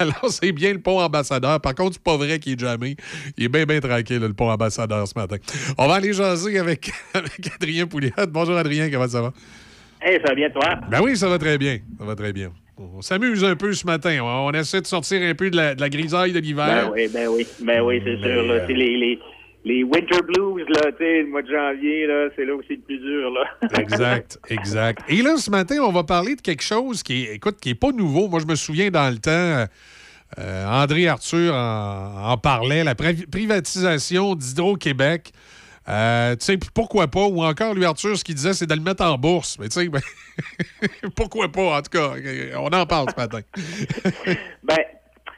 alors, 0.00 0.30
c'est 0.30 0.52
bien 0.52 0.72
le 0.72 0.80
pont 0.80 1.00
ambassadeur. 1.00 1.60
Par 1.60 1.74
contre, 1.74 1.94
c'est 1.94 2.02
pas 2.02 2.16
vrai 2.16 2.38
qu'il 2.38 2.54
est 2.54 2.60
jamais. 2.60 2.96
Il 3.36 3.44
est 3.44 3.48
bien, 3.48 3.64
bien 3.64 3.80
tranquille, 3.80 4.18
le 4.18 4.34
pont 4.34 4.50
ambassadeur, 4.50 5.06
ce 5.06 5.16
matin. 5.16 5.36
On 5.78 5.86
va 5.86 5.94
aller 5.94 6.12
jaser 6.12 6.58
avec, 6.58 6.90
avec 7.14 7.50
Adrien 7.54 7.86
Pouliot. 7.86 8.10
Bonjour, 8.28 8.56
Adrien, 8.56 8.90
comment 8.90 9.08
ça 9.08 9.22
va? 9.22 9.32
Hey, 10.02 10.20
ça 10.20 10.28
va 10.28 10.34
bien, 10.34 10.50
toi? 10.50 10.80
Ben 10.90 11.00
oui, 11.00 11.16
ça 11.16 11.28
va 11.28 11.38
très 11.38 11.56
bien. 11.56 11.78
Ça 11.98 12.04
va 12.04 12.14
très 12.16 12.32
bien. 12.32 12.52
On 12.76 13.02
s'amuse 13.02 13.44
un 13.44 13.54
peu 13.56 13.72
ce 13.72 13.86
matin. 13.86 14.18
On, 14.22 14.50
essaie 14.52 14.80
de 14.80 14.86
sortir 14.86 15.22
un 15.22 15.34
peu 15.34 15.50
de 15.50 15.56
la, 15.56 15.74
de 15.74 15.80
la 15.80 15.88
grisaille 15.88 16.32
de 16.32 16.40
l'hiver. 16.40 16.90
Ben 16.90 16.92
oui, 16.92 17.08
ben 17.12 17.28
oui, 17.28 17.46
ben 17.60 17.80
oui, 17.82 18.00
c'est 18.04 18.16
sûr. 18.16 18.42
Là, 18.42 18.54
euh, 18.54 18.64
C'est 18.66 18.72
les, 18.74 18.96
les, 18.96 19.18
les 19.64 19.82
winter 19.84 20.20
blues, 20.22 20.64
là, 20.68 20.90
tu 20.92 20.98
sais, 20.98 21.22
le 21.22 21.28
mois 21.28 21.42
de 21.42 21.50
janvier, 21.50 22.06
c'est 22.36 22.44
là 22.44 22.54
où 22.54 22.62
c'est 22.66 22.74
le 22.74 22.80
plus 22.80 22.98
dur, 22.98 23.30
là. 23.30 23.68
Exact, 23.80 24.38
exact. 24.50 25.02
Et 25.08 25.22
là, 25.22 25.36
ce 25.36 25.50
matin, 25.50 25.76
on 25.82 25.92
va 25.92 26.02
parler 26.04 26.34
de 26.34 26.40
quelque 26.40 26.62
chose 26.62 27.02
qui 27.02 27.24
est, 27.24 27.34
écoute, 27.36 27.56
qui 27.60 27.70
est 27.70 27.74
pas 27.74 27.92
nouveau. 27.92 28.28
Moi, 28.28 28.40
je 28.40 28.46
me 28.46 28.56
souviens 28.56 28.90
dans 28.90 29.08
le 29.08 29.18
temps, 29.18 29.66
euh, 30.38 30.66
André 30.66 31.06
Arthur 31.06 31.54
en, 31.54 32.32
en 32.32 32.36
parlait, 32.38 32.82
la 32.82 32.94
pri- 32.94 33.26
privatisation 33.30 34.34
d'Hydro-Québec. 34.34 35.30
Euh, 35.88 36.34
tu 36.36 36.44
sais, 36.44 36.58
pourquoi 36.74 37.08
pas? 37.08 37.26
Ou 37.26 37.42
encore, 37.42 37.74
lui, 37.74 37.84
Arthur, 37.84 38.16
ce 38.16 38.24
qu'il 38.24 38.34
disait, 38.34 38.54
c'est 38.54 38.66
de 38.66 38.74
le 38.74 38.80
mettre 38.80 39.04
en 39.04 39.18
bourse. 39.18 39.58
Mais 39.58 39.68
tu 39.68 39.80
sais, 39.80 39.88
ben, 39.88 40.00
pourquoi 41.16 41.48
pas? 41.48 41.78
En 41.78 41.82
tout 41.82 41.90
cas, 41.90 42.12
on 42.56 42.68
en 42.68 42.86
parle 42.86 43.08
ce 43.10 43.20
matin. 43.20 43.40
Ben, 44.62 44.78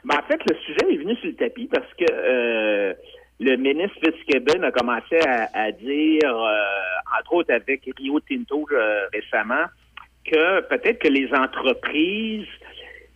ben, 0.05 0.19
en 0.19 0.21
fait, 0.23 0.39
le 0.49 0.55
sujet 0.65 0.93
est 0.93 0.97
venu 0.97 1.15
sur 1.17 1.27
le 1.27 1.35
tapis 1.35 1.67
parce 1.67 1.93
que 1.95 2.05
euh, 2.09 2.93
le 3.39 3.55
ministre 3.57 3.97
Fitzgibbon 4.01 4.63
a 4.63 4.71
commencé 4.71 5.19
à, 5.53 5.71
dire, 5.73 6.33
euh, 6.33 7.19
entre 7.19 7.33
autres 7.33 7.53
avec 7.53 7.89
Rio 7.97 8.19
Tinto 8.21 8.65
euh, 8.71 9.07
récemment, 9.13 9.65
que 10.25 10.61
peut-être 10.61 10.99
que 10.99 11.07
les 11.07 11.29
entreprises, 11.33 12.47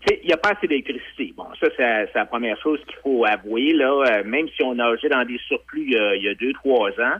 il 0.09 0.27
n'y 0.27 0.33
a 0.33 0.37
pas 0.37 0.49
assez 0.51 0.67
d'électricité. 0.67 1.33
Bon, 1.37 1.45
ça, 1.59 1.67
c'est 1.77 2.13
la 2.15 2.25
première 2.25 2.59
chose 2.61 2.79
qu'il 2.87 2.95
faut 3.03 3.25
avouer. 3.25 3.73
Là, 3.73 3.91
Euh, 3.91 4.23
même 4.23 4.47
si 4.55 4.63
on 4.63 4.73
nageait 4.75 5.09
dans 5.09 5.23
des 5.25 5.37
surplus 5.47 5.83
il 5.85 5.91
y 5.93 5.97
a- 5.97 6.15
il 6.15 6.23
y 6.23 6.29
a 6.29 6.33
deux, 6.35 6.53
trois 6.53 6.89
ans, 6.91 7.17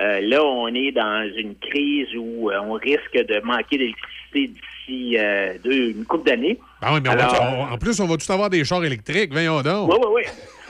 euh, 0.00 0.20
là, 0.20 0.44
on 0.44 0.68
est 0.74 0.92
dans 0.92 1.28
une 1.36 1.56
crise 1.56 2.08
où 2.16 2.50
euh, 2.50 2.58
on 2.60 2.74
risque 2.74 3.14
de 3.16 3.40
manquer 3.40 3.78
d'électricité 3.78 4.48
d'ici 4.48 5.16
euh, 5.18 5.54
deux, 5.62 5.90
une 5.90 6.04
couple 6.04 6.28
d'années. 6.28 6.58
Ah 6.82 6.92
oui, 6.94 7.00
mais 7.02 7.08
on 7.10 7.16
va- 7.16 7.24
Alors- 7.26 7.68
on- 7.70 7.74
en 7.74 7.78
plus, 7.78 7.98
on 8.00 8.06
va 8.06 8.16
tout 8.16 8.32
avoir 8.32 8.50
des 8.50 8.64
chars 8.64 8.84
électriques. 8.84 9.32
Voyons 9.32 9.62
donc. 9.62 9.90
Oui, 9.90 9.96
oui, 10.00 10.08
oui. 10.16 10.22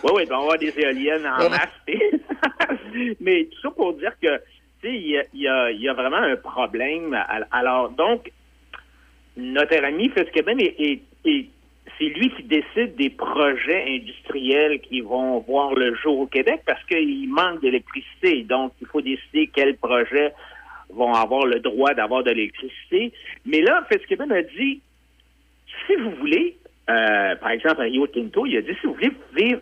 Oui, 0.05 0.11
oui, 0.17 0.23
il 0.25 0.29
va 0.29 0.35
y 0.37 0.39
avoir 0.39 0.59
des 0.59 0.73
éoliennes 0.79 1.27
en 1.27 1.49
masse. 1.49 1.69
Mais 3.21 3.45
tout 3.47 3.61
ça 3.63 3.71
pour 3.71 3.95
dire 3.95 4.13
que, 4.21 4.37
tu 4.83 4.89
sais, 4.89 4.95
il 4.95 5.09
y 5.09 5.19
a, 5.19 5.23
y, 5.33 5.49
a, 5.49 5.71
il 5.71 5.81
y 5.81 5.89
a 5.89 5.95
vraiment 5.95 6.19
un 6.19 6.37
problème. 6.37 7.15
Al- 7.29 7.49
Alors, 7.51 7.89
donc, 7.91 8.31
notre 9.37 9.83
ami 9.83 10.11
Fitzgibbon, 10.11 10.59
est, 10.59 10.75
est- 10.79 11.03
est- 11.25 11.49
c'est 11.99 12.09
lui 12.09 12.31
qui 12.31 12.43
décide 12.45 12.97
des 12.97 13.11
projets 13.11 13.85
industriels 13.89 14.81
qui 14.81 15.01
vont 15.01 15.39
voir 15.41 15.75
le 15.75 15.95
jour 15.95 16.21
au 16.21 16.27
Québec 16.27 16.63
parce 16.67 16.83
qu'il 16.85 17.29
manque 17.29 17.61
d'électricité. 17.61 18.43
Donc, 18.43 18.73
il 18.81 18.87
faut 18.87 19.01
décider 19.01 19.49
quels 19.55 19.77
projets 19.77 20.33
vont 20.91 21.13
avoir 21.13 21.47
le 21.47 21.61
droit 21.61 21.95
d'avoir 21.95 22.23
de 22.25 22.31
l'électricité. 22.31 23.13
Mais 23.47 23.61
là, 23.61 23.87
Fitzgibbon 23.91 24.31
a 24.31 24.43
dit, 24.43 24.81
si 25.87 25.95
vous 25.97 26.11
voulez, 26.13 26.57
euh, 26.91 27.35
par 27.37 27.51
exemple, 27.51 27.81
à 27.81 27.85
Rio 27.85 28.07
Tinto, 28.07 28.47
il 28.47 28.57
a 28.57 28.63
dit, 28.63 28.75
si 28.81 28.87
vous 28.87 28.95
voulez, 28.95 29.09
vous 29.09 29.21
pouvez 29.31 29.57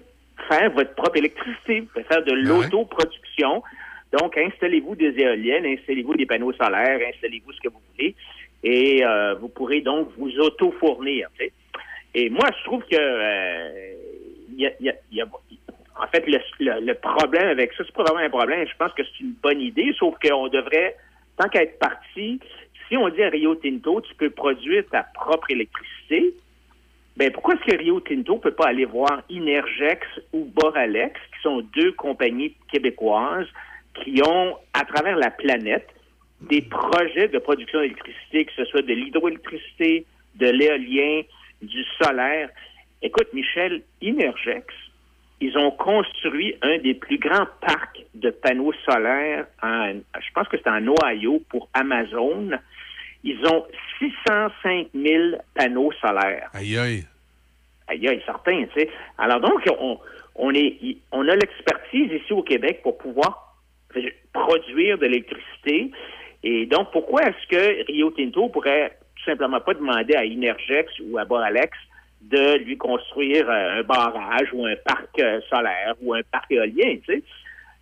faire 0.49 0.71
votre 0.71 0.95
propre 0.95 1.17
électricité, 1.17 1.81
vous 1.81 1.87
pouvez 1.87 2.05
faire 2.05 2.25
de 2.25 2.33
l'autoproduction, 2.33 3.63
Donc, 4.21 4.37
installez-vous 4.37 4.95
des 4.95 5.19
éoliennes, 5.19 5.65
installez-vous 5.65 6.15
des 6.17 6.27
panneaux 6.27 6.53
solaires, 6.53 7.01
installez-vous 7.15 7.51
ce 7.53 7.61
que 7.61 7.69
vous 7.69 7.81
voulez, 7.95 8.15
et 8.63 9.05
euh, 9.05 9.35
vous 9.35 9.49
pourrez 9.49 9.81
donc 9.81 10.09
vous 10.17 10.31
auto-fournir. 10.39 11.29
Et 12.15 12.31
moi, 12.31 12.47
je 12.59 12.65
trouve 12.65 12.83
que 12.85 12.97
euh, 12.99 13.95
y 14.57 14.67
a- 14.67 14.73
y 14.81 14.91
a- 14.91 14.95
y 15.11 15.21
a- 15.21 15.27
en 16.01 16.07
fait, 16.09 16.27
le, 16.27 16.39
le- 16.61 16.81
le 16.85 16.95
problème 16.95 17.49
avec 17.49 17.73
ça, 17.75 17.85
c'est 17.87 17.95
pas 17.95 18.03
vraiment 18.05 18.21
un 18.25 18.31
problème. 18.31 18.67
Je 18.67 18.77
pense 18.77 18.93
que 18.93 19.03
c'est 19.05 19.21
une 19.21 19.35
bonne 19.43 19.61
idée, 19.61 19.95
sauf 19.99 20.15
qu'on 20.23 20.49
devrait, 20.49 20.97
tant 21.37 21.49
qu'à 21.49 21.63
être 21.63 21.79
parti, 21.79 22.41
si 22.89 22.97
on 22.97 23.09
dit 23.09 23.23
à 23.23 23.29
Rio 23.31 23.55
Tinto, 23.55 24.01
tu 24.03 24.15
peux 24.15 24.31
produire 24.31 24.85
ta 24.91 25.05
propre 25.15 25.51
électricité, 25.51 26.35
ben 27.17 27.31
pourquoi 27.31 27.55
est-ce 27.55 27.71
que 27.73 27.77
Rio 27.79 28.01
Tinto 28.01 28.37
peut 28.39 28.53
pas 28.55 28.67
aller 28.69 28.85
voir 28.87 29.23
Inergex 29.29 30.07
ou 30.33 30.45
Boralex, 30.45 31.15
qui 31.35 31.43
sont 31.43 31.61
deux 31.77 31.93
compagnies 31.93 32.55
québécoises 32.71 33.47
qui 34.03 34.23
ont, 34.27 34.57
à 34.73 34.85
travers 34.85 35.17
la 35.17 35.31
planète, 35.31 35.89
des 36.49 36.63
projets 36.63 37.29
de 37.29 37.39
production 37.39 37.81
d'électricité, 37.81 38.45
que 38.45 38.53
ce 38.57 38.65
soit 38.67 38.83
de 38.83 38.93
l'hydroélectricité, 38.93 40.07
de 40.37 40.47
l'éolien, 40.49 41.23
du 41.61 41.85
solaire. 42.03 42.51
Écoute, 43.03 43.29
Michel, 43.33 43.83
Inergex, 44.01 44.67
ils 45.41 45.57
ont 45.59 45.71
construit 45.73 46.55
un 46.63 46.79
des 46.79 46.95
plus 46.95 47.19
grands 47.19 47.47
parcs 47.61 48.05
de 48.15 48.31
panneaux 48.31 48.73
solaires, 48.89 49.47
en, 49.63 49.95
je 49.95 50.33
pense 50.35 50.49
que 50.49 50.57
c'est 50.57 50.71
en 50.71 50.87
Ohio, 50.87 51.43
pour 51.49 51.69
Amazon. 51.75 52.51
Ils 53.25 53.45
ont 53.47 53.67
605 53.99 54.89
000 54.95 55.37
panneaux 55.55 55.93
solaires. 56.01 56.49
Aïe, 56.53 56.77
aïe. 56.77 57.05
Aïe, 57.89 58.09
aïe, 58.09 58.23
certain, 58.25 58.65
tu 58.67 58.81
sais. 58.81 58.91
Alors 59.19 59.41
donc, 59.41 59.63
on, 59.81 59.99
on, 60.37 60.55
est, 60.55 60.99
on 61.11 61.29
a 61.29 61.35
l'expertise 61.35 62.13
ici 62.13 62.33
au 62.33 62.43
Québec 62.43 62.81
pour 62.83 62.99
pouvoir 62.99 63.57
produire 64.33 64.99
de 64.99 65.07
l'électricité. 65.07 65.91
Et 66.43 66.67
donc, 66.67 66.91
pourquoi 66.93 67.23
est-ce 67.23 67.47
que 67.49 67.87
Rio 67.87 68.11
Tinto 68.11 68.49
pourrait 68.49 68.97
tout 69.17 69.25
simplement 69.25 69.61
pas 69.61 69.75
demander 69.75 70.15
à 70.15 70.25
Inergex 70.25 70.93
ou 71.05 71.19
à 71.19 71.25
Boralex 71.25 71.77
de 72.23 72.59
lui 72.59 72.77
construire 72.77 73.49
euh, 73.49 73.81
un 73.81 73.83
barrage 73.83 74.49
ou 74.53 74.65
un 74.65 74.77
parc 74.85 75.19
euh, 75.19 75.41
solaire 75.49 75.95
ou 76.03 76.15
un 76.15 76.23
parc 76.31 76.51
éolien, 76.51 76.97
tu 77.05 77.15
sais? 77.15 77.23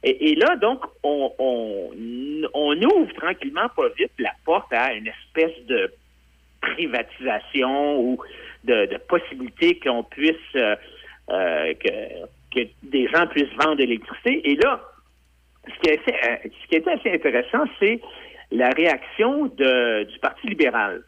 Et, 0.03 0.35
là, 0.35 0.57
donc, 0.57 0.82
on, 1.03 1.31
on, 1.39 1.91
on 2.55 2.82
ouvre 2.82 3.12
tranquillement, 3.16 3.69
pas 3.77 3.89
vite, 3.99 4.12
la 4.19 4.32
porte 4.47 4.73
à 4.73 4.95
une 4.95 5.09
espèce 5.09 5.62
de 5.66 5.93
privatisation 6.62 8.01
ou 8.01 8.19
de, 8.65 8.97
possibilité 9.09 9.78
qu'on 9.78 10.03
puisse 10.05 10.37
euh, 10.57 10.74
euh, 11.31 11.74
que, 11.74 11.91
que 12.55 12.69
des 12.82 13.09
gens 13.09 13.27
puissent 13.27 13.53
vendre 13.59 13.77
de 13.77 13.82
l'électricité. 13.82 14.51
Et 14.51 14.57
là, 14.57 14.81
ce 15.66 15.81
qui, 15.81 15.91
est 15.91 16.01
ce 16.07 16.69
qui 16.69 16.77
était 16.77 16.91
assez 16.91 17.12
intéressant, 17.12 17.65
c'est 17.78 18.01
la 18.51 18.70
réaction 18.70 19.47
de, 19.47 20.05
du 20.05 20.18
Parti 20.18 20.48
libéral. 20.48 21.02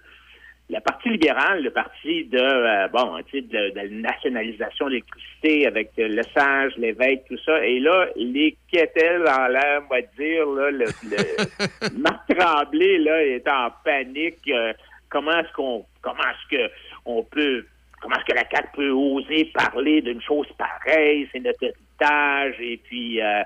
Le 0.70 0.80
Parti 0.80 1.10
libéral, 1.10 1.62
le 1.62 1.70
parti 1.70 2.24
de 2.24 2.38
euh, 2.38 2.88
bon, 2.88 3.18
tu 3.26 3.40
sais, 3.40 3.46
de, 3.46 3.78
de 3.78 3.88
nationalisation 3.94 4.86
de 4.86 4.92
l'électricité 4.92 5.66
avec 5.66 5.90
euh, 5.98 6.08
le 6.08 6.22
Sage, 6.34 6.72
l'évêque, 6.78 7.24
tout 7.28 7.36
ça. 7.44 7.62
Et 7.62 7.78
là, 7.78 8.06
les 8.16 8.56
quételles 8.70 9.28
en 9.28 9.48
l'air, 9.48 9.82
on 9.84 9.94
va 9.94 10.00
dire, 10.00 10.46
là, 10.46 10.70
le, 10.70 10.86
le 11.10 11.98
Marc 11.98 12.34
Tremblay 12.34 12.98
là, 12.98 13.22
est 13.22 13.46
en 13.48 13.70
panique. 13.84 14.48
Euh, 14.48 14.72
comment 15.10 15.38
est-ce 15.38 15.52
qu'on 15.52 15.84
comment 16.00 16.22
est-ce 16.22 16.56
que 16.56 16.72
on 17.04 17.22
peut 17.22 17.66
comment 18.00 18.16
est-ce 18.16 18.24
que 18.24 18.34
la 18.34 18.48
CAQ 18.50 18.68
peut 18.74 18.90
oser 18.90 19.50
parler 19.54 20.00
d'une 20.00 20.22
chose 20.22 20.46
pareille, 20.58 21.28
c'est 21.32 21.40
notre 21.40 21.62
héritage, 21.62 22.54
et 22.60 22.78
puis 22.78 23.20
euh, 23.20 23.42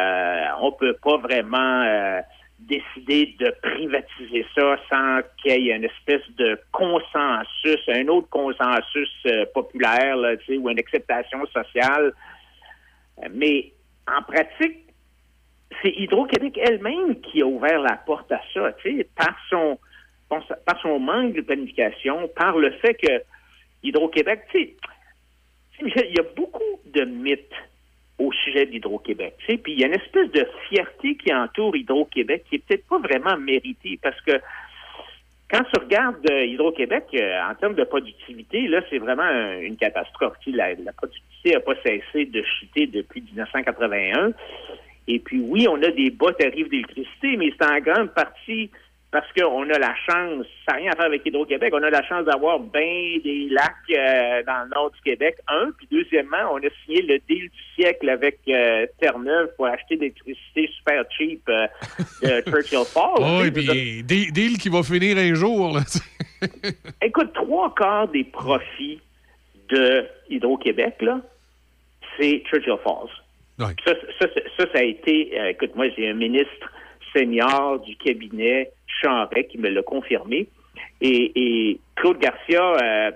euh, 0.00 0.44
on 0.60 0.72
peut 0.72 0.96
pas 1.02 1.18
vraiment 1.18 1.82
euh, 1.82 2.20
décider 2.68 3.34
de 3.38 3.54
privatiser 3.62 4.46
ça 4.54 4.76
sans 4.90 5.20
qu'il 5.42 5.64
y 5.64 5.70
ait 5.70 5.76
une 5.76 5.84
espèce 5.84 6.28
de 6.36 6.58
consensus, 6.70 7.80
un 7.88 8.08
autre 8.08 8.28
consensus 8.28 9.10
euh, 9.26 9.44
populaire, 9.54 10.16
ou 10.48 10.70
une 10.70 10.78
acceptation 10.78 11.44
sociale. 11.46 12.12
Mais 13.30 13.72
en 14.06 14.22
pratique, 14.22 14.78
c'est 15.80 15.90
Hydro-Québec 15.90 16.58
elle-même 16.62 17.20
qui 17.20 17.42
a 17.42 17.46
ouvert 17.46 17.80
la 17.80 17.96
porte 17.96 18.30
à 18.32 18.40
ça, 18.52 18.74
par 19.16 19.36
son 19.50 19.78
par 20.64 20.80
son 20.80 20.98
manque 20.98 21.34
de 21.34 21.42
planification, 21.42 22.26
par 22.28 22.56
le 22.56 22.70
fait 22.78 22.94
que 22.94 23.22
Hydro-Québec, 23.82 24.40
il 24.54 24.74
y 25.80 26.18
a 26.18 26.22
beaucoup 26.34 26.80
de 26.86 27.04
mythes 27.04 27.52
au 28.26 28.32
sujet 28.32 28.66
d'Hydro-Québec. 28.66 29.34
Tu 29.38 29.46
sais, 29.46 29.56
puis 29.58 29.72
il 29.72 29.80
y 29.80 29.84
a 29.84 29.88
une 29.88 29.94
espèce 29.94 30.30
de 30.30 30.46
fierté 30.68 31.16
qui 31.16 31.32
entoure 31.34 31.76
Hydro-Québec 31.76 32.44
qui 32.48 32.56
est 32.56 32.58
peut-être 32.66 32.86
pas 32.88 32.98
vraiment 32.98 33.36
méritée 33.36 33.98
parce 34.02 34.20
que 34.22 34.32
quand 35.50 35.64
tu 35.64 35.78
regardes 35.80 36.30
euh, 36.30 36.46
Hydro-Québec 36.46 37.04
euh, 37.14 37.40
en 37.50 37.54
termes 37.54 37.74
de 37.74 37.84
productivité, 37.84 38.68
là, 38.68 38.80
c'est 38.88 38.98
vraiment 38.98 39.22
un- 39.22 39.60
une 39.60 39.76
catastrophe. 39.76 40.36
La, 40.46 40.72
la 40.74 40.92
productivité 40.92 41.52
n'a 41.52 41.60
pas 41.60 41.74
cessé 41.84 42.24
de 42.24 42.42
chuter 42.42 42.86
depuis 42.86 43.20
1981. 43.20 44.32
Et 45.08 45.18
puis 45.18 45.40
oui, 45.40 45.66
on 45.68 45.82
a 45.82 45.90
des 45.90 46.10
bas 46.10 46.32
tarifs 46.32 46.68
d'électricité, 46.70 47.36
mais 47.36 47.52
c'est 47.58 47.66
en 47.66 47.80
grande 47.80 48.14
partie 48.14 48.70
parce 49.12 49.30
qu'on 49.34 49.68
a 49.68 49.78
la 49.78 49.94
chance, 50.08 50.46
ça 50.66 50.72
n'a 50.72 50.78
rien 50.78 50.92
à 50.92 50.96
faire 50.96 51.04
avec 51.04 51.24
Hydro-Québec, 51.26 51.74
on 51.76 51.82
a 51.82 51.90
la 51.90 52.02
chance 52.08 52.24
d'avoir 52.24 52.58
bien 52.58 53.18
des 53.22 53.46
lacs 53.50 53.74
euh, 53.90 54.42
dans 54.46 54.64
le 54.64 54.70
nord 54.74 54.90
du 54.90 55.00
Québec, 55.02 55.36
un. 55.48 55.70
Puis 55.76 55.86
deuxièmement, 55.92 56.50
on 56.50 56.56
a 56.56 56.70
signé 56.84 57.02
le 57.02 57.18
deal 57.28 57.50
du 57.50 57.62
siècle 57.74 58.08
avec 58.08 58.38
euh, 58.48 58.86
Terre-Neuve 58.98 59.50
pour 59.56 59.66
acheter 59.66 59.96
de 59.96 60.00
l'électricité 60.00 60.70
super 60.78 61.04
cheap 61.10 61.42
euh, 61.50 61.66
de 62.22 62.40
Churchill 62.50 62.86
Falls. 62.86 63.18
Oh, 63.18 63.44
et 63.44 63.50
puis, 63.50 64.02
deal 64.02 64.32
deal 64.32 64.56
qui 64.56 64.70
va 64.70 64.82
finir 64.82 65.18
un 65.18 65.34
jour. 65.34 65.74
Là. 65.74 65.82
Écoute, 67.02 67.34
trois 67.34 67.74
quarts 67.74 68.08
des 68.08 68.24
profits 68.24 68.98
de 69.68 70.06
Hydro-Québec, 70.30 71.02
là, 71.02 71.20
c'est 72.18 72.42
Churchill 72.50 72.78
Falls. 72.82 73.10
Ça, 73.58 73.68
ça, 73.84 73.94
ça, 74.18 74.26
ça, 74.56 74.64
ça 74.72 74.78
a 74.78 74.82
été, 74.82 75.38
écoute, 75.50 75.76
moi, 75.76 75.86
j'ai 75.96 76.08
un 76.08 76.14
ministre 76.14 76.72
senior 77.14 77.80
du 77.80 77.96
cabinet 77.96 78.70
Charret 78.86 79.46
qui 79.46 79.58
me 79.58 79.68
l'a 79.68 79.82
confirmé. 79.82 80.48
Et, 81.00 81.78
Claude 81.96 82.18
Garcia 82.18 82.62
euh, 82.62 83.10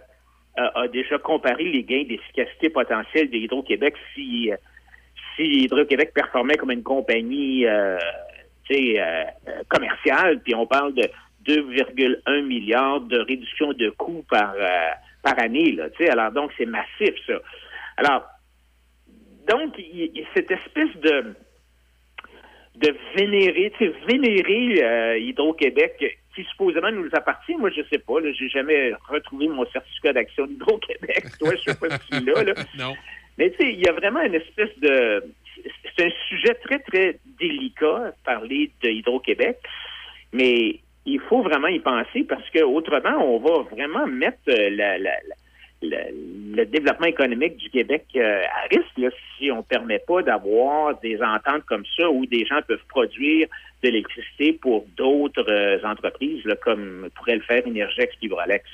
a, 0.56 0.80
a 0.80 0.88
déjà 0.88 1.18
comparé 1.18 1.64
les 1.64 1.82
gains 1.82 2.04
d'efficacité 2.04 2.68
potentielle 2.68 3.30
de 3.30 3.36
Hydro-Québec 3.36 3.94
si, 4.14 4.52
euh, 4.52 4.56
si 5.36 5.42
Hydro-Québec 5.64 6.12
performait 6.14 6.56
comme 6.56 6.70
une 6.70 6.82
compagnie 6.82 7.66
euh, 7.66 7.98
euh, 8.68 9.24
euh, 9.48 9.62
commerciale, 9.68 10.40
puis 10.40 10.54
on 10.54 10.66
parle 10.66 10.92
de 10.94 11.08
2,1 11.46 12.42
milliards 12.42 13.00
de 13.00 13.18
réduction 13.20 13.72
de 13.72 13.90
coûts 13.90 14.24
par, 14.28 14.54
euh, 14.58 14.88
par 15.22 15.38
année. 15.38 15.70
Là, 15.72 15.86
alors 16.10 16.32
donc, 16.32 16.50
c'est 16.58 16.66
massif, 16.66 17.14
ça. 17.28 17.34
Alors, 17.96 18.24
donc, 19.48 19.80
cette 20.34 20.50
espèce 20.50 20.96
de 20.96 21.34
de 22.76 22.94
vénérer, 23.16 23.72
tu 23.78 23.86
sais, 23.86 23.94
vénérer 24.06 24.84
euh, 24.84 25.18
Hydro-Québec 25.18 26.18
qui 26.34 26.44
supposément 26.44 26.90
nous 26.92 27.08
appartient. 27.12 27.54
Moi, 27.56 27.70
je 27.70 27.82
sais 27.90 27.98
pas, 27.98 28.20
là, 28.20 28.30
j'ai 28.32 28.48
jamais 28.48 28.92
retrouvé 29.08 29.48
mon 29.48 29.64
certificat 29.70 30.12
d'action 30.12 30.46
d'Hydro-Québec. 30.46 31.24
Toi, 31.38 31.54
je 31.56 31.70
sais 31.72 31.78
pas 31.78 31.98
si 31.98 32.10
tu 32.10 32.24
l'as, 32.26 32.44
là. 32.44 32.52
Non. 32.78 32.94
Mais 33.38 33.50
tu 33.50 33.56
sais, 33.58 33.72
il 33.72 33.80
y 33.80 33.88
a 33.88 33.92
vraiment 33.92 34.20
une 34.22 34.34
espèce 34.34 34.78
de... 34.78 35.24
C'est 35.96 36.06
un 36.06 36.10
sujet 36.28 36.54
très, 36.54 36.78
très 36.80 37.18
délicat, 37.40 38.12
parler 38.24 38.70
de 38.82 38.88
Hydro-Québec, 38.90 39.56
mais 40.32 40.80
il 41.06 41.20
faut 41.20 41.42
vraiment 41.42 41.68
y 41.68 41.78
penser 41.80 42.24
parce 42.28 42.48
que 42.50 42.62
autrement, 42.62 43.16
on 43.24 43.38
va 43.38 43.62
vraiment 43.70 44.06
mettre 44.06 44.38
euh, 44.48 44.70
la, 44.70 44.98
la- 44.98 45.10
la- 45.28 45.34
le, 45.82 46.64
développement 46.64 47.06
économique 47.06 47.56
du 47.56 47.70
Québec 47.70 48.06
euh, 48.16 48.42
à 48.42 48.68
risque 48.74 49.14
si 49.38 49.50
on 49.50 49.58
ne 49.58 49.62
permet 49.62 49.98
pas 49.98 50.22
d'avoir 50.22 50.98
des 51.00 51.20
ententes 51.22 51.64
comme 51.66 51.84
ça 51.96 52.08
où 52.10 52.26
des 52.26 52.46
gens 52.46 52.60
peuvent 52.66 52.84
produire 52.88 53.48
de 53.82 53.88
l'électricité 53.88 54.52
pour 54.54 54.86
d'autres 54.96 55.48
euh, 55.48 55.78
entreprises, 55.84 56.42
comme 56.62 57.08
pourrait 57.14 57.36
le 57.36 57.42
faire 57.42 57.62
Energex 57.66 58.14
et 58.14 58.18
Vibrolex. 58.22 58.64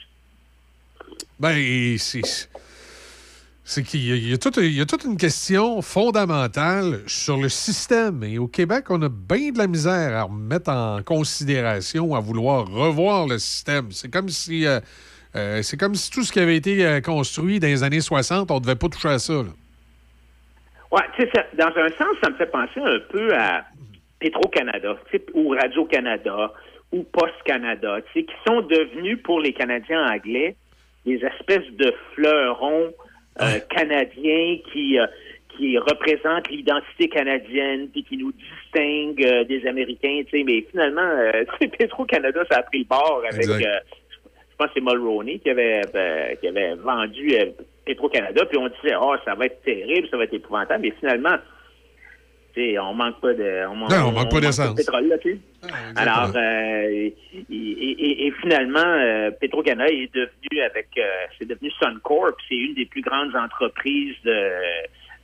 Ben, 1.40 1.98
c'est. 1.98 2.48
C'est 3.64 3.84
qu'il 3.84 4.28
y 4.28 4.32
a 4.32 4.38
toute, 4.38 4.56
il 4.56 4.72
y 4.72 4.80
a 4.80 4.86
toute 4.86 5.04
une 5.04 5.16
question 5.16 5.80
fondamentale 5.82 7.00
sur 7.06 7.36
le 7.36 7.48
système. 7.48 8.24
Et 8.24 8.36
au 8.36 8.48
Québec, 8.48 8.86
on 8.90 9.00
a 9.02 9.08
bien 9.08 9.52
de 9.52 9.58
la 9.58 9.68
misère 9.68 10.16
à 10.16 10.24
remettre 10.24 10.68
en 10.68 11.00
considération, 11.04 12.16
à 12.16 12.20
vouloir 12.20 12.66
revoir 12.66 13.28
le 13.28 13.38
système. 13.38 13.92
C'est 13.92 14.10
comme 14.10 14.28
si. 14.28 14.66
euh, 14.66 14.80
euh, 15.36 15.62
c'est 15.62 15.76
comme 15.76 15.94
si 15.94 16.10
tout 16.10 16.22
ce 16.22 16.32
qui 16.32 16.40
avait 16.40 16.56
été 16.56 16.84
euh, 16.84 17.00
construit 17.00 17.60
dans 17.60 17.68
les 17.68 17.82
années 17.82 18.00
60, 18.00 18.50
on 18.50 18.54
ne 18.56 18.60
devait 18.60 18.76
pas 18.76 18.88
toucher 18.88 19.08
à 19.08 19.18
ça. 19.18 19.34
Ouais, 20.92 21.02
tu 21.16 21.22
sais, 21.22 21.46
dans 21.54 21.68
un 21.74 21.88
sens, 21.88 22.16
ça 22.22 22.30
me 22.30 22.36
fait 22.36 22.50
penser 22.50 22.80
un 22.80 22.98
peu 23.10 23.34
à 23.34 23.64
Petro-Canada, 24.20 24.96
ou 25.34 25.48
Radio-Canada, 25.50 26.52
ou 26.92 27.02
Post-Canada, 27.04 27.98
qui 28.12 28.26
sont 28.46 28.60
devenus 28.60 29.18
pour 29.22 29.40
les 29.40 29.52
Canadiens 29.52 30.06
anglais 30.06 30.56
des 31.04 31.20
espèces 31.24 31.70
de 31.72 31.92
fleurons 32.14 32.92
euh, 33.40 33.58
canadiens 33.70 34.58
qui, 34.72 34.98
euh, 34.98 35.06
qui 35.56 35.78
représente 35.78 36.48
l'identité 36.50 37.08
canadienne, 37.08 37.88
puis 37.88 38.04
qui 38.04 38.18
nous 38.18 38.32
distingue 38.32 39.24
euh, 39.24 39.44
des 39.44 39.66
Américains, 39.66 40.22
sais, 40.30 40.44
mais 40.44 40.64
finalement, 40.70 41.10
Petro-Canada, 41.78 42.42
ça 42.50 42.58
a 42.58 42.62
pris 42.62 42.80
le 42.80 42.84
bord 42.84 43.22
avec, 43.30 43.46
pense 44.62 44.68
que 44.68 44.72
c'est 44.76 44.80
Mulroney 44.80 45.38
qui 45.38 45.50
avait, 45.50 45.80
euh, 45.94 46.34
qui 46.40 46.48
avait 46.48 46.74
vendu 46.74 47.34
euh, 47.34 47.46
Petro-Canada, 47.86 48.44
puis 48.46 48.58
on 48.58 48.68
disait, 48.68 48.94
oh, 49.00 49.14
ça 49.24 49.34
va 49.34 49.46
être 49.46 49.62
terrible, 49.62 50.08
ça 50.10 50.16
va 50.16 50.24
être 50.24 50.34
épouvantable, 50.34 50.82
mais 50.82 50.92
finalement, 51.00 51.36
on 52.80 52.92
manque 52.94 53.20
pas 53.20 53.32
de, 53.32 53.66
on, 53.66 53.76
Non, 53.76 54.08
on 54.08 54.12
manque 54.12 54.30
pas 54.30 54.40
d'essence. 54.40 54.70
de 54.74 54.76
pétrole, 54.76 55.08
là, 55.08 55.16
sais. 55.22 55.38
Alors, 55.96 56.30
euh, 56.36 56.82
et, 56.90 57.14
et- 57.50 57.52
et- 57.52 58.26
et 58.26 58.30
finalement, 58.42 58.78
euh, 58.84 59.30
Petro-Canada 59.40 59.90
est 59.90 60.12
devenu 60.14 60.60
avec, 60.62 60.88
euh, 60.98 61.02
c'est 61.38 61.48
devenu 61.48 61.70
Suncorp, 61.70 62.36
c'est 62.48 62.54
une 62.56 62.74
des 62.74 62.84
plus 62.84 63.00
grandes 63.00 63.34
entreprises 63.34 64.16
de- 64.24 64.50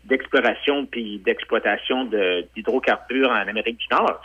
d'exploration 0.07 0.87
puis 0.87 1.19
d'exploitation 1.19 2.05
de- 2.07 2.47
d'hydrocarbures 2.55 3.31
en 3.31 3.47
Amérique 3.47 3.77
du 3.79 3.87
Nord, 3.91 4.23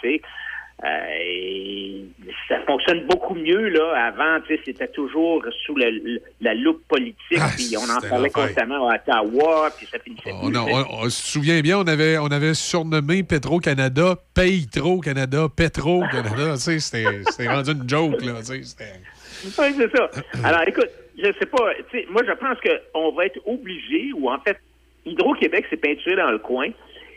et 0.85 2.03
ça 2.47 2.59
fonctionne 2.67 3.05
beaucoup 3.07 3.35
mieux 3.35 3.69
là. 3.69 4.07
Avant, 4.07 4.43
c'était 4.65 4.87
toujours 4.89 5.43
sous 5.65 5.75
le- 5.75 5.89
le- 5.89 6.21
la 6.41 6.53
loupe 6.53 6.85
politique, 6.87 7.39
puis 7.55 7.75
on 7.77 7.83
en 7.89 7.99
Ah, 8.03 8.09
parlait 8.09 8.29
constamment 8.29 8.89
à 8.89 8.95
Ottawa, 8.95 9.69
puis 9.77 9.87
ça 9.91 9.99
finissait 9.99 10.31
On, 10.33 10.47
plus, 10.49 10.55
sais. 10.55 10.59
on- 10.73 10.93
on 11.01 11.03
se 11.09 11.31
souvient 11.31 11.61
bien, 11.61 11.77
on 11.79 11.87
avait, 11.87 12.17
on 12.17 12.27
avait 12.27 12.53
surnommé 12.53 13.23
Petro-Canada 13.23 14.15
Petro-Canada, 14.33 15.47
Petro-Canada. 15.55 16.53
tu 16.55 16.59
sais, 16.59 16.79
c'était 16.79 17.05
c'était 17.29 17.47
rendu 17.47 17.71
une 17.71 17.87
joke, 17.89 18.21
là. 18.21 18.33
Oui, 18.49 19.75
c'est 19.77 19.97
ça. 19.97 20.09
Alors, 20.43 20.61
écoute, 20.67 20.89
je 21.17 21.31
sais 21.39 21.45
pas. 21.45 21.73
tu 21.91 21.99
sais, 21.99 22.07
Moi, 22.09 22.21
je 22.27 22.31
pense 22.33 22.57
qu'on 22.61 23.11
va 23.11 23.25
être 23.25 23.39
obligé, 23.45 24.11
ou 24.15 24.29
en 24.29 24.39
fait, 24.39 24.57
Hydro-Québec 25.05 25.65
s'est 25.69 25.77
peinturé 25.77 26.15
dans 26.15 26.31
le 26.31 26.39
coin, 26.39 26.67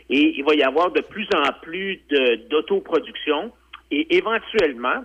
et 0.09 0.33
il 0.37 0.43
va 0.43 0.55
y 0.55 0.63
avoir 0.63 0.91
de 0.91 1.01
plus 1.01 1.27
en 1.33 1.51
plus 1.61 1.99
d'autoproduction, 2.49 3.51
et 3.91 4.15
éventuellement, 4.17 5.03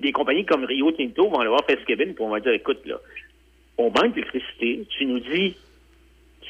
des 0.00 0.12
compagnies 0.12 0.46
comme 0.46 0.64
Rio 0.64 0.90
Tinto 0.92 1.28
vont 1.28 1.40
aller 1.40 1.48
voir 1.50 1.64
Fitzgibbon, 1.68 2.14
puis 2.14 2.24
on 2.24 2.30
va 2.30 2.40
dire, 2.40 2.52
écoute, 2.52 2.80
là, 2.86 2.96
on 3.78 3.90
manque 3.90 4.14
d'électricité, 4.14 4.86
tu 4.96 5.06
nous 5.06 5.20
dis, 5.20 5.56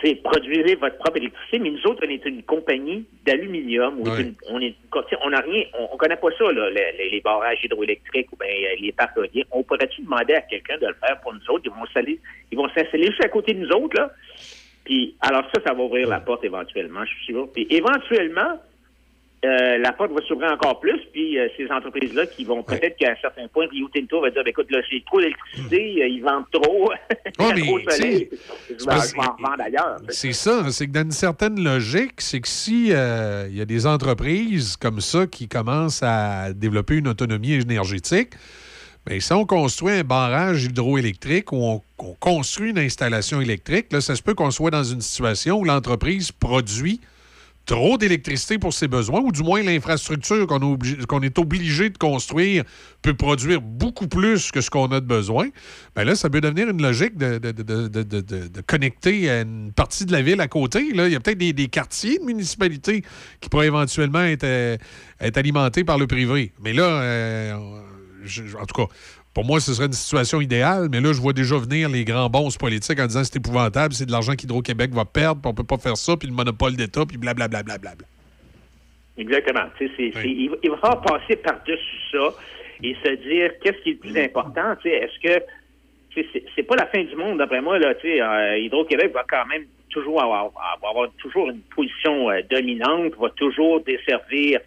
c'est 0.02 0.14
produisez 0.22 0.76
votre 0.76 0.96
propre 0.98 1.18
électricité, 1.18 1.58
mais 1.58 1.70
nous 1.70 1.86
autres, 1.86 2.02
on 2.06 2.08
est 2.10 2.24
une 2.24 2.42
compagnie 2.44 3.04
d'aluminium, 3.26 4.00
ou 4.00 4.08
Ouais. 4.08 4.22
une- 4.22 4.34
on 4.48 4.60
est, 4.60 4.74
on 5.22 5.30
n'a 5.30 5.40
rien, 5.40 5.64
on, 5.78 5.88
on 5.92 5.96
connaît 5.96 6.16
pas 6.16 6.30
ça, 6.38 6.50
là, 6.52 6.70
les, 6.70 7.20
barrages 7.22 7.62
hydroélectriques 7.64 8.32
ou 8.32 8.36
bien 8.36 8.48
les 8.80 8.92
parcs 8.92 9.16
éoliens. 9.16 9.44
On 9.50 9.62
pourrait-tu 9.62 10.02
demander 10.02 10.34
à 10.34 10.40
quelqu'un 10.42 10.78
de 10.78 10.86
le 10.86 10.94
faire 10.94 11.20
pour 11.20 11.34
nous 11.34 11.40
autres? 11.50 11.64
Ils 11.66 11.70
vont 11.70 11.84
s'installer, 11.84 12.18
ils 12.50 12.56
vont 12.56 12.68
s'installer 12.70 13.06
juste 13.08 13.24
à 13.24 13.28
côté 13.28 13.52
de 13.52 13.58
nous 13.60 13.70
autres, 13.72 13.96
là. 13.98 14.10
Puis, 14.84 15.14
alors 15.20 15.44
ça, 15.54 15.60
ça 15.66 15.74
va 15.74 15.82
ouvrir 15.82 16.08
la 16.08 16.20
porte 16.20 16.44
éventuellement, 16.44 17.04
je 17.04 17.14
suis 17.16 17.26
sûr. 17.26 17.48
Puis, 17.52 17.66
éventuellement, 17.68 18.58
euh, 19.42 19.78
la 19.78 19.92
porte 19.92 20.12
va 20.12 20.20
s'ouvrir 20.26 20.52
encore 20.52 20.80
plus, 20.80 21.00
puis 21.12 21.38
euh, 21.38 21.48
ces 21.56 21.66
entreprises-là 21.70 22.26
qui 22.26 22.44
vont 22.44 22.62
peut-être 22.62 22.96
qu'à 22.98 23.12
un 23.12 23.16
certain 23.22 23.48
point, 23.48 23.66
Rio 23.70 23.88
Tinto 23.88 24.20
va 24.20 24.30
dire, 24.30 24.44
Ben, 24.44 24.50
écoute, 24.50 24.70
là, 24.70 24.80
j'ai 24.90 25.02
trop 25.02 25.18
d'électricité, 25.18 26.02
euh, 26.02 26.08
ils 26.08 26.20
vendent 26.22 26.44
trop, 26.52 26.92
il 27.38 27.54
mais, 27.54 27.60
trop 27.62 27.80
de 27.80 27.90
soleil, 27.90 28.28
je 28.68 28.74
c'est 28.78 28.84
vais, 28.86 29.22
en 29.22 29.32
revendre 29.32 29.62
ailleurs. 29.64 29.96
C'est 30.10 30.34
ça, 30.34 30.70
c'est 30.70 30.86
que 30.86 30.92
dans 30.92 31.04
une 31.04 31.10
certaine 31.10 31.62
logique, 31.62 32.20
c'est 32.20 32.40
que 32.40 32.48
si 32.48 32.88
euh, 32.90 33.46
il 33.50 33.56
y 33.56 33.62
a 33.62 33.64
des 33.64 33.86
entreprises 33.86 34.76
comme 34.76 35.00
ça 35.00 35.26
qui 35.26 35.48
commencent 35.48 36.02
à 36.02 36.52
développer 36.52 36.96
une 36.96 37.08
autonomie 37.08 37.54
énergétique, 37.54 38.32
bien, 39.06 39.20
si 39.20 39.32
on 39.32 39.46
construit 39.46 39.94
un 39.94 40.04
barrage 40.04 40.64
hydroélectrique 40.64 41.50
ou 41.52 41.64
on, 41.64 41.82
on 41.98 42.12
construit 42.20 42.70
une 42.70 42.78
installation 42.78 43.40
électrique, 43.40 43.86
là, 43.90 44.02
ça 44.02 44.14
se 44.16 44.22
peut 44.22 44.34
qu'on 44.34 44.50
soit 44.50 44.70
dans 44.70 44.84
une 44.84 45.00
situation 45.00 45.60
où 45.60 45.64
l'entreprise 45.64 46.30
produit 46.30 47.00
trop 47.66 47.98
d'électricité 47.98 48.58
pour 48.58 48.72
ses 48.72 48.88
besoins, 48.88 49.20
ou 49.20 49.32
du 49.32 49.42
moins 49.42 49.62
l'infrastructure 49.62 50.46
qu'on 50.46 50.60
est 51.22 51.38
obligé- 51.38 51.90
de 51.90 51.98
construire 51.98 52.64
peut 53.02 53.14
produire 53.14 53.60
beaucoup 53.60 54.08
plus 54.08 54.50
que 54.50 54.60
ce 54.60 54.70
qu'on 54.70 54.86
a 54.88 55.00
de 55.00 55.06
besoin, 55.06 55.48
bien 55.94 56.04
là, 56.04 56.14
ça 56.14 56.28
peut 56.28 56.40
devenir 56.40 56.68
une 56.68 56.82
logique 56.82 57.16
de, 57.16 58.60
connecter 58.66 59.30
une 59.30 59.72
partie 59.72 60.04
de 60.04 60.12
la 60.12 60.22
ville 60.22 60.40
à 60.40 60.48
côté. 60.48 60.86
Il 60.90 60.96
y 60.96 61.14
a 61.14 61.20
peut-être 61.20 61.38
des, 61.38 61.68
quartiers 61.68 62.18
de 62.18 62.24
municipalités 62.24 63.02
qui 63.40 63.48
pourraient 63.48 63.68
éventuellement 63.68 64.22
être, 64.22 64.44
euh, 64.44 64.76
alimentés 65.20 65.84
par 65.84 65.98
le 65.98 66.06
privé. 66.06 66.52
Mais 66.62 66.72
là, 66.72 66.82
euh, 66.82 67.54
en 68.60 68.66
tout 68.66 68.74
cas, 68.74 68.94
pour 69.34 69.44
moi, 69.44 69.60
ce 69.60 69.72
serait 69.74 69.86
une 69.86 69.92
situation 69.92 70.40
idéale, 70.40 70.88
mais 70.90 71.00
là, 71.00 71.12
je 71.12 71.20
vois 71.20 71.32
déjà 71.32 71.56
venir 71.56 71.88
les 71.88 72.04
grands 72.04 72.28
bons 72.28 72.54
politiques 72.56 72.98
en 72.98 73.06
disant 73.06 73.22
c'est 73.24 73.36
épouvantable, 73.36 73.94
c'est 73.94 74.06
de 74.06 74.12
l'argent 74.12 74.34
qu'Hydro-Québec 74.34 74.90
va 74.92 75.04
perdre, 75.04 75.40
puis 75.40 75.50
on 75.50 75.54
peut 75.54 75.64
pas 75.64 75.78
faire 75.78 75.96
ça, 75.96 76.16
puis 76.16 76.26
le 76.28 76.34
monopole 76.34 76.74
d'État, 76.76 77.06
puis 77.06 77.16
blablabla. 77.16 77.62
Bla, 77.62 77.78
bla, 77.78 77.94
bla. 77.94 78.06
Exactement. 79.16 79.66
Il, 79.98 80.48
va- 80.50 80.56
il 80.62 80.70
va 80.70 80.76
falloir 80.78 81.02
passer 81.02 81.36
par-dessus 81.36 81.98
ça 82.10 82.34
et 82.82 82.94
se 83.04 83.10
dire 83.28 83.52
qu'est-ce 83.62 83.78
qui 83.82 83.90
est 83.90 83.92
le 83.92 83.98
plus 83.98 84.18
important. 84.20 84.74
Tu 84.82 84.88
sais, 84.88 84.96
Est-ce 84.96 85.20
que 85.38 85.44
c'est 86.56 86.62
pas 86.64 86.76
la 86.76 86.86
fin 86.86 87.04
du 87.04 87.14
monde, 87.14 87.38
d'après 87.38 87.60
moi, 87.60 87.78
là, 87.78 87.94
tu 87.94 88.08
sais, 88.08 88.20
euh, 88.20 88.58
Hydro-Québec 88.58 89.12
va 89.14 89.24
quand 89.28 89.46
même 89.46 89.64
toujours 89.90 90.22
avoir, 90.22 90.50
avoir 90.82 91.08
toujours 91.18 91.50
une 91.50 91.60
position 91.74 92.30
euh, 92.30 92.40
dominante, 92.50 93.12
va 93.20 93.28
toujours 93.30 93.80
desservir 93.84 94.60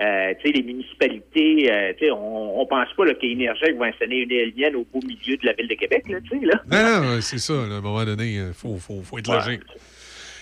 euh, 0.00 0.34
tu 0.42 0.46
sais, 0.50 0.56
les 0.56 0.62
municipalités. 0.62 1.70
euh, 1.72 1.92
tu 1.98 2.06
sais, 2.06 2.10
on, 2.10 2.60
on 2.60 2.66
pense 2.66 2.88
pas 2.96 3.04
là, 3.04 3.14
qu'Énergec 3.14 3.76
va 3.76 3.86
installer 3.86 4.18
une 4.18 4.32
éolienne 4.32 4.76
au 4.76 4.86
beau 4.92 5.00
milieu 5.06 5.36
de 5.36 5.46
la 5.46 5.52
ville 5.52 5.68
de 5.68 5.74
Québec, 5.74 6.04
là, 6.08 6.18
tu 6.20 6.38
sais, 6.40 6.46
là. 6.46 6.62
Non, 6.70 7.02
non, 7.14 7.20
c'est 7.20 7.38
ça. 7.38 7.52
là, 7.54 7.74
à 7.74 7.78
un 7.78 7.80
moment 7.80 8.04
donné, 8.04 8.34
il 8.34 8.52
faut, 8.54 8.76
faut, 8.78 9.02
faut 9.02 9.18
être 9.18 9.28
Ouais. 9.28 9.36
logique. 9.36 9.62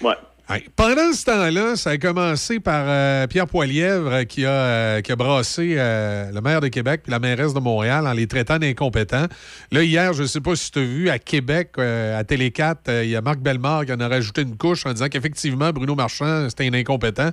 Ouais. 0.01 0.15
Pendant 0.77 1.13
ce 1.13 1.27
temps-là, 1.27 1.77
ça 1.77 1.91
a 1.91 1.99
commencé 1.99 2.59
par 2.59 2.85
euh, 2.87 3.27
Pierre 3.27 3.47
Poilièvre 3.47 4.11
euh, 4.11 4.25
qui, 4.25 4.47
a, 4.47 5.17
brassé 5.17 5.75
euh, 5.77 6.31
le 6.33 6.41
maire 6.41 6.63
de 6.63 6.69
Québec 6.69 7.03
puis 7.03 7.13
la 7.13 7.19
mairesse 7.19 7.53
de 7.53 7.61
Montréal 7.61 8.07
en 8.07 8.15
les 8.15 8.27
traitant 8.27 8.59
d'incompétents. 8.59 9.27
Là, 9.73 9.83
hier, 9.83 10.15
je 10.15 10.23
ne 10.23 10.27
sais 10.27 10.41
pas 10.41 10.57
si 10.57 10.73
tu 10.73 10.79
as 10.79 10.83
vu 10.83 11.11
à 11.11 11.19
Québec, 11.19 11.73
à 11.79 12.25
Télé 12.25 12.51
4, 12.51 12.89
euh, 12.89 13.05
il 13.05 13.11
y 13.11 13.17
a 13.17 13.21
Marc 13.21 13.41
Bellemare 13.41 13.85
qui 13.85 13.93
en 13.93 14.01
a 14.01 14.09
rajouté 14.09 14.41
une 14.41 14.57
couche 14.57 14.87
en 14.87 14.93
disant 14.93 15.09
qu'effectivement, 15.09 15.71
Bruno 15.71 15.95
Marchand, 15.95 16.49
c'était 16.49 16.67
un 16.67 16.73
incompétent. 16.73 17.29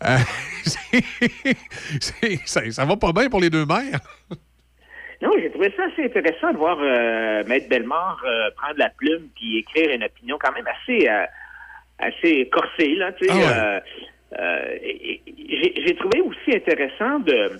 Ça, 2.46 2.70
ça 2.70 2.84
va 2.84 2.96
pas 2.96 3.12
bien 3.12 3.28
pour 3.28 3.40
les 3.40 3.50
deux 3.50 3.64
maires. 3.64 4.00
Non, 5.22 5.30
j'ai 5.40 5.50
trouvé 5.50 5.72
ça 5.76 5.84
assez 5.84 6.04
intéressant 6.04 6.52
de 6.52 6.58
voir 6.58 6.78
Maître 7.46 7.68
Bellemare 7.68 8.22
prendre 8.56 8.78
la 8.78 8.90
plume 8.90 9.28
puis 9.34 9.58
écrire 9.58 9.94
une 9.94 10.04
opinion 10.04 10.36
quand 10.40 10.52
même 10.52 10.66
assez 10.66 11.08
assez 11.98 12.46
corsée 12.48 12.94
là. 12.96 13.12
Tu 13.12 13.26
sais, 13.26 13.30
Ah 13.32 13.36
ouais. 13.38 13.44
euh, 13.46 13.80
euh, 14.38 14.78
j'ai 15.48 15.72
j'ai 15.86 15.94
trouvé 15.94 16.20
aussi 16.20 16.56
intéressant 16.56 17.20
de 17.20 17.50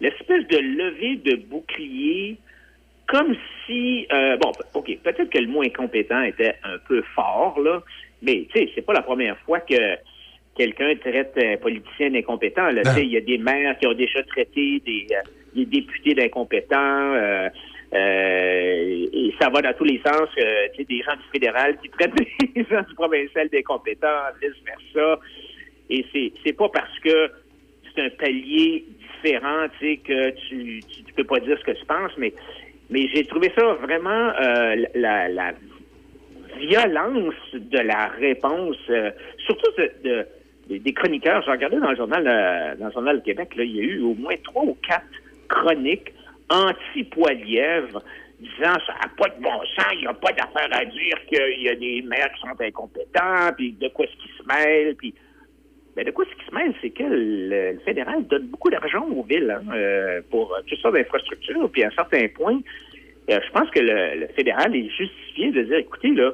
l'espèce 0.00 0.46
de 0.48 0.58
levée 0.58 1.16
de 1.16 1.36
bouclier, 1.36 2.36
comme 3.06 3.34
si 3.64 4.06
euh, 4.12 4.36
bon, 4.36 4.52
ok, 4.74 4.98
peut-être 5.02 5.30
que 5.30 5.38
le 5.38 5.46
mot 5.46 5.62
incompétent 5.62 6.22
était 6.22 6.54
un 6.64 6.78
peu 6.88 7.02
fort 7.14 7.58
là, 7.60 7.82
mais 8.22 8.46
tu 8.52 8.58
sais, 8.58 8.70
c'est 8.74 8.82
pas 8.84 8.92
la 8.92 9.02
première 9.02 9.38
fois 9.40 9.60
que 9.60 9.74
quelqu'un 10.56 10.94
traite 10.96 11.32
un 11.42 11.56
politicien 11.58 12.10
d'incompétent. 12.10 12.70
là. 12.70 12.82
Tu 12.82 12.90
sais, 12.90 13.02
Il 13.04 13.12
y 13.12 13.16
a 13.16 13.20
des 13.20 13.38
maires 13.38 13.78
qui 13.78 13.86
ont 13.86 13.92
déjà 13.94 14.22
traité 14.24 14.80
des, 14.84 15.06
euh, 15.12 15.20
des 15.54 15.64
députés 15.66 16.14
d'incompétents. 16.14 17.14
euh, 17.14 17.48
euh, 17.94 19.06
et 19.12 19.34
ça 19.40 19.48
va 19.48 19.62
dans 19.62 19.72
tous 19.74 19.84
les 19.84 20.00
sens. 20.04 20.28
euh, 20.38 20.66
des 20.78 21.02
gens 21.02 21.14
du 21.16 21.22
fédéral 21.32 21.76
qui 21.82 21.88
traitent 21.90 22.14
des 22.54 22.64
gens 22.70 22.82
du 22.82 22.94
provincial 22.94 23.48
d'incompétents, 23.48 24.06
vice-versa. 24.42 25.20
Et 25.90 26.04
c'est 26.12 26.32
c'est 26.44 26.52
pas 26.52 26.68
parce 26.68 26.98
que 27.00 27.30
c'est 27.94 28.02
un 28.02 28.10
palier 28.10 28.84
différent, 29.22 29.66
tu 29.78 29.86
sais, 29.86 29.96
que 29.98 30.30
tu, 30.48 30.80
tu, 31.06 31.12
peux 31.14 31.24
pas 31.24 31.40
dire 31.40 31.56
ce 31.58 31.64
que 31.64 31.78
tu 31.78 31.84
penses, 31.86 32.12
mais 32.18 32.32
mais 32.90 33.08
j'ai 33.14 33.24
trouvé 33.24 33.50
ça 33.56 33.64
vraiment 33.74 34.30
euh, 34.40 34.76
la, 34.94 35.28
la 35.28 35.52
violence 36.58 37.34
de 37.54 37.78
la 37.78 38.08
réponse, 38.08 38.76
euh, 38.90 39.10
surtout 39.44 39.70
de, 39.78 39.90
de- 40.04 40.26
des- 40.68 40.78
des 40.80 40.92
chroniqueurs. 40.92 41.42
J'ai 41.42 41.50
regardé 41.52 41.76
dans 41.78 41.90
le 41.90 41.96
journal 41.96 42.24
euh, 42.26 42.74
dans 42.76 42.86
le 42.86 42.92
journal 42.92 43.22
Québec, 43.22 43.54
là, 43.56 43.64
il 43.64 43.76
y 43.76 43.80
a 43.80 43.82
eu 43.84 44.00
au 44.02 44.14
moins 44.14 44.34
trois 44.44 44.64
ou 44.64 44.76
quatre 44.86 45.06
chroniques 45.48 46.12
anti-Poilièvre 46.50 48.02
disant 48.40 48.74
ça 48.86 48.94
n'a 49.00 49.10
pas 49.16 49.28
de 49.28 49.42
bon 49.42 49.58
sens, 49.76 49.92
il 49.94 50.00
n'y 50.00 50.06
a 50.06 50.14
pas 50.14 50.32
d'affaire 50.32 50.68
à 50.70 50.84
dire 50.84 51.16
qu'il 51.26 51.62
y 51.62 51.68
a 51.68 51.74
des 51.74 52.02
maires 52.02 52.30
qui 52.34 52.40
sont 52.40 52.60
incompétents, 52.60 53.52
puis 53.56 53.72
de 53.72 53.88
quoi 53.88 54.04
est-ce 54.04 54.16
qu'ils 54.16 54.36
se 54.38 54.46
mêlent, 54.46 54.94
puis 54.96 55.14
ben, 55.96 56.04
de 56.04 56.10
quoi 56.10 56.26
ce 56.30 56.36
qui 56.38 56.46
se 56.46 56.54
mêle, 56.54 56.74
c'est 56.82 56.90
que 56.90 57.04
le, 57.08 57.78
fédéral 57.86 58.26
donne 58.26 58.48
beaucoup 58.48 58.68
d'argent 58.68 59.06
aux 59.08 59.22
villes 59.22 59.50
hein, 59.50 59.72
euh, 59.72 60.20
pour 60.30 60.52
euh, 60.52 60.60
toutes 60.66 60.78
sortes 60.80 60.94
d'infrastructures. 60.94 61.70
Puis 61.70 61.84
à 61.84 61.86
un 61.86 61.90
certain 61.92 62.28
point, 62.28 62.60
euh, 63.30 63.40
je 63.42 63.50
pense 63.50 63.70
que 63.70 63.80
le, 63.80 64.26
fédéral 64.36 64.76
est 64.76 64.90
justifié 64.90 65.52
de 65.52 65.62
dire, 65.62 65.78
écoutez, 65.78 66.10
là, 66.10 66.32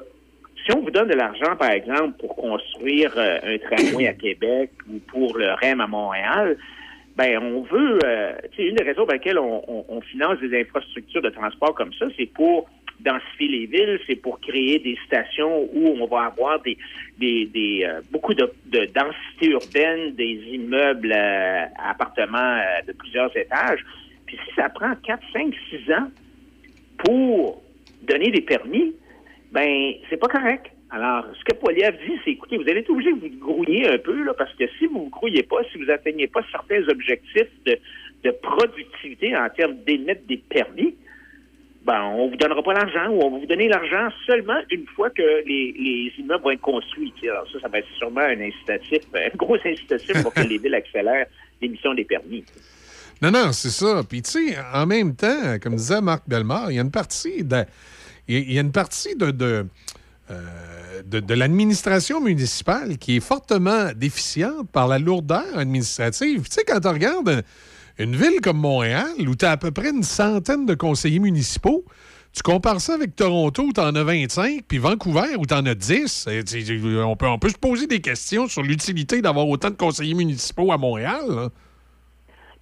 si 0.67 0.77
on 0.77 0.81
vous 0.81 0.91
donne 0.91 1.09
de 1.09 1.15
l'argent, 1.15 1.55
par 1.57 1.71
exemple, 1.71 2.19
pour 2.19 2.35
construire 2.35 3.17
un 3.17 3.59
tramway 3.59 4.09
à 4.09 4.15
Québec 4.15 4.71
ou 4.89 4.99
pour 4.99 5.37
le 5.37 5.53
REM 5.55 5.81
à 5.81 5.87
Montréal, 5.87 6.57
ben 7.17 7.39
on 7.43 7.63
veut, 7.63 7.99
euh, 8.05 8.33
une 8.59 8.75
des 8.77 8.85
raisons 8.85 9.05
pour 9.05 9.13
lesquelles 9.13 9.39
on, 9.39 9.63
on- 9.69 9.85
on 9.89 10.01
finance 10.01 10.39
des 10.41 10.61
infrastructures 10.61 11.23
de 11.23 11.31
transport 11.31 11.75
comme 11.75 11.93
ça, 11.95 12.07
c'est 12.17 12.27
pour 12.27 12.69
densifier 13.01 13.49
les 13.49 13.67
villes, 13.67 14.01
c'est 14.07 14.17
pour 14.17 14.41
créer 14.41 14.79
des 14.79 14.97
stations 15.07 15.69
où 15.73 15.89
on 16.01 16.07
va 16.07 16.27
avoir 16.27 16.61
des, 16.63 16.79
des, 17.19 17.47
des 17.47 17.85
euh, 17.85 18.01
beaucoup 18.13 18.33
de, 18.33 18.51
de 18.67 18.85
densité 18.87 19.49
urbaine, 19.51 20.15
des 20.15 20.41
immeubles 20.53 21.13
euh, 21.13 21.65
appartements 21.85 22.39
euh, 22.59 22.83
de 22.87 22.93
plusieurs 22.93 23.37
étages. 23.37 23.81
Puis 24.27 24.39
si 24.49 24.55
ça 24.55 24.69
prend 24.69 24.95
4, 25.05 25.21
5, 25.33 25.53
6 25.71 25.93
ans 25.95 26.09
pour 26.99 27.63
donner 28.03 28.31
des 28.31 28.41
permis, 28.41 28.95
ben 29.51 29.95
c'est 30.09 30.17
pas 30.17 30.29
correct. 30.29 30.67
Alors, 30.95 31.25
ce 31.39 31.45
que 31.45 31.59
Poiliev 31.59 31.97
dit, 32.07 32.21
c'est 32.23 32.33
écoutez, 32.33 32.59
vous 32.59 32.69
allez 32.69 32.81
être 32.81 32.91
obligé 32.91 33.13
de 33.15 33.19
vous 33.19 33.39
grouiller 33.39 33.89
un 33.89 33.97
peu, 33.97 34.23
là, 34.25 34.35
parce 34.37 34.53
que 34.57 34.65
si 34.79 34.87
vous 34.87 34.99
ne 34.99 35.05
vous 35.05 35.09
grouillez 35.09 35.43
pas, 35.43 35.57
si 35.73 35.83
vous 35.83 35.91
atteignez 35.91 36.27
pas 36.27 36.43
certains 36.51 36.87
objectifs 36.87 37.49
de, 37.65 37.79
productivité 38.43 39.35
en 39.35 39.49
termes 39.49 39.77
d'émettre 39.87 40.21
des 40.29 40.37
permis, 40.37 40.95
ben, 41.85 42.03
on 42.03 42.29
vous 42.29 42.37
donnera 42.37 42.63
pas 42.63 42.75
l'argent 42.75 43.09
ou 43.09 43.23
on 43.23 43.31
va 43.31 43.39
vous 43.39 43.47
donner 43.47 43.69
l'argent 43.69 44.11
seulement 44.27 44.61
une 44.71 44.87
fois 44.87 45.09
que 45.11 45.43
les, 45.45 45.73
les 45.73 46.13
immeubles 46.19 46.45
vont 46.45 46.51
être 46.51 46.61
construits. 46.61 47.13
Alors 47.25 47.49
ça, 47.51 47.59
ça 47.61 47.69
va 47.69 47.79
être 47.79 47.89
sûrement 47.99 48.21
un 48.21 48.41
incitatif, 48.41 49.03
un 49.15 49.37
gros 49.37 49.57
incitatif 49.65 50.23
pour 50.23 50.33
que 50.35 50.43
les 50.43 50.59
villes 50.59 50.75
accélèrent 50.75 51.27
l'émission 51.61 51.95
des 51.95 52.05
permis. 52.05 52.45
Non, 53.23 53.31
non, 53.31 53.53
c'est 53.53 53.71
ça. 53.71 54.03
Puis, 54.09 54.23
tu 54.23 54.31
sais, 54.31 54.57
en 54.73 54.87
même 54.87 55.17
temps, 55.17 55.59
comme 55.61 55.75
disait 55.75 56.01
Marc 56.01 56.29
Bellemare, 56.29 56.71
il 56.71 56.77
y 56.77 56.79
a 56.79 56.83
une 56.83 56.91
partie 56.91 57.43
de, 57.43 57.65
il 58.29 58.53
y 58.53 58.59
a 58.59 58.61
une 58.61 58.73
partie 58.73 59.17
de, 59.17 59.31
de, 59.33 59.67
euh, 60.33 61.03
de, 61.05 61.21
de 61.21 61.35
l'administration 61.35 62.21
municipale 62.21 62.99
qui 62.99 63.17
est 63.17 63.21
fortement 63.21 63.91
déficiente 63.95 64.71
par 64.71 64.89
la 64.89 64.99
lourdeur 64.99 65.57
administrative. 65.57 66.43
Tu 66.49 66.53
sais, 66.55 66.65
quand 66.65 66.85
on 66.87 66.93
regarde 66.93 67.43
une 67.99 68.17
ville 68.17 68.41
comme 68.43 68.59
Montréal, 68.59 69.07
où 69.29 69.35
tu 69.37 69.45
as 69.45 69.51
à 69.53 69.57
peu 69.57 69.71
près 69.71 69.91
une 69.91 70.03
centaine 70.03 70.65
de 70.67 70.75
conseillers 70.75 71.19
municipaux, 71.19 71.85
tu 72.35 72.43
compares 72.43 72.81
ça 72.81 72.95
avec 72.95 73.15
Toronto, 73.15 73.63
où 73.65 73.73
tu 73.75 73.81
en 73.81 73.95
as 73.95 74.03
25, 74.05 74.63
puis 74.67 74.79
Vancouver, 74.79 75.37
où 75.39 75.45
tu 75.45 75.53
en 75.53 75.67
as 75.67 75.75
10. 75.75 76.29
Et 76.31 76.43
tu- 76.45 76.65
tu- 76.65 76.81
On 77.01 77.15
peut, 77.15 77.27
on 77.27 77.39
peut 77.39 77.51
se 77.51 77.59
poser 77.59 77.87
des 77.87 78.01
questions 78.01 78.49
sur 78.49 78.63
l'utilité 78.63 79.21
d'avoir 79.21 79.47
autant 79.49 79.69
de 79.69 79.77
conseillers 79.77 80.15
municipaux 80.15 80.73
à 80.73 80.79
Montréal. 80.79 81.21
là. 81.29 81.49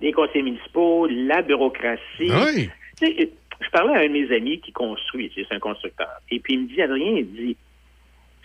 Les 0.00 0.12
conseils 0.12 0.42
municipaux, 0.42 1.06
la 1.06 1.42
bureaucratie. 1.42 2.00
Oui. 2.20 2.70
Tu 3.00 3.06
sais, 3.06 3.30
je 3.60 3.68
parlais 3.70 3.94
à 3.94 4.00
un 4.00 4.08
de 4.08 4.12
mes 4.12 4.34
amis 4.34 4.60
qui 4.60 4.72
construit, 4.72 5.30
c'est 5.34 5.54
un 5.54 5.58
constructeur. 5.58 6.10
Et 6.30 6.40
puis 6.40 6.54
il 6.54 6.60
me 6.60 6.68
dit, 6.68 6.80
Adrien, 6.80 7.12
il 7.12 7.32
dit, 7.32 7.56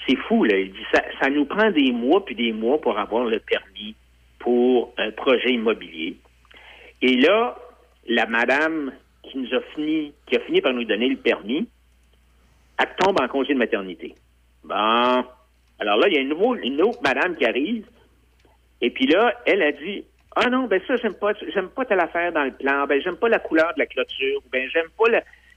c'est 0.08 0.18
fou, 0.18 0.44
là. 0.44 0.58
Il 0.58 0.72
dit, 0.72 0.86
ça, 0.94 1.04
ça 1.22 1.30
nous 1.30 1.46
prend 1.46 1.72
des 1.72 1.92
mois 1.92 2.24
puis 2.24 2.36
des 2.36 2.52
mois 2.52 2.80
pour 2.80 3.00
avoir 3.00 3.26
le 3.26 3.40
permis 3.40 3.96
pour 4.40 4.94
un 4.98 5.12
projet 5.12 5.52
immobilier. 5.52 6.18
Et 7.02 7.16
là, 7.18 7.58
la 8.08 8.26
madame 8.28 8.92
qui 9.24 9.40
nous 9.40 9.54
a 9.56 9.62
fini, 9.74 10.14
qui 10.28 10.36
a 10.36 10.40
fini 10.42 10.62
par 10.62 10.74
nous 10.74 10.84
donner 10.84 11.10
le 11.10 11.18
permis, 11.18 11.68
elle 12.78 12.96
tombe 13.00 13.20
en 13.20 13.28
congé 13.28 13.54
de 13.54 13.60
maternité. 13.60 14.14
Bon. 14.64 15.26
Alors 15.80 15.98
là, 15.98 16.08
il 16.08 16.14
y 16.14 16.18
a 16.18 16.22
une, 16.22 16.36
une 16.64 16.82
autre 16.82 17.00
madame 17.04 17.36
qui 17.36 17.46
arrive. 17.46 17.86
Et 18.82 18.90
puis 18.92 19.08
là, 19.08 19.34
elle 19.46 19.62
a 19.62 19.72
dit 19.72 20.04
Ah 20.36 20.50
non, 20.50 20.68
ben 20.68 20.82
ça, 20.86 20.98
j'aime 20.98 21.14
pas, 21.14 21.32
j'aime 21.54 21.70
pas 21.70 21.86
telle 21.86 22.02
affaire 22.02 22.32
dans 22.34 22.44
le 22.44 22.52
plan, 22.52 22.86
ben 22.88 23.02
j'aime 23.02 23.16
pas 23.16 23.30
la 23.30 23.40
couleur 23.40 23.74
de 23.74 23.80
la 23.80 23.86
clôture, 23.86 24.38
ou 24.46 24.50
ben 24.52 24.70
j'aime 24.70 24.90
pas 24.98 25.10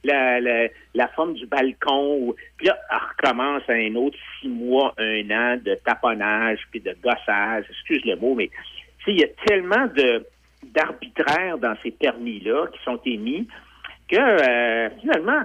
la, 0.04 0.40
la, 0.40 0.68
la, 0.94 1.08
forme 1.08 1.34
du 1.34 1.46
balcon. 1.46 2.16
Ou... 2.20 2.36
Puis 2.56 2.68
là, 2.68 2.78
elle 2.90 2.98
recommence 3.10 3.62
à 3.68 3.72
un 3.72 3.94
autre 3.96 4.16
six 4.40 4.48
mois, 4.48 4.94
un 4.98 5.30
an 5.30 5.58
de 5.62 5.74
taponnage, 5.84 6.60
puis 6.70 6.80
de 6.80 6.94
gossage, 7.02 7.64
excuse 7.70 8.04
le 8.04 8.16
mot, 8.16 8.34
mais 8.34 8.50
il 9.08 9.18
y 9.18 9.24
a 9.24 9.28
tellement 9.46 9.86
de 9.86 10.24
d'arbitraire 10.62 11.56
dans 11.58 11.74
ces 11.82 11.92
permis-là 11.92 12.66
qui 12.72 12.82
sont 12.82 13.00
émis 13.04 13.46
que 14.08 14.16
euh, 14.16 14.90
finalement, 15.00 15.42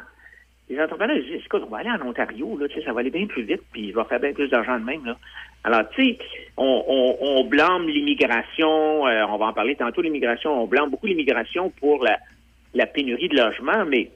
les 0.69 0.81
entrepreneurs 0.81 1.17
disent, 1.17 1.45
écoute, 1.45 1.63
on 1.65 1.69
va 1.69 1.79
aller 1.79 1.91
en 1.91 2.07
Ontario, 2.07 2.57
là, 2.57 2.65
ça 2.83 2.93
va 2.93 3.01
aller 3.01 3.11
bien 3.11 3.27
plus 3.27 3.43
vite, 3.43 3.61
puis 3.71 3.87
il 3.87 3.93
va 3.93 4.05
faire 4.05 4.19
bien 4.19 4.33
plus 4.33 4.49
d'argent 4.49 4.79
de 4.79 4.85
même. 4.85 5.05
Là. 5.05 5.17
Alors, 5.63 5.89
tu 5.95 6.03
sais, 6.03 6.17
on, 6.57 6.83
on, 6.87 7.17
on 7.21 7.43
blâme 7.45 7.87
l'immigration, 7.87 9.07
euh, 9.07 9.25
on 9.27 9.37
va 9.37 9.47
en 9.47 9.53
parler 9.53 9.75
tantôt, 9.75 10.01
l'immigration, 10.01 10.61
on 10.61 10.67
blâme 10.67 10.89
beaucoup 10.89 11.07
l'immigration 11.07 11.69
pour 11.69 12.03
la, 12.03 12.19
la 12.73 12.85
pénurie 12.85 13.29
de 13.29 13.37
logements, 13.37 13.85
mais 13.85 14.11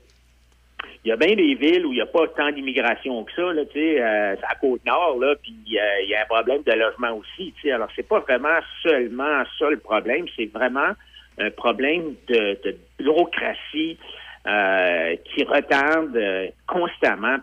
il 1.06 1.10
y 1.10 1.12
a 1.12 1.16
bien 1.16 1.36
des 1.36 1.56
villes 1.56 1.86
où 1.86 1.94
il 1.94 1.96
n'y 1.96 2.02
a 2.02 2.06
pas 2.06 2.28
tant 2.28 2.52
d'immigration 2.52 3.24
que 3.24 3.32
ça, 3.34 3.54
là, 3.54 3.66
tu 3.66 3.80
sais, 3.80 4.02
euh, 4.02 4.36
à 4.48 4.56
Côte-Nord, 4.56 5.20
là, 5.20 5.36
puis 5.42 5.56
euh, 5.80 6.02
il 6.04 6.10
y 6.10 6.16
a 6.16 6.24
un 6.24 6.26
problème 6.26 6.64
de 6.64 6.74
logement 6.74 7.14
aussi, 7.14 7.54
tu 7.56 7.62
sais. 7.64 7.72
Alors, 7.72 7.88
c'est 7.96 8.08
pas 8.08 8.20
vraiment 8.20 8.60
seulement 8.84 9.44
ça 9.58 9.70
le 9.70 9.80
problème, 9.80 10.26
c'est 10.36 10.52
vraiment 10.52 10.92
un 11.40 11.52
problème 11.52 12.16
de, 12.28 12.60
de 12.64 12.78
bureaucratie 13.00 13.98
euh, 14.48 15.16
qui 15.26 15.44
retarde 15.44 16.16
euh, 16.16 16.48
constamment. 16.68 17.38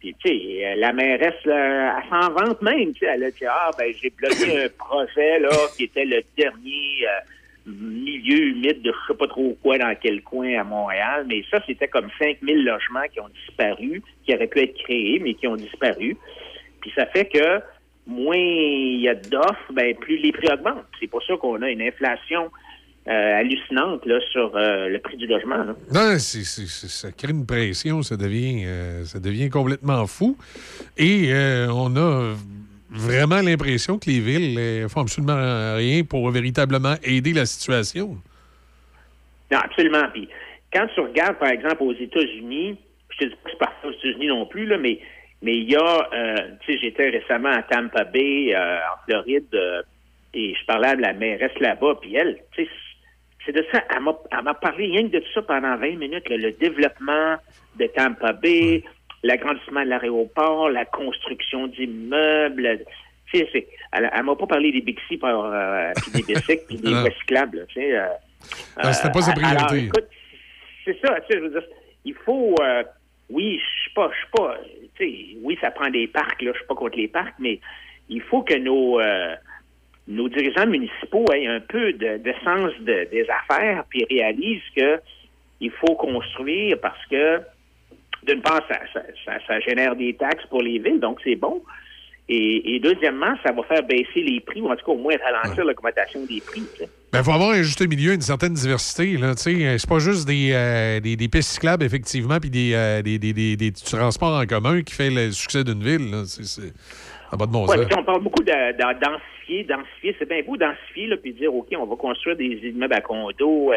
Puis, 0.00 0.14
tu 0.18 0.30
sais, 0.30 0.66
euh, 0.66 0.74
la 0.76 0.92
mairesse, 0.92 1.44
là, 1.44 1.98
elle 1.98 2.08
s'en 2.08 2.30
vante 2.32 2.62
même, 2.62 2.92
tu 2.94 3.00
sais, 3.00 3.06
elle 3.06 3.24
a 3.24 3.30
dit, 3.30 3.44
ah, 3.46 3.70
ben, 3.78 3.92
j'ai 4.00 4.10
bloqué 4.10 4.64
un 4.64 4.68
projet, 4.78 5.38
là, 5.38 5.50
qui 5.76 5.84
était 5.84 6.06
le 6.06 6.22
dernier 6.38 7.06
euh, 7.06 7.20
milieu 7.66 8.48
humide 8.48 8.80
de 8.80 8.92
je 8.92 9.12
sais 9.12 9.18
pas 9.18 9.26
trop 9.26 9.56
quoi 9.62 9.76
dans 9.76 9.94
quel 10.00 10.22
coin 10.22 10.58
à 10.58 10.64
Montréal, 10.64 11.26
mais 11.28 11.44
ça, 11.50 11.62
c'était 11.66 11.88
comme 11.88 12.08
5000 12.18 12.64
logements 12.64 13.06
qui 13.12 13.20
ont 13.20 13.28
disparu, 13.28 14.02
qui 14.24 14.34
auraient 14.34 14.46
pu 14.46 14.60
être 14.60 14.76
créés, 14.82 15.18
mais 15.18 15.34
qui 15.34 15.46
ont 15.46 15.56
disparu. 15.56 16.16
Puis 16.80 16.92
ça 16.96 17.04
fait 17.06 17.26
que 17.26 17.60
moins 18.06 18.36
il 18.36 19.00
y 19.00 19.08
a 19.08 19.14
d'offres, 19.14 19.72
ben, 19.72 19.94
plus 19.96 20.16
les 20.16 20.32
prix 20.32 20.48
augmentent. 20.50 20.86
C'est 20.98 21.08
pour 21.08 21.22
ça 21.22 21.36
qu'on 21.36 21.60
a 21.60 21.70
une 21.70 21.82
inflation 21.82 22.50
euh, 23.08 23.38
hallucinante 23.40 24.04
là, 24.06 24.18
sur 24.30 24.54
euh, 24.56 24.88
le 24.88 24.98
prix 24.98 25.16
du 25.16 25.26
logement. 25.26 25.56
là. 25.56 25.74
Non, 25.92 26.18
c'est- 26.18 26.44
c'est- 26.44 26.66
c'est- 26.66 26.88
ça 26.88 27.10
crée 27.12 27.32
une 27.32 27.46
pression, 27.46 28.02
ça 28.02 28.16
devient, 28.16 28.64
euh, 28.66 29.04
ça 29.04 29.18
devient 29.18 29.48
complètement 29.50 30.06
fou. 30.06 30.36
Et 30.98 31.32
on 31.70 31.96
a 31.96 32.34
vraiment 32.90 33.40
l'impression 33.40 33.98
que 33.98 34.10
les 34.10 34.20
villes 34.20 34.54
ne 34.82 34.88
font 34.88 35.00
absolument 35.02 35.74
rien 35.76 36.02
pour 36.04 36.30
véritablement 36.30 36.94
aider 37.02 37.32
la 37.32 37.46
situation. 37.46 38.16
Non, 39.50 39.58
absolument. 39.58 40.04
Puis 40.12 40.28
quand 40.72 40.86
tu 40.94 41.00
regardes, 41.00 41.38
par 41.38 41.48
exemple, 41.50 41.82
aux 41.82 41.94
États-Unis, 41.94 42.76
je 43.10 43.18
te 43.18 43.24
dis 43.24 43.30
pas 43.36 43.44
que 43.44 43.50
c'est 43.52 43.58
parfait 43.58 43.88
aux 43.88 43.92
États-Unis 43.92 44.26
non 44.28 44.46
plus, 44.46 44.66
là, 44.66 44.76
mais 44.78 45.00
mais 45.42 45.56
il 45.56 45.70
y 45.70 45.74
a, 45.76 46.08
tu 46.66 46.72
sais, 46.74 46.78
j'étais 46.82 47.08
récemment 47.08 47.48
à 47.48 47.62
Tampa 47.62 48.04
Bay, 48.04 48.54
en 48.54 49.04
Floride, 49.06 49.46
et 50.34 50.54
je 50.54 50.66
parlais 50.66 50.88
à 50.88 50.94
la 50.96 51.14
mairesse 51.14 51.58
là-bas, 51.60 51.94
puis 52.00 52.14
elle, 52.14 52.38
tu 52.54 52.64
sais, 52.64 52.70
c'est 53.46 53.52
de 53.52 53.64
ça, 53.72 53.82
elle 53.94 54.02
m'a, 54.02 54.14
elle 54.30 54.44
m'a 54.44 54.54
parlé 54.54 54.86
rien 54.86 55.08
que 55.08 55.16
de 55.18 55.24
ça 55.34 55.42
pendant 55.42 55.76
20 55.76 55.96
minutes, 55.96 56.28
là, 56.28 56.36
le 56.36 56.52
développement 56.52 57.36
de 57.78 57.86
Tampa 57.86 58.32
Bay, 58.32 58.82
l'agrandissement 59.22 59.82
de 59.84 59.88
l'aéroport, 59.88 60.68
la 60.70 60.84
construction 60.84 61.66
d'immeubles, 61.66 62.80
tu 63.32 63.38
sais, 63.38 63.48
c'est, 63.52 63.68
elle, 63.92 64.10
elle 64.12 64.22
m'a 64.24 64.34
pas 64.36 64.46
parlé 64.46 64.72
des 64.72 64.80
Bixi, 64.80 65.16
par, 65.16 65.44
euh, 65.52 65.92
puis 66.02 66.22
des 66.22 66.34
bicycles, 66.34 66.64
puis 66.66 66.76
des 66.82 66.90
Non. 66.90 67.00
voies 67.02 67.10
cyclables, 67.20 67.58
là, 67.58 67.64
tu 67.66 67.74
sais. 67.80 67.96
euh, 67.96 68.06
c'était 68.92 69.10
pas 69.12 69.20
sa 69.22 69.30
euh, 69.32 69.34
alors, 69.44 69.66
priorité. 69.66 69.86
écoute, 69.86 70.08
c'est 70.84 70.98
ça, 71.00 71.20
tu 71.20 71.26
sais, 71.32 71.38
je 71.38 71.44
veux 71.44 71.50
dire, 71.50 71.68
il 72.04 72.14
faut, 72.14 72.54
euh, 72.60 72.82
oui, 73.30 73.60
je 73.62 73.80
suis 73.82 73.92
pas, 73.94 74.10
je 74.12 74.18
suis 74.18 74.30
pas, 74.36 74.56
tu 74.96 75.04
sais, 75.04 75.36
oui, 75.42 75.56
ça 75.60 75.70
prend 75.70 75.88
des 75.90 76.08
parcs, 76.08 76.42
là, 76.42 76.50
je 76.52 76.58
suis 76.58 76.66
pas 76.66 76.74
contre 76.74 76.96
les 76.98 77.08
parcs, 77.08 77.34
mais 77.38 77.60
il 78.08 78.20
faut 78.22 78.42
que 78.42 78.54
nos, 78.54 78.98
euh, 79.00 79.34
nos 80.10 80.28
dirigeants 80.28 80.66
municipaux 80.66 81.24
aient 81.32 81.46
un 81.46 81.60
peu 81.60 81.92
de, 81.92 82.18
de 82.18 82.32
sens 82.44 82.70
de- 82.80 83.08
des 83.10 83.26
affaires, 83.30 83.84
puis 83.88 84.04
réalisent 84.10 84.60
que 84.76 84.98
il 85.60 85.70
faut 85.70 85.94
construire 85.94 86.78
parce 86.80 87.04
que, 87.10 87.40
d'une 88.26 88.40
part, 88.42 88.60
ça, 88.68 88.78
ça, 88.92 89.02
ça, 89.24 89.32
ça 89.46 89.60
génère 89.60 89.94
des 89.96 90.14
taxes 90.14 90.44
pour 90.48 90.62
les 90.62 90.78
villes, 90.78 91.00
donc 91.00 91.18
c'est 91.24 91.36
bon. 91.36 91.62
Et, 92.32 92.76
et 92.76 92.78
deuxièmement, 92.80 93.34
ça 93.44 93.50
va 93.52 93.62
faire 93.64 93.82
baisser 93.82 94.22
les 94.22 94.40
prix, 94.40 94.60
ou 94.60 94.68
en 94.70 94.76
tout 94.76 94.84
cas 94.86 94.92
au 94.92 94.98
moins 94.98 95.14
ralentir 95.22 95.64
l'augmentation 95.64 96.24
des 96.26 96.40
prix. 96.40 96.62
sais. 96.78 96.84
Il 96.84 96.88
Ben, 97.12 97.24
faut 97.24 97.32
avoir 97.32 97.50
un 97.50 97.62
juste 97.62 97.84
milieu, 97.88 98.12
une 98.12 98.20
certaine 98.20 98.54
diversité. 98.54 99.16
Là, 99.16 99.34
tu 99.34 99.42
sais. 99.42 99.78
c'est 99.78 99.88
pas 99.88 99.98
juste 99.98 100.28
des, 100.28 100.50
euh, 100.52 101.00
des, 101.00 101.16
des 101.16 101.28
pistes 101.28 101.50
cyclables, 101.50 101.82
effectivement, 101.84 102.38
puis 102.38 102.48
des, 102.50 102.70
euh, 102.72 103.02
des, 103.02 103.18
des, 103.18 103.72
transports 103.72 104.40
en 104.40 104.46
commun 104.46 104.82
qui 104.82 104.94
fait 104.94 105.10
le 105.10 105.32
succès 105.32 105.64
d'une 105.64 105.82
ville. 105.82 106.08
là. 106.10 106.22
Bon 107.36 107.66
Ouais, 107.66 107.84
puis 107.86 107.96
on 107.98 108.04
parle 108.04 108.22
beaucoup 108.22 108.42
de, 108.42 108.50
de 108.72 109.00
densifier, 109.00 109.64
densifier. 109.64 110.16
C'est 110.18 110.28
bien 110.28 110.42
beau 110.42 110.56
densifier, 110.56 111.06
là, 111.06 111.16
puis 111.16 111.32
dire, 111.32 111.54
OK, 111.54 111.68
on 111.78 111.86
va 111.86 111.96
construire 111.96 112.36
des 112.36 112.58
immeubles 112.64 112.94
à 112.94 113.00
condos, 113.00 113.72
euh, 113.72 113.76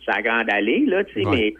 sur 0.00 0.12
la 0.12 0.22
grande 0.22 0.50
allée, 0.50 0.84
là, 0.86 1.04
tu 1.04 1.14
sais, 1.14 1.26
Ouais. 1.26 1.36
mais 1.36 1.54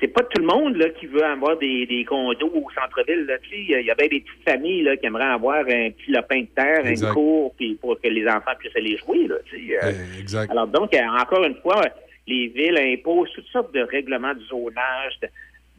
c'est 0.00 0.08
pas 0.08 0.22
tout 0.22 0.40
le 0.42 0.46
monde, 0.46 0.76
là, 0.76 0.90
qui 0.90 1.06
veut 1.06 1.24
avoir 1.24 1.56
des, 1.56 1.86
des 1.86 2.04
condos 2.04 2.52
au 2.54 2.66
centre-ville. 2.78 3.26
Il 3.50 3.68
y 3.84 3.90
a 3.90 3.94
bien 3.94 4.08
des 4.08 4.20
petites 4.20 4.48
familles, 4.48 4.82
là, 4.82 4.96
qui 4.96 5.06
aimeraient 5.06 5.24
avoir 5.24 5.60
un 5.60 5.90
petit 5.90 6.10
lopin 6.10 6.40
de 6.42 6.46
terre, 6.54 6.86
Exact. 6.86 7.08
une 7.08 7.14
cour, 7.14 7.54
puis 7.56 7.74
pour 7.76 7.98
que 8.00 8.08
les 8.08 8.26
enfants 8.28 8.52
puissent 8.58 8.76
aller 8.76 8.98
jouer, 8.98 9.26
là, 9.26 9.36
euh. 9.36 9.92
Eh, 10.16 10.20
exact. 10.20 10.50
Alors, 10.50 10.66
donc, 10.66 10.94
euh, 10.94 10.98
encore 11.18 11.44
une 11.44 11.54
fois, 11.56 11.80
les 12.26 12.48
villes 12.48 12.78
imposent 12.78 13.30
toutes 13.34 13.46
sortes 13.46 13.72
de 13.72 13.80
règlements 13.80 14.34
de 14.34 14.40
zonage, 14.40 15.14
de, 15.22 15.28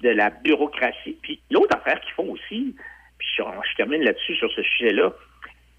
de 0.01 0.09
la 0.15 0.29
bureaucratie. 0.31 1.17
Puis 1.21 1.39
l'autre 1.51 1.75
affaire 1.77 1.99
qu'ils 2.01 2.13
font 2.13 2.31
aussi, 2.31 2.73
puis 3.17 3.27
je, 3.37 3.43
je 3.43 3.75
termine 3.75 4.03
là-dessus 4.03 4.35
sur 4.35 4.51
ce 4.51 4.61
sujet-là, 4.61 5.13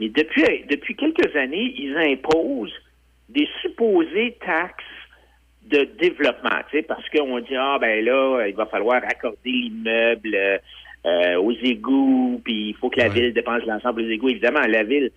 mais 0.01 0.09
depuis, 0.09 0.65
depuis 0.69 0.95
quelques 0.95 1.35
années, 1.37 1.75
ils 1.77 1.97
imposent 1.97 2.75
des 3.29 3.49
supposées 3.63 4.37
taxes 4.45 4.85
de 5.65 5.85
développement, 6.01 6.63
tu 6.71 6.79
sais, 6.79 6.83
parce 6.83 7.07
qu'on 7.11 7.41
dit 7.41 7.57
ah 7.57 7.79
ben 7.81 8.05
là, 8.05 8.47
il 8.47 8.55
va 8.55 8.67
falloir 8.67 9.03
accorder 9.05 9.39
l'immeuble 9.45 10.35
euh, 10.35 10.59
euh, 11.07 11.37
aux 11.37 11.53
égouts, 11.53 12.41
puis 12.43 12.71
il 12.71 12.75
faut 12.77 12.89
que 12.89 12.99
la 12.99 13.09
ville 13.09 13.33
dépense 13.35 13.65
l'ensemble 13.67 14.07
des 14.07 14.13
égouts. 14.13 14.31
Évidemment, 14.31 14.61
la 14.67 14.83
ville, 14.83 15.11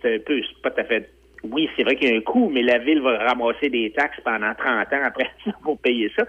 c'est 0.00 0.14
un 0.14 0.18
peu, 0.20 0.40
c'est 0.42 0.62
pas 0.62 0.70
tout 0.70 0.80
à 0.80 0.84
fait. 0.84 1.10
Oui, 1.44 1.68
c'est 1.76 1.82
vrai 1.82 1.96
qu'il 1.96 2.08
y 2.08 2.12
a 2.12 2.16
un 2.16 2.20
coût, 2.20 2.48
mais 2.48 2.62
la 2.62 2.78
ville 2.78 3.00
va 3.00 3.18
ramasser 3.18 3.68
des 3.68 3.90
taxes 3.90 4.20
pendant 4.24 4.54
30 4.54 4.92
ans 4.92 5.02
après 5.04 5.28
ça 5.44 5.52
pour 5.62 5.78
payer 5.78 6.10
ça. 6.16 6.24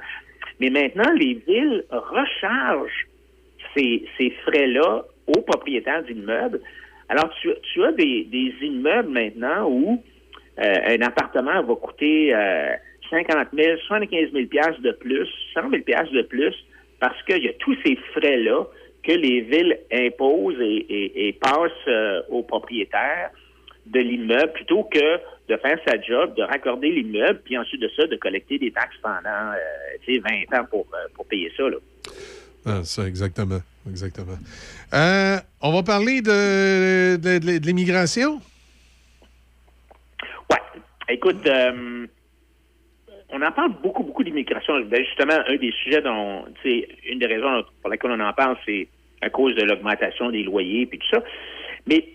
Mais 0.60 0.70
maintenant, 0.70 1.11
les 1.14 1.36
villes 1.48 1.86
rechargent 1.90 3.07
ces, 3.76 4.30
frais-là 4.45 5.04
aux 5.28 5.41
propriétaires 5.41 6.04
d'immeubles. 6.04 6.60
Alors, 7.10 7.30
tu, 7.41 7.50
tu 7.74 7.84
as 7.84 7.91
des, 7.91 8.54
immeubles 8.62 9.10
maintenant 9.10 9.70
où 9.70 10.04
euh, 10.60 10.76
un 10.86 11.02
appartement 11.02 11.64
va 11.64 11.76
coûter 11.76 12.34
euh, 12.34 12.74
50 13.10 13.48
000, 13.54 13.78
75 13.88 14.32
000 14.32 14.45
piastres 14.48 14.82
de 14.82 14.91
plus, 14.91 15.28
100 15.54 15.70
000 15.70 15.84
piastres 15.84 16.14
de 16.14 16.22
plus, 16.24 16.56
parce 17.00 17.22
qu'il 17.24 17.44
y 17.44 17.50
a 17.50 17.54
tous 17.54 17.76
ces 17.86 17.95
frais-là 18.14 18.66
que 19.04 19.12
les 19.12 19.41
villes 19.41 19.78
imposent 19.91 20.62
et, 20.62 21.38
passent 21.41 21.72
euh, 21.88 22.22
aux 22.30 22.44
propriétaires 22.44 23.32
de 23.86 24.00
l'immeuble 24.00 24.54
plutôt 24.54 24.84
que 24.86 25.20
de 25.50 25.58
faire 25.58 25.78
sa 25.86 26.00
job, 26.00 26.36
de 26.36 26.44
raccorder 26.44 26.90
l'immeuble, 26.90 27.41
puis 27.44 27.58
ensuite 27.58 27.82
de 27.82 27.90
ça, 27.98 28.08
de 28.08 28.16
collecter 28.16 28.58
des 28.58 28.72
taxes 28.72 28.95
pendant 29.02 29.52
euh, 29.52 29.58
tu 30.06 30.16
sais, 30.16 30.22
20 30.50 30.58
ans 30.58 30.66
pour, 30.70 30.88
euh, 30.94 31.08
pour 31.14 31.26
payer 31.26 31.52
ça. 31.58 31.64
Là. 31.64 31.78
Ah, 32.65 32.84
ça, 32.84 33.07
exactement. 33.07 33.60
Exactement. 33.90 34.38
Euh, 34.94 35.38
on 35.61 35.73
va 35.73 35.84
parler 35.84 36.22
de, 36.22 37.18
de- 37.18 37.65
l'immigration? 37.65 38.41
Écoute, 41.10 41.45
euh, 41.45 42.07
on 43.30 43.41
en 43.41 43.52
parle 43.52 43.73
beaucoup, 43.81 44.03
beaucoup 44.03 44.23
d'immigration. 44.23 44.80
Ben, 44.85 45.03
Justement, 45.03 45.38
un 45.48 45.56
des 45.57 45.72
sujets 45.84 46.02
dont, 46.02 46.45
une 46.64 47.19
des 47.19 47.26
raisons 47.26 47.64
pour 47.81 47.90
laquelle 47.90 48.11
on 48.11 48.19
en 48.22 48.31
parle, 48.34 48.57
c'est 48.65 48.88
à 49.22 49.30
cause 49.30 49.53
de 49.56 49.64
l'augmentation 49.64 50.31
des 50.31 50.44
loyers 50.44 50.85
puis 50.85 50.99
tout 50.99 51.07
ça. 51.11 51.23
Mais 51.88 52.07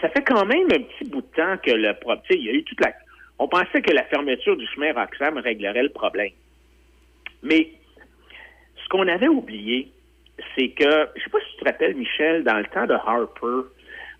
ça 0.00 0.10
fait 0.10 0.22
quand 0.22 0.44
même 0.44 0.66
un 0.70 0.82
petit 0.82 1.08
bout 1.10 1.22
de 1.22 1.26
temps 1.34 1.56
que 1.64 1.70
le 1.70 1.94
pro- 1.98 2.16
tu 2.16 2.34
sais, 2.34 2.38
il 2.38 2.44
y 2.44 2.50
a 2.50 2.52
eu 2.52 2.62
toute 2.64 2.80
la. 2.80 2.92
On 3.38 3.48
pensait 3.48 3.80
que 3.80 3.90
la 3.92 4.04
fermeture 4.04 4.56
du 4.56 4.66
chemin 4.66 4.92
Roxham 4.92 5.38
réglerait 5.38 5.82
le 5.82 5.88
problème. 5.88 6.32
Mais 7.42 7.72
qu'on 8.90 9.08
avait 9.08 9.28
oublié, 9.28 9.88
c'est 10.56 10.68
que, 10.68 11.08
je 11.16 11.22
sais 11.22 11.30
pas 11.30 11.38
si 11.40 11.56
tu 11.56 11.64
te 11.64 11.70
rappelles, 11.70 11.94
Michel, 11.94 12.44
dans 12.44 12.58
le 12.58 12.64
temps 12.66 12.86
de 12.86 12.92
Harper, 12.94 13.68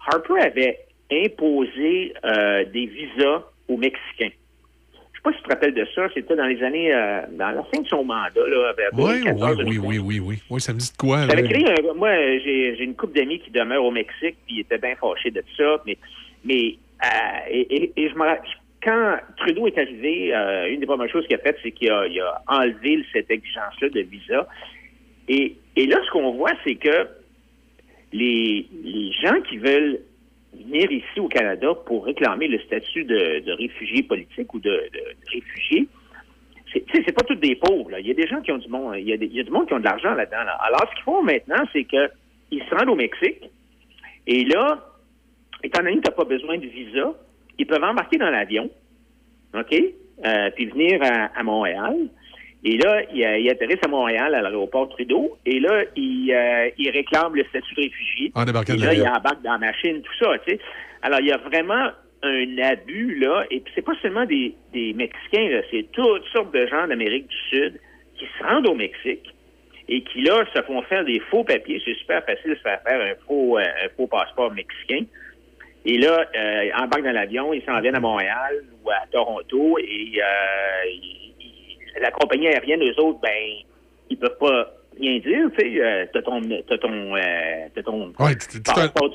Harper 0.06 0.40
avait 0.40 0.78
imposé 1.12 2.14
euh, 2.24 2.64
des 2.66 2.86
visas 2.86 3.42
aux 3.68 3.76
Mexicains. 3.76 4.30
Je 5.12 5.18
sais 5.18 5.22
pas 5.22 5.32
si 5.32 5.38
tu 5.38 5.42
te 5.44 5.48
rappelles 5.50 5.74
de 5.74 5.86
ça, 5.94 6.08
c'était 6.14 6.36
dans 6.36 6.46
les 6.46 6.62
années, 6.62 6.94
euh, 6.94 7.20
dans 7.32 7.50
la 7.50 7.62
fin 7.64 7.80
de 7.82 7.88
son 7.88 8.04
mandat, 8.04 8.30
là, 8.46 8.72
vers 8.76 8.90
Oui, 8.94 9.20
2014, 9.24 9.58
oui, 9.66 9.78
oui, 9.78 9.78
oui, 9.78 9.98
oui, 9.98 10.20
oui. 10.20 10.38
Oui, 10.50 10.60
ça 10.60 10.72
me 10.72 10.78
dit 10.78 10.90
de 10.90 10.96
quoi? 10.96 11.26
là? 11.26 11.32
avait 11.32 11.42
créé 11.42 11.64
un- 11.68 11.94
moi, 11.94 12.10
j'ai 12.38 12.82
une 12.82 12.94
couple 12.94 13.18
d'amis 13.18 13.40
qui 13.40 13.50
demeurent 13.50 13.84
au 13.84 13.90
Mexique, 13.90 14.36
puis 14.46 14.56
ils 14.56 14.60
étaient 14.60 14.78
bien 14.78 14.94
fâchés 14.96 15.30
de 15.30 15.42
ça. 15.56 15.82
Mais, 15.86 15.98
mais 16.44 16.76
euh, 17.04 17.08
et, 17.50 17.60
et- 17.60 17.92
et 17.96 18.08
je 18.08 18.14
me 18.14 18.22
quand 18.82 19.16
Trudeau 19.36 19.66
est 19.66 19.78
arrivé, 19.78 20.34
euh, 20.34 20.70
une 20.70 20.80
des 20.80 20.86
premières 20.86 21.10
choses 21.10 21.26
qu'il 21.26 21.36
a 21.36 21.38
faites, 21.38 21.58
c'est 21.62 21.72
qu'il 21.72 21.90
a, 21.90 22.42
enlevé 22.46 23.04
cette 23.12 23.30
exigence-là 23.30 23.88
de 23.90 24.00
visa. 24.00 24.48
Et, 25.28 25.56
là, 25.76 25.98
ce 26.04 26.10
qu'on 26.10 26.32
voit, 26.32 26.52
c'est 26.64 26.74
que 26.74 27.08
les, 28.12 28.66
gens 29.22 29.40
qui 29.42 29.58
veulent 29.58 30.00
venir 30.52 30.90
ici 30.90 31.20
au 31.20 31.28
Canada 31.28 31.74
pour 31.86 32.06
réclamer 32.06 32.48
le 32.48 32.58
statut 32.60 33.04
de, 33.04 33.52
réfugié 33.52 34.02
politique 34.02 34.52
ou 34.54 34.58
de, 34.58 34.70
de- 34.70 35.32
réfugié, 35.32 35.86
c'est 36.72 37.12
pas 37.12 37.24
tous 37.24 37.36
des 37.36 37.56
pauvres. 37.56 37.90
Il 37.98 38.06
y 38.06 38.10
a 38.10 38.14
des 38.14 38.26
gens 38.26 38.40
qui 38.40 38.50
ont 38.52 38.58
du 38.58 38.68
monde, 38.68 38.96
il 38.98 39.08
y 39.08 39.12
a, 39.12 39.16
du 39.16 39.50
monde 39.50 39.66
qui 39.66 39.74
ont 39.74 39.78
de 39.78 39.84
l'argent 39.84 40.14
là-dedans. 40.14 40.44
là. 40.44 40.56
Alors, 40.62 40.88
ce 40.88 40.94
qu'ils 40.94 41.04
font 41.04 41.22
maintenant, 41.22 41.62
c'est 41.72 41.84
que 41.84 42.10
ils 42.50 42.62
se 42.64 42.74
rendent 42.74 42.90
au 42.90 42.96
Mexique 42.96 43.42
et 44.26 44.44
là, 44.44 44.84
étant 45.62 45.82
donné 45.82 45.96
que 45.96 46.02
tu 46.02 46.10
n'as 46.10 46.16
pas 46.16 46.24
besoin 46.24 46.58
de 46.58 46.66
visa, 46.66 47.14
ils 47.60 47.66
peuvent 47.66 47.84
embarquer 47.84 48.16
dans 48.16 48.30
l'avion, 48.30 48.70
OK, 49.54 49.74
euh, 49.74 50.50
puis 50.56 50.66
venir 50.66 51.02
à, 51.02 51.26
à 51.38 51.42
Montréal. 51.42 51.94
Et 52.64 52.76
là, 52.78 53.02
ils, 53.12 53.24
euh, 53.24 53.38
ils 53.38 53.50
atterrissent 53.50 53.84
à 53.84 53.88
Montréal, 53.88 54.34
à 54.34 54.40
l'aéroport 54.40 54.88
Trudeau, 54.88 55.36
et 55.44 55.60
là, 55.60 55.84
ils, 55.94 56.32
euh, 56.32 56.70
ils 56.78 56.90
réclament 56.90 57.34
le 57.34 57.44
statut 57.44 57.74
de 57.74 57.82
réfugié. 57.82 58.32
En 58.34 58.44
débarquant 58.44 58.74
et 58.74 58.78
là, 58.78 58.94
ils 58.94 59.06
embarquent 59.06 59.42
dans 59.42 59.52
la 59.52 59.58
machine, 59.58 60.00
tout 60.00 60.24
ça, 60.24 60.38
tu 60.46 60.52
sais. 60.52 60.60
Alors, 61.02 61.20
il 61.20 61.26
y 61.26 61.32
a 61.32 61.36
vraiment 61.36 61.90
un 62.22 62.58
abus, 62.58 63.18
là, 63.18 63.44
et 63.50 63.60
puis 63.60 63.72
c'est 63.74 63.84
pas 63.84 63.94
seulement 64.00 64.24
des, 64.24 64.54
des 64.72 64.94
Mexicains, 64.94 65.48
là, 65.50 65.60
c'est 65.70 65.86
toutes 65.92 66.24
sortes 66.32 66.52
de 66.54 66.66
gens 66.66 66.86
d'Amérique 66.86 67.28
du 67.28 67.36
Sud 67.50 67.80
qui 68.16 68.24
se 68.24 68.44
rendent 68.44 68.68
au 68.68 68.74
Mexique 68.74 69.34
et 69.88 70.02
qui, 70.02 70.22
là, 70.22 70.44
se 70.54 70.62
font 70.62 70.80
faire 70.82 71.04
des 71.04 71.20
faux 71.30 71.44
papiers. 71.44 71.82
C'est 71.84 71.94
super 71.94 72.24
facile 72.24 72.50
de 72.52 72.54
se 72.56 72.60
faire 72.60 72.80
faire 72.86 73.00
un 73.00 73.14
faux, 73.26 73.58
un 73.58 73.88
faux 73.96 74.06
passeport 74.06 74.52
mexicain. 74.52 75.04
Et 75.84 75.96
là, 75.98 76.26
euh, 76.36 76.64
ils 76.66 76.72
embarquent 76.74 77.04
dans 77.04 77.12
l'avion, 77.12 77.52
ils 77.54 77.62
s'en 77.64 77.80
viennent 77.80 77.94
à 77.94 78.00
Montréal 78.00 78.62
ou 78.84 78.90
à 78.90 79.06
Toronto 79.10 79.78
et 79.78 80.20
euh, 80.22 80.90
ils- 80.92 81.34
ils- 81.40 82.00
la 82.02 82.10
compagnie 82.10 82.48
aérienne, 82.48 82.82
eux 82.82 83.00
autres, 83.00 83.20
ben, 83.20 83.52
ils 84.10 84.18
peuvent 84.18 84.36
pas 84.38 84.70
rien 84.98 85.18
dire, 85.18 85.48
tu 85.58 85.64
sais. 85.64 85.80
Euh, 85.80 86.04
t'as 86.12 86.22
ton, 86.22 86.40
t'as 86.68 86.78
ton, 86.78 87.16
euh, 87.16 87.20
t'as 87.74 87.82
ton 87.82 88.12
Ouais, 88.18 88.34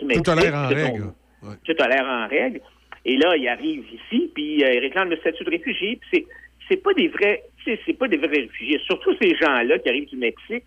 a 0.04 0.06
Mexique, 0.06 0.28
l'air 0.44 0.56
en 0.56 0.70
t'as 0.70 0.76
règle. 0.76 1.04
l'air 1.88 2.06
en 2.06 2.28
règle. 2.28 2.62
Et 3.06 3.18
là, 3.18 3.36
ils 3.38 3.48
arrivent 3.48 3.86
ici, 3.94 4.32
puis 4.34 4.64
euh, 4.64 4.74
ils 4.74 4.80
réclament 4.80 5.12
le 5.12 5.18
statut 5.18 5.44
de 5.44 5.52
réfugié. 5.52 5.98
Puis 5.98 6.10
c'est 6.12 6.26
c'est 6.68 6.78
pas 6.82 6.94
des 6.96 7.10
vrais, 7.10 7.44
tu 7.64 7.78
c'est 7.86 7.94
pas 7.94 8.08
des 8.08 8.18
vrais 8.18 8.28
réfugiés. 8.42 8.80
Surtout 8.86 9.16
ces 9.22 9.36
gens-là 9.36 9.78
qui 9.78 9.88
arrivent 9.90 10.10
du 10.10 10.18
Mexique. 10.18 10.64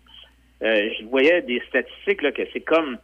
Euh, 0.63 0.89
je 0.97 1.03
voyais 1.05 1.41
des 1.41 1.61
statistiques 1.67 2.21
là 2.21 2.31
que 2.31 2.43
c'est 2.53 2.61
comme 2.61 2.97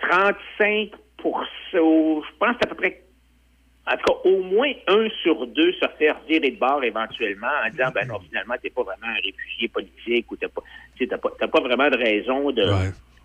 35 0.00 0.90
je 1.22 2.36
pense 2.38 2.56
à 2.62 2.66
peu 2.66 2.74
près 2.74 3.02
en 3.90 3.96
tout 3.96 4.04
cas, 4.04 4.28
au 4.28 4.42
moins 4.42 4.70
un 4.86 5.08
sur 5.22 5.46
deux 5.46 5.72
se 5.72 5.86
faire 5.98 6.20
virer 6.28 6.50
de 6.50 6.58
bord 6.58 6.84
éventuellement 6.84 7.46
en 7.64 7.70
disant 7.70 7.88
ben 7.94 8.06
non, 8.06 8.20
finalement, 8.20 8.54
t'es 8.62 8.68
pas 8.68 8.82
vraiment 8.82 9.06
un 9.06 9.14
réfugié 9.14 9.68
politique 9.68 10.30
ou 10.30 10.36
t'as 10.36 10.48
pas, 10.48 10.60
t'as 11.08 11.16
pas, 11.16 11.30
t'as 11.38 11.48
pas 11.48 11.60
vraiment 11.60 11.88
de 11.88 11.96
raison 11.96 12.50
de, 12.50 12.62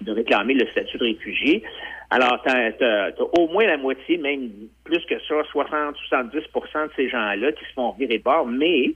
de 0.02 0.11
réclamer 0.14 0.53
le 0.53 0.65
statut 0.68 0.98
de 0.98 1.03
réfugié. 1.03 1.64
Alors, 2.10 2.41
t'as, 2.45 2.72
t'as- 2.74 3.11
t'as 3.11 3.24
au 3.38 3.48
moins 3.49 3.65
la 3.65 3.76
moitié, 3.76 4.18
même 4.18 4.52
plus 4.86 5.03
que 5.06 5.20
ça, 5.28 5.41
60-70% 5.52 6.88
de 6.88 6.91
ces 6.95 7.10
gens-là 7.10 7.52
qui 7.52 7.65
se 7.65 7.74
font 7.74 7.91
virer 7.99 8.20
de 8.20 8.24
bord, 8.24 8.45
mais 8.48 8.94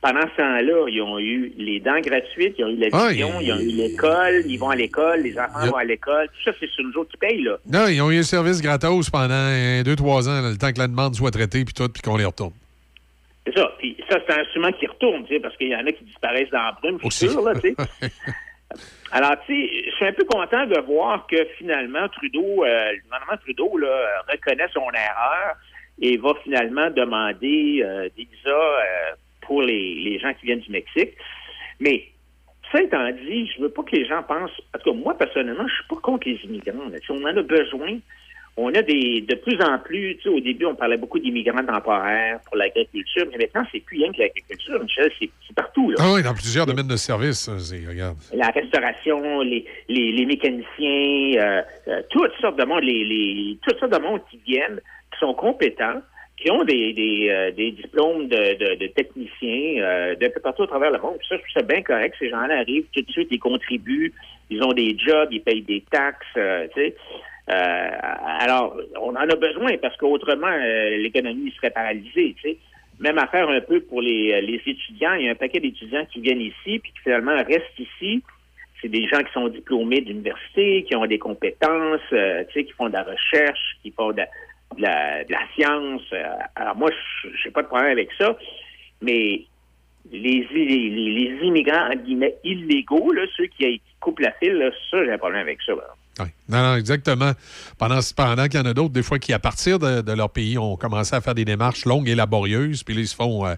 pendant 0.00 0.20
ce 0.22 0.36
temps-là, 0.36 0.86
ils 0.88 1.02
ont 1.02 1.18
eu 1.18 1.52
les 1.58 1.80
dents 1.80 2.00
gratuites, 2.00 2.54
ils 2.58 2.64
ont 2.64 2.68
eu 2.68 2.76
la 2.76 2.88
vision, 3.08 3.40
il- 3.40 3.46
ils 3.48 3.52
ont 3.52 3.58
eu 3.58 3.66
l'école, 3.66 4.42
ils 4.46 4.56
vont 4.56 4.70
à 4.70 4.76
l'école, 4.76 5.20
les 5.22 5.38
enfants 5.38 5.62
Yep. 5.64 5.70
vont 5.70 5.76
à 5.76 5.84
l'école. 5.84 6.28
Tout 6.28 6.50
ça, 6.50 6.56
c'est 6.60 6.68
sur 6.70 6.84
nous 6.84 6.96
autres 7.00 7.10
qui 7.10 7.16
payent, 7.16 7.42
là. 7.42 7.56
Non, 7.66 7.86
ils 7.88 8.00
ont 8.00 8.10
eu 8.10 8.18
un 8.18 8.22
service 8.22 8.62
gratos 8.62 9.10
pendant 9.10 9.82
2-3 9.84 10.28
ans, 10.28 10.40
là, 10.42 10.50
le 10.50 10.56
temps 10.56 10.72
que 10.72 10.78
la 10.78 10.86
demande 10.88 11.14
soit 11.16 11.30
traitée, 11.32 11.64
puis 11.64 11.74
tout, 11.74 11.88
puis 11.88 12.00
qu'on 12.02 12.16
les 12.16 12.24
retourne. 12.24 12.52
C'est 13.46 13.54
ça. 13.58 13.72
Puis 13.78 13.96
ça, 14.08 14.18
c'est 14.26 14.34
un 14.34 14.40
instrument 14.42 14.72
qui 14.72 14.86
retourne, 14.86 15.24
tu 15.26 15.34
sais, 15.34 15.40
parce 15.40 15.56
qu'il 15.56 15.68
y 15.68 15.74
en 15.74 15.86
a 15.86 15.90
qui 15.92 16.04
disparaissent 16.04 16.50
dans 16.50 16.62
la 16.62 16.72
brume, 16.80 16.98
je 17.02 17.08
suis 17.10 17.28
sûr, 17.28 17.42
là, 17.42 17.54
tu 17.60 17.74
sais. 17.74 17.74
Alors, 19.10 19.32
tu 19.46 19.54
sais, 19.54 19.84
je 19.90 19.96
suis 19.96 20.04
un 20.06 20.12
peu 20.12 20.24
content 20.24 20.66
de 20.66 20.78
voir 20.80 21.26
que 21.26 21.36
finalement, 21.56 22.06
Trudeau, 22.10 22.62
euh, 22.64 22.92
le 22.92 23.00
gouvernement 23.04 23.36
Trudeau, 23.42 23.78
là, 23.78 24.22
reconnaît 24.30 24.68
son 24.74 24.86
erreur 24.92 25.56
et 26.00 26.16
va 26.18 26.34
finalement 26.44 26.90
demander 26.90 27.80
euh, 27.82 28.08
des 28.16 28.28
visas 28.30 28.50
euh, 28.50 29.12
pour 29.48 29.62
les, 29.62 29.94
les 29.96 30.18
gens 30.20 30.32
qui 30.34 30.46
viennent 30.46 30.60
du 30.60 30.70
Mexique. 30.70 31.14
Mais, 31.80 32.04
ça 32.70 32.80
étant 32.82 33.10
dit, 33.10 33.50
je 33.56 33.62
veux 33.62 33.70
pas 33.70 33.82
que 33.82 33.96
les 33.96 34.06
gens 34.06 34.22
pensent, 34.22 34.50
en 34.74 34.78
tout 34.78 34.92
cas, 34.92 34.96
moi, 34.96 35.16
personnellement, 35.16 35.66
je 35.66 35.74
suis 35.74 35.88
pas 35.88 35.96
contre 35.96 36.28
les 36.28 36.38
immigrants. 36.44 36.88
là. 36.92 36.98
Sais, 36.98 37.10
on 37.10 37.22
en 37.24 37.36
a 37.36 37.42
besoin. 37.42 37.98
On 38.60 38.74
a 38.74 38.82
des, 38.82 39.20
de 39.20 39.36
plus 39.36 39.56
en 39.62 39.78
plus, 39.78 40.16
tu 40.16 40.22
sais, 40.24 40.28
au 40.28 40.40
début, 40.40 40.66
on 40.66 40.74
parlait 40.74 40.96
beaucoup 40.96 41.20
d'immigrants 41.20 41.64
temporaires 41.64 42.40
pour 42.44 42.56
l'agriculture, 42.56 43.24
mais 43.30 43.38
maintenant, 43.38 43.62
c'est 43.70 43.78
plus 43.78 43.98
rien 44.02 44.10
que 44.12 44.18
l'agriculture, 44.18 44.82
Michel, 44.82 45.12
c'est 45.20 45.30
partout, 45.54 45.90
là 45.92 45.96
Ah 46.00 46.12
oui, 46.14 46.22
dans 46.24 46.34
plusieurs 46.34 46.66
domaines 46.66 46.88
de 46.88 46.96
service, 46.96 47.48
c'est- 47.58 47.86
regarde. 47.86 48.16
la 48.34 48.48
restauration, 48.50 49.42
les, 49.42 49.64
les, 49.88 50.10
les 50.10 50.26
mécaniciens, 50.26 51.40
euh, 51.40 51.62
euh, 51.86 52.02
toutes 52.10 52.32
sortes 52.40 52.58
de 52.58 52.64
monde, 52.64 52.82
les, 52.82 53.04
les, 53.04 53.58
toutes 53.62 53.78
sortes 53.78 53.92
de 53.92 53.98
monde 54.02 54.20
qui 54.28 54.38
viennent, 54.44 54.80
qui 55.12 55.18
sont 55.20 55.34
compétents, 55.34 56.02
qui 56.40 56.50
ont 56.50 56.62
des, 56.64 56.92
des, 56.92 57.28
euh, 57.30 57.50
des 57.50 57.72
diplômes 57.72 58.28
de, 58.28 58.54
de, 58.54 58.74
de 58.76 58.86
techniciens 58.88 59.82
euh, 59.82 60.14
d'un 60.14 60.30
peu 60.30 60.40
partout 60.40 60.62
à 60.62 60.66
travers 60.68 60.90
le 60.92 60.98
monde. 60.98 61.18
Ça, 61.28 61.36
je 61.36 61.42
trouve 61.42 61.52
ça 61.54 61.62
bien 61.62 61.82
correct. 61.82 62.14
Ces 62.18 62.30
gens-là 62.30 62.58
arrivent 62.58 62.86
tout 62.92 63.02
de 63.02 63.10
suite, 63.10 63.28
ils 63.30 63.40
contribuent, 63.40 64.12
ils 64.48 64.62
ont 64.62 64.72
des 64.72 64.96
jobs, 64.98 65.28
ils 65.32 65.42
payent 65.42 65.62
des 65.62 65.82
taxes, 65.90 66.26
euh, 66.36 66.66
tu 66.74 66.80
sais. 66.80 66.96
Euh, 67.50 67.88
alors, 68.40 68.76
on 69.00 69.10
en 69.10 69.16
a 69.16 69.34
besoin 69.34 69.76
parce 69.78 69.96
qu'autrement, 69.96 70.46
euh, 70.46 70.96
l'économie 70.98 71.50
serait 71.56 71.70
paralysée, 71.70 72.34
tu 72.40 72.50
sais. 72.50 72.56
Même 73.00 73.18
affaire 73.18 73.48
un 73.48 73.60
peu 73.60 73.80
pour 73.80 74.02
les, 74.02 74.40
les 74.42 74.60
étudiants. 74.66 75.14
Il 75.14 75.26
y 75.26 75.28
a 75.28 75.32
un 75.32 75.36
paquet 75.36 75.60
d'étudiants 75.60 76.04
qui 76.12 76.20
viennent 76.20 76.40
ici 76.40 76.78
puis 76.78 76.92
qui 76.92 76.98
finalement 77.04 77.36
restent 77.36 77.78
ici. 77.78 78.22
C'est 78.80 78.88
des 78.88 79.06
gens 79.08 79.22
qui 79.22 79.32
sont 79.32 79.48
diplômés 79.48 80.00
d'université, 80.00 80.84
qui 80.84 80.94
ont 80.94 81.06
des 81.06 81.18
compétences, 81.18 82.00
euh, 82.12 82.44
tu 82.48 82.52
sais, 82.52 82.64
qui 82.64 82.72
font 82.72 82.88
de 82.88 82.92
la 82.92 83.02
recherche, 83.02 83.76
qui 83.82 83.90
font 83.92 84.12
de, 84.12 84.22
de 84.78 84.82
la, 84.82 85.24
de 85.24 85.32
la 85.32 85.40
science. 85.54 86.02
Euh, 86.12 86.24
alors 86.56 86.76
moi, 86.76 86.90
je 87.22 87.28
n'ai 87.46 87.52
pas 87.52 87.62
de 87.62 87.68
problème 87.68 87.90
avec 87.92 88.08
ça. 88.18 88.36
Mais 89.02 89.44
les, 90.10 90.46
les, 90.52 90.90
les 90.90 91.46
immigrants, 91.46 91.90
guillemets, 92.04 92.36
illégaux, 92.44 93.12
là, 93.12 93.22
ceux 93.36 93.46
qui, 93.46 93.80
coupent 94.00 94.20
la 94.20 94.32
file, 94.32 94.54
là, 94.54 94.70
ça, 94.90 95.04
j'ai 95.04 95.12
un 95.12 95.18
problème 95.18 95.42
avec 95.42 95.58
ça. 95.66 95.72
là. 95.72 95.82
Oui. 96.20 96.26
Non, 96.48 96.62
non, 96.62 96.76
exactement. 96.76 97.32
Pendant, 97.78 98.00
pendant 98.16 98.44
qu'il 98.46 98.58
y 98.58 98.62
en 98.62 98.66
a 98.66 98.74
d'autres, 98.74 98.92
des 98.92 99.02
fois, 99.02 99.18
qui, 99.18 99.32
à 99.32 99.38
partir 99.38 99.78
de, 99.78 100.00
de 100.00 100.12
leur 100.12 100.30
pays, 100.30 100.58
ont 100.58 100.76
commencé 100.76 101.14
à 101.14 101.20
faire 101.20 101.34
des 101.34 101.44
démarches 101.44 101.84
longues 101.84 102.08
et 102.08 102.14
laborieuses, 102.14 102.82
puis 102.82 102.94
là, 102.94 103.00
ils 103.00 103.08
se 103.08 103.14
font, 103.14 103.46
euh, 103.46 103.54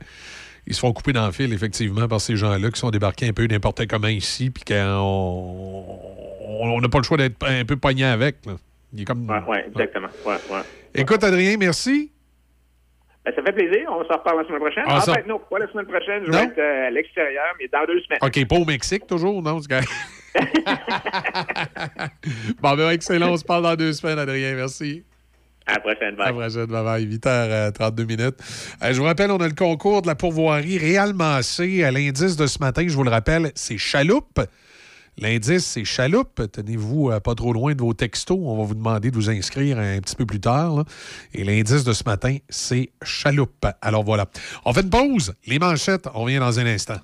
ils 0.66 0.74
se 0.74 0.80
font 0.80 0.92
couper 0.92 1.12
dans 1.12 1.26
le 1.26 1.32
fil, 1.32 1.52
effectivement, 1.52 2.06
par 2.08 2.20
ces 2.20 2.36
gens-là 2.36 2.70
qui 2.70 2.78
sont 2.78 2.90
débarqués 2.90 3.28
un 3.28 3.32
peu 3.32 3.46
n'importe 3.46 3.86
comment 3.86 4.08
ici, 4.08 4.50
puis 4.50 4.64
qu'on 4.64 5.84
on 6.62 6.80
n'a 6.80 6.88
pas 6.88 6.98
le 6.98 7.04
choix 7.04 7.16
d'être 7.16 7.36
un 7.46 7.64
peu 7.64 7.76
pogné 7.76 8.04
avec. 8.04 8.44
Là. 8.46 8.52
Il 8.92 9.02
est 9.02 9.04
comme... 9.04 9.28
Ouais, 9.28 9.42
ouais, 9.46 9.64
exactement. 9.68 10.08
Ouais, 10.26 10.36
ouais. 10.50 10.62
Écoute, 10.94 11.22
Adrien, 11.24 11.56
merci. 11.58 12.12
Ben, 13.24 13.32
ça 13.36 13.42
fait 13.42 13.52
plaisir. 13.52 13.88
On 13.90 14.02
se 14.02 14.12
reparle 14.12 14.38
la 14.40 14.46
semaine 14.46 14.60
prochaine. 14.60 14.84
Ah, 14.86 14.96
en 14.96 15.00
ça- 15.00 15.14
fait, 15.14 15.26
non, 15.26 15.38
pas 15.38 15.58
la 15.58 15.70
semaine 15.70 15.86
prochaine. 15.86 16.22
Je 16.26 16.30
Non? 16.30 16.38
vais 16.38 16.44
être 16.44 16.58
euh, 16.58 16.86
à 16.86 16.90
l'extérieur, 16.90 17.54
mais 17.58 17.68
dans 17.68 17.84
deux 17.86 18.00
semaines. 18.00 18.18
OK, 18.22 18.46
pas 18.48 18.56
au 18.56 18.64
Mexique, 18.64 19.06
toujours, 19.06 19.42
non? 19.42 19.60
c'est 19.60 19.68
correct. 19.68 19.90
bon, 22.62 22.76
ben, 22.76 22.90
excellent. 22.90 23.32
On 23.32 23.36
se 23.36 23.44
parle 23.44 23.64
dans 23.64 23.76
deux 23.76 23.92
semaines, 23.92 24.18
Adrien. 24.18 24.54
Merci. 24.54 25.04
À 25.66 25.74
la 25.74 25.80
prochaine. 25.80 26.20
À 26.20 26.26
la 26.26 26.32
prochaine. 26.32 26.66
Bye 26.66 26.84
bye. 26.84 27.06
8h32 27.06 28.06
minutes. 28.06 28.36
Euh, 28.82 28.92
je 28.92 28.98
vous 28.98 29.04
rappelle, 29.04 29.30
on 29.30 29.36
a 29.38 29.48
le 29.48 29.54
concours 29.54 30.02
de 30.02 30.06
la 30.06 30.14
pourvoirie 30.14 30.96
Massé. 31.14 31.84
À 31.84 31.90
L'indice 31.90 32.36
de 32.36 32.46
ce 32.46 32.58
matin, 32.58 32.84
je 32.88 32.94
vous 32.96 33.04
le 33.04 33.10
rappelle, 33.10 33.52
c'est 33.54 33.78
chaloupe. 33.78 34.40
L'indice, 35.20 35.66
c'est 35.66 35.84
chaloupe. 35.84 36.50
Tenez-vous 36.50 37.10
euh, 37.10 37.20
pas 37.20 37.34
trop 37.34 37.52
loin 37.52 37.74
de 37.74 37.80
vos 37.80 37.92
textos. 37.92 38.38
On 38.40 38.56
va 38.56 38.64
vous 38.64 38.74
demander 38.74 39.10
de 39.10 39.16
vous 39.16 39.28
inscrire 39.28 39.78
un 39.78 40.00
petit 40.00 40.16
peu 40.16 40.24
plus 40.24 40.40
tard. 40.40 40.84
Et 41.34 41.44
l'indice 41.44 41.84
de 41.84 41.92
ce 41.92 42.04
matin, 42.04 42.38
c'est 42.48 42.90
chaloupe. 43.02 43.66
Alors 43.82 44.02
voilà. 44.02 44.26
On 44.64 44.72
fait 44.72 44.80
une 44.80 44.90
pause. 44.90 45.34
Les 45.46 45.58
manchettes, 45.58 46.08
on 46.14 46.22
revient 46.22 46.38
dans 46.38 46.58
un 46.58 46.66
instant. 46.66 47.00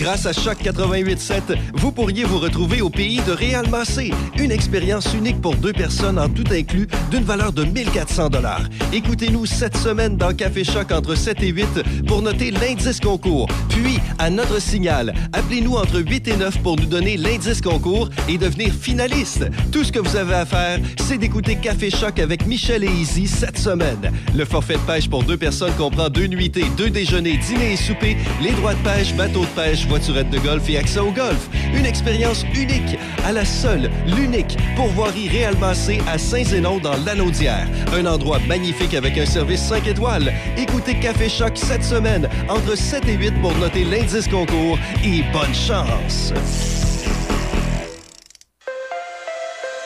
Grâce 0.00 0.24
à 0.24 0.32
Choc 0.32 0.56
88.7, 0.64 1.58
vous 1.74 1.92
pourriez 1.92 2.24
vous 2.24 2.38
retrouver 2.38 2.80
au 2.80 2.88
pays 2.88 3.20
de 3.26 3.32
Réal 3.32 3.68
Massé. 3.68 4.12
Une 4.38 4.50
expérience 4.50 5.12
unique 5.12 5.42
pour 5.42 5.54
deux 5.56 5.74
personnes 5.74 6.18
en 6.18 6.26
tout 6.26 6.44
inclus 6.50 6.88
d'une 7.10 7.22
valeur 7.22 7.52
de 7.52 7.64
1400 7.64 8.30
dollars. 8.30 8.62
Écoutez-nous 8.94 9.44
cette 9.44 9.76
semaine 9.76 10.16
dans 10.16 10.34
Café 10.34 10.64
Choc 10.64 10.90
entre 10.90 11.14
7 11.14 11.42
et 11.42 11.48
8 11.48 12.04
pour 12.06 12.22
noter 12.22 12.50
l'indice 12.50 12.98
concours. 12.98 13.46
Puis, 13.68 13.98
à 14.18 14.30
notre 14.30 14.58
signal, 14.58 15.12
appelez-nous 15.34 15.74
entre 15.74 16.00
8 16.00 16.28
et 16.28 16.36
9 16.36 16.62
pour 16.62 16.76
nous 16.76 16.86
donner 16.86 17.18
l'indice 17.18 17.60
concours 17.60 18.08
et 18.26 18.38
devenir 18.38 18.72
finaliste. 18.72 19.50
Tout 19.70 19.84
ce 19.84 19.92
que 19.92 19.98
vous 19.98 20.16
avez 20.16 20.34
à 20.34 20.46
faire, 20.46 20.78
c'est 21.06 21.18
d'écouter 21.18 21.56
Café 21.56 21.90
Choc 21.90 22.20
avec 22.20 22.46
Michel 22.46 22.84
et 22.84 22.90
Izzy 22.90 23.26
cette 23.26 23.58
semaine. 23.58 24.10
Le 24.34 24.46
forfait 24.46 24.74
de 24.74 24.78
pêche 24.78 25.10
pour 25.10 25.24
deux 25.24 25.36
personnes 25.36 25.74
comprend 25.74 26.08
deux 26.08 26.26
nuitées, 26.26 26.64
deux 26.78 26.88
déjeuners, 26.88 27.36
dîner 27.36 27.74
et 27.74 27.76
souper, 27.76 28.16
les 28.42 28.52
droits 28.52 28.74
de 28.74 28.82
pêche, 28.82 29.14
bateau 29.14 29.40
de 29.40 29.46
pêche, 29.60 29.89
voiturette 29.90 30.30
de 30.30 30.38
golf 30.38 30.70
et 30.70 30.78
accès 30.78 31.00
au 31.00 31.10
golf. 31.10 31.48
Une 31.74 31.84
expérience 31.84 32.44
unique 32.54 32.96
à 33.26 33.32
la 33.32 33.44
seule, 33.44 33.90
l'unique 34.06 34.56
pourvoirie 34.76 35.28
Réal 35.28 35.56
Massé 35.58 36.00
à 36.06 36.16
Saint-Zénon 36.16 36.78
dans 36.78 36.96
l'Anaudière. 37.04 37.66
Un 37.92 38.06
endroit 38.06 38.38
magnifique 38.46 38.94
avec 38.94 39.18
un 39.18 39.26
service 39.26 39.60
5 39.62 39.88
étoiles. 39.88 40.32
Écoutez 40.56 40.94
Café 41.00 41.28
Choc 41.28 41.56
cette 41.56 41.82
semaine 41.82 42.28
entre 42.48 42.76
7 42.76 43.08
et 43.08 43.14
8 43.14 43.40
pour 43.42 43.52
noter 43.56 43.82
l'indice 43.82 44.28
concours 44.28 44.78
et 45.04 45.24
bonne 45.32 45.54
chance. 45.54 46.32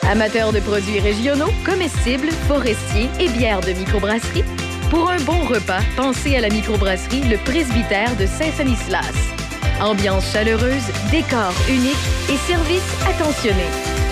Amateurs 0.07 0.53
de 0.53 0.59
produits 0.59 0.99
régionaux, 0.99 1.51
comestibles, 1.65 2.29
forestiers 2.47 3.09
et 3.19 3.27
bières 3.29 3.61
de 3.61 3.71
microbrasserie, 3.71 4.43
pour 4.91 5.09
un 5.09 5.19
bon 5.21 5.45
repas, 5.45 5.81
pensez 5.97 6.35
à 6.35 6.41
la 6.41 6.49
microbrasserie 6.49 7.23
Le 7.27 7.37
Presbytère 7.37 8.15
de 8.17 8.27
Saint-Sanislas. 8.27 9.34
Ambiance 9.81 10.31
chaleureuse, 10.31 10.83
décor 11.11 11.53
unique 11.69 11.95
et 12.29 12.37
service 12.37 12.83
attentionné. 13.07 13.65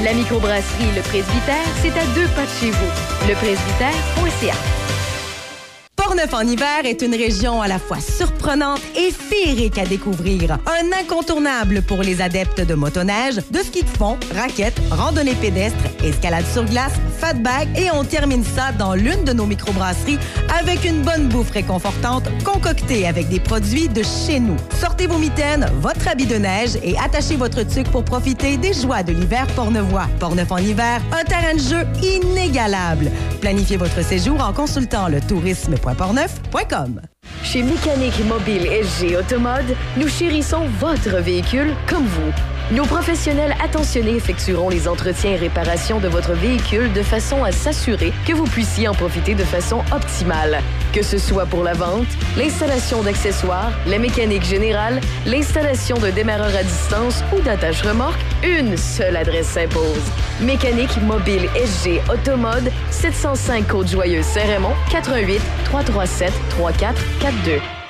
La 0.03 0.13
microbrasserie 0.13 0.91
Le 0.95 1.01
Presbytère, 1.01 1.65
c'est 1.81 1.97
à 1.97 2.05
deux 2.15 2.27
pas 2.35 2.45
de 2.45 2.51
chez 2.59 2.71
vous. 2.71 3.27
Lepresbytère.ca. 3.27 4.92
Portneuf 6.13 6.33
en 6.35 6.47
hiver 6.47 6.85
est 6.85 7.01
une 7.01 7.15
région 7.15 7.59
à 7.59 7.67
la 7.67 7.79
fois 7.79 7.99
surprenante 7.99 8.81
et 8.95 9.09
féerique 9.09 9.79
à 9.79 9.85
découvrir. 9.85 10.59
Un 10.67 11.01
incontournable 11.01 11.81
pour 11.81 12.03
les 12.03 12.21
adeptes 12.21 12.61
de 12.61 12.75
motoneige, 12.75 13.37
de 13.49 13.57
ski 13.57 13.81
de 13.81 13.89
fond, 13.89 14.19
raquettes, 14.35 14.79
randonnée 14.91 15.33
pédestre, 15.33 15.83
escalade 16.03 16.45
sur 16.53 16.65
glace, 16.65 16.93
fatback 17.17 17.67
et 17.75 17.89
on 17.89 18.03
termine 18.03 18.43
ça 18.43 18.71
dans 18.77 18.93
l'une 18.93 19.23
de 19.23 19.33
nos 19.33 19.47
microbrasseries 19.47 20.19
avec 20.59 20.85
une 20.85 21.01
bonne 21.01 21.29
bouffe 21.29 21.49
réconfortante 21.49 22.25
concoctée 22.43 23.07
avec 23.07 23.27
des 23.29 23.39
produits 23.39 23.89
de 23.89 24.03
chez 24.03 24.39
nous. 24.39 24.57
Sortez 24.79 25.07
vos 25.07 25.17
mitaines, 25.17 25.65
votre 25.79 26.07
habit 26.07 26.27
de 26.27 26.35
neige 26.35 26.77
et 26.83 26.95
attachez 26.99 27.37
votre 27.37 27.63
tuque 27.63 27.89
pour 27.89 28.05
profiter 28.05 28.57
des 28.57 28.73
joies 28.73 29.01
de 29.01 29.13
l'hiver 29.13 29.47
portneuvois. 29.55 30.05
Portneuf 30.19 30.51
en 30.51 30.57
hiver, 30.57 31.01
un 31.11 31.23
terrain 31.23 31.55
de 31.55 31.59
jeu 31.59 31.87
inégalable. 32.03 33.09
Planifiez 33.41 33.77
votre 33.77 34.03
séjour 34.05 34.39
en 34.43 34.53
consultant 34.53 35.07
le 35.07 35.19
Chez 37.43 37.63
Mécanique 37.63 38.19
Mobile 38.27 38.65
SG 38.65 39.15
Automode, 39.15 39.73
nous 39.95 40.09
chérissons 40.09 40.67
votre 40.79 41.21
véhicule 41.21 41.73
comme 41.87 42.05
vous. 42.05 42.52
Nos 42.71 42.85
professionnels 42.85 43.53
attentionnés 43.61 44.15
effectueront 44.15 44.69
les 44.69 44.87
entretiens 44.87 45.31
et 45.31 45.35
réparations 45.35 45.99
de 45.99 46.07
votre 46.07 46.33
véhicule 46.33 46.91
de 46.93 47.03
façon 47.03 47.43
à 47.43 47.51
s'assurer 47.51 48.13
que 48.25 48.33
vous 48.33 48.45
puissiez 48.45 48.87
en 48.87 48.93
profiter 48.93 49.35
de 49.35 49.43
façon 49.43 49.83
optimale. 49.93 50.61
Que 50.93 51.03
ce 51.03 51.17
soit 51.17 51.45
pour 51.45 51.63
la 51.63 51.73
vente, 51.73 52.07
l'installation 52.37 53.03
d'accessoires, 53.03 53.73
la 53.85 53.99
mécanique 53.99 54.43
générale, 54.43 55.01
l'installation 55.25 55.97
de 55.97 56.09
démarreur 56.09 56.55
à 56.55 56.63
distance 56.63 57.21
ou 57.35 57.41
d'attache 57.41 57.81
remorque, 57.81 58.21
une 58.43 58.77
seule 58.77 59.17
adresse 59.17 59.47
s'impose. 59.47 60.01
Mécanique 60.41 60.97
Mobile 61.01 61.49
SG 61.55 62.01
Automode, 62.11 62.71
705 62.91 63.67
Côte-Joyeuse 63.67 64.25
Saint-Raymond, 64.25 64.73
88 64.89 65.41
337 65.65 66.31
3442. 66.51 67.82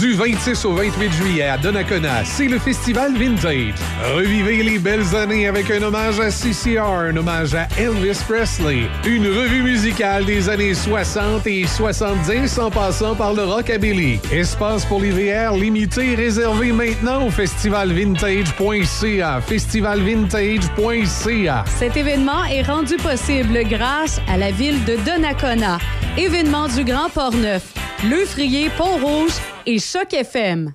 Du 0.00 0.14
26 0.14 0.64
au 0.64 0.72
28 0.72 1.12
juillet 1.12 1.42
à 1.42 1.58
Donnacona, 1.58 2.24
c'est 2.24 2.48
le 2.48 2.58
festival 2.58 3.12
Vintage. 3.18 3.74
Revivez 4.14 4.62
les 4.62 4.78
belles 4.78 5.14
années 5.14 5.46
avec 5.46 5.70
un 5.70 5.82
hommage 5.82 6.18
à 6.20 6.30
CCR, 6.30 6.80
un 6.80 7.14
hommage 7.14 7.54
à 7.54 7.68
Elvis 7.78 8.18
Presley, 8.26 8.88
une 9.06 9.26
revue 9.26 9.62
musicale 9.62 10.24
des 10.24 10.48
années 10.48 10.72
60 10.72 11.46
et 11.48 11.66
70 11.66 12.58
en 12.60 12.70
passant 12.70 13.14
par 13.14 13.34
le 13.34 13.44
rockabilly. 13.44 14.20
Espace 14.32 14.86
pour 14.86 15.02
les 15.02 15.50
limité 15.52 16.14
réservé 16.14 16.72
maintenant 16.72 17.26
au 17.26 17.30
festivalvintage.ca. 17.30 19.42
Festivalvintage.ca. 19.42 21.64
Cet 21.78 21.98
événement 21.98 22.42
est 22.44 22.62
rendu 22.62 22.96
possible 22.96 23.58
grâce 23.68 24.18
à 24.28 24.38
la 24.38 24.50
ville 24.50 24.82
de 24.86 24.96
Donnacona. 25.04 25.76
Événement 26.16 26.68
du 26.68 26.84
Grand 26.84 27.10
Port-Neuf, 27.10 27.74
Le 28.06 28.26
Frier, 28.26 28.68
Pont-Rouge 28.76 29.32
et 29.64 29.78
Choc 29.78 30.12
FM. 30.12 30.74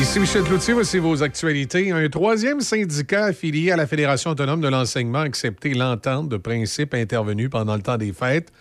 Ici 0.00 0.20
Michel 0.20 0.44
Cloutier, 0.44 0.74
voici 0.74 1.00
vos 1.00 1.24
actualités. 1.24 1.90
Un 1.90 2.08
troisième 2.08 2.60
syndicat 2.60 3.24
affilié 3.24 3.72
à 3.72 3.76
la 3.76 3.88
Fédération 3.88 4.30
autonome 4.30 4.60
de 4.60 4.68
l'enseignement 4.68 5.18
a 5.18 5.22
accepté 5.22 5.74
l'entente 5.74 6.28
de 6.28 6.36
principe 6.36 6.94
intervenue 6.94 7.48
pendant 7.48 7.74
le 7.74 7.82
temps 7.82 7.98
des 7.98 8.12
fêtes 8.12 8.52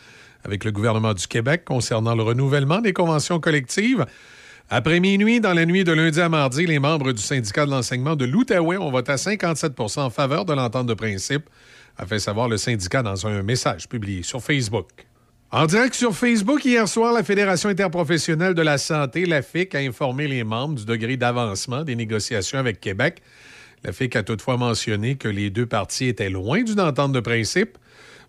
avec 0.43 0.63
le 0.63 0.71
gouvernement 0.71 1.13
du 1.13 1.27
Québec 1.27 1.61
concernant 1.63 2.15
le 2.15 2.23
renouvellement 2.23 2.79
des 2.79 2.93
conventions 2.93 3.39
collectives. 3.39 4.03
Après 4.69 4.99
minuit, 4.99 5.39
dans 5.39 5.53
la 5.53 5.67
nuit 5.67 5.83
de 5.83 5.91
lundi 5.91 6.19
à 6.19 6.27
mardi, 6.27 6.65
les 6.65 6.79
membres 6.79 7.11
du 7.11 7.21
syndicat 7.21 7.67
de 7.67 7.71
l'enseignement 7.71 8.15
de 8.15 8.25
l'Outaouais 8.25 8.77
ont 8.77 8.89
voté 8.89 9.11
à 9.11 9.15
57% 9.15 9.99
en 9.99 10.09
faveur 10.09 10.43
de 10.43 10.53
l'entente 10.53 10.87
de 10.87 10.95
principe, 10.95 11.43
a 11.97 12.07
fait 12.07 12.17
savoir 12.17 12.49
le 12.49 12.57
syndicat 12.57 13.03
dans 13.03 13.27
un 13.27 13.43
message 13.43 13.87
publié 13.87 14.23
sur 14.23 14.41
Facebook. 14.41 14.87
En 15.51 15.67
direct 15.67 15.93
sur 15.93 16.15
Facebook, 16.15 16.65
hier 16.65 16.87
soir, 16.87 17.13
la 17.13 17.23
Fédération 17.23 17.69
interprofessionnelle 17.69 18.55
de 18.55 18.63
la 18.63 18.79
santé, 18.79 19.27
la 19.27 19.43
FIC, 19.43 19.75
a 19.75 19.79
informé 19.79 20.27
les 20.27 20.43
membres 20.43 20.73
du 20.73 20.85
degré 20.85 21.15
d'avancement 21.15 21.83
des 21.83 21.95
négociations 21.95 22.57
avec 22.57 22.81
Québec. 22.81 23.21
La 23.83 23.93
FIC 23.93 24.15
a 24.15 24.23
toutefois 24.23 24.57
mentionné 24.57 25.15
que 25.15 25.27
les 25.27 25.51
deux 25.51 25.67
parties 25.67 26.07
étaient 26.07 26.31
loin 26.31 26.63
d'une 26.63 26.81
entente 26.81 27.11
de 27.11 27.19
principe. 27.19 27.77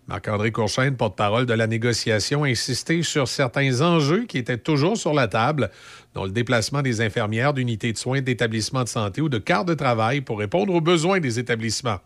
Marc-André 0.07 0.53
Courchaine, 0.53 0.95
porte-parole 0.95 1.45
de 1.45 1.53
la 1.53 1.67
négociation, 1.67 2.45
a 2.45 2.47
insisté 2.47 3.03
sur 3.03 3.27
certains 3.27 3.81
enjeux 3.81 4.25
qui 4.25 4.37
étaient 4.37 4.57
toujours 4.57 4.95
sur 4.95 5.13
la 5.13 5.27
table, 5.27 5.69
dont 6.13 6.23
le 6.23 6.31
déplacement 6.31 6.81
des 6.81 7.01
infirmières 7.01 7.53
d'unités 7.53 7.91
de 7.91 7.97
soins 7.97 8.21
d'établissements 8.21 8.85
de 8.85 8.89
santé 8.89 9.19
ou 9.19 9.27
de 9.27 9.37
quarts 9.37 9.65
de 9.65 9.73
travail 9.73 10.21
pour 10.21 10.39
répondre 10.39 10.73
aux 10.73 10.81
besoins 10.81 11.19
des 11.19 11.39
établissements. 11.39 11.99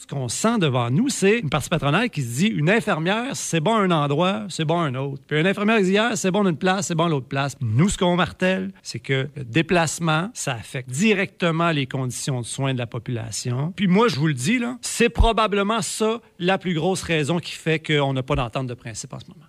Ce 0.00 0.06
qu'on 0.06 0.28
sent 0.28 0.58
devant 0.60 0.90
nous, 0.90 1.08
c'est 1.08 1.40
une 1.40 1.50
partie 1.50 1.68
patronale 1.68 2.08
qui 2.08 2.22
se 2.22 2.36
dit 2.36 2.46
une 2.46 2.70
infirmière, 2.70 3.34
c'est 3.34 3.58
bon 3.58 3.74
un 3.74 3.90
endroit, 3.90 4.46
c'est 4.48 4.64
bon 4.64 4.78
un 4.78 4.94
autre. 4.94 5.20
Puis 5.26 5.40
une 5.40 5.46
infirmière 5.46 5.82
dit 5.82 5.96
c'est 6.14 6.30
bon 6.30 6.46
une 6.46 6.56
place, 6.56 6.86
c'est 6.86 6.94
bon 6.94 7.08
l'autre 7.08 7.26
place. 7.26 7.56
Nous, 7.60 7.88
ce 7.88 7.98
qu'on 7.98 8.14
martèle, 8.14 8.70
c'est 8.84 9.00
que 9.00 9.28
le 9.34 9.42
déplacement, 9.42 10.30
ça 10.34 10.52
affecte 10.52 10.88
directement 10.88 11.72
les 11.72 11.86
conditions 11.86 12.40
de 12.40 12.46
soins 12.46 12.74
de 12.74 12.78
la 12.78 12.86
population. 12.86 13.72
Puis 13.74 13.88
moi, 13.88 14.06
je 14.06 14.20
vous 14.20 14.28
le 14.28 14.34
dis, 14.34 14.60
c'est 14.82 15.08
probablement 15.08 15.82
ça 15.82 16.20
la 16.38 16.58
plus 16.58 16.74
grosse 16.74 17.02
raison 17.02 17.40
qui 17.40 17.52
fait 17.52 17.80
qu'on 17.80 18.12
n'a 18.12 18.22
pas 18.22 18.36
d'entente 18.36 18.68
de 18.68 18.74
principe 18.74 19.12
en 19.12 19.18
ce 19.18 19.26
moment. 19.26 19.46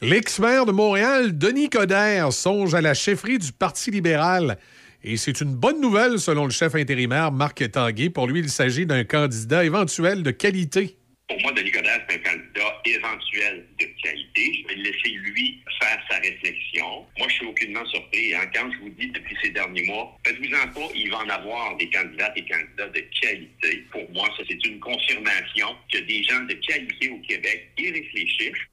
L'ex-maire 0.00 0.66
de 0.66 0.72
Montréal, 0.72 1.38
Denis 1.38 1.70
Coderre, 1.70 2.32
songe 2.32 2.74
à 2.74 2.80
la 2.80 2.94
chefferie 2.94 3.38
du 3.38 3.52
Parti 3.52 3.92
libéral. 3.92 4.58
Et 5.06 5.18
c'est 5.18 5.42
une 5.42 5.54
bonne 5.54 5.82
nouvelle 5.82 6.18
selon 6.18 6.46
le 6.46 6.50
chef 6.50 6.74
intérimaire 6.74 7.30
Marc 7.30 7.70
Tanguay. 7.70 8.08
Pour 8.08 8.26
lui, 8.26 8.40
il 8.40 8.48
s'agit 8.48 8.86
d'un 8.86 9.04
candidat 9.04 9.62
éventuel 9.62 10.22
de 10.22 10.30
qualité. 10.30 10.96
Pour 11.28 11.38
moi, 11.42 11.52
Denis 11.52 11.72
Coderre, 11.72 12.00
c'est 12.08 12.16
un 12.16 12.30
candidat 12.30 12.80
éventuel 12.86 13.66
de 13.78 13.84
qualité. 14.02 14.62
Je 14.62 14.68
vais 14.68 14.80
laisser, 14.80 15.10
lui, 15.10 15.60
faire 15.78 15.98
sa 16.10 16.16
réflexion. 16.20 17.04
Moi, 17.18 17.28
je 17.28 17.34
suis 17.34 17.46
aucunement 17.46 17.84
surpris. 17.84 18.34
Hein. 18.34 18.46
Quand 18.54 18.70
je 18.72 18.78
vous 18.78 18.88
dis 18.98 19.08
depuis 19.08 19.36
ces 19.42 19.50
derniers 19.50 19.84
mois, 19.84 20.18
faites-vous-en 20.26 20.72
pas, 20.72 20.88
il 20.94 21.10
va 21.10 21.18
en 21.18 21.28
avoir 21.28 21.76
des 21.76 21.90
candidats 21.90 22.32
et 22.36 22.44
candidats 22.46 22.88
de 22.88 23.00
qualité. 23.20 23.84
Pour 23.92 24.10
moi, 24.14 24.28
ça, 24.38 24.42
c'est 24.48 24.66
une 24.66 24.80
confirmation 24.80 25.76
que 25.92 25.98
des 25.98 26.22
gens 26.22 26.40
de 26.44 26.54
qualité 26.54 27.10
au 27.10 27.18
Québec 27.18 27.68
y 27.76 27.90
réfléchissent. 27.90 28.64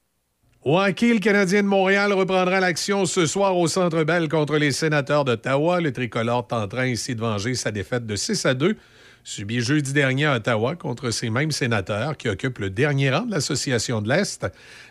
Au 0.64 0.78
le 0.78 1.18
Canadien 1.18 1.64
de 1.64 1.66
Montréal 1.66 2.12
reprendra 2.12 2.60
l'action 2.60 3.04
ce 3.04 3.26
soir 3.26 3.58
au 3.58 3.66
Centre 3.66 4.04
Bell 4.04 4.28
contre 4.28 4.58
les 4.58 4.70
sénateurs 4.70 5.24
d'Ottawa. 5.24 5.80
Le 5.80 5.92
tricolore 5.92 6.46
tenterait 6.46 6.92
ainsi 6.92 7.16
de 7.16 7.20
venger 7.20 7.56
sa 7.56 7.72
défaite 7.72 8.06
de 8.06 8.14
6 8.14 8.46
à 8.46 8.54
2 8.54 8.76
subie 9.24 9.60
jeudi 9.60 9.92
dernier 9.92 10.26
à 10.26 10.36
Ottawa 10.36 10.76
contre 10.76 11.10
ces 11.10 11.30
mêmes 11.30 11.50
sénateurs 11.50 12.16
qui 12.16 12.28
occupent 12.28 12.60
le 12.60 12.70
dernier 12.70 13.10
rang 13.10 13.22
de 13.22 13.32
l'Association 13.32 14.02
de 14.02 14.08
l'Est. 14.08 14.46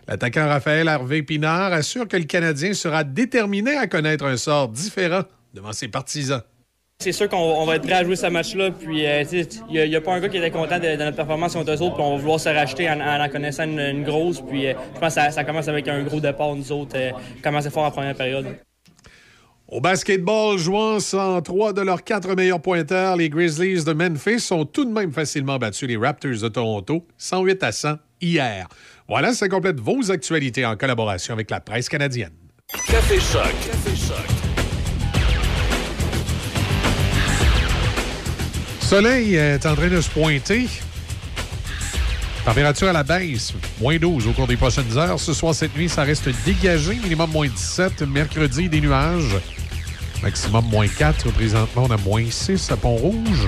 L'attaquant 0.09 0.47
Raphaël 0.47 0.89
Harvey 0.89 1.21
Pinard 1.21 1.71
assure 1.71 2.07
que 2.07 2.17
le 2.17 2.25
Canadien 2.25 2.73
sera 2.73 3.05
déterminé 3.05 3.77
à 3.77 3.87
connaître 3.87 4.25
un 4.25 4.37
sort 4.37 4.67
différent 4.67 5.23
devant 5.53 5.71
ses 5.71 5.87
partisans. 5.87 6.41
C'est 7.01 7.11
sûr 7.11 7.27
qu'on 7.27 7.37
on 7.37 7.65
va 7.65 7.77
être 7.77 7.81
prêt 7.81 7.93
à 7.93 8.03
jouer 8.03 8.15
ce 8.15 8.27
match-là. 8.27 8.69
Puis, 8.69 9.07
euh, 9.07 9.23
tu 9.23 9.43
sais, 9.43 9.49
il 9.71 9.89
n'y 9.89 9.95
a, 9.95 10.01
pas 10.01 10.13
un 10.13 10.19
gars 10.19 10.29
qui 10.29 10.37
était 10.37 10.51
content 10.51 10.77
de, 10.77 10.95
de 10.95 11.03
notre 11.03 11.17
performance 11.17 11.53
contre 11.53 11.71
eux 11.71 11.81
autres. 11.81 11.95
Puis, 11.95 12.03
on 12.03 12.11
va 12.11 12.17
vouloir 12.17 12.39
se 12.39 12.49
racheter 12.49 12.87
en, 12.87 12.99
en 12.99 13.23
en 13.23 13.27
connaissant 13.27 13.63
une, 13.63 13.79
une 13.79 14.03
grosse. 14.03 14.41
Puis, 14.41 14.67
euh, 14.67 14.73
je 14.93 14.99
pense 14.99 15.15
que 15.15 15.21
ça, 15.21 15.31
ça 15.31 15.43
commence 15.43 15.67
avec 15.67 15.87
un 15.87 16.03
gros 16.03 16.19
départ, 16.19 16.55
nous 16.55 16.71
autres. 16.71 16.95
Euh, 16.95 17.11
commencer 17.43 17.71
fort 17.71 17.85
en 17.85 17.91
première 17.91 18.15
période. 18.15 18.45
Au 19.67 19.81
basketball, 19.81 20.57
jouant 20.57 20.99
sans 20.99 21.41
trois 21.41 21.73
de 21.73 21.81
leurs 21.81 22.03
quatre 22.03 22.35
meilleurs 22.35 22.61
pointeurs, 22.61 23.15
les 23.15 23.29
Grizzlies 23.29 23.85
de 23.85 23.93
Memphis 23.93 24.49
ont 24.51 24.65
tout 24.65 24.85
de 24.85 24.91
même 24.91 25.11
facilement 25.11 25.57
battu 25.57 25.87
les 25.87 25.97
Raptors 25.97 26.41
de 26.41 26.47
Toronto 26.49 27.07
108 27.17 27.63
à 27.63 27.71
100 27.71 27.95
hier. 28.19 28.67
Voilà, 29.07 29.33
ça 29.33 29.47
complète 29.47 29.79
vos 29.79 30.11
actualités 30.11 30.65
en 30.65 30.75
collaboration 30.75 31.33
avec 31.33 31.49
la 31.49 31.61
presse 31.61 31.89
canadienne. 31.89 32.33
Café 32.87 33.19
Choc. 33.19 33.43
Café 33.65 33.95
Choc. 33.95 34.30
Soleil 38.91 39.35
est 39.35 39.65
en 39.65 39.73
train 39.73 39.87
de 39.87 40.01
se 40.01 40.09
pointer. 40.09 40.67
Température 42.43 42.89
à 42.89 42.91
la 42.91 43.03
baisse, 43.03 43.53
moins 43.79 43.95
12 43.95 44.27
au 44.27 44.33
cours 44.33 44.47
des 44.47 44.57
prochaines 44.57 44.97
heures. 44.97 45.17
Ce 45.17 45.33
soir, 45.33 45.55
cette 45.55 45.73
nuit, 45.77 45.87
ça 45.87 46.03
reste 46.03 46.27
dégagé, 46.43 46.95
minimum 46.95 47.31
moins 47.31 47.47
17. 47.47 48.01
Mercredi, 48.01 48.67
des 48.67 48.81
nuages. 48.81 49.37
Maximum 50.21 50.65
moins 50.65 50.89
4. 50.89 51.31
Présentement, 51.31 51.85
on 51.89 51.91
a 51.91 51.95
moins 51.95 52.25
6 52.29 52.69
à 52.69 52.75
Pont-Rouge. 52.75 53.47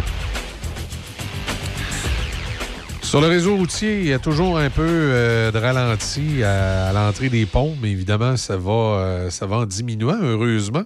Sur 3.02 3.20
le 3.20 3.28
réseau 3.28 3.58
routier, 3.58 4.00
il 4.00 4.08
y 4.08 4.14
a 4.14 4.20
toujours 4.20 4.58
un 4.58 4.70
peu 4.70 4.88
euh, 4.88 5.52
de 5.52 5.58
ralenti 5.58 6.42
à, 6.42 6.88
à 6.88 6.94
l'entrée 6.94 7.28
des 7.28 7.46
ponts, 7.46 7.76
mais 7.82 7.92
évidemment, 7.92 8.38
ça 8.38 8.56
va, 8.56 8.72
euh, 8.72 9.30
ça 9.30 9.46
va 9.46 9.58
en 9.58 9.66
diminuant, 9.66 10.20
heureusement. 10.22 10.84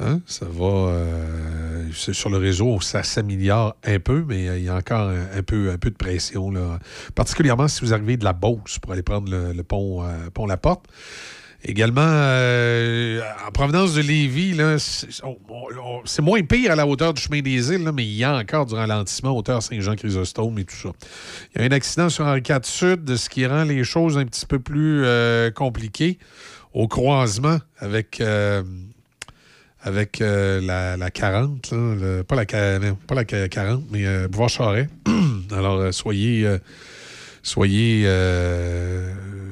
Hein? 0.00 0.20
Ça 0.26 0.46
va. 0.46 0.64
euh, 0.64 1.90
sur 1.92 2.28
le 2.28 2.36
réseau, 2.36 2.80
ça 2.80 3.02
s'améliore 3.02 3.76
un 3.84 3.98
peu, 3.98 4.24
mais 4.26 4.48
euh, 4.48 4.58
il 4.58 4.64
y 4.64 4.68
a 4.68 4.76
encore 4.76 5.10
un, 5.10 5.42
peu, 5.42 5.70
un 5.70 5.78
peu 5.78 5.90
de 5.90 5.96
pression. 5.96 6.50
Là. 6.50 6.78
Particulièrement 7.14 7.68
si 7.68 7.80
vous 7.80 7.94
arrivez 7.94 8.16
de 8.16 8.24
la 8.24 8.32
Beauce 8.32 8.78
pour 8.78 8.92
aller 8.92 9.02
prendre 9.02 9.30
le, 9.30 9.62
pont, 9.62 10.02
euh, 10.02 10.30
pont 10.32 10.46
La 10.46 10.56
Porte. 10.56 10.84
Également, 11.64 12.02
en 12.02 13.50
provenance 13.52 13.94
de 13.94 14.02
Lévis, 14.02 14.56
c'est 16.04 16.22
moins 16.22 16.42
pire 16.42 16.70
à 16.70 16.76
la 16.76 16.86
hauteur 16.86 17.12
du 17.12 17.20
chemin 17.20 17.40
des 17.40 17.72
îles, 17.72 17.82
là, 17.82 17.90
mais 17.90 18.04
il 18.04 18.12
y 18.12 18.22
a 18.22 18.36
encore 18.36 18.66
du 18.66 18.74
ralentissement 18.74 19.36
hauteur 19.36 19.62
Saint-Jean-Chrysostome 19.62 20.56
et 20.60 20.64
tout 20.64 20.76
ça. 20.76 20.90
Il 21.54 21.62
y 21.62 21.64
a 21.64 21.66
un 21.66 21.72
accident 21.72 22.08
sur 22.08 22.24
Henri 22.24 22.42
IV 22.48 22.60
Sud, 22.62 23.16
ce 23.16 23.28
qui 23.28 23.44
rend 23.46 23.64
les 23.64 23.82
choses 23.82 24.16
un 24.16 24.26
petit 24.26 24.46
peu 24.46 24.60
plus 24.60 25.04
compliquées 25.54 26.18
au 26.72 26.86
croisement 26.86 27.58
avec, 27.78 28.22
avec 29.86 30.20
euh, 30.20 30.60
la, 30.60 30.96
la 30.96 31.10
40, 31.12 31.70
là, 31.70 31.76
le- 31.78 32.22
pas, 32.24 32.34
la, 32.34 32.44
ca- 32.50 32.78
non, 32.80 32.96
pas 33.06 33.14
la 33.14 33.22
ca- 33.28 33.48
40, 33.48 33.84
mais 33.92 34.04
euh, 34.04 34.26
Bouvard 34.28 34.48
Charret. 34.48 34.88
Alors, 35.52 35.76
euh, 35.78 35.92
soyez, 35.92 36.44
euh, 36.44 36.58
soyez 37.42 38.02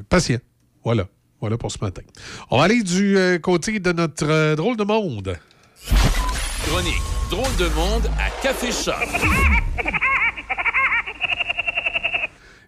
patients. 0.09 0.39
Voilà. 0.85 1.07
Voilà 1.41 1.57
pour 1.59 1.71
ce 1.71 1.79
matin. 1.81 2.03
On 2.51 2.59
va 2.59 2.65
aller 2.65 2.83
du 2.83 3.17
côté 3.43 3.79
de 3.79 3.93
notre 3.93 4.55
drôle 4.57 4.77
de 4.77 4.85
monde. 4.85 5.37
Chronique 6.67 7.03
Drôle 7.31 7.55
de 7.59 7.69
monde 7.75 8.11
à 8.19 8.31
Café 8.43 8.73
Choc. 8.73 8.95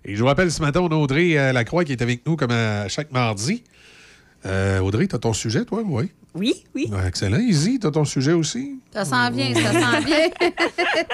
Et 0.04 0.14
je 0.14 0.20
vous 0.20 0.26
rappelle, 0.26 0.50
ce 0.52 0.60
matin, 0.62 0.80
on 0.82 0.88
a 0.88 0.94
Audrey 0.94 1.52
Lacroix 1.52 1.84
qui 1.84 1.92
est 1.92 2.02
avec 2.02 2.24
nous 2.26 2.36
comme 2.36 2.50
à 2.52 2.86
chaque 2.88 3.10
mardi. 3.12 3.64
Euh, 4.44 4.78
Audrey, 4.80 5.08
tu 5.08 5.16
as 5.16 5.18
ton 5.18 5.32
sujet, 5.32 5.64
toi? 5.64 5.82
Oui. 5.84 6.12
Oui, 6.36 6.64
oui. 6.74 6.88
Ouais, 6.90 7.08
excellent. 7.08 7.38
Izzy, 7.38 7.78
tu 7.78 7.86
as 7.86 7.90
ton 7.90 8.04
sujet 8.04 8.32
aussi? 8.32 8.78
Ça 8.92 9.04
s'en 9.04 9.30
vient, 9.30 9.52
ça 9.54 9.72
s'en 9.72 10.00
vient. 10.00 10.28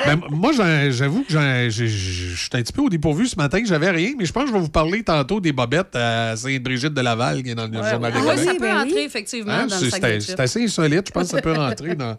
Ben, 0.07 0.21
moi, 0.31 0.53
j'en- 0.53 0.91
j'avoue 0.91 1.23
que 1.23 1.33
je 1.33 1.87
suis 1.87 2.49
un 2.53 2.63
petit 2.63 2.73
peu 2.73 2.83
au 2.83 2.89
dépourvu 2.89 3.27
ce 3.27 3.37
matin. 3.37 3.61
J'avais 3.65 3.91
rien, 3.91 4.13
mais 4.19 4.25
je 4.25 4.33
pense 4.33 4.45
que 4.45 4.49
je 4.51 4.55
vais 4.55 4.61
vous 4.61 4.69
parler 4.69 5.03
tantôt 5.03 5.41
des 5.41 5.53
bobettes 5.53 5.95
à 5.97 6.37
Sainte-Brigitte 6.37 6.95
de 6.95 7.01
Laval, 7.01 7.43
qui 7.43 7.51
est 7.51 7.55
dans 7.55 7.67
le 7.67 7.73
journal 7.73 8.13
de 8.13 8.19
Oui, 8.19 8.25
Québec. 8.25 8.45
ça 8.45 8.53
peut 8.55 8.61
ben 8.61 8.77
oui. 8.85 8.89
entrer 8.91 9.05
effectivement 9.05 9.53
Hein, 9.53 9.67
dans 9.67 9.77
c'est 9.79 9.85
le 9.87 9.91
sac 9.91 10.23
c'est- 10.23 10.41
assez 10.41 10.63
insolite. 10.65 11.07
Je 11.09 11.13
pense 11.13 11.25
que 11.31 11.37
ça 11.37 11.43
peut 11.43 11.53
rentrer 11.53 11.95
dans, 11.95 12.17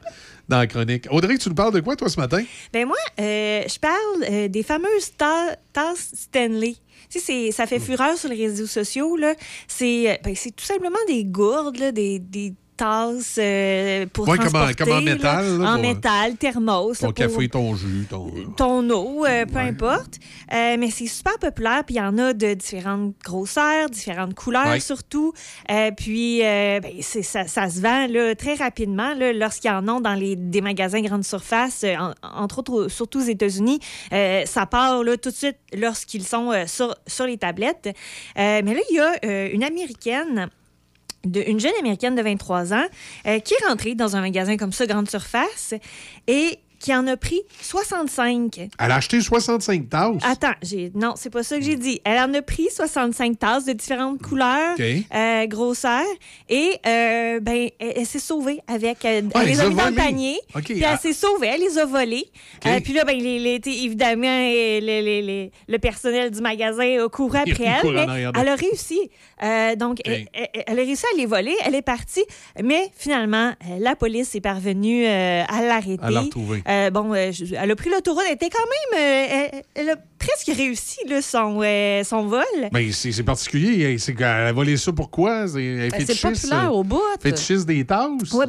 dans 0.50 0.60
la 0.60 0.68
chronique. 0.68 1.06
Audrey, 1.12 1.38
tu 1.38 1.50
nous 1.50 1.56
parles 1.56 1.74
de 1.74 1.80
quoi, 1.80 1.96
toi, 1.96 2.10
ce 2.10 2.20
matin? 2.20 2.44
Ben 2.72 2.86
moi, 2.86 2.98
euh, 3.20 3.62
je 3.68 3.80
parle 3.80 4.24
euh, 4.30 4.48
des 4.48 4.64
fameuses 4.64 5.12
ta- 5.18 5.56
tasses 5.72 6.12
Stanley. 6.14 6.76
Tu 7.10 7.20
sais, 7.20 7.26
c'est- 7.26 7.52
ça 7.52 7.66
fait 7.68 7.80
fureur 7.80 8.18
sur 8.18 8.30
les 8.30 8.48
réseaux 8.48 8.66
sociaux. 8.68 9.16
là. 9.18 9.34
C'est 9.68 10.12
euh, 10.12 10.16
ben, 10.24 10.34
c'est 10.36 10.52
tout 10.56 10.66
simplement 10.66 10.98
des 11.08 11.24
gourdes, 11.26 11.78
là, 11.78 11.92
des, 11.92 12.20
des 12.20 12.54
tasses 12.76 13.36
euh, 13.40 14.06
pour 14.14 14.28
Ouais, 14.28 14.38
comme 14.38 14.48
en- 14.48 14.52
transporter. 14.52 14.76
comme 14.84 14.94
en 14.94 15.02
métal, 15.02 15.58
là, 15.60 15.70
en 15.70 15.74
pour- 15.74 15.82
métal, 15.82 16.36
thermos. 16.38 17.00
Ton 17.00 17.08
là, 17.08 17.14
pour- 17.14 17.14
café, 17.14 17.50
ton 17.50 17.76
jus, 17.76 18.06
ton... 18.10 18.32
ton 18.58 18.90
eau, 18.90 19.26
euh, 19.26 19.46
peu 19.46 19.60
importe. 19.60 20.16
Euh, 20.54 20.76
mais 20.80 20.90
c'est 20.92 21.08
super 21.08 21.38
populaire, 21.40 21.84
puis 21.86 21.96
il 21.96 21.98
y 22.00 22.02
en 22.02 22.18
a 22.18 22.34
de 22.34 22.54
différentes 22.54 23.14
grosseurs, 23.24 23.90
différentes 23.90 24.34
couleurs 24.36 24.68
Ouais. 24.68 24.80
surtout. 24.80 25.34
Euh, 25.72 25.92
puis 25.96 26.42
euh, 26.44 26.80
ben, 26.80 26.92
c'est- 27.02 27.24
ça, 27.24 27.48
ça 27.48 27.70
se 27.70 27.80
vend 27.82 28.08
là, 28.08 28.36
très 28.36 28.56
rapidement 28.56 29.14
là, 29.14 29.34
lorsqu'il 29.34 29.70
y 29.72 29.74
en 29.74 29.88
a 29.88 30.00
dans 30.00 30.14
les, 30.16 30.36
des 30.36 30.62
magasins 30.62 31.02
grande 31.02 31.24
surface, 31.24 31.84
euh, 31.84 31.96
en- 31.98 32.14
entre 32.44 32.60
autres, 32.60 32.88
surtout 32.90 33.20
aux 33.20 33.24
États-Unis. 33.28 33.80
Euh, 34.12 34.44
ça 34.46 34.66
part 34.66 35.04
là, 35.04 35.18
tout 35.18 35.30
de 35.30 35.36
suite 35.36 35.58
lorsqu'ils 35.78 36.24
sont 36.26 36.52
euh, 36.52 36.66
sur, 36.68 36.96
sur 37.08 37.26
les 37.26 37.38
tablettes. 37.38 37.88
Euh, 38.38 38.62
mais 38.64 38.74
là, 38.74 38.80
il 38.90 38.96
y 38.96 39.00
a 39.00 39.14
euh, 39.26 39.50
une 39.54 39.64
Américaine 39.64 40.50
de- 41.26 41.44
une 41.48 41.60
jeune 41.60 41.74
américaine 41.80 42.16
de 42.16 42.22
23 42.22 42.74
ans 42.74 42.86
euh, 43.28 43.40
qui 43.40 43.54
est 43.54 43.66
rentrée 43.68 43.96
dans 43.96 44.16
un 44.16 44.22
magasin 44.22 44.58
comme 44.58 44.72
ça, 44.72 44.86
grande 44.86 45.10
surface, 45.10 45.74
et 46.28 46.60
qui 46.84 46.94
en 46.94 47.08
a 47.08 47.16
pris 47.16 47.42
65. 47.62 48.60
Elle 48.78 48.92
a 48.92 48.96
acheté 48.96 49.22
65 49.22 49.90
tasses. 49.90 50.16
Attends, 50.24 50.52
j'ai 50.62 50.92
non, 50.94 51.14
c'est 51.16 51.30
pas 51.30 51.42
ça 51.42 51.58
que 51.58 51.64
j'ai 51.64 51.78
dit. 51.78 52.02
Elle 52.04 52.20
en 52.20 52.34
a 52.34 52.42
pris 52.42 52.68
65 52.70 53.40
tasses 53.40 53.64
de 53.66 53.72
différentes 53.72 54.22
couleurs, 54.22 54.74
OK. 54.78 54.84
euh, 55.16 55.46
grosseurs, 55.48 56.04
et 56.50 56.72
euh, 56.86 57.40
ben 57.40 57.70
elle, 57.80 57.94
elle 57.96 58.06
s'est 58.06 58.20
sauvée 58.20 58.60
avec. 58.68 59.06
euh, 59.06 59.22
Ah, 59.34 59.40
elle 59.44 59.48
les 59.48 59.54
elle 59.54 59.62
a 59.62 59.70
mis 59.70 59.76
dans 59.76 59.86
le 59.86 59.92
volées. 59.92 59.96
panier, 59.96 60.40
OK, 60.56 60.64
puis 60.66 60.84
ah. 60.84 60.92
elle 60.94 61.00
s'est 61.00 61.18
sauvée, 61.18 61.48
elle 61.54 61.62
les 61.62 61.78
a 61.78 61.86
volés. 61.86 62.26
OK. 62.58 62.68
Euh, 62.72 62.80
puis 62.84 62.92
là, 62.94 63.06
ben 63.06 63.18
les, 63.18 63.40
les- 63.40 63.62
évidemment, 63.66 64.28
le, 64.28 65.78
personnel 65.78 66.32
du 66.32 66.42
magasin 66.42 67.06
a 67.06 67.08
couru 67.08 67.38
après 67.38 67.64
elle, 67.66 67.82
court 67.82 67.92
mais 67.94 68.26
elle 68.36 68.48
a 68.50 68.56
réussi. 68.56 69.00
Donc, 69.80 70.00
elle, 70.06 70.28
elle- 70.34 70.64
elle 70.68 70.80
a 70.80 70.84
réussi 70.84 71.06
à 71.14 71.18
les 71.18 71.26
voler, 71.26 71.56
elle 71.66 71.76
est 71.76 71.82
partie, 71.82 72.24
mais 72.62 72.90
finalement, 72.98 73.54
la 73.80 73.96
police 73.96 74.36
est 74.36 74.42
parvenue 74.42 75.06
à 75.06 75.62
l'arrêter. 75.62 76.04
À 76.04 76.12
la 76.12 76.22
retrouver. 76.22 76.62
Euh, 76.74 76.90
bon, 76.90 77.14
euh, 77.14 77.32
elle 77.60 77.72
a 77.72 77.76
pris 77.76 77.90
l'autoroute. 77.90 78.24
Elle 78.28 78.34
était 78.36 78.50
quand 78.50 78.60
même. 78.60 79.02
euh, 79.02 79.48
elle, 79.54 79.64
elle 79.76 79.90
a 79.92 79.96
presque 80.18 80.56
réussi 80.58 81.00
là, 81.08 81.22
son, 81.22 81.62
son 82.06 82.26
vol. 82.28 82.44
Ben, 82.72 82.92
c'est 82.92 83.24
particulier. 83.24 83.98
Qu'elle 83.98 84.24
a 84.24 84.52
volé 84.54 84.78
ça 84.78 84.92
pourquoi? 84.94 85.48
C'est 85.48 85.64
elle 85.64 85.92
Ben, 85.92 86.06
c'est 86.06 86.22
populaire 86.22 86.74
au 86.74 86.84
bout. 86.84 87.02
Fétichiste 87.22 87.66
des 87.66 87.86
tasses? 87.86 88.32
Oui, 88.34 88.46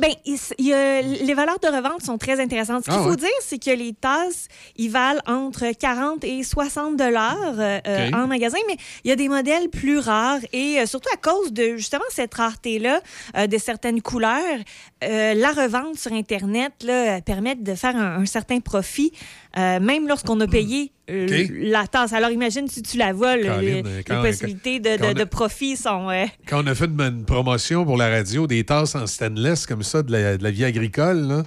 a- 0.72 1.02
les 1.02 1.34
valeurs 1.34 1.58
de 1.58 1.66
revente 1.68 2.02
sont 2.02 2.16
très 2.18 2.40
intéressantes. 2.40 2.84
Ce 2.84 2.90
qu'il 2.90 2.98
Ah, 2.98 3.02
faut 3.02 3.10
ouais. 3.10 3.16
dire, 3.16 3.28
c'est 3.40 3.58
que 3.58 3.70
les 3.70 3.92
tasses, 3.92 4.46
ils 4.76 4.90
valent 4.90 5.20
entre 5.26 5.64
40 5.76 6.22
et 6.24 6.42
60 6.44 6.96
dollars 6.96 7.54
en 8.14 8.26
magasin, 8.28 8.58
mais 8.68 8.76
il 9.04 9.08
y 9.08 9.12
a 9.12 9.16
des 9.16 9.28
modèles 9.28 9.68
plus 9.68 9.98
rares 9.98 10.38
et 10.52 10.84
surtout 10.86 11.08
à 11.12 11.16
cause 11.16 11.52
de 11.52 11.76
justement 11.76 12.04
cette 12.10 12.34
rareté-là 12.34 13.00
de 13.46 13.58
certaines 13.58 14.00
couleurs, 14.00 14.58
euh, 15.08 15.34
la 15.34 15.50
revente 15.52 15.96
sur 15.98 16.12
Internet 16.12 16.72
là, 16.84 17.20
permet 17.20 17.54
de 17.54 17.74
faire 17.74 17.96
un, 17.96 18.20
un 18.22 18.26
certain 18.26 18.60
profit, 18.60 19.12
euh, 19.56 19.80
même 19.80 20.08
lorsqu'on 20.08 20.40
a 20.40 20.46
payé 20.46 20.92
euh, 21.10 21.46
la 21.50 21.86
tasse. 21.86 22.12
Alors 22.12 22.30
imagine 22.30 22.66
si 22.68 22.82
tu 22.82 22.96
la 22.96 23.12
voles, 23.12 23.42
Colin, 23.42 23.60
les, 23.60 23.82
possibilités 24.30 24.80
de, 24.80 24.96
quand 24.96 25.02
de- 25.02 25.06
on 25.06 25.10
a- 25.10 25.14
de 25.14 25.24
profit 25.24 25.76
sont... 25.76 26.08
euh, 26.10 26.24
Quand 26.48 26.64
on 26.64 26.66
a 26.66 26.74
fait 26.74 26.86
une, 26.86 27.00
une 27.00 27.24
promotion 27.24 27.84
pour 27.84 27.96
la 27.96 28.08
radio, 28.08 28.46
des 28.46 28.64
tasses 28.64 28.94
en 28.94 29.06
stainless 29.06 29.66
comme 29.66 29.82
ça, 29.82 30.02
de 30.02 30.10
la, 30.12 30.36
de 30.36 30.42
la 30.42 30.50
vie 30.50 30.64
agricole, 30.64 31.18
là, 31.28 31.42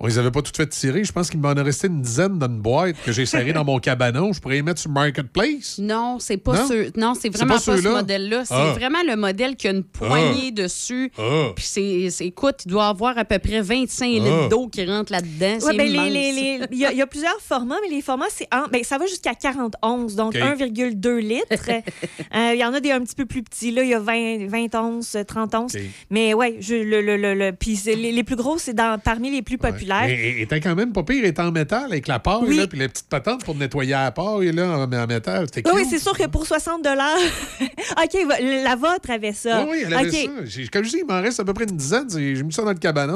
on 0.00 0.06
les 0.06 0.18
avait 0.18 0.30
pas 0.32 0.42
toutes 0.42 0.56
fait 0.56 0.66
tirer. 0.66 1.04
Je 1.04 1.12
pense 1.12 1.30
qu'il 1.30 1.40
m'en 1.40 1.50
a 1.50 1.62
resté 1.62 1.86
une 1.86 2.02
dizaine 2.02 2.38
dans 2.38 2.46
une 2.48 2.60
boîte 2.60 2.96
que 3.04 3.12
j'ai 3.12 3.26
serrée 3.26 3.52
dans 3.52 3.64
mon 3.64 3.78
cabanon. 3.78 4.32
Je 4.32 4.40
pourrais 4.40 4.56
les 4.56 4.62
mettre 4.62 4.80
sur 4.80 4.90
Marketplace. 4.90 5.78
Non, 5.78 6.18
c'est 6.18 6.36
pas 6.36 6.52
Non? 6.54 6.68
ceux- 6.68 6.90
Non, 6.96 7.14
c'est 7.18 7.28
vraiment 7.30 7.54
pas 7.54 7.60
pas, 7.60 7.76
ce 7.78 7.88
modèle-là. 7.88 8.44
C'est 8.44 8.54
Ah. 8.54 8.72
vraiment 8.72 8.98
le 9.06 9.16
modèle 9.16 9.54
qui 9.56 9.68
a 9.68 9.70
une 9.70 9.84
poignée 9.84 10.50
dessus. 10.50 11.10
Ah. 11.16 11.50
Puis 11.54 11.64
c'est, 11.64 12.10
c'est- 12.10 12.26
écoute, 12.26 12.56
il 12.66 12.70
doit 12.70 12.88
avoir 12.88 13.16
à 13.16 13.24
peu 13.24 13.38
près 13.38 13.60
25 13.62 14.04
Ah. 14.20 14.24
litres 14.24 14.48
d'eau 14.48 14.66
qui 14.68 14.84
rentre 14.84 15.12
là-dedans. 15.12 15.54
Ouais, 15.54 15.60
c'est 15.60 15.76
ben, 15.76 15.86
les- 15.86 15.92
immense. 15.94 16.08
les- 16.10 16.32
les- 16.32 16.60
Il 16.72 16.78
y, 16.78 16.86
a- 16.86 16.92
il 16.92 16.98
y 16.98 17.02
a 17.02 17.06
plusieurs 17.06 17.40
formats, 17.40 17.76
mais 17.82 17.94
les 17.94 18.02
formats, 18.02 18.26
c'est 18.30 18.48
en- 18.52 18.66
ben, 18.70 18.82
ça 18.82 18.98
va 18.98 19.06
jusqu'à 19.06 19.34
40 19.34 19.74
onces, 19.82 20.16
donc 20.16 20.34
OK. 20.34 20.40
1,2 20.42 21.18
litres. 21.18 21.46
Euh, 22.34 22.50
Il 22.54 22.58
y 22.60 22.64
en 22.64 22.74
a 22.74 22.80
des 22.80 22.90
un 22.90 23.00
petit 23.00 23.14
peu 23.14 23.26
plus 23.26 23.42
petits. 23.42 23.70
Là, 23.70 23.82
il 23.84 23.90
y 23.90 23.94
a 23.94 24.00
20, 24.00 24.46
20 24.48 24.74
onces, 24.74 25.16
30 25.26 25.54
onces. 25.54 25.76
Mais 26.10 26.34
ouais, 26.34 26.56
je, 26.60 26.74
le, 26.74 27.00
le, 27.00 27.16
le, 27.16 27.34
le- 27.34 27.52
puis 27.52 27.76
c'est- 27.76 27.94
les, 27.94 28.10
les 28.12 28.24
plus 28.24 28.36
gros, 28.36 28.58
c'est 28.58 28.74
dans, 28.74 28.98
parmi 28.98 29.30
les 29.30 29.42
plus 29.42 29.56
populaires. 29.58 29.83
Et, 30.08 30.12
et- 30.12 30.42
était 30.42 30.60
quand 30.60 30.74
même 30.74 30.92
pas 30.92 31.02
pire, 31.02 31.16
il 31.18 31.24
était 31.26 31.42
en 31.42 31.52
métal 31.52 31.84
avec 31.86 32.06
la 32.08 32.18
paille, 32.18 32.42
Oui. 32.46 32.56
là, 32.56 32.66
puis 32.66 32.78
les 32.78 32.88
petites 32.88 33.08
patentes 33.08 33.44
pour 33.44 33.54
nettoyer 33.54 33.92
la 33.92 34.10
paille 34.12 34.52
là, 34.52 34.78
en, 34.78 34.92
en 34.92 35.06
métal. 35.06 35.46
C'était 35.52 35.68
Oui, 35.70 35.76
cute. 35.82 35.84
oui, 35.84 35.96
c'est 35.98 36.02
sûr 36.02 36.16
que 36.16 36.26
pour 36.26 36.46
60 36.46 36.84
OK, 36.86 38.16
la 38.40 38.76
vôtre 38.76 39.10
avait 39.10 39.32
ça. 39.32 39.62
Oui, 39.64 39.68
oui, 39.72 39.82
elle 39.86 39.94
avait 39.94 40.10
ça. 40.10 40.30
J'ai- 40.44 40.68
Comme 40.68 40.84
je 40.84 40.90
dis, 40.90 40.98
il 41.00 41.06
m'en 41.06 41.20
reste 41.20 41.40
à 41.40 41.44
peu 41.44 41.54
près 41.54 41.64
une 41.64 41.76
dizaine. 41.76 42.08
J'ai 42.10 42.42
mis 42.42 42.52
ça 42.52 42.62
dans 42.62 42.70
le 42.72 42.78
cabanon. 42.78 43.14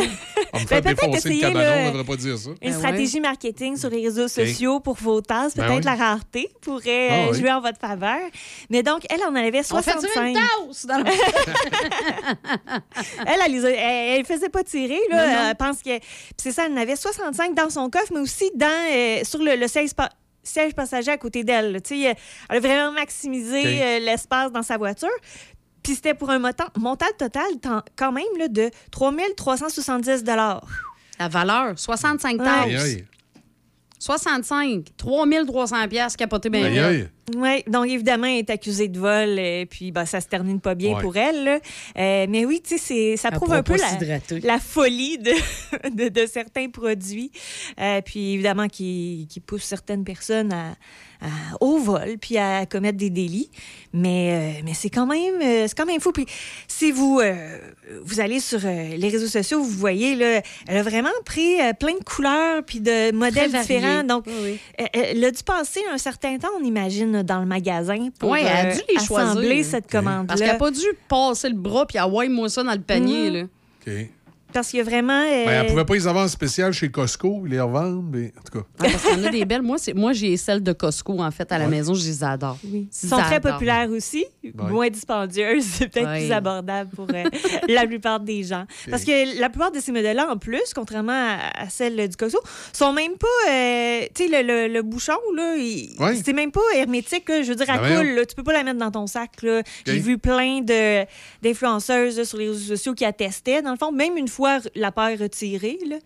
On 0.53 0.61
me 0.61 0.67
fait 0.67 0.81
Ben, 0.83 0.95
peut-être 0.95 1.11
défoncer 1.11 1.29
le 1.35 1.41
cabanon, 1.41 1.73
on 1.77 1.85
ne 1.87 1.91
devrait 1.91 2.05
pas 2.05 2.17
dire 2.17 2.39
ça. 2.39 2.51
Une 2.63 2.73
stratégie 2.73 3.21
marketing 3.21 3.77
sur 3.77 3.91
les 3.91 4.03
réseaux 4.05 4.29
sociaux 4.29 4.81
pour 4.81 4.95
vos 4.97 5.21
tasses, 5.21 5.55
Ben 5.57 5.67
peut-être 5.67 5.79
oui. 5.79 5.85
la 5.85 5.95
rareté 5.97 6.49
pourrait 6.63 7.09
Ah 7.11 7.15
euh, 7.15 7.27
oui. 7.33 7.39
jouer 7.39 7.53
en 7.53 7.61
votre 7.61 7.79
faveur. 7.79 8.19
Mais 8.71 8.83
donc, 8.83 9.03
elle 9.11 9.23
en 9.23 9.35
avait 9.35 9.61
On 9.71 9.83
fait 9.83 9.91
65. 9.93 10.27
une 10.29 10.35
tasse? 10.35 10.87
Dans 10.87 10.99
le- 10.99 11.05
elle, 13.27 13.41
elle, 13.47 13.55
elle, 13.65 14.19
elle 14.21 14.25
faisait 14.25 14.49
pas 14.49 14.63
tirer. 14.65 14.99
Là. 15.11 15.27
Non, 15.27 15.33
non. 15.33 15.49
Elle 15.51 15.57
pense 15.57 15.79
que. 15.79 15.99
puis 15.99 16.05
c'est 16.39 16.53
ça, 16.63 16.67
elle 16.67 16.73
en 16.73 16.77
avait 16.77 16.97
65 16.97 17.55
dans 17.55 17.71
son 17.71 17.89
coffre, 17.91 18.13
mais 18.13 18.21
aussi 18.21 18.51
dans, 18.55 18.67
euh, 18.93 19.21
sur 19.25 19.41
le, 19.43 19.57
le 19.57 19.69
siège, 19.69 19.95
pa- 19.95 20.11
siège 20.43 20.75
passager 20.75 21.11
à 21.11 21.17
côté 21.19 21.45
d'elle. 21.45 21.81
Elle 21.91 22.17
a 22.49 22.61
vraiment 22.61 22.93
maximisé 22.93 23.63
euh, 23.83 23.99
l'espace 24.01 24.51
dans 24.53 24.63
sa 24.63 24.77
voiture. 24.77 25.09
Puis 25.83 25.95
c'était 25.95 26.15
pour 26.15 26.31
un 26.31 26.39
montant, 26.39 26.67
montant 26.77 27.07
total 27.17 27.47
tant- 27.63 27.83
quand 27.97 28.13
même 28.13 28.25
là, 28.39 28.49
de 28.49 28.71
3370 28.91 30.25
La 30.27 31.29
valeur, 31.29 31.79
65 31.79 32.39
Ouais. 32.39 32.45
tasses. 32.45 32.65
Aïe, 32.67 32.77
aïe. 32.77 33.05
65, 33.99 34.85
3300 34.97 35.89
pièces 35.89 36.17
capoté 36.17 36.51
bien 36.51 36.65
Aïe, 36.65 36.79
raide. 36.81 37.01
aïe. 37.03 37.09
Oui, 37.37 37.63
donc 37.67 37.87
évidemment, 37.89 38.27
elle 38.27 38.39
est 38.39 38.51
accusée 38.51 38.89
de 38.89 38.99
vol, 38.99 39.39
et 39.39 39.67
puis 39.67 39.91
ben, 39.93 40.05
ça 40.07 40.21
se 40.21 40.27
termine 40.29 40.61
pas 40.61 40.75
bien 40.75 40.95
Ouais. 40.95 41.03
pour 41.03 41.17
elle. 41.17 41.45
là. 41.45 41.59
Euh, 41.99 42.27
mais 42.29 42.45
oui, 42.45 42.61
tu 42.63 42.71
sais, 42.71 42.79
c'est- 42.79 43.17
ça 43.17 43.31
prouve 43.31 43.53
un 43.53 43.63
peu 43.63 43.77
la, 44.43 44.59
folie 44.59 45.19
de, 45.19 45.33
de, 45.91 46.09
de 46.09 46.27
certains 46.27 46.69
produits. 46.71 47.31
Euh, 47.81 48.01
puis 48.01 48.35
évidemment, 48.35 48.69
qui, 48.69 49.27
qui 49.31 49.41
poussent 49.41 49.65
certaines 49.65 50.05
personnes 50.05 50.53
à, 50.53 50.71
à- 51.21 51.27
au 51.61 51.79
vol, 51.79 52.17
puis 52.21 52.39
à 52.39 52.65
commettre 52.67 52.97
des 52.99 53.11
délits. 53.11 53.51
Mais, 53.93 54.59
euh, 54.59 54.63
mais 54.65 54.75
c'est 54.75 54.91
quand 54.91 55.07
même 55.07 55.35
euh, 55.43 55.67
c'est 55.67 55.77
quand 55.77 55.87
même 55.87 56.01
fou. 56.01 56.13
Puis 56.13 56.27
si 56.69 56.93
vous, 56.93 57.21
euh, 57.21 57.59
vous 58.03 58.21
allez 58.21 58.39
sur 58.41 58.61
euh, 58.65 58.97
les 58.97 59.09
réseaux 59.09 59.27
sociaux, 59.27 59.63
vous 59.63 59.71
voyez, 59.71 60.15
là, 60.15 60.43
elle 60.67 60.77
a 60.77 60.83
vraiment 60.83 61.09
pris 61.25 61.61
euh, 61.61 61.73
plein 61.73 61.95
de 61.95 62.05
couleurs, 62.05 62.63
puis 62.65 62.81
de 62.81 63.13
modèles 63.13 63.51
différents. 63.53 64.05
Donc, 64.05 64.25
Oui, 64.27 64.59
elle 64.93 65.25
a 65.25 65.31
dû 65.31 65.43
passer 65.43 65.81
un 65.93 65.99
certain 65.99 66.37
temps, 66.39 66.49
on 66.61 66.65
imagine, 66.65 67.18
dans 67.23 67.41
le 67.41 67.47
magasin 67.47 68.09
pour 68.19 68.31
Oui, 68.31 68.41
elle 68.43 68.67
a 68.67 68.71
euh, 68.71 68.75
dû 68.75 68.81
les 68.89 68.97
assembler 68.97 69.47
choisir. 69.49 69.65
cette 69.65 69.91
commande-là. 69.91 70.25
Parce 70.29 70.41
qu'elle 70.41 70.51
n'a 70.51 70.57
pas 70.57 70.71
dû 70.71 70.87
passer 71.09 71.49
le 71.49 71.55
bras 71.57 71.87
puis 71.87 71.99
avoir 71.99 72.29
moi 72.29 72.49
ça 72.49 72.63
dans 72.63 72.73
le 72.73 72.81
panier. 72.81 73.31
Mhm. 73.31 73.37
Là. 73.37 73.43
OK. 73.87 73.93
Parce 74.53 74.69
qu'il 74.71 74.79
y 74.79 74.81
a 74.81 74.85
vraiment... 74.85 75.21
euh, 75.23 75.45
Ben, 75.45 75.61
elle 75.63 75.67
pouvait 75.67 75.85
pas 75.85 75.95
les 75.95 76.07
avoir 76.07 76.25
en 76.25 76.29
spécial 76.29 76.73
chez 76.73 76.91
Costco, 76.91 77.45
les 77.47 77.61
revendre, 77.61 78.03
mais 78.03 78.33
en 78.39 78.43
tout 78.43 78.59
cas. 78.59 78.67
Ah, 78.81 78.85
parce 78.91 79.03
qu'il 79.05 79.19
y 79.19 79.23
en 79.23 79.25
a 79.27 79.31
des 79.31 79.45
belles. 79.45 79.63
Moi, 79.63 79.77
c'est, 79.79 79.93
moi 79.95 80.13
j'ai 80.15 80.37
celles 80.37 80.63
de 80.63 80.73
Costco, 80.73 81.21
en 81.21 81.31
fait, 81.31 81.51
à 81.53 81.59
la 81.59 81.67
maison. 81.69 81.93
Je 81.95 82.05
les 82.07 82.25
adore. 82.25 82.57
Ils 82.65 82.89
sont 82.91 83.19
très 83.19 83.41
populaires 83.41 83.91
aussi, 83.91 84.25
moins 84.55 84.89
dispendieuses, 84.89 85.65
c'est 85.79 85.89
peut-être 85.89 86.09
Ouais. 86.09 86.21
plus 86.21 86.33
abordable 86.33 86.91
pour 86.97 87.07
euh, 87.13 87.25
la 87.69 87.87
plupart 87.87 88.21
des 88.21 88.43
gens. 88.43 88.65
Parce 88.91 89.05
que 89.05 89.39
la 89.39 89.51
plupart 89.51 89.71
de 89.71 89.81
ces 89.81 89.93
modèles-là, 89.93 90.29
en 90.31 90.39
plus, 90.39 90.73
contrairement 90.75 91.13
à, 91.13 91.65
à 91.65 91.69
celles 91.69 92.09
du 92.09 92.17
Costco, 92.17 92.41
sont 92.73 92.93
même 92.95 93.17
pas, 93.19 93.51
euh, 93.51 94.01
tu 94.15 94.25
sais, 94.29 94.43
le, 94.43 94.47
le- 94.47 94.73
le 94.73 94.83
bouchon, 94.83 95.13
là, 95.37 95.57
c'est 96.25 96.33
même 96.33 96.53
pas 96.53 96.61
hermétique, 96.75 97.29
là. 97.29 97.43
je 97.43 97.49
veux 97.49 97.55
dire, 97.57 97.67
elle 97.69 97.81
Ben 97.81 97.97
coule, 97.99 98.15
là. 98.15 98.25
tu 98.25 98.35
peux 98.35 98.43
pas 98.45 98.53
la 98.55 98.63
mettre 98.65 98.79
dans 98.79 98.91
ton 98.91 99.07
sac. 99.07 99.31
J'ai 99.87 99.99
vu 99.99 100.17
plein 100.19 100.61
de, 100.63 101.05
d'influenceuses 101.43 102.23
sur 102.25 102.39
les 102.39 102.49
réseaux 102.49 102.77
sociaux 102.77 102.95
qui 102.95 103.05
attestaient, 103.05 103.63
dans 103.63 103.73
le 103.73 103.77
fond, 103.79 103.93
même 103.93 104.17
une 104.17 104.29
fois 104.29 104.38
la 104.75 104.93
paire 104.93 105.19
retirée, 105.19 105.79
là, 105.89 105.97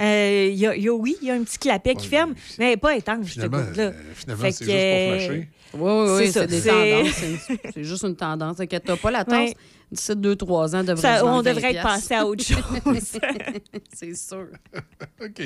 euh, 0.00 0.48
il 0.50 0.58
y, 0.58 0.66
a, 0.66 0.74
il 0.76 0.82
y 0.82 0.88
a- 0.88 0.92
oui, 0.94 1.16
il 1.22 1.28
y 1.28 1.30
a 1.30 1.34
un 1.34 1.42
petit 1.42 1.58
clapet 1.58 1.94
qui 1.94 2.06
ferme, 2.08 2.34
mais 2.58 2.64
elle 2.66 2.70
n'est 2.72 2.76
pas 2.76 2.96
étanche, 2.96 3.26
cette 3.26 3.32
Finalement, 3.44 3.58
goutte-là. 3.66 3.82
euh, 3.84 3.92
finalement, 4.14 4.42
Fait 4.42 4.52
c'est 4.52 4.64
que, 4.64 4.70
juste 4.70 4.82
pour 4.82 5.12
euh, 5.12 5.18
flasher. 5.18 5.48
Oui, 5.74 5.80
oui, 5.80 6.10
oui, 6.10 6.26
C'est 6.26 6.32
ça, 6.32 6.40
c'est 6.40 6.46
des 6.48 6.62
tendances. 6.62 7.70
C'est, 7.74 7.84
juste 7.84 8.04
une 8.04 8.16
tendance. 8.16 8.60
Inquiète-toi 8.60 8.96
pas, 8.98 9.10
la 9.10 9.24
tasse, 9.24 9.50
Ouais. 9.50 9.56
d'ici 9.90 10.12
2-3 10.12 10.74
ans, 10.76 10.84
devrait 10.84 10.96
Ça, 11.18 11.24
on 11.24 11.38
devrait 11.42 11.60
20 11.62 11.68
être 11.70 11.82
passé 11.82 12.14
à 12.14 12.26
autre 12.26 12.44
chose. 12.46 12.60
c'est 13.94 14.14
sûr. 14.14 14.46
OK. 15.24 15.42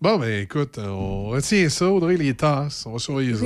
Bon, 0.00 0.18
ben 0.18 0.42
écoute, 0.42 0.78
on 0.78 1.28
retient 1.28 1.68
ça, 1.68 1.88
Audrey, 1.88 2.16
les 2.16 2.34
tasses. 2.34 2.84
On 2.86 2.92
va 2.92 2.98
surveiller 2.98 3.34
ça. 3.34 3.44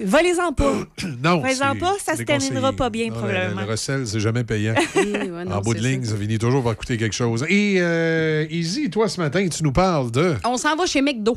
Oui. 0.00 0.06
Volez-en 0.06 0.52
pas. 0.52 0.74
Non, 1.22 1.40
Volez-en 1.40 1.76
pas, 1.76 1.94
ça 2.04 2.16
se 2.16 2.22
terminera 2.22 2.72
pas 2.72 2.90
bien, 2.90 3.08
Non, 3.08 3.14
le- 3.14 3.20
probablement. 3.20 3.60
Le, 3.62 3.66
recel, 3.70 4.06
c'est 4.06 4.20
jamais 4.20 4.44
payant. 4.44 4.74
ouais, 4.96 5.44
non, 5.44 5.56
en 5.56 5.60
bout 5.60 5.74
de 5.74 5.80
ligne, 5.80 6.04
ça. 6.04 6.16
finit 6.16 6.38
toujours 6.38 6.62
par 6.62 6.76
coûter 6.76 6.96
quelque 6.96 7.14
chose. 7.14 7.44
Et 7.48 7.76
euh, 7.78 8.46
Izzy, 8.50 8.90
toi, 8.90 9.08
ce 9.08 9.20
matin, 9.20 9.46
tu 9.48 9.62
nous 9.62 9.72
parles 9.72 10.10
de... 10.10 10.34
On 10.44 10.56
s'en 10.56 10.76
va 10.76 10.86
chez 10.86 11.00
McDo. 11.02 11.36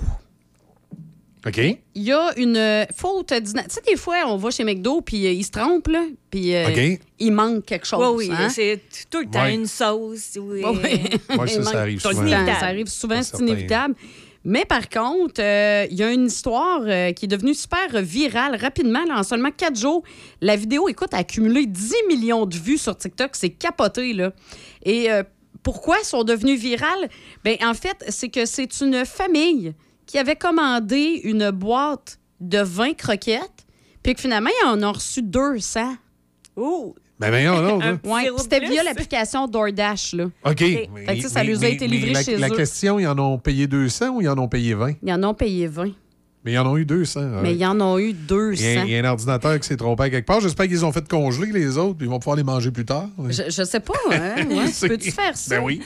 OK. 1.48 1.58
Il 1.96 2.04
y 2.04 2.12
a 2.12 2.34
une 2.38 2.86
faute. 2.94 3.28
Tu 3.28 3.36
sais, 3.70 3.82
des 3.88 3.96
fois, 3.96 4.16
on 4.28 4.36
va 4.36 4.52
chez 4.52 4.66
McDo, 4.66 5.00
puis 5.02 5.26
euh, 5.26 5.32
ils 5.32 5.46
se 5.46 5.52
trompent, 5.52 5.88
là, 5.88 6.04
puis 6.30 6.54
euh, 6.54 6.96
il 7.18 7.32
manque 7.32 7.66
quelque 7.66 7.88
chose. 7.88 8.04
Oui, 8.18 8.28
oui, 8.30 8.36
hein? 8.38 8.50
c'est 8.50 8.82
tout 9.10 9.20
le 9.22 9.26
temps 9.28 9.44
Ouais. 9.44 9.56
une 9.56 9.66
sauce. 9.66 10.38
Oui. 10.38 10.62
Ouais, 10.62 10.70
ouais. 10.70 11.38
Ouais, 11.38 11.48
ça, 11.48 11.64
ça 11.64 11.80
arrive 11.80 12.02
le 12.04 12.10
souvent. 12.12 12.22
Inévitable. 12.28 12.58
Ça 12.60 12.66
arrive 12.66 12.88
souvent, 12.88 13.24
c'est 13.24 13.40
inévitable. 13.40 13.96
Mais 14.46 14.66
par 14.66 14.90
contre, 14.90 15.42
euh, 15.42 15.86
il 15.92 15.98
y 15.98 16.04
a 16.04 16.12
une 16.12 16.28
histoire 16.28 16.82
euh, 16.86 17.12
qui 17.12 17.26
est 17.26 17.28
devenue 17.28 17.54
super 17.54 18.02
virale 18.02 18.56
rapidement. 18.56 19.04
en 19.12 19.24
seulement 19.24 19.52
quatre 19.52 19.78
jours, 19.78 20.04
la 20.42 20.56
vidéo, 20.56 20.88
écoute, 20.88 21.14
a 21.14 21.18
accumulé 21.18 21.66
10 21.66 21.94
millions 22.08 22.46
de 22.46 22.56
vues 22.56 22.78
sur 22.78 22.98
TikTok. 22.98 23.32
C'est 23.34 23.50
capoté, 23.50 24.14
là. 24.14 24.32
Et 24.84 25.12
euh, 25.12 25.24
pourquoi 25.62 26.04
sont 26.04 26.24
devenus 26.24 26.60
virales? 26.60 27.10
Ben, 27.44 27.58
en 27.62 27.74
fait, 27.74 28.06
c'est 28.10 28.30
que 28.30 28.46
c'est 28.46 28.82
une 28.82 29.06
famille 29.06 29.74
qui 30.06 30.18
avait 30.18 30.38
commandé 30.38 31.22
une 31.24 31.52
boîte 31.52 32.20
de 32.40 32.60
20 32.60 32.94
croquettes, 32.94 33.68
puis 34.02 34.16
que 34.16 34.22
finalement, 34.22 34.50
ils 34.64 34.68
en 34.68 34.82
ont 34.84 34.94
reçu 34.94 35.22
200. 35.22 35.96
Oh! 36.56 36.96
Ben, 37.20 37.30
voyons 37.30 37.62
donc, 37.68 37.84
là. 37.84 37.98
Ouais, 38.04 38.30
c'était 38.38 38.60
via 38.62 38.84
l'application 38.84 39.48
DoorDash, 39.48 40.14
là. 40.14 40.26
OK. 40.46 40.58
Fait 40.60 40.90
que, 41.22 41.28
ça 41.28 41.44
leur 41.44 41.62
a 41.64 41.68
été 41.68 41.88
livré 41.88 42.14
la, 42.14 42.24
chez 42.24 42.38
la 42.38 42.48
eux. 42.48 42.56
question, 42.56 43.00
ils 43.00 43.08
en 43.08 43.18
ont 43.20 43.38
payé 43.38 43.68
200 43.68 44.10
ou 44.10 44.22
ils 44.22 44.30
en 44.30 44.38
ont 44.38 44.48
payé 44.48 44.74
20? 44.74 44.94
Ils 45.04 45.14
en 45.14 45.24
ont 45.24 45.34
payé 45.34 45.68
20. 45.68 45.90
Mais 46.46 46.54
ils 46.54 46.58
en 46.58 46.68
ont 46.72 46.78
eu 46.78 46.86
200. 46.86 47.20
ouais. 47.20 47.28
Mais 47.44 47.54
ils 47.56 47.66
en 47.66 47.80
ont 47.82 48.00
eu 48.00 48.14
200. 48.14 48.64
Il 48.64 48.74
y, 48.74 48.78
a, 48.78 48.86
il 48.86 48.92
y 48.92 48.96
a 48.96 49.00
un 49.06 49.10
ordinateur 49.12 49.60
qui 49.60 49.68
s'est 49.68 49.76
trompé 49.76 50.04
à 50.04 50.10
quelque 50.10 50.26
part. 50.26 50.40
J'espère 50.40 50.68
qu'ils 50.68 50.86
ont 50.86 50.92
fait 50.94 51.06
congeler 51.06 51.52
les 51.52 51.78
autres, 51.78 51.98
puis 51.98 52.08
ils 52.08 52.10
vont 52.10 52.20
pouvoir 52.20 52.38
les 52.38 52.44
manger 52.44 52.72
plus 52.72 52.86
tard. 52.86 53.10
Je, 53.28 53.44
je 53.50 53.64
sais 53.66 53.82
pas, 53.82 53.94
hein? 54.14 54.36
Ouais, 54.50 54.88
Peux-tu 54.88 55.12
faire 55.12 55.36
ça? 55.36 55.58
Ben 55.58 55.64
oui. 55.66 55.82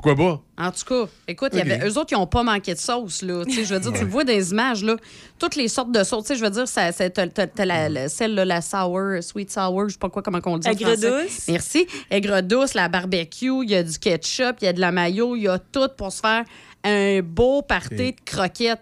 Pourquoi 0.00 0.14
pas? 0.14 0.64
En 0.64 0.70
tout 0.70 0.84
cas, 0.84 1.10
écoute, 1.26 1.50
il 1.54 1.58
y 1.58 1.60
avait, 1.60 1.84
eux 1.88 1.98
autres, 1.98 2.12
ils 2.12 2.18
n'ont 2.18 2.26
pas 2.28 2.44
manqué 2.44 2.72
de 2.72 2.78
sauce. 2.78 3.20
Là. 3.22 3.44
Tu 3.44 3.52
sais, 3.52 3.64
Je 3.64 3.74
veux 3.74 3.80
dire, 3.80 3.92
tu 3.92 4.04
le 4.04 4.06
vois 4.10 4.22
dans 4.22 4.32
les 4.32 4.52
images, 4.52 4.84
là, 4.84 4.94
toutes 5.40 5.56
les 5.56 5.66
sortes 5.66 5.90
de 5.90 6.04
sauces. 6.04 6.22
Tu 6.24 6.28
sais, 6.34 6.36
Je 6.38 6.44
veux 6.44 6.50
dire, 6.50 6.68
ça, 6.68 6.92
ça- 6.92 7.10
t'as- 7.10 7.26
t'as- 7.26 7.48
t'as 7.48 7.64
la, 7.64 7.88
la- 7.88 8.08
celle, 8.08 8.34
là, 8.34 8.44
la 8.44 8.60
sour, 8.60 9.00
sweet 9.20 9.50
sour, 9.50 9.88
je 9.88 9.94
sais 9.94 9.98
pas 9.98 10.08
quoi, 10.08 10.22
comment 10.22 10.38
on 10.44 10.56
dit. 10.58 10.68
Aigre 10.68 10.92
français. 10.92 11.22
douce. 11.24 11.48
Merci. 11.48 11.86
Aigre 12.10 12.40
douce, 12.42 12.74
la 12.74 12.88
barbecue, 12.88 13.64
il 13.64 13.70
y 13.70 13.74
a 13.74 13.82
du 13.82 13.98
ketchup, 13.98 14.58
il 14.60 14.66
y 14.66 14.68
a 14.68 14.72
de 14.72 14.80
la 14.80 14.92
mayo, 14.92 15.34
il 15.34 15.42
y 15.42 15.48
a 15.48 15.58
tout 15.58 15.88
pour 15.96 16.12
se 16.12 16.20
faire 16.20 16.44
un 16.84 17.20
beau 17.22 17.62
party 17.62 18.12
de 18.12 18.14
croquettes. 18.24 18.78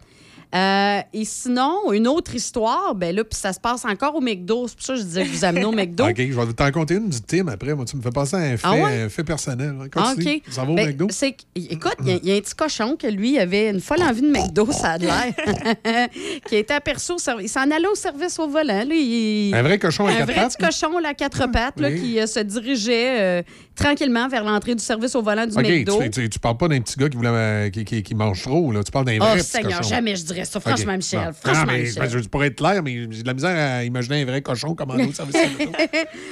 Euh, 0.54 1.00
et 1.12 1.24
sinon, 1.24 1.92
une 1.92 2.06
autre 2.08 2.34
histoire, 2.34 2.94
ben 2.94 3.14
là, 3.14 3.24
puis 3.24 3.38
ça 3.38 3.52
se 3.52 3.60
passe 3.60 3.84
encore 3.84 4.14
au 4.14 4.20
McDo. 4.20 4.66
C'est 4.68 4.76
pour 4.76 4.86
ça 4.86 4.92
que 4.94 5.00
je 5.00 5.04
disais 5.04 5.24
que 5.24 5.28
vous 5.30 5.44
amenez 5.44 5.64
au 5.64 5.72
McDo. 5.72 6.04
OK, 6.08 6.16
je 6.16 6.40
vais 6.40 6.52
t'en 6.52 6.70
compter 6.70 6.94
une 6.94 7.08
du 7.08 7.20
team 7.20 7.48
après. 7.48 7.74
Moi, 7.74 7.84
tu 7.84 7.96
me 7.96 8.02
fais 8.02 8.10
passer 8.10 8.36
à 8.36 8.38
un 8.40 8.56
fait, 8.56 8.60
Ah 8.64 8.74
ouais? 8.74 9.02
un 9.02 9.08
fait 9.08 9.24
personnel. 9.24 9.74
Ah, 9.82 9.88
Continue. 10.14 10.36
OK. 10.36 10.42
Ça 10.50 10.64
va 10.64 10.70
au 10.70 10.74
Ben, 10.74 10.86
McDo? 10.88 11.06
écoute, 11.08 11.46
il 11.54 11.62
y, 12.08 12.12
a- 12.12 12.18
il 12.22 12.28
y 12.28 12.32
a 12.32 12.36
un 12.36 12.40
petit 12.40 12.54
cochon 12.54 12.96
que 12.96 13.06
lui 13.06 13.38
avait 13.38 13.70
une 13.70 13.80
folle 13.80 14.02
envie 14.02 14.22
de 14.22 14.30
McDo, 14.30 14.66
ça 14.72 14.92
a 14.92 14.98
l'air, 14.98 15.34
qui 16.46 16.54
a 16.54 16.58
été 16.58 16.74
aperçu 16.74 17.12
au 17.12 17.18
service. 17.18 17.46
Il 17.46 17.48
s'en 17.52 17.70
allait 17.70 17.88
au 17.88 17.94
service 17.94 18.38
au 18.38 18.48
volant. 18.48 18.84
là, 18.84 18.94
il- 18.94 19.54
Un 19.54 19.62
vrai 19.62 19.78
cochon 19.78 20.06
à 20.06 20.10
un 20.10 20.14
quatre 20.16 20.24
vrai 20.26 20.34
pattes, 20.36 20.52
petit 20.56 20.62
là? 20.62 20.68
cochon 20.68 20.98
là, 20.98 21.08
à 21.10 21.14
quatre 21.14 21.50
pattes 21.50 21.80
là, 21.80 21.88
oui. 21.88 22.00
qui 22.00 22.20
euh, 22.20 22.26
se 22.26 22.40
dirigeait 22.40 23.20
euh, 23.20 23.42
tranquillement 23.76 24.26
vers 24.28 24.42
l'entrée 24.44 24.74
du 24.74 24.82
service 24.82 25.14
au 25.14 25.22
volant 25.22 25.46
du 25.46 25.56
OK, 25.56 25.62
McDo. 25.62 26.02
tu, 26.02 26.10
tu, 26.10 26.28
tu 26.30 26.38
parles 26.40 26.56
pas 26.56 26.66
d'un 26.68 26.80
petit 26.80 26.96
gars 26.98 27.08
qui, 27.08 27.16
voulait, 27.16 27.28
euh, 27.30 27.70
qui, 27.70 27.84
qui- 27.84 28.02
qui 28.02 28.14
mange 28.14 28.42
trop. 28.42 28.72
Là. 28.72 28.82
Tu 28.82 28.90
parles 28.90 29.04
d'un 29.04 29.18
Oh, 29.20 29.24
vrai 29.24 29.36
petit 29.36 29.44
Seigneur, 29.46 29.78
cochon. 29.78 29.88
jamais 29.90 30.16
je 30.16 30.24
dirais 30.24 30.44
ça. 30.44 30.58
Franchement, 30.60 30.92
OK. 30.92 30.96
Michel, 30.96 31.32
franchement, 31.40 31.60
Non, 31.66 31.72
mais, 31.72 31.82
Michel. 31.82 32.08
Je 32.10 32.28
pourrais 32.28 32.46
être 32.48 32.56
clair, 32.56 32.82
mais 32.82 33.06
j'ai 33.10 33.22
de 33.22 33.26
la 33.26 33.34
misère 33.34 33.56
à 33.78 33.84
imaginer 33.84 34.22
un 34.22 34.24
vrai 34.24 34.42
cochon 34.42 34.74
commandé 34.74 35.04
au 35.04 35.12
service 35.12 35.36
à 35.36 35.44
l'auto. 35.44 35.72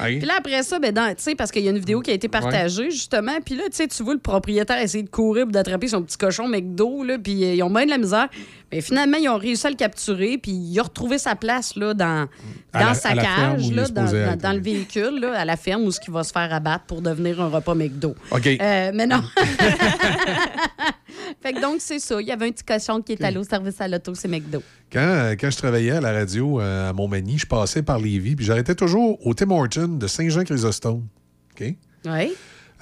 Oui. 0.03 0.19
Puis 0.19 0.27
là, 0.27 0.35
après 0.39 0.63
ça, 0.63 0.79
ben, 0.79 0.93
tu 0.95 1.01
sais, 1.19 1.35
parce 1.35 1.51
qu'il 1.51 1.63
y 1.63 1.69
a 1.69 1.71
une 1.71 1.79
vidéo 1.79 2.01
qui 2.01 2.11
a 2.11 2.15
été 2.15 2.29
partagée, 2.29 2.91
justement. 2.91 3.39
Puis 3.45 3.55
là, 3.57 3.65
tu 3.71 3.77
sais, 3.77 3.87
tu 3.89 4.03
vois 4.03 4.15
le 4.15 4.21
propriétaire 4.21 4.79
essayer 4.81 5.03
de 5.05 5.11
courir 5.11 5.45
pour 5.45 5.53
d'attraper 5.53 5.89
son 5.89 6.03
petit 6.03 6.17
cochon 6.17 6.49
McDo, 6.49 7.05
là. 7.05 7.19
Puis 7.23 7.45
euh, 7.45 7.55
ils 7.55 7.63
ont 7.63 7.71
bien 7.71 7.85
de 7.85 7.91
la 7.91 7.99
misère. 7.99 8.29
Mais 8.73 8.81
finalement, 8.81 9.19
ils 9.19 9.29
ont 9.29 9.39
réussi 9.39 9.67
à 9.67 9.71
le 9.71 9.77
capturer. 9.77 10.39
Puis 10.39 10.53
il 10.53 10.79
a 10.79 10.83
retrouvé 10.83 11.19
sa 11.19 11.37
place, 11.37 11.77
là, 11.77 11.95
dans, 11.95 12.29
dans 12.73 12.81
la- 12.81 12.95
sa 12.95 13.15
cage, 13.15 13.71
là, 13.71 13.89
dans, 13.89 14.53
le 14.53 14.61
véhicule, 14.61 15.21
là, 15.21 15.41
à 15.41 15.45
la 15.45 15.57
ferme 15.57 15.85
où 15.85 15.93
ce 15.93 16.01
qui 16.01 16.11
va 16.11 16.25
se 16.25 16.33
faire 16.33 16.53
abattre 16.53 16.85
pour 16.87 17.03
devenir 17.03 17.41
un 17.41 17.49
repas 17.49 17.75
McDo. 17.75 18.15
OK. 18.31 18.47
Euh, 18.47 18.91
mais 18.95 19.07
non. 19.07 19.23
fait 21.43 21.53
que 21.53 21.61
donc, 21.61 21.77
c'est 21.79 21.99
ça. 21.99 22.21
Il 22.21 22.27
y 22.27 22.33
avait 22.33 22.47
un 22.47 22.51
petit 22.51 22.65
cochon 22.65 23.01
qui 23.01 23.13
est 23.13 23.23
allé 23.23 23.37
au 23.37 23.45
service 23.45 23.81
à 23.81 23.89
l'auto, 23.89 24.15
c'est 24.15 24.29
McDo. 24.29 24.63
Quand, 24.93 25.35
quand 25.39 25.51
je 25.51 25.57
travaillais 25.57 25.93
à 25.93 26.01
la 26.01 26.13
radio 26.13 26.61
euh, 26.61 26.91
à 26.91 26.93
Montmagny, 26.93 27.39
je 27.39 27.47
passais 27.47 27.83
par 27.83 27.99
Lévis, 27.99 28.37
puis 28.37 28.45
j'arrêtais 28.45 28.75
toujours 28.75 29.25
au 29.27 29.35
Tim 29.35 29.51
Hortons 29.51 29.89
de 29.89 30.07
Saint-Jean-Chrysostome. 30.07 31.05
OK? 31.53 31.75
Oui. 32.07 32.33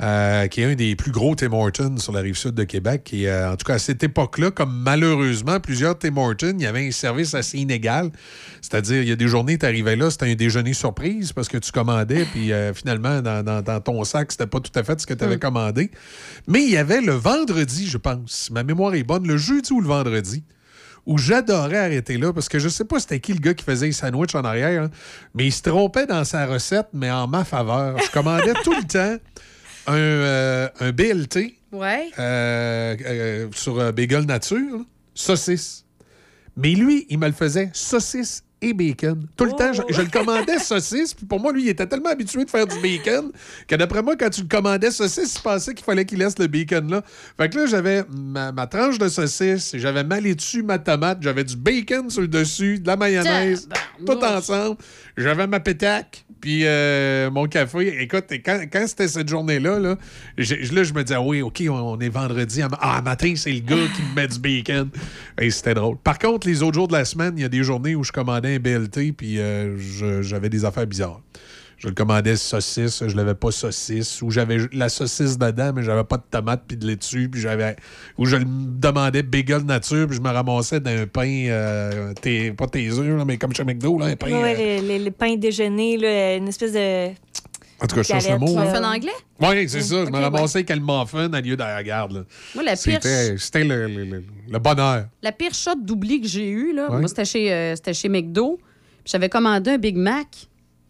Euh, 0.00 0.48
qui 0.48 0.62
est 0.62 0.64
un 0.64 0.74
des 0.74 0.96
plus 0.96 1.12
gros 1.12 1.34
Tim 1.36 1.52
Hortons 1.52 1.98
sur 1.98 2.12
la 2.12 2.20
rive 2.22 2.34
sud 2.34 2.54
de 2.54 2.64
Québec. 2.64 3.10
Et, 3.12 3.28
euh, 3.28 3.52
en 3.52 3.56
tout 3.56 3.64
cas, 3.66 3.74
à 3.74 3.78
cette 3.78 4.02
époque-là, 4.02 4.50
comme 4.50 4.72
malheureusement 4.82 5.60
plusieurs 5.60 5.96
Tim 5.96 6.16
Hortons, 6.16 6.54
il 6.58 6.62
y 6.62 6.66
avait 6.66 6.88
un 6.88 6.90
service 6.90 7.34
assez 7.34 7.58
inégal. 7.58 8.10
C'est-à-dire, 8.62 9.02
il 9.02 9.08
y 9.08 9.12
a 9.12 9.16
des 9.16 9.28
journées, 9.28 9.58
tu 9.58 9.66
arrivais 9.66 9.94
là, 9.94 10.10
c'était 10.10 10.30
un 10.32 10.34
déjeuner 10.34 10.72
surprise 10.72 11.32
parce 11.32 11.46
que 11.48 11.58
tu 11.58 11.70
commandais, 11.70 12.24
puis 12.24 12.52
euh, 12.52 12.72
finalement, 12.74 13.20
dans, 13.20 13.44
dans- 13.44 13.60
dans 13.62 13.80
ton 13.80 14.02
sac, 14.02 14.32
c'était 14.32 14.46
pas 14.46 14.60
tout 14.60 14.72
à 14.74 14.82
fait 14.82 14.98
ce 14.98 15.06
que 15.06 15.14
tu 15.14 15.22
avais 15.24 15.38
commandé. 15.38 15.90
Mais 16.48 16.62
il 16.64 16.70
y 16.70 16.78
avait 16.78 17.02
le 17.02 17.12
vendredi, 17.12 17.86
je 17.86 17.98
pense, 17.98 18.18
si 18.26 18.52
ma 18.52 18.64
mémoire 18.64 18.94
est 18.94 19.04
bonne, 19.04 19.28
le 19.28 19.36
jeudi 19.36 19.72
ou 19.72 19.80
le 19.80 19.88
vendredi 19.88 20.42
où 21.04 21.18
j'adorais 21.18 21.78
arrêter 21.78 22.16
là 22.16 22.32
parce 22.32 22.48
que 22.48 22.60
je 22.60 22.68
sais 22.68 22.84
pas 22.84 23.00
c'était 23.00 23.18
qui 23.18 23.32
le 23.32 23.40
gars 23.40 23.54
qui 23.54 23.64
faisait 23.64 23.86
les 23.86 23.92
sandwichs 23.92 24.36
en 24.36 24.42
arrière, 24.42 24.84
hein, 24.84 24.90
mais 25.34 25.46
il 25.46 25.52
se 25.52 25.62
trompait 25.62 26.06
dans 26.06 26.22
sa 26.24 26.46
recette, 26.46 26.86
mais 26.92 27.10
en 27.10 27.26
ma 27.26 27.44
faveur. 27.44 27.98
Je 27.98 28.10
commandais 28.12 28.52
tout 28.62 28.72
le 28.72 28.86
temps 28.86 29.16
un, 29.86 29.94
euh, 29.96 30.68
un 30.80 30.92
BLT 30.92 31.54
Ouais. 31.72 32.10
euh, 32.18 32.96
euh, 33.06 33.48
sur 33.54 33.78
euh, 33.78 33.92
Bagel 33.92 34.24
Nature, 34.26 34.84
saucisse. 35.14 35.84
Mais 36.56 36.72
lui, 36.74 37.06
il 37.08 37.18
me 37.18 37.26
le 37.26 37.32
faisait 37.32 37.70
saucisse 37.72 38.44
et 38.62 38.72
bacon. 38.72 39.26
Tout 39.36 39.44
le 39.44 39.52
temps, 39.52 39.72
je, 39.72 39.82
je 39.90 40.00
le 40.00 40.08
commandais 40.08 40.58
saucisse, 40.58 41.12
puis 41.12 41.26
pour 41.26 41.40
moi, 41.40 41.52
lui, 41.52 41.64
il 41.64 41.68
était 41.68 41.86
tellement 41.86 42.10
habitué 42.10 42.44
de 42.44 42.50
faire 42.50 42.66
du 42.66 42.80
bacon 42.80 43.30
que 43.66 43.74
d'après 43.74 44.02
moi, 44.02 44.16
quand 44.16 44.30
tu 44.30 44.42
le 44.42 44.48
commandais 44.48 44.90
saucisse, 44.90 45.34
il 45.36 45.42
pensait 45.42 45.74
qu'il 45.74 45.84
fallait 45.84 46.04
qu'il 46.04 46.18
laisse 46.18 46.38
le 46.38 46.46
bacon 46.46 46.90
là. 46.90 47.02
Fait 47.36 47.48
que 47.48 47.58
là, 47.58 47.66
j'avais 47.66 48.04
ma, 48.10 48.52
ma 48.52 48.66
tranche 48.66 48.98
de 48.98 49.08
saucisse, 49.08 49.72
j'avais 49.74 50.04
ma 50.04 50.20
laitue, 50.20 50.62
ma 50.62 50.78
tomate, 50.78 51.18
j'avais 51.20 51.44
du 51.44 51.56
bacon 51.56 52.08
sur 52.08 52.22
le 52.22 52.28
dessus, 52.28 52.78
de 52.78 52.86
la 52.86 52.96
mayonnaise, 52.96 53.68
tout 54.06 54.22
ensemble. 54.24 54.76
J'avais 55.16 55.46
ma 55.46 55.60
pétaque, 55.60 56.24
puis 56.40 56.62
euh, 56.64 57.30
mon 57.30 57.46
café. 57.46 58.02
Écoute, 58.02 58.24
quand, 58.44 58.64
quand 58.70 58.84
c'était 58.86 59.08
cette 59.08 59.28
journée-là, 59.28 59.78
là, 59.78 59.96
là, 60.36 60.82
je 60.82 60.92
me 60.92 61.02
disais, 61.02 61.14
ah 61.14 61.22
oui, 61.22 61.42
OK, 61.42 61.62
on, 61.68 61.72
on 61.72 62.00
est 62.00 62.08
vendredi. 62.08 62.60
Ah, 62.80 63.02
matin, 63.02 63.34
c'est 63.36 63.52
le 63.52 63.60
gars 63.60 63.76
qui 63.94 64.02
me 64.02 64.14
met 64.14 64.26
du 64.26 64.38
bacon. 64.38 64.90
Et 65.40 65.50
c'était 65.50 65.74
drôle. 65.74 65.96
Par 65.96 66.18
contre, 66.18 66.46
les 66.46 66.62
autres 66.62 66.74
jours 66.74 66.88
de 66.88 66.92
la 66.92 67.04
semaine, 67.04 67.34
il 67.36 67.42
y 67.42 67.44
a 67.44 67.48
des 67.48 67.62
journées 67.62 67.94
où 67.94 68.04
je 68.04 68.12
commandais 68.12 68.56
un 68.56 68.58
BLT, 68.58 69.12
puis 69.16 69.38
euh, 69.38 69.76
j'avais 70.22 70.48
des 70.48 70.64
affaires 70.64 70.86
bizarres. 70.86 71.20
Je 71.78 71.88
le 71.88 71.94
commandais 71.94 72.36
saucisse, 72.36 73.02
je 73.04 73.16
l'avais 73.16 73.34
pas 73.34 73.50
saucisse, 73.50 74.22
ou 74.22 74.30
j'avais 74.30 74.58
la 74.72 74.88
saucisse 74.88 75.36
dedans, 75.36 75.72
mais 75.74 75.82
j'avais 75.82 76.04
pas 76.04 76.16
de 76.16 76.22
tomate 76.30 76.62
puis 76.68 76.76
de 76.76 76.86
laitue, 76.86 77.28
puis 77.28 77.40
j'avais. 77.40 77.74
Ou 78.18 78.24
je 78.26 78.36
le 78.36 78.44
demandais 78.46 79.24
bagel 79.24 79.62
nature, 79.62 80.06
puis 80.06 80.16
je 80.16 80.22
me 80.22 80.28
ramassais 80.28 80.78
d'un 80.78 81.06
pain, 81.08 81.46
euh, 81.48 82.12
thé- 82.14 82.52
pas 82.52 82.68
taiseux, 82.68 83.16
là, 83.16 83.24
mais 83.24 83.36
comme 83.36 83.52
chez 83.52 83.64
McDo, 83.64 83.98
là, 83.98 84.06
un 84.06 84.14
pain. 84.16 84.30
Ouais, 84.30 84.80
euh, 84.80 84.98
les 84.98 85.10
pains 85.10 85.34
déjeuner, 85.34 85.96
là, 85.96 86.36
une 86.36 86.46
espèce 86.46 86.72
de. 86.72 87.08
En 87.82 87.86
tout 87.86 87.96
cas, 87.96 88.02
je 88.02 88.06
cherche 88.08 88.28
le 88.28 88.38
mot. 88.38 88.54
là. 88.54 88.64
Muffin 88.64 88.84
anglais? 88.84 89.10
Oui, 89.40 89.68
c'est 89.68 89.80
ça. 89.80 90.04
Je 90.04 90.10
me 90.10 90.18
ramassais 90.18 90.58
avec 90.58 90.70
le 90.70 90.76
muffin 90.80 91.32
à 91.32 91.40
lieu 91.40 91.56
de 91.56 91.60
la 91.62 91.82
garde. 91.82 92.12
là. 92.12 92.20
Moi, 92.54 92.64
la 92.64 92.76
pire, 92.76 92.98
C'était 93.02 93.36
c'était 93.38 93.64
le, 93.64 93.86
le- 93.88 94.04
le- 94.04 94.24
le 94.50 94.58
bonheur. 94.58 95.06
la 95.22 95.32
pire 95.32 95.54
shot 95.54 95.74
d'oubli 95.82 96.20
que 96.20 96.28
j'ai 96.28 96.48
eu, 96.48 96.72
là, 96.74 96.90
Ouais. 96.90 96.98
moi, 96.98 97.08
c'était 97.08 97.24
chez, 97.24 97.52
euh, 97.52 97.74
c'était 97.76 97.94
chez 97.94 98.08
McDo. 98.08 98.58
Puis 99.04 99.10
J'avais 99.12 99.28
commandé 99.28 99.70
un 99.72 99.78
Big 99.78 99.96
Mac. 99.96 100.26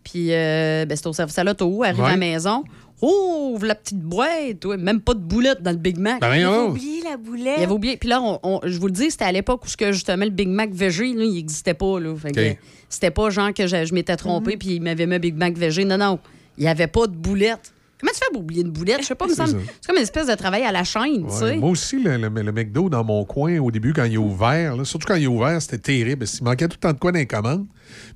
Puis 0.05 0.33
euh, 0.33 0.85
ben, 0.85 0.97
c'était 0.97 1.09
au 1.09 1.13
service 1.13 1.39
à 1.39 1.45
l'auto, 1.45 1.83
arrivé 1.83 2.03
Ouais. 2.03 2.09
à 2.09 2.11
la 2.13 2.17
maison. 2.17 2.65
Ouvre 3.01 3.67
la 3.67 3.75
petite 3.75 3.99
boîte. 4.01 4.65
ouais, 4.65 4.77
même 4.77 5.01
pas 5.01 5.15
de 5.15 5.19
boulette 5.21 5.61
dans 5.63 5.73
le 5.73 5.77
Big 5.77 5.99
Mac. 5.99 6.21
Ben, 6.21 6.29
voyons. 6.29 6.69
Oubliez 6.69 7.03
la 7.03 7.17
boulette. 7.17 7.55
Il 7.59 7.63
avait 7.65 7.73
oublié. 7.73 7.97
Puis 7.97 8.09
là, 8.09 8.21
on- 8.23 8.39
on- 8.45 8.61
je 8.65 8.79
vous 8.79 8.87
le 8.87 8.93
dis, 8.93 9.11
c'était 9.11 9.25
à 9.25 9.33
l'époque 9.33 9.65
où 9.65 9.69
ce 9.69 9.77
que, 9.77 9.91
justement 9.93 10.25
le 10.25 10.31
Big 10.31 10.49
Mac 10.49 10.71
végé, 10.73 11.13
là, 11.13 11.25
il 11.25 11.35
n'existait 11.35 11.75
pas. 11.75 11.99
Là. 11.99 12.15
Fait. 12.17 12.59
C'était 12.89 13.11
pas 13.11 13.31
genre 13.31 13.53
que 13.55 13.67
je, 13.67 13.85
je 13.87 13.95
m'étais 13.95 14.17
trompé 14.17 14.57
puis 14.57 14.75
il 14.77 14.83
m'avait 14.83 15.07
mis 15.07 15.15
un 15.17 15.19
Big 15.19 15.35
Mac 15.37 15.57
végé. 15.57 15.85
Non, 15.85 15.99
non. 15.99 16.19
Il 16.59 16.63
n'y 16.65 16.69
avait 16.69 16.87
pas 16.87 17.07
de 17.07 17.17
boulette. 17.17 17.73
Comment 18.01 18.13
tu 18.13 18.19
fais 18.19 18.33
pour 18.33 18.41
oublier 18.43 18.63
une 18.63 18.71
boulette? 18.73 19.03
Je 19.03 19.07
sais 19.07 19.15
pas, 19.15 19.27
me 19.27 19.31
C'est 19.31 19.37
semble. 19.47 19.51
ça. 19.65 19.73
C'est 19.81 19.87
comme 19.87 19.97
une 19.97 20.03
espèce 20.03 20.27
de 20.27 20.35
travail 20.35 20.65
à 20.65 20.73
la 20.73 20.83
chaîne, 20.83 21.25
tu 21.25 21.33
sais. 21.37 21.57
Moi 21.57 21.71
aussi, 21.71 22.03
le, 22.03 22.17
le- 22.17 22.43
le 22.43 22.51
McDo 22.53 22.89
dans 22.91 23.05
mon 23.05 23.25
coin, 23.25 23.59
au 23.61 23.71
début, 23.71 23.93
quand 23.93 24.03
il 24.03 24.17
a 24.17 24.21
ouvert, 24.21 24.75
là, 24.77 24.85
surtout 24.85 25.07
quand 25.07 25.15
il 25.15 25.27
a 25.27 25.31
ouvert, 25.31 25.63
c'était 25.63 25.79
terrible. 25.79 26.27
Il 26.41 26.45
manquait 26.45 26.67
tout 26.67 26.77
le 26.77 26.81
temps 26.81 26.93
de 26.93 26.99
quoi 26.99 27.13
dans 27.13 27.21
les 27.21 27.27
commandes. 27.29 27.67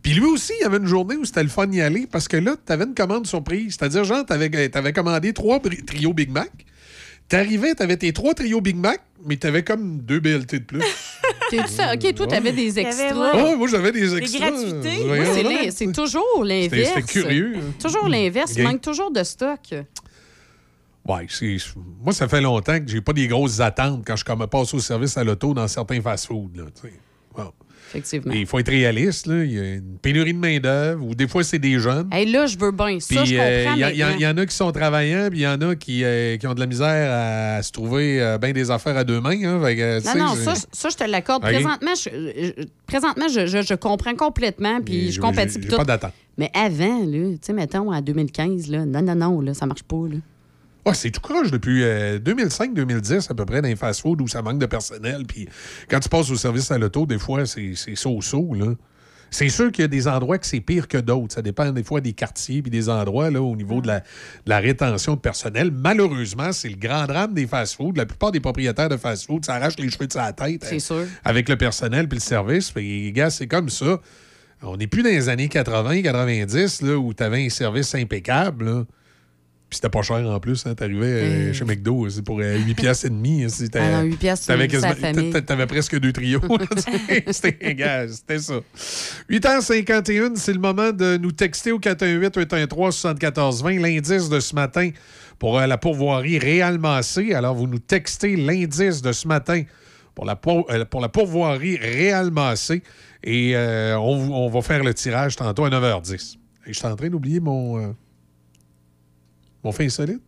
Puis 0.03 0.15
lui 0.15 0.25
aussi, 0.27 0.55
il 0.59 0.63
y 0.63 0.67
avait 0.67 0.79
une 0.79 0.87
journée 0.87 1.15
où 1.15 1.25
c'était 1.25 1.45
le 1.45 1.49
fun 1.49 1.69
d'y 1.69 1.81
aller 1.81 2.09
parce 2.11 2.27
que 2.27 2.37
là, 2.37 2.57
tu 2.67 2.73
avais 2.73 2.83
une 2.85 2.95
commande 2.95 3.29
surprise. 3.29 3.77
C'est-à-dire, 3.79 4.03
genre, 4.03 4.27
tu 4.27 4.33
avais, 4.33 4.93
commandé 4.93 5.33
trois 5.33 5.61
trios 5.87 6.13
Big 6.13 6.31
Mac. 6.33 6.51
T'arrivais, 7.29 7.75
t'avais 7.75 7.97
tes 7.97 8.13
trois 8.13 8.35
trios 8.35 8.61
Big 8.61 8.77
Mac, 8.77 9.01
mais 9.25 9.37
t'avais 9.37 9.65
comme 9.65 9.99
deux 9.99 10.21
BLT 10.21 10.61
de 10.61 10.65
plus. 10.65 10.81
T'es-tu 11.51 11.69
ça? 11.69 11.93
OK, 11.95 12.15
toi, 12.15 12.27
t'avais 12.27 12.53
des 12.53 12.79
extras. 12.79 13.35
ouais. 13.35 13.53
Oh, 13.53 13.57
moi, 13.57 13.69
j'avais 13.69 13.91
des 13.93 14.17
extras. 14.17 14.51
gratuités. 14.51 15.05
Voyons 15.05 15.43
Moi, 15.43 15.71
c'est 15.71 15.93
toujours 15.93 16.45
l'inverse. 16.45 16.89
C'était 16.95 17.03
curieux. 17.03 17.55
hein. 17.57 17.73
Toujours 17.83 18.09
l'inverse. 18.09 18.53
Il 18.57 18.63
manque 18.65 18.81
toujours 18.81 19.11
de 19.11 19.23
stock. 19.25 19.75
Ouais, 21.05 21.27
c'est- 21.29 21.57
moi, 22.03 22.13
ça 22.13 22.27
fait 22.29 22.41
longtemps 22.41 22.79
que 22.81 22.89
j'ai 22.89 23.01
pas 23.01 23.13
des 23.13 23.29
grosses 23.29 23.61
attentes 23.61 24.03
quand 24.07 24.17
je 24.17 24.25
comme, 24.25 24.45
passe 24.49 24.75
au 24.75 24.81
service 24.81 25.17
à 25.17 25.23
l'auto 25.25 25.55
dans 25.55 25.69
certains 25.69 26.01
fast-foods. 26.01 26.51
là, 26.57 26.65
tu 26.81 26.89
sais. 26.89 26.95
Bon. 27.37 27.53
Effectivement. 27.89 28.33
Et 28.35 28.41
Il 28.41 28.47
faut 28.47 28.59
être 28.59 28.69
réaliste. 28.71 29.27
là. 29.27 29.45
Il 29.45 29.53
y 29.53 29.59
a 29.59 29.75
une 29.75 29.99
pénurie 30.03 30.35
de 30.35 30.39
main-d'œuvre, 30.39 31.05
ou 31.05 31.15
des 31.15 31.29
fois, 31.29 31.45
c'est 31.45 31.59
des 31.59 31.79
jeunes. 31.79 32.09
Hey, 32.13 32.31
là, 32.31 32.47
je 32.47 32.59
veux 32.59 32.73
bien. 32.73 32.99
Ça, 33.01 33.23
Puis 33.23 33.27
je 33.27 33.37
euh, 33.39 33.65
comprends 33.65 33.89
il 33.89 34.21
y, 34.21 34.27
en 34.27 34.37
a 34.37 34.47
qui 34.47 34.55
sont 34.55 34.73
travaillants, 34.73 35.29
puis 35.31 35.39
il 35.41 35.43
y 35.43 35.47
en 35.47 35.61
a 35.61 35.75
qui, 35.77 36.03
euh, 36.05 36.37
qui 36.37 36.47
ont 36.47 36.55
de 36.55 36.61
la 36.61 36.67
misère 36.67 37.11
à, 37.59 37.63
se 37.63 37.73
trouver 37.73 38.21
euh, 38.21 38.39
bien 38.39 38.53
des 38.53 38.71
affaires 38.71 38.97
à 38.97 39.05
deux 39.05 39.21
mains. 39.21 39.41
hein. 39.45 39.61
Fait 39.65 39.77
que, 39.77 40.01
tu 40.01 40.19
Non, 40.19 40.27
non, 40.27 40.35
ça, 40.35 40.55
ça, 40.73 40.89
je 40.89 40.97
te 40.97 41.05
l'accorde. 41.05 41.43
Présentement, 41.43 41.95
je, 41.95 42.11
je- 42.59 42.65
présentement 42.87 43.29
je, 43.29 43.75
comprends 43.75 44.15
complètement, 44.15 44.81
puis 44.81 45.05
Mais 45.07 45.11
je 45.13 45.21
compatis. 45.21 45.53
j'ai- 45.55 45.59
puis 45.61 45.63
j'ai 45.65 45.69
tout. 45.71 45.77
pas 45.77 45.85
d'attente. 45.85 46.13
Mais 46.39 46.51
avant, 46.55 46.99
là, 47.07 47.31
tu 47.33 47.39
sais, 47.41 47.53
mettons, 47.53 47.93
en 47.93 48.01
2015, 48.01 48.69
là, 48.69 48.85
non, 48.85 49.03
non, 49.03 49.15
non, 49.15 49.41
là, 49.41 49.55
ça 49.55 49.65
marche 49.67 49.83
pas. 49.85 49.97
Là. 50.11 50.17
Ouais, 50.87 50.95
c'est 50.95 51.11
tout 51.11 51.21
croche 51.21 51.51
depuis 51.51 51.83
2005-2010 51.83 53.31
à 53.31 53.35
peu 53.35 53.45
près 53.45 53.61
dans 53.61 53.69
les 53.69 53.77
fast-foods 53.77 54.23
où 54.23 54.29
ça 54.29 54.41
manque 54.41 54.61
de 54.61 54.67
personnel. 54.67 55.25
Puis 55.27 55.49
quand 55.91 55.99
tu 55.99 56.09
passes 56.09 56.31
au 56.31 56.37
service 56.37 56.71
à 56.71 56.79
l'auto, 56.79 57.07
des 57.07 57.19
fois, 57.19 57.45
c'est 57.45 57.75
so-so. 57.75 58.55
là. 58.55 58.75
C'est 59.31 59.49
sûr 59.49 59.73
qu'il 59.73 59.83
y 59.83 59.85
a 59.85 59.89
des 59.89 60.07
endroits 60.09 60.39
que 60.39 60.47
c'est 60.47 60.61
pire 60.61 60.89
que 60.89 60.99
d'autres. 60.99 61.35
Ça 61.35 61.43
dépend 61.43 61.71
des 61.73 61.83
fois 61.83 62.01
des 62.01 62.13
quartiers 62.13 62.63
puis 62.63 62.71
des 62.71 62.89
endroits 62.89 63.31
là, 63.31 63.43
au 63.43 63.57
niveau 63.57 63.81
de 63.81 63.89
la, 63.89 64.01
de 64.01 64.05
la 64.47 64.59
rétention 64.61 65.15
de 65.15 65.21
personnel. 65.21 65.71
Malheureusement, 65.73 66.53
c'est 66.53 66.69
le 66.69 66.77
grand 66.77 67.07
drame 67.07 67.35
des 67.35 67.47
fast-foods. 67.47 67.95
La 67.97 68.07
plupart 68.07 68.33
des 68.33 68.41
propriétaires 68.41 68.89
de 68.89 68.97
fast-food 68.97 69.45
s'arrachent 69.45 69.79
les 69.79 69.91
cheveux 69.91 70.07
de 70.07 70.13
sa 70.13 70.33
tête 70.33 70.65
euh, 70.73 70.79
sûr. 70.79 71.05
avec 71.25 71.49
le 71.49 71.57
personnel 71.57 72.09
puis 72.09 72.19
le 72.19 72.23
service. 72.23 72.71
Puis, 72.71 73.13
gars, 73.13 73.31
c'est 73.31 73.49
comme 73.49 73.69
ça. 73.69 74.01
On 74.63 74.77
n'est 74.77 74.87
plus 74.87 75.03
dans 75.03 75.11
les 75.11 75.29
années 75.29 75.49
80-90 75.49 76.87
là, 76.87 76.97
où 76.97 77.13
tu 77.13 77.23
avais 77.23 77.45
un 77.45 77.51
service 77.51 77.95
impeccable. 77.95 78.65
là. 78.65 78.85
Puis 79.69 79.79
c'était 79.79 79.89
pas 79.89 80.03
cher 80.03 80.19
en 80.31 80.39
plus. 80.39 80.65
Hein. 80.67 80.75
T'arrivais 80.77 81.07
euh, 81.07 81.51
Euh. 81.51 81.53
chez 81.53 81.65
McDo, 81.65 82.09
c'est 82.09 82.23
pour 82.23 82.39
euh, 82.41 82.57
8 82.57 82.75
piastres 82.75 83.07
et 83.07 83.11
demi. 83.11 83.43
hein. 83.45 83.49
Ah 83.75 83.91
non, 83.91 84.03
8 84.03 84.17
piastres, 84.17 84.47
t'avais, 85.45 85.67
presque 85.67 85.99
deux 85.99 86.13
trios. 86.13 86.41
c'était, 87.33 88.07
c'était 88.09 88.39
ça. 88.39 88.61
8h51, 89.29 90.37
c'est 90.37 90.53
le 90.53 90.61
moment 90.61 90.93
de 90.93 91.17
nous 91.17 91.33
texter 91.33 91.73
au 91.73 91.81
418-813-7420 91.81 93.81
l'indice 93.81 94.29
de 94.29 94.41
ce 94.41 94.55
matin 94.55 94.91
pour 95.39 95.59
euh, 95.59 95.67
la 95.67 95.79
pourvoirie 95.79 96.39
Réal 96.39 96.79
Massé. 96.79 97.35
Alors, 97.35 97.55
vous 97.55 97.67
nous 97.67 97.79
textez 97.79 98.37
l'indice 98.37 99.03
de 99.03 99.13
ce 99.13 99.27
matin 99.29 99.63
pour 100.15 100.25
la, 100.25 100.37
pour- 100.37 100.67
euh, 100.71 100.85
pour 100.85 101.01
la 101.01 101.09
pourvoirie 101.09 101.77
Réal 101.77 102.31
Massé. 102.31 102.83
Et 103.25 103.57
euh, 103.57 103.99
on, 103.99 104.49
va 104.49 104.63
faire 104.63 104.85
le 104.85 104.95
tirage 104.95 105.37
tantôt 105.37 105.65
à 105.65 105.71
9h10. 105.71 106.37
Et 106.67 106.73
je 106.73 106.79
suis 106.79 106.87
en 106.87 106.97
train 106.97 107.09
d'oublier 107.09 107.41
mon, 107.41 107.79
euh, 107.79 107.89
mon 109.67 109.73
fait 109.73 109.85
insolite. 109.85 110.21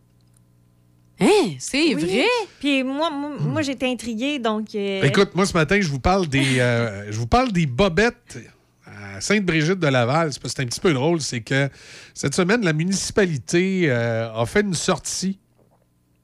Hein, 1.21 1.55
c'est 1.59 1.95
Oui. 1.95 2.05
vrai? 2.05 2.25
Puis 2.59 2.83
moi, 2.83 3.09
moi, 3.09 3.31
moi, 3.39 3.61
j'étais 3.61 3.87
intriguée, 3.87 4.39
donc... 4.39 4.73
euh, 4.75 5.03
Écoute, 5.03 5.33
moi, 5.35 5.45
ce 5.45 5.53
matin, 5.53 5.79
je 5.81 5.87
vous 5.89 5.99
parle 5.99 6.27
des, 6.27 6.59
euh, 6.59 7.11
je 7.11 7.17
vous 7.17 7.27
parle 7.27 7.51
des 7.51 7.65
bobettes 7.65 8.37
à 8.85 9.19
Sainte-Brigitte 9.21 9.79
de 9.79 9.87
Laval. 9.87 10.31
C'est 10.33 10.41
parce 10.41 10.53
que 10.53 10.57
c'est 10.61 10.63
un 10.65 10.67
petit 10.69 10.79
peu 10.79 10.93
drôle. 10.93 11.19
C'est 11.21 11.41
que 11.41 11.69
cette 12.13 12.35
semaine, 12.35 12.63
la 12.63 12.73
municipalité 12.73 13.85
euh, 13.89 14.31
a 14.33 14.45
fait 14.45 14.61
une 14.61 14.73
sortie 14.73 15.39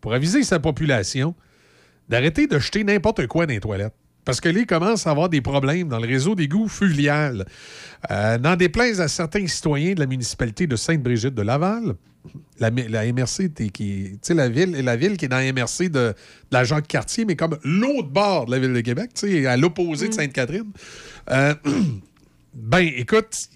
pour 0.01 0.13
aviser 0.13 0.43
sa 0.43 0.59
population 0.59 1.35
d'arrêter 2.07 2.47
de 2.47 2.59
jeter 2.59 2.83
n'importe 2.83 3.27
quoi 3.27 3.45
dans 3.45 3.53
les 3.53 3.59
toilettes. 3.59 3.95
Parce 4.25 4.41
que 4.41 4.49
là, 4.49 4.59
il 4.59 4.65
commence 4.65 5.07
à 5.07 5.11
avoir 5.11 5.29
des 5.29 5.41
problèmes 5.41 5.87
dans 5.87 5.99
le 5.99 6.07
réseau 6.07 6.35
d'égouts 6.35 6.67
fluvial. 6.67 7.45
Euh, 8.11 8.37
N'en 8.39 8.55
déplaise 8.55 8.99
à 8.99 9.07
certains 9.07 9.45
citoyens 9.47 9.93
de 9.93 9.99
la 9.99 10.07
municipalité 10.07 10.67
de 10.67 10.75
Sainte-Brigitte 10.75 11.35
de 11.35 11.43
Laval, 11.43 11.95
la, 12.59 12.71
la 12.71 13.13
MRC, 13.13 13.49
qui, 13.71 13.71
tu 14.13 14.19
sais, 14.21 14.33
la 14.33 14.49
ville, 14.49 14.71
la 14.71 14.95
ville 14.95 15.15
qui 15.15 15.25
est 15.25 15.27
dans 15.27 15.37
la 15.37 15.53
MRC 15.53 15.89
de, 15.89 15.89
de 15.89 16.15
la 16.51 16.63
Jacques-Cartier, 16.63 17.23
mais 17.25 17.35
comme 17.35 17.57
l'autre 17.63 18.09
bord 18.09 18.47
de 18.47 18.51
la 18.51 18.59
ville 18.59 18.73
de 18.73 18.81
Québec, 18.81 19.11
tu 19.13 19.29
sais, 19.29 19.45
à 19.45 19.57
l'opposé 19.57 20.09
de 20.09 20.13
Sainte-Catherine. 20.13 20.71
Euh, 21.29 21.53
ben, 22.53 22.89
écoute, 22.97 23.49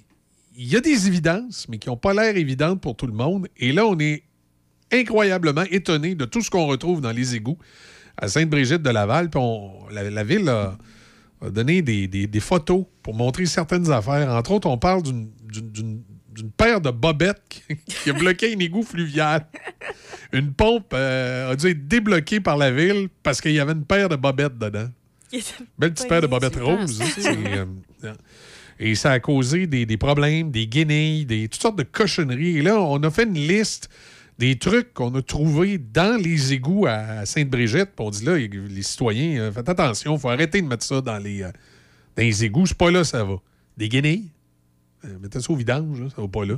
il 0.56 0.68
y 0.68 0.76
a 0.76 0.82
des 0.82 1.08
évidences, 1.08 1.68
mais 1.68 1.80
qui 1.80 1.90
n'ont 1.90 1.98
pas 1.98 2.14
l'air 2.14 2.38
évidentes 2.38 2.80
pour 2.80 2.96
tout 2.96 3.08
le 3.08 3.14
monde. 3.14 3.48
Et 3.58 3.72
là, 3.72 3.88
on 3.88 3.98
est 3.98 4.24
incroyablement 4.92 5.64
étonné 5.72 6.16
de 6.16 6.26
tout 6.26 6.42
ce 6.42 6.50
qu'on 6.50 6.66
retrouve 6.66 7.02
dans 7.02 7.12
les 7.12 7.36
égouts 7.36 7.58
à 8.22 8.28
Sainte-Brigitte 8.28 8.82
de 8.82 8.90
Laval. 8.90 9.30
Puis 9.30 9.40
la, 9.92 10.10
la 10.10 10.24
ville 10.24 10.48
a, 10.50 10.78
a 11.42 11.50
donné 11.50 11.82
des, 11.82 12.08
des- 12.08 12.28
des 12.28 12.40
photos 12.40 12.86
pour 13.02 13.14
montrer 13.16 13.46
certaines 13.46 13.90
affaires. 13.92 14.30
Entre 14.32 14.52
autres, 14.52 14.68
on 14.70 14.78
parle 14.78 15.04
d'une- 15.04 15.30
paire 16.56 16.80
de 16.80 16.90
bobettes 16.92 17.42
qui, 17.50 17.62
qui 17.86 18.10
a 18.10 18.14
bloqué 18.14 18.54
un 18.56 18.60
égout 18.60 18.84
fluvial. 18.84 19.46
Une 20.32 20.54
pompe 20.54 20.94
euh, 20.94 21.52
a 21.52 21.56
dû 21.58 21.68
être 21.68 21.86
débloquée 21.88 22.40
par 22.40 22.56
la 22.56 22.72
ville 22.72 23.10
parce 23.24 23.42
qu'il 23.42 23.52
y 23.52 23.60
avait 23.60 23.74
une 23.74 23.84
paire 23.84 24.08
de 24.08 24.16
bobettes 24.16 24.58
dedans. 24.58 24.88
Belle 25.78 25.94
petite 25.94 26.08
paire 26.08 26.22
de 26.22 26.28
bobettes 26.28 26.56
roses. 26.56 27.02
hein, 27.26 27.68
euh, 28.06 28.14
et 28.80 28.96
ça 28.96 29.12
a 29.12 29.20
causé 29.20 29.68
des, 29.68 29.86
des 29.86 29.98
problèmes, 29.98 30.50
des 30.52 30.66
guenilles, 30.66 31.26
des, 31.26 31.50
toutes 31.50 31.62
sortes 31.62 31.78
de 31.78 31.84
cochonneries. 31.84 32.58
Et 32.58 32.62
là, 32.62 32.80
on 32.80 33.04
a 33.04 33.10
fait 33.12 33.24
une 33.24 33.34
liste 33.34 33.90
des 34.40 34.58
trucs 34.58 34.94
qu'on 34.94 35.14
a 35.16 35.22
trouvés 35.22 35.78
dans 35.78 36.20
les 36.20 36.54
égouts 36.54 36.86
à 36.88 37.26
Sainte-Brigitte. 37.26 37.90
On 38.00 38.10
dit 38.10 38.24
là, 38.24 38.38
les 38.38 38.82
citoyens, 38.82 39.38
euh, 39.42 39.52
faites 39.52 39.68
attention, 39.68 40.16
il 40.16 40.20
faut 40.20 40.30
arrêter 40.30 40.62
de 40.62 40.68
mettre 40.68 40.86
ça 40.86 41.02
dans 41.02 41.18
les, 41.18 41.44
euh, 41.44 41.52
dans 42.16 42.24
les 42.24 42.46
égouts. 42.46 42.66
C'est 42.66 42.78
pas 42.78 42.90
là, 42.90 43.04
ça 43.04 43.24
va. 43.26 43.36
Des 43.78 43.90
guenilles, 43.90 44.30
euh, 45.06 45.20
mettez 45.22 45.42
ça 45.42 45.52
au 45.52 45.56
vidange, 45.58 46.02
là, 46.02 46.08
ça 46.10 46.22
va 46.22 46.28
pas 46.30 46.46
là. 46.46 46.56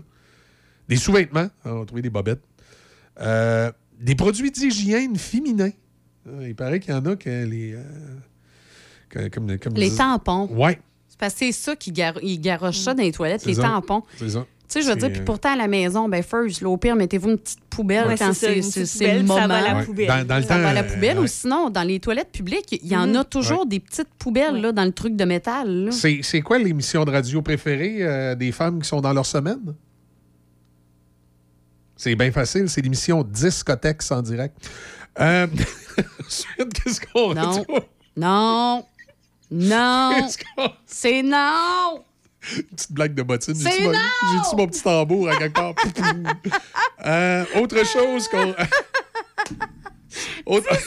Des 0.88 0.95
sous-vêtements, 0.95 1.40
hein, 1.41 1.52
on 1.66 1.82
a 1.82 1.86
trouvé 1.86 2.03
des 2.03 2.10
bobettes. 2.12 2.44
Euh, 3.20 3.72
des 3.99 4.16
produits 4.16 4.52
d'hygiène 4.52 5.16
féminins. 5.18 5.72
Il 6.41 6.56
paraît 6.56 6.80
qu'il 6.80 6.94
y 6.94 6.98
en 6.98 7.06
a 7.08 7.16
que 7.16 7.45
les. 7.45 7.76
que- 9.10 9.28
comme, 9.30 9.58
comme 9.58 9.74
Les 9.74 9.95
tampons. 9.95 10.48
Ouais, 10.56 10.80
C'est 11.08 11.18
parce 11.20 11.34
que 11.34 11.40
c'est 11.40 11.52
ça 11.52 11.76
qui 11.76 11.91
gar... 11.91 12.14
ils 12.22 12.40
garochent 12.40 12.78
ça 12.78 12.94
dans 12.94 13.02
les 13.03 13.12
toilettes, 13.12 13.44
les 13.45 13.56
ça. 13.56 13.64
tampons. 13.64 14.03
c'est 14.18 14.30
ça. 14.30 14.45
Tu 14.72 14.80
sais, 14.80 14.88
je 14.88 14.89
veux 14.91 14.95
dire, 14.95 15.11
puis 15.11 15.19
euh, 15.19 15.26
pourtant, 15.26 15.52
à 15.52 15.57
la 15.57 15.68
maison, 15.68 16.07
ben 16.07 16.23
first, 16.23 16.61
là, 16.61 16.69
au 16.69 16.77
pire, 16.77 16.95
mettez-vous 16.95 17.31
une 17.31 17.38
petite 17.38 17.60
poubelle 17.69 18.07
Ouais, 18.07 18.18
quand 18.18 18.31
c'est 18.34 18.56
le 18.56 18.61
poubelle, 18.61 19.27
ça 19.27 19.34
moment. 19.34 19.48
va 19.48 19.56
à 19.57 19.61
la 19.61 19.76
Ouais. 19.80 19.84
poubelle. 19.85 20.07
Dans, 20.07 20.26
dans 20.27 20.35
le 20.38 20.41
Ça 20.43 20.48
temps, 20.48 20.61
va 20.61 20.69
à 20.69 20.73
la 20.73 20.84
euh, 20.84 20.93
poubelle 20.93 21.18
ouais. 21.18 21.23
ou 21.26 21.27
sinon, 21.27 21.69
dans 21.69 21.84
les 21.84 21.99
toilettes 21.99 22.31
publiques, 22.31 22.80
il 22.81 22.88
y 22.88 22.95
en 22.95 23.07
Mhm. 23.07 23.15
a 23.18 23.23
toujours 23.26 23.65
des 23.65 23.81
petites 23.81 24.07
poubelles 24.18 24.61
là, 24.61 24.72
dans 24.72 24.85
le 24.85 24.93
truc 24.93 25.18
de 25.18 25.26
métal. 25.26 25.89
C'est, 25.91 26.22
c'est 26.23 26.39
quoi 26.39 26.57
l'émission 26.57 27.03
de 27.03 27.11
radio 27.11 27.41
préférée 27.41 27.98
euh, 27.99 28.34
des 28.35 28.53
femmes 28.53 28.81
qui 28.81 28.88
sont 28.88 29.02
dans 29.02 29.11
leur 29.11 29.26
semaine? 29.26 29.76
C'est 31.98 32.15
bien 32.15 32.31
facile, 32.31 32.69
c'est 32.69 32.81
l'émission 32.81 33.23
Discotex 33.23 34.10
en 34.11 34.22
direct. 34.22 34.56
Euh, 35.19 35.48
ensuite, 36.26 36.73
qu'est-ce 36.73 37.02
qu'on 37.02 37.34
Non. 37.34 37.65
Non. 38.15 38.85
Non. 39.52 40.11
Qu'est-ce 40.15 40.38
qu'on- 40.38 40.72
C'est 40.85 41.22
non. 41.23 42.03
Une 42.55 42.63
petite 42.63 42.91
blague 42.91 43.13
de 43.13 43.22
bottine. 43.23 43.55
J'ai-tu 43.55 43.84
mon- 43.84 43.91
mon 44.57 44.68
petit 44.68 44.81
tambour 44.81 45.30
à 45.30 45.35
quelque 45.38 45.53
part? 45.53 45.73
Euh, 47.03 47.43
autre 47.55 47.84
chose 47.84 48.27
qu'on... 48.27 48.53
autre... 50.45 50.68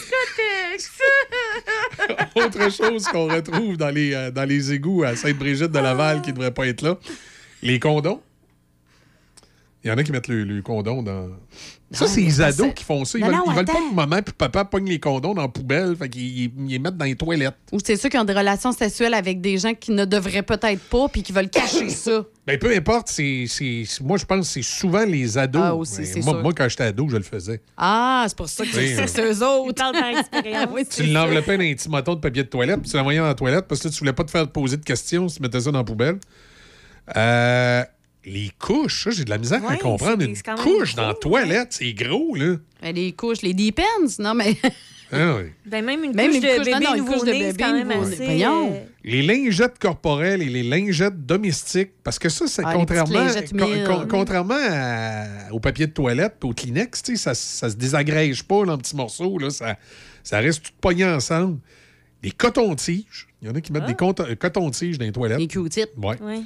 autre 2.35 2.71
chose 2.71 3.05
qu'on 3.07 3.27
retrouve 3.27 3.75
dans 3.75 3.89
les, 3.89 4.13
euh, 4.13 4.31
dans 4.31 4.47
les 4.47 4.71
égouts 4.71 5.03
à 5.03 5.17
Sainte-Brigitte 5.17 5.71
de 5.71 5.79
Laval 5.79 6.21
qui 6.21 6.29
ne 6.29 6.35
devrait 6.35 6.53
pas 6.53 6.67
être 6.67 6.83
là, 6.83 6.97
les 7.61 7.77
condoms. 7.79 8.21
Il 9.83 9.89
y 9.89 9.91
en 9.91 9.97
a 9.97 10.03
qui 10.03 10.13
mettent 10.13 10.29
le, 10.29 10.45
le 10.45 10.61
condom 10.61 11.03
dans... 11.03 11.27
Ça, 11.95 12.07
c'est 12.07 12.21
les 12.21 12.41
ados 12.41 12.73
qui 12.75 12.83
font 12.83 13.03
ça. 13.05 13.17
Ils 13.17 13.21
Non, 13.21 13.27
veulent, 13.27 13.35
non, 13.37 13.43
ils 13.47 13.55
veulent 13.55 13.65
pas 13.65 13.73
que 13.73 13.93
maman 13.95 14.17
et 14.17 14.21
papa 14.21 14.65
pognent 14.65 14.89
les 14.89 14.99
condoms 14.99 15.33
dans 15.33 15.41
la 15.43 15.47
poubelle. 15.47 15.95
Fait 15.95 16.09
qu'ils 16.09 16.43
ils 16.45 16.51
les 16.67 16.79
mettent 16.79 16.97
dans 16.97 17.05
les 17.05 17.15
toilettes. 17.15 17.55
Ou 17.71 17.77
c'est 17.83 17.95
ceux 17.95 18.09
qui 18.09 18.17
ont 18.17 18.23
des 18.25 18.33
relations 18.33 18.71
sexuelles 18.71 19.13
avec 19.13 19.41
des 19.41 19.57
gens 19.57 19.73
qui 19.73 19.91
ne 19.91 20.05
devraient 20.05 20.43
peut-être 20.43 20.81
pas 20.89 21.07
puis 21.07 21.23
qui 21.23 21.31
veulent 21.31 21.49
cacher 21.49 21.89
ça. 21.89 22.23
Ben, 22.45 22.59
peu 22.59 22.71
importe, 22.75 23.07
c'est, 23.07 23.45
c'est- 23.47 23.85
moi, 24.01 24.17
je 24.17 24.25
pense 24.25 24.41
que 24.47 24.53
c'est 24.53 24.61
souvent 24.61 25.03
les 25.03 25.37
ados. 25.37 25.61
Ah, 25.65 25.73
aussi, 25.75 25.97
Ben, 25.97 26.05
c'est 26.05 26.19
moi, 26.21 26.33
sûr. 26.33 26.43
moi, 26.43 26.53
quand 26.55 26.69
j'étais 26.69 26.83
ado, 26.83 27.07
je 27.09 27.17
le 27.17 27.23
faisais. 27.23 27.59
Ah, 27.77 28.25
c'est 28.27 28.37
pour 28.37 28.47
ça 28.49 28.63
que 28.65 28.75
Oui, 28.77 28.93
c'est 28.95 29.07
c'est 29.07 29.23
eux 29.23 29.43
autres. 29.43 29.69
Ils 29.69 29.73
parlent 29.73 29.93
par 29.97 30.09
expérience. 30.09 30.69
Oui, 30.73 30.83
Tu 30.87 31.03
l'enveloppais 31.07 31.57
dans 31.57 31.63
un 31.63 31.73
petit 31.73 31.89
moton 31.89 32.15
de 32.15 32.19
papier 32.19 32.43
de 32.43 32.49
toilette, 32.49 32.81
puis 32.81 32.91
tu 32.91 32.97
l'envoyais 32.97 33.19
dans 33.19 33.25
la 33.25 33.33
toilette 33.33 33.65
parce 33.67 33.81
que 33.81 33.87
là, 33.87 33.93
tu 33.93 33.99
voulais 33.99 34.13
pas 34.13 34.23
te 34.23 34.31
faire 34.31 34.47
poser 34.47 34.77
de 34.77 34.83
questions 34.83 35.27
si 35.27 35.37
tu 35.37 35.41
mettais 35.41 35.59
ça 35.61 35.71
dans 35.71 35.79
la 35.79 35.83
poubelle. 35.83 36.19
Euh, 37.15 37.83
les 38.25 38.51
couches, 38.59 39.03
ça, 39.05 39.11
j'ai 39.11 39.23
de 39.23 39.29
la 39.29 39.37
misère 39.37 39.61
à 39.67 39.77
comprendre. 39.77 40.23
Une 40.23 40.35
couche 40.57 40.95
dans 40.95 41.07
la 41.07 41.13
toilette, 41.13 41.69
c'est 41.73 41.93
gros, 41.93 42.35
là. 42.35 42.55
Ben, 42.81 42.93
les 42.95 43.11
couches, 43.13 43.41
les 43.41 43.53
depends, 43.53 43.83
non, 44.19 44.33
mais. 44.33 44.55
Ah 45.11 45.35
oui. 45.37 45.51
Ben, 45.67 45.85
même 45.85 46.03
une 46.03 46.15
Même 46.15 46.31
couche 46.31 46.35
une 46.37 46.41
de 46.41 46.47
couche- 46.57 46.65
bébé 46.65 46.83
non, 46.83 46.95
une 46.95 47.05
couche 47.05 47.21
de 47.21 47.25
nouveau-né, 47.27 47.51
c'est 47.51 47.57
quand 47.59 47.73
bébé 47.73 47.85
même 47.85 48.01
assez... 48.03 48.43
Euh, 48.43 48.79
Les 49.03 49.21
lingettes 49.21 49.77
corporelles 49.77 50.41
et 50.41 50.49
les 50.49 50.63
lingettes 50.63 51.25
domestiques, 51.27 51.91
parce 52.03 52.17
que 52.17 52.27
ça, 52.27 52.47
c'est 52.47 52.63
Ah, 52.65 52.73
contrairement, 52.73 53.27
con- 53.85 54.07
contrairement 54.09 54.57
à- 54.59 55.51
au 55.53 55.59
papier 55.59 55.85
de 55.85 55.91
toilette 55.91 56.37
et 56.43 56.45
au 56.47 56.53
Kleenex, 56.53 57.03
tu 57.03 57.11
sais, 57.15 57.23
ça, 57.23 57.35
ça 57.35 57.69
se 57.69 57.75
désagrège 57.75 58.43
pas 58.43 58.65
là, 58.65 58.73
en 58.73 58.77
petits 58.79 58.95
morceaux, 58.95 59.37
là, 59.37 59.51
ça, 59.51 59.77
ça 60.23 60.39
reste 60.39 60.63
tout 60.63 60.71
pogné 60.81 61.05
ensemble. 61.05 61.59
Les 62.23 62.31
cotons-tiges, 62.31 63.27
il 63.43 63.47
y 63.47 63.51
en 63.51 63.53
a 63.53 63.61
qui 63.61 63.71
mettent 63.71 63.85
des 63.85 63.93
cont- 63.93 64.15
euh, 64.21 64.33
cotons-tiges 64.35 64.97
dans 64.97 65.05
les 65.05 65.11
toilettes. 65.11 65.37
Les 65.39 65.47
Q-tips. 65.47 65.91
Ouais. 65.97 66.19
ouais. 66.19 66.41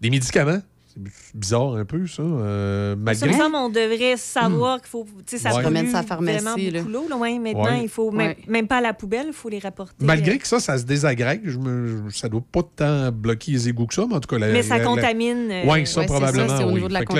Des 0.00 0.10
médicaments, 0.10 0.62
c'est 0.92 1.36
bizarre 1.36 1.74
un 1.74 1.84
peu, 1.84 2.06
ça. 2.06 2.22
euh, 2.22 2.94
Ça 2.94 2.96
malgré... 3.00 3.28
me 3.28 3.32
semble 3.32 3.56
on 3.56 3.68
devrait 3.68 4.16
savoir 4.16 4.78
qu'il 4.80 4.88
faut. 4.88 5.06
Tu 5.26 5.36
sais, 5.36 5.38
ça 5.38 5.54
Ouais. 5.54 5.62
Promène 5.62 5.88
sa 5.88 6.02
pharmacie, 6.02 6.38
vraiment 6.44 6.56
là. 6.56 7.00
Là, 7.10 7.16
ouais, 7.16 7.38
maintenant, 7.38 7.62
Ouais. 7.64 7.82
il 7.82 7.88
faut 7.88 8.10
même, 8.10 8.28
Ouais. 8.28 8.36
même 8.48 8.66
pas 8.66 8.78
à 8.78 8.80
la 8.80 8.94
poubelle, 8.94 9.26
il 9.28 9.32
faut 9.32 9.48
les 9.48 9.58
rapporter. 9.58 9.94
Malgré 10.04 10.38
que 10.38 10.46
ça, 10.48 10.60
ça 10.60 10.78
se 10.78 10.84
désagrège, 10.84 11.40
je 11.44 11.58
me, 11.58 12.10
ça 12.10 12.28
doit 12.28 12.42
pas 12.50 12.62
tant 12.76 13.12
bloquer 13.12 13.52
les 13.52 13.68
égouts 13.68 13.86
que 13.86 13.94
ça, 13.94 14.06
mais 14.08 14.14
en 14.16 14.20
tout 14.20 14.28
cas... 14.28 14.38
La, 14.38 14.48
Mais 14.48 14.62
ça 14.62 14.78
la- 14.78 14.84
la- 14.84 14.88
contamine. 14.88 15.48
euh, 15.50 15.62
Oui, 15.66 15.86
ça, 15.86 16.04
probablement. 16.04 16.48
ça, 16.48 16.56
c'est 16.58 16.64
au 16.64 16.68
oui. 16.68 16.74
niveau 16.74 16.88
de 16.88 16.92
la 16.94 17.00
Fait 17.00 17.06
que 17.06 17.14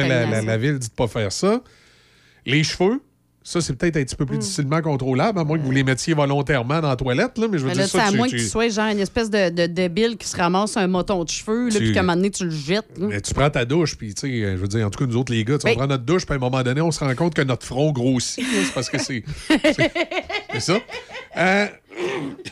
la 0.46 0.56
ville 0.58 0.78
dit 0.78 0.88
de 0.88 0.94
pas 0.94 1.06
faire 1.08 1.30
ça. 1.32 1.60
Les 2.46 2.64
cheveux, 2.64 3.00
ça, 3.50 3.60
c'est 3.60 3.74
peut-être 3.74 3.96
un 3.96 4.02
petit 4.04 4.14
peu 4.16 4.24
Hmm. 4.24 4.28
plus 4.28 4.38
difficilement 4.38 4.80
contrôlable, 4.82 5.38
à 5.38 5.44
moins 5.44 5.58
que 5.58 5.62
vous 5.64 5.70
les 5.70 5.82
mettiez 5.84 6.12
volontairement 6.14 6.80
dans 6.80 6.88
la 6.88 6.96
toilette, 6.96 7.38
là, 7.38 7.46
mais 7.50 7.56
je 7.58 7.62
veux 7.62 7.68
Mais 7.68 7.74
dire 7.74 7.88
ça. 7.88 7.98
c'est 8.00 8.04
à 8.08 8.10
tu- 8.10 8.16
moins 8.16 8.26
tu, 8.28 8.36
que 8.36 8.40
tu 8.42 8.46
sois 8.48 8.68
genre 8.68 8.88
une 8.92 8.98
espèce 9.00 9.30
de, 9.30 9.48
de 9.50 9.66
débile 9.66 10.16
qui 10.16 10.26
se 10.28 10.36
ramasse 10.36 10.76
un 10.76 10.86
moton 10.86 11.24
de 11.24 11.28
cheveux, 11.30 11.70
là, 11.70 11.78
puis 11.78 11.92
qu'à 11.92 12.00
un 12.00 12.02
moment 12.02 12.16
donné, 12.16 12.30
tu 12.30 12.44
le 12.44 12.50
jettes. 12.50 12.98
là. 12.98 13.06
mais 13.08 13.20
tu 13.20 13.32
prends 13.34 13.48
ta 13.50 13.64
douche, 13.64 13.96
puis 13.96 14.12
tu 14.14 14.20
sais, 14.28 14.52
je 14.52 14.56
veux 14.56 14.68
dire, 14.68 14.86
en 14.86 14.90
tout 14.90 14.98
cas, 14.98 15.06
nous 15.10 15.16
autres, 15.16 15.32
les 15.32 15.44
gars, 15.44 15.56
tu 15.58 15.66
sais, 15.66 15.72
on 15.74 15.76
prend 15.78 15.86
notre 15.86 16.04
douche, 16.04 16.26
puis 16.26 16.34
à 16.34 16.36
un 16.36 16.40
moment 16.40 16.62
donné, 16.62 16.80
on 16.80 16.90
se 16.90 17.00
rend 17.02 17.14
compte 17.14 17.34
que 17.34 17.42
notre 17.42 17.64
front 17.66 17.90
grossit. 17.92 18.44
C'est 18.66 18.74
parce 18.74 18.90
que 18.90 18.98
c'est. 18.98 19.24
c'est- 19.48 20.60
ça. 20.60 20.78
Euh, 21.36 21.66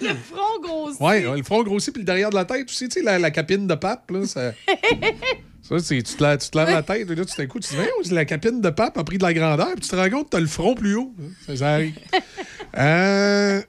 Le 0.01 0.09
front 0.09 0.61
grossi. 0.63 1.03
ouais, 1.03 1.37
le 1.37 1.43
front 1.43 1.63
grossit, 1.63 1.93
puis 1.93 2.03
le 2.03 2.07
derrière 2.07 2.31
de 2.31 2.35
la 2.37 2.45
tête 2.45 2.69
aussi, 2.71 2.89
tu 2.89 3.01
sais, 3.01 3.05
la, 3.05 3.19
la 3.19 3.31
capine 3.31 3.67
de 3.67 3.75
pape, 3.75 4.11
là, 4.11 4.25
ça. 4.27 4.53
Ça, 5.69 5.79
c'est, 5.81 6.03
tu, 6.03 6.15
te 6.15 6.23
la- 6.23 6.37
tu 6.37 6.49
te 6.49 6.57
laves 6.57 6.71
la 6.71 6.83
tête, 6.83 7.11
et 7.11 7.15
là, 7.15 7.25
tout 7.25 7.35
d'un 7.37 7.47
coup, 7.47 7.59
tu 7.59 7.69
te 7.75 8.03
dis, 8.05 8.15
la 8.15 8.25
capine 8.25 8.61
de 8.61 8.71
pape 8.71 8.97
a 8.99 9.05
pris 9.05 9.19
de 9.19 9.23
la 9.25 9.35
grandeur, 9.35 9.73
puis 9.73 9.81
tu 9.81 9.89
te 9.89 9.97
rends 9.97 10.09
compte 10.11 10.27
que 10.27 10.31
tu 10.31 10.37
as 10.37 10.41
le 10.41 10.47
front 10.47 10.75
plus 10.75 10.95
haut. 10.97 11.13
Ça, 11.47 11.57
ça 11.57 11.73
arrive. 11.75 11.95
Euh, 12.79 13.63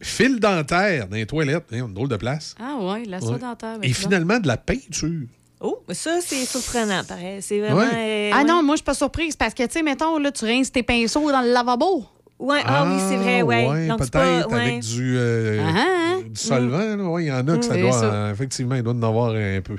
fil 0.00 0.38
dentaire 0.38 1.08
dans 1.08 1.16
les 1.16 1.26
toilettes. 1.26 1.64
Hein, 1.72 1.86
une 1.86 1.94
drôle 1.94 2.08
de 2.08 2.16
place. 2.16 2.54
Ah 2.60 2.76
ouais, 2.80 3.04
la 3.06 3.20
soie 3.20 3.32
Ouais. 3.32 3.38
dentaire. 3.38 3.78
Et 3.82 3.92
finalement, 3.92 4.38
de 4.38 4.46
la 4.46 4.56
peinture. 4.56 5.26
Oh, 5.60 5.82
ça, 5.90 6.20
c'est 6.20 6.44
surprenant, 6.44 7.02
pareil. 7.04 7.40
C'est 7.42 7.58
vraiment. 7.60 7.80
euh, 7.80 8.30
Ah 8.32 8.38
ouais. 8.38 8.44
non, 8.44 8.62
moi, 8.62 8.74
je 8.74 8.78
suis 8.78 8.84
pas 8.84 8.94
surprise 8.94 9.34
parce 9.36 9.54
que, 9.54 9.62
tu 9.64 9.72
sais, 9.72 9.82
mettons, 9.82 10.18
là, 10.18 10.30
tu 10.30 10.44
rinces 10.44 10.70
tes 10.70 10.82
pinceaux 10.82 11.30
dans 11.32 11.40
le 11.42 11.50
lavabo. 11.52 12.04
Ouais, 12.38 12.60
ah, 12.64 12.86
oui, 12.86 13.00
c'est 13.08 13.16
vrai, 13.16 13.42
ouais. 13.42 13.66
ouais, 13.66 13.86
Donc, 13.88 14.04
c'est 14.04 14.12
peut-être 14.12 14.46
pas- 14.48 14.54
ouais. 14.54 14.60
avec 14.60 14.80
du, 14.80 15.16
euh, 15.16 15.64
Ah, 15.66 15.72
hein? 15.78 16.20
du 16.28 16.38
solvant. 16.40 16.96
là. 16.96 17.02
Ouais, 17.04 17.24
Il 17.24 17.28
y 17.28 17.32
en 17.32 17.48
a 17.48 17.56
que 17.56 17.64
ça 17.64 17.76
Mm. 17.76 17.80
doit, 17.80 17.92
ça. 17.92 18.04
euh, 18.14 18.32
effectivement, 18.32 18.74
il 18.74 18.82
doit 18.82 18.92
en 18.92 19.02
avoir 19.02 19.30
un 19.34 19.60
peu. 19.62 19.76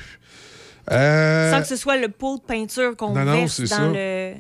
Euh, 0.92 1.52
Sans 1.52 1.62
que 1.62 1.68
ce 1.68 1.76
soit 1.76 1.98
le 1.98 2.10
pot 2.10 2.38
de 2.38 2.44
peinture 2.44 2.96
qu'on 2.96 3.14
non, 3.14 3.26
non, 3.26 3.34
verse 3.34 3.56
c'est 3.56 3.64
dans 3.64 3.70
ça. 3.70 3.92
le. 3.94 4.34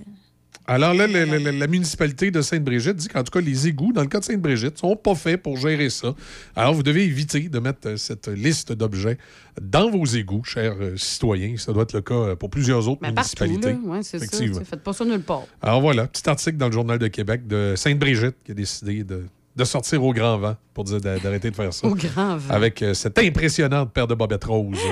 Alors 0.70 0.94
là, 0.94 1.08
la 1.08 1.68
municipalité 1.68 2.30
de 2.30 2.42
Sainte-Brigitte 2.42 2.98
dit 2.98 3.08
qu'en 3.08 3.24
tout 3.24 3.32
cas, 3.32 3.40
les 3.40 3.68
égouts, 3.70 3.94
dans 3.94 4.02
le 4.02 4.10
cas 4.10 4.20
de 4.20 4.26
Sainte-Brigitte, 4.26 4.78
sont 4.78 4.98
pas 4.98 5.16
faits 5.16 5.42
pour 5.42 5.56
gérer 5.56 5.90
ça. 5.90 6.14
Alors, 6.58 6.74
vous 6.74 6.84
devez 6.84 7.06
éviter 7.06 7.48
de 7.48 7.60
mettre 7.60 7.88
euh, 7.88 7.96
cette 7.96 8.28
liste 8.28 8.74
d'objets 8.74 9.18
dans 9.62 9.90
vos 9.90 10.04
égouts, 10.04 10.44
chers 10.44 10.76
euh, 10.82 10.98
citoyens. 10.98 11.56
Ça 11.56 11.72
doit 11.72 11.84
être 11.84 11.94
le 11.94 12.02
cas 12.02 12.36
pour 12.36 12.50
plusieurs 12.50 12.86
autres 12.90 13.00
Mais 13.02 13.14
partout, 13.14 13.46
municipalités. 13.46 13.80
là. 13.82 13.92
Ouais, 13.94 14.04
c'est 14.04 14.20
ça. 14.20 14.64
Faites 14.66 14.84
pas 14.84 14.92
ça 14.92 15.06
nulle 15.06 15.22
part. 15.22 15.44
Alors 15.62 15.80
voilà, 15.80 16.06
petit 16.06 16.30
article 16.30 16.58
dans 16.58 16.68
le 16.68 16.74
Journal 16.74 17.00
de 17.00 17.08
Québec 17.08 17.48
de 17.48 17.76
Sainte-Brigitte 17.78 18.36
qui 18.44 18.52
a 18.52 18.56
décidé 18.56 19.06
de, 19.06 19.24
de 19.58 19.64
sortir 19.66 20.04
au 20.04 20.14
grand 20.14 20.38
vent 20.38 20.56
pour 20.74 20.84
dire 20.84 21.02
d'a- 21.02 21.18
d'arrêter 21.20 21.50
de 21.50 21.56
faire 21.56 21.74
ça. 21.74 21.88
Au 21.88 21.96
grand 21.96 22.38
vent. 22.38 22.54
Avec 22.54 22.82
euh, 22.84 22.94
cette 22.94 23.18
impressionnante 23.20 23.92
paire 23.92 24.08
de 24.08 24.14
bobettes 24.16 24.44
roses. 24.46 24.78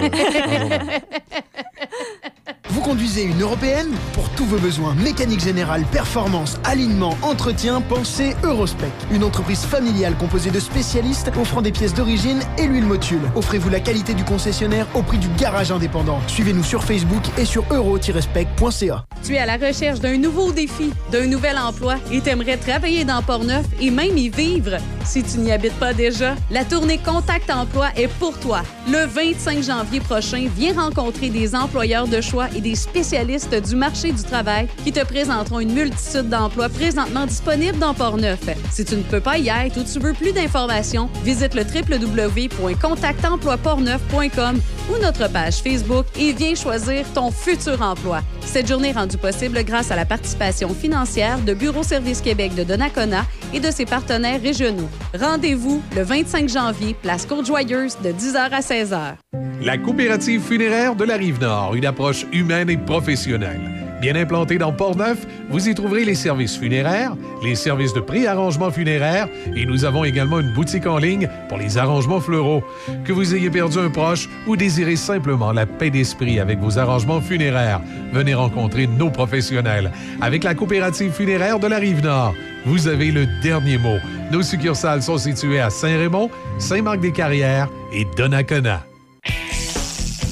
Vous 2.76 2.82
conduisez 2.82 3.24
une 3.24 3.42
européenne 3.42 3.88
Pour 4.12 4.30
tous 4.32 4.44
vos 4.44 4.60
besoins 4.60 4.96
mécanique 4.96 5.40
générale, 5.40 5.86
performance, 5.94 6.58
alignement, 6.66 7.18
entretien, 7.22 7.80
pensez 7.80 8.36
Eurospec. 8.44 8.92
Une 9.12 9.24
entreprise 9.24 9.62
familiale 9.62 10.18
composée 10.18 10.52
de 10.52 10.60
spécialistes 10.60 11.32
offrant 11.40 11.62
des 11.62 11.72
pièces 11.72 11.94
d'origine 11.94 12.42
et 12.58 12.68
l'huile 12.68 12.84
motule. 12.84 13.22
Offrez-vous 13.34 13.70
la 13.70 13.80
qualité 13.80 14.14
du 14.14 14.26
concessionnaire 14.26 14.88
au 14.94 15.04
prix 15.04 15.20
du 15.20 15.30
garage 15.38 15.72
indépendant. 15.72 16.20
Suivez-nous 16.28 16.66
sur 16.66 16.84
Facebook 16.84 17.24
et 17.38 17.46
sur 17.46 17.64
euro-spec.ca. 17.72 19.06
Tu 19.24 19.36
es 19.36 19.40
à 19.40 19.46
la 19.46 19.56
recherche 19.56 20.02
d'un 20.02 20.18
nouveau 20.18 20.52
défi, 20.52 20.92
d'un 21.14 21.28
nouvel 21.28 21.58
emploi 21.58 21.96
et 22.12 22.20
t'aimerais 22.20 22.58
travailler 22.58 23.06
dans 23.06 23.22
Portneuf 23.24 23.66
et 23.80 23.90
même 23.90 24.18
y 24.18 24.30
vivre. 24.30 24.78
Si 25.06 25.24
tu 25.24 25.40
n'y 25.40 25.52
habites 25.52 25.80
pas 25.80 25.94
déjà, 25.94 26.36
la 26.52 26.66
tournée 26.66 26.98
Contact 26.98 27.50
Emploi 27.50 27.88
est 27.96 28.10
pour 28.20 28.38
toi. 28.38 28.64
Le 28.88 29.06
25 29.06 29.64
janvier 29.64 30.00
prochain, 30.02 30.48
viens 30.56 30.74
rencontrer 30.74 31.30
des 31.30 31.56
employeurs 31.56 32.08
de 32.08 32.22
choix 32.22 32.48
et 32.56 32.65
des 32.66 32.76
spécialistes 32.76 33.54
du 33.54 33.76
marché 33.76 34.12
du 34.12 34.24
travail 34.24 34.68
qui 34.84 34.92
te 34.92 35.06
présenteront 35.06 35.60
une 35.60 35.72
multitude 35.72 36.30
d'emplois 36.30 36.68
présentement 36.68 37.28
disponibles 37.28 37.78
dans 37.78 37.94
Portneuf. 37.94 38.40
Si 38.72 38.84
tu 38.84 38.96
ne 38.96 39.04
peux 39.04 39.20
pas 39.20 39.38
y 39.38 39.50
être 39.50 39.78
ou 39.78 39.84
tu 39.84 40.00
veux 40.00 40.14
plus 40.14 40.32
d'informations, 40.32 41.08
visite 41.24 41.54
le 41.54 41.62
www.contactemploiportneuf.com 41.62 44.60
ou 44.90 44.98
notre 45.00 45.32
page 45.32 45.58
Facebook 45.58 46.08
et 46.18 46.34
viens 46.34 46.56
choisir 46.56 47.06
ton 47.14 47.30
futur 47.30 47.80
emploi. 47.84 48.22
Cette 48.42 48.68
journée 48.68 48.90
est 48.90 48.94
rendue 48.94 49.18
possible 49.18 49.64
grâce 49.64 49.92
à 49.92 49.96
la 49.96 50.06
participation 50.06 50.74
financière 50.74 51.38
de 51.40 51.54
Bureau 51.54 51.84
Service 51.84 52.22
Québec 52.22 52.56
de 52.56 52.64
Donnacona 52.64 53.26
et 53.54 53.60
de 53.60 53.70
ses 53.70 53.86
partenaires 53.86 54.42
régionaux. 54.42 54.90
Rendez-vous 55.14 55.84
le 55.96 56.02
25 56.02 56.50
janvier, 56.50 56.96
place 57.00 57.28
Côte-Joyeuse, 57.28 57.98
de 58.04 58.10
10h 58.10 58.50
à 58.52 58.62
16h. 58.62 59.18
La 59.62 59.78
coopérative 59.78 60.42
funéraire 60.42 60.96
de 60.96 61.06
la 61.06 61.16
Rive-Nord, 61.16 61.76
une 61.76 61.86
approche 61.86 62.26
humaine 62.32 62.55
et 62.62 62.78
professionnelle. 62.78 63.76
Bien 64.02 64.16
implantée 64.16 64.58
dans 64.58 64.74
Port-Neuf, 64.74 65.26
vous 65.50 65.70
y 65.70 65.74
trouverez 65.74 66.04
les 66.06 66.16
services 66.16 66.58
funéraires, 66.58 67.16
les 67.44 67.56
services 67.56 67.94
de 67.94 68.02
pré-arrangement 68.02 68.70
funéraire 68.70 69.28
et 69.56 69.66
nous 69.66 69.86
avons 69.86 70.04
également 70.04 70.40
une 70.42 70.54
boutique 70.54 70.86
en 70.86 70.98
ligne 70.98 71.30
pour 71.48 71.58
les 71.58 71.78
arrangements 71.78 72.20
fleuraux. 72.20 72.64
Que 73.06 73.14
vous 73.14 73.34
ayez 73.34 73.50
perdu 73.50 73.80
un 73.80 73.90
proche 73.90 74.30
ou 74.48 74.58
désirez 74.58 74.96
simplement 74.96 75.52
la 75.52 75.66
paix 75.66 75.90
d'esprit 75.90 76.40
avec 76.40 76.60
vos 76.60 76.78
arrangements 76.78 77.22
funéraires, 77.22 77.82
venez 78.12 78.34
rencontrer 78.34 78.86
nos 78.86 79.10
professionnels. 79.10 79.92
Avec 80.22 80.44
la 80.44 80.56
coopérative 80.56 81.12
funéraire 81.12 81.60
de 81.60 81.68
la 81.68 81.78
Rive-Nord, 81.78 82.36
vous 82.66 82.88
avez 82.88 83.12
le 83.12 83.26
dernier 83.42 83.78
mot. 83.78 83.98
Nos 84.32 84.42
succursales 84.42 85.04
sont 85.04 85.18
situées 85.18 85.60
à 85.60 85.70
Saint-Raymond, 85.70 86.30
Saint-Marc-des-Carrières 86.60 87.70
et 87.94 88.06
Donnacona. 88.18 88.86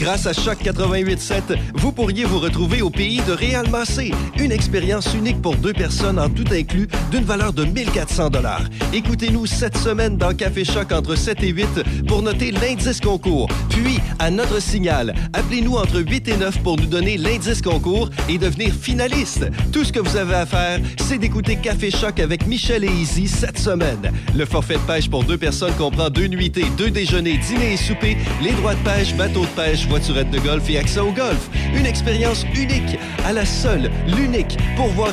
Grâce 0.03 0.27
à 0.27 0.33
Choc 0.33 0.57
88.7, 0.61 1.57
vous 1.75 1.93
pourriez 1.93 2.25
vous 2.25 2.39
retrouver 2.39 2.81
au 2.81 2.89
pays 2.89 3.21
de 3.25 3.31
Réal. 3.31 3.63
Une 4.37 4.51
expérience 4.51 5.13
unique 5.13 5.41
pour 5.41 5.55
deux 5.55 5.71
personnes 5.71 6.19
en 6.19 6.29
tout 6.29 6.43
inclus 6.51 6.89
d'une 7.09 7.23
valeur 7.23 7.53
de 7.53 7.63
1400 7.63 8.29
dollars. 8.29 8.63
Écoutez-nous 8.91 9.45
cette 9.45 9.77
semaine 9.77 10.17
dans 10.17 10.33
Café 10.33 10.65
Choc 10.65 10.91
entre 10.91 11.15
7 11.15 11.41
et 11.43 11.47
8 11.47 12.05
pour 12.05 12.21
noter 12.21 12.51
l'indice 12.51 12.99
concours. 12.99 13.47
Puis, 13.69 13.99
à 14.19 14.29
notre 14.29 14.61
signal, 14.61 15.15
appelez-nous 15.31 15.75
entre 15.75 16.01
8 16.01 16.27
et 16.27 16.37
9 16.37 16.59
pour 16.59 16.75
nous 16.75 16.85
donner 16.85 17.15
l'indice 17.17 17.61
concours 17.61 18.09
et 18.27 18.37
devenir 18.37 18.73
finaliste. 18.73 19.49
Tout 19.71 19.85
ce 19.85 19.93
que 19.93 19.99
vous 20.01 20.17
avez 20.17 20.35
à 20.35 20.45
faire, 20.45 20.81
c'est 20.97 21.17
d'écouter 21.17 21.55
Café 21.55 21.89
Choc 21.89 22.19
avec 22.19 22.45
Michel 22.45 22.83
et 22.83 22.91
Izzy 22.91 23.29
cette 23.29 23.57
semaine. 23.57 24.11
Le 24.35 24.45
forfait 24.45 24.75
de 24.75 24.79
pêche 24.79 25.09
pour 25.09 25.23
deux 25.23 25.37
personnes 25.37 25.73
comprend 25.77 26.09
deux 26.09 26.27
nuitées, 26.27 26.65
deux 26.77 26.91
déjeuners, 26.91 27.37
dîner 27.37 27.73
et 27.73 27.77
souper, 27.77 28.17
les 28.41 28.51
droits 28.51 28.75
de 28.75 28.83
pêche, 28.83 29.15
bateau 29.15 29.41
de 29.41 29.61
pêche, 29.61 29.87
voiturette 29.93 30.31
de 30.31 30.39
golf 30.39 30.67
et 30.71 30.79
accès 30.79 31.01
au 31.01 31.11
golf. 31.11 31.51
Une 31.75 31.85
expérience 31.85 32.47
unique, 32.55 32.97
à 33.25 33.31
la 33.31 33.45
seule, 33.45 33.91
l'unique, 34.07 34.57
pour 34.75 34.87
voir 34.87 34.93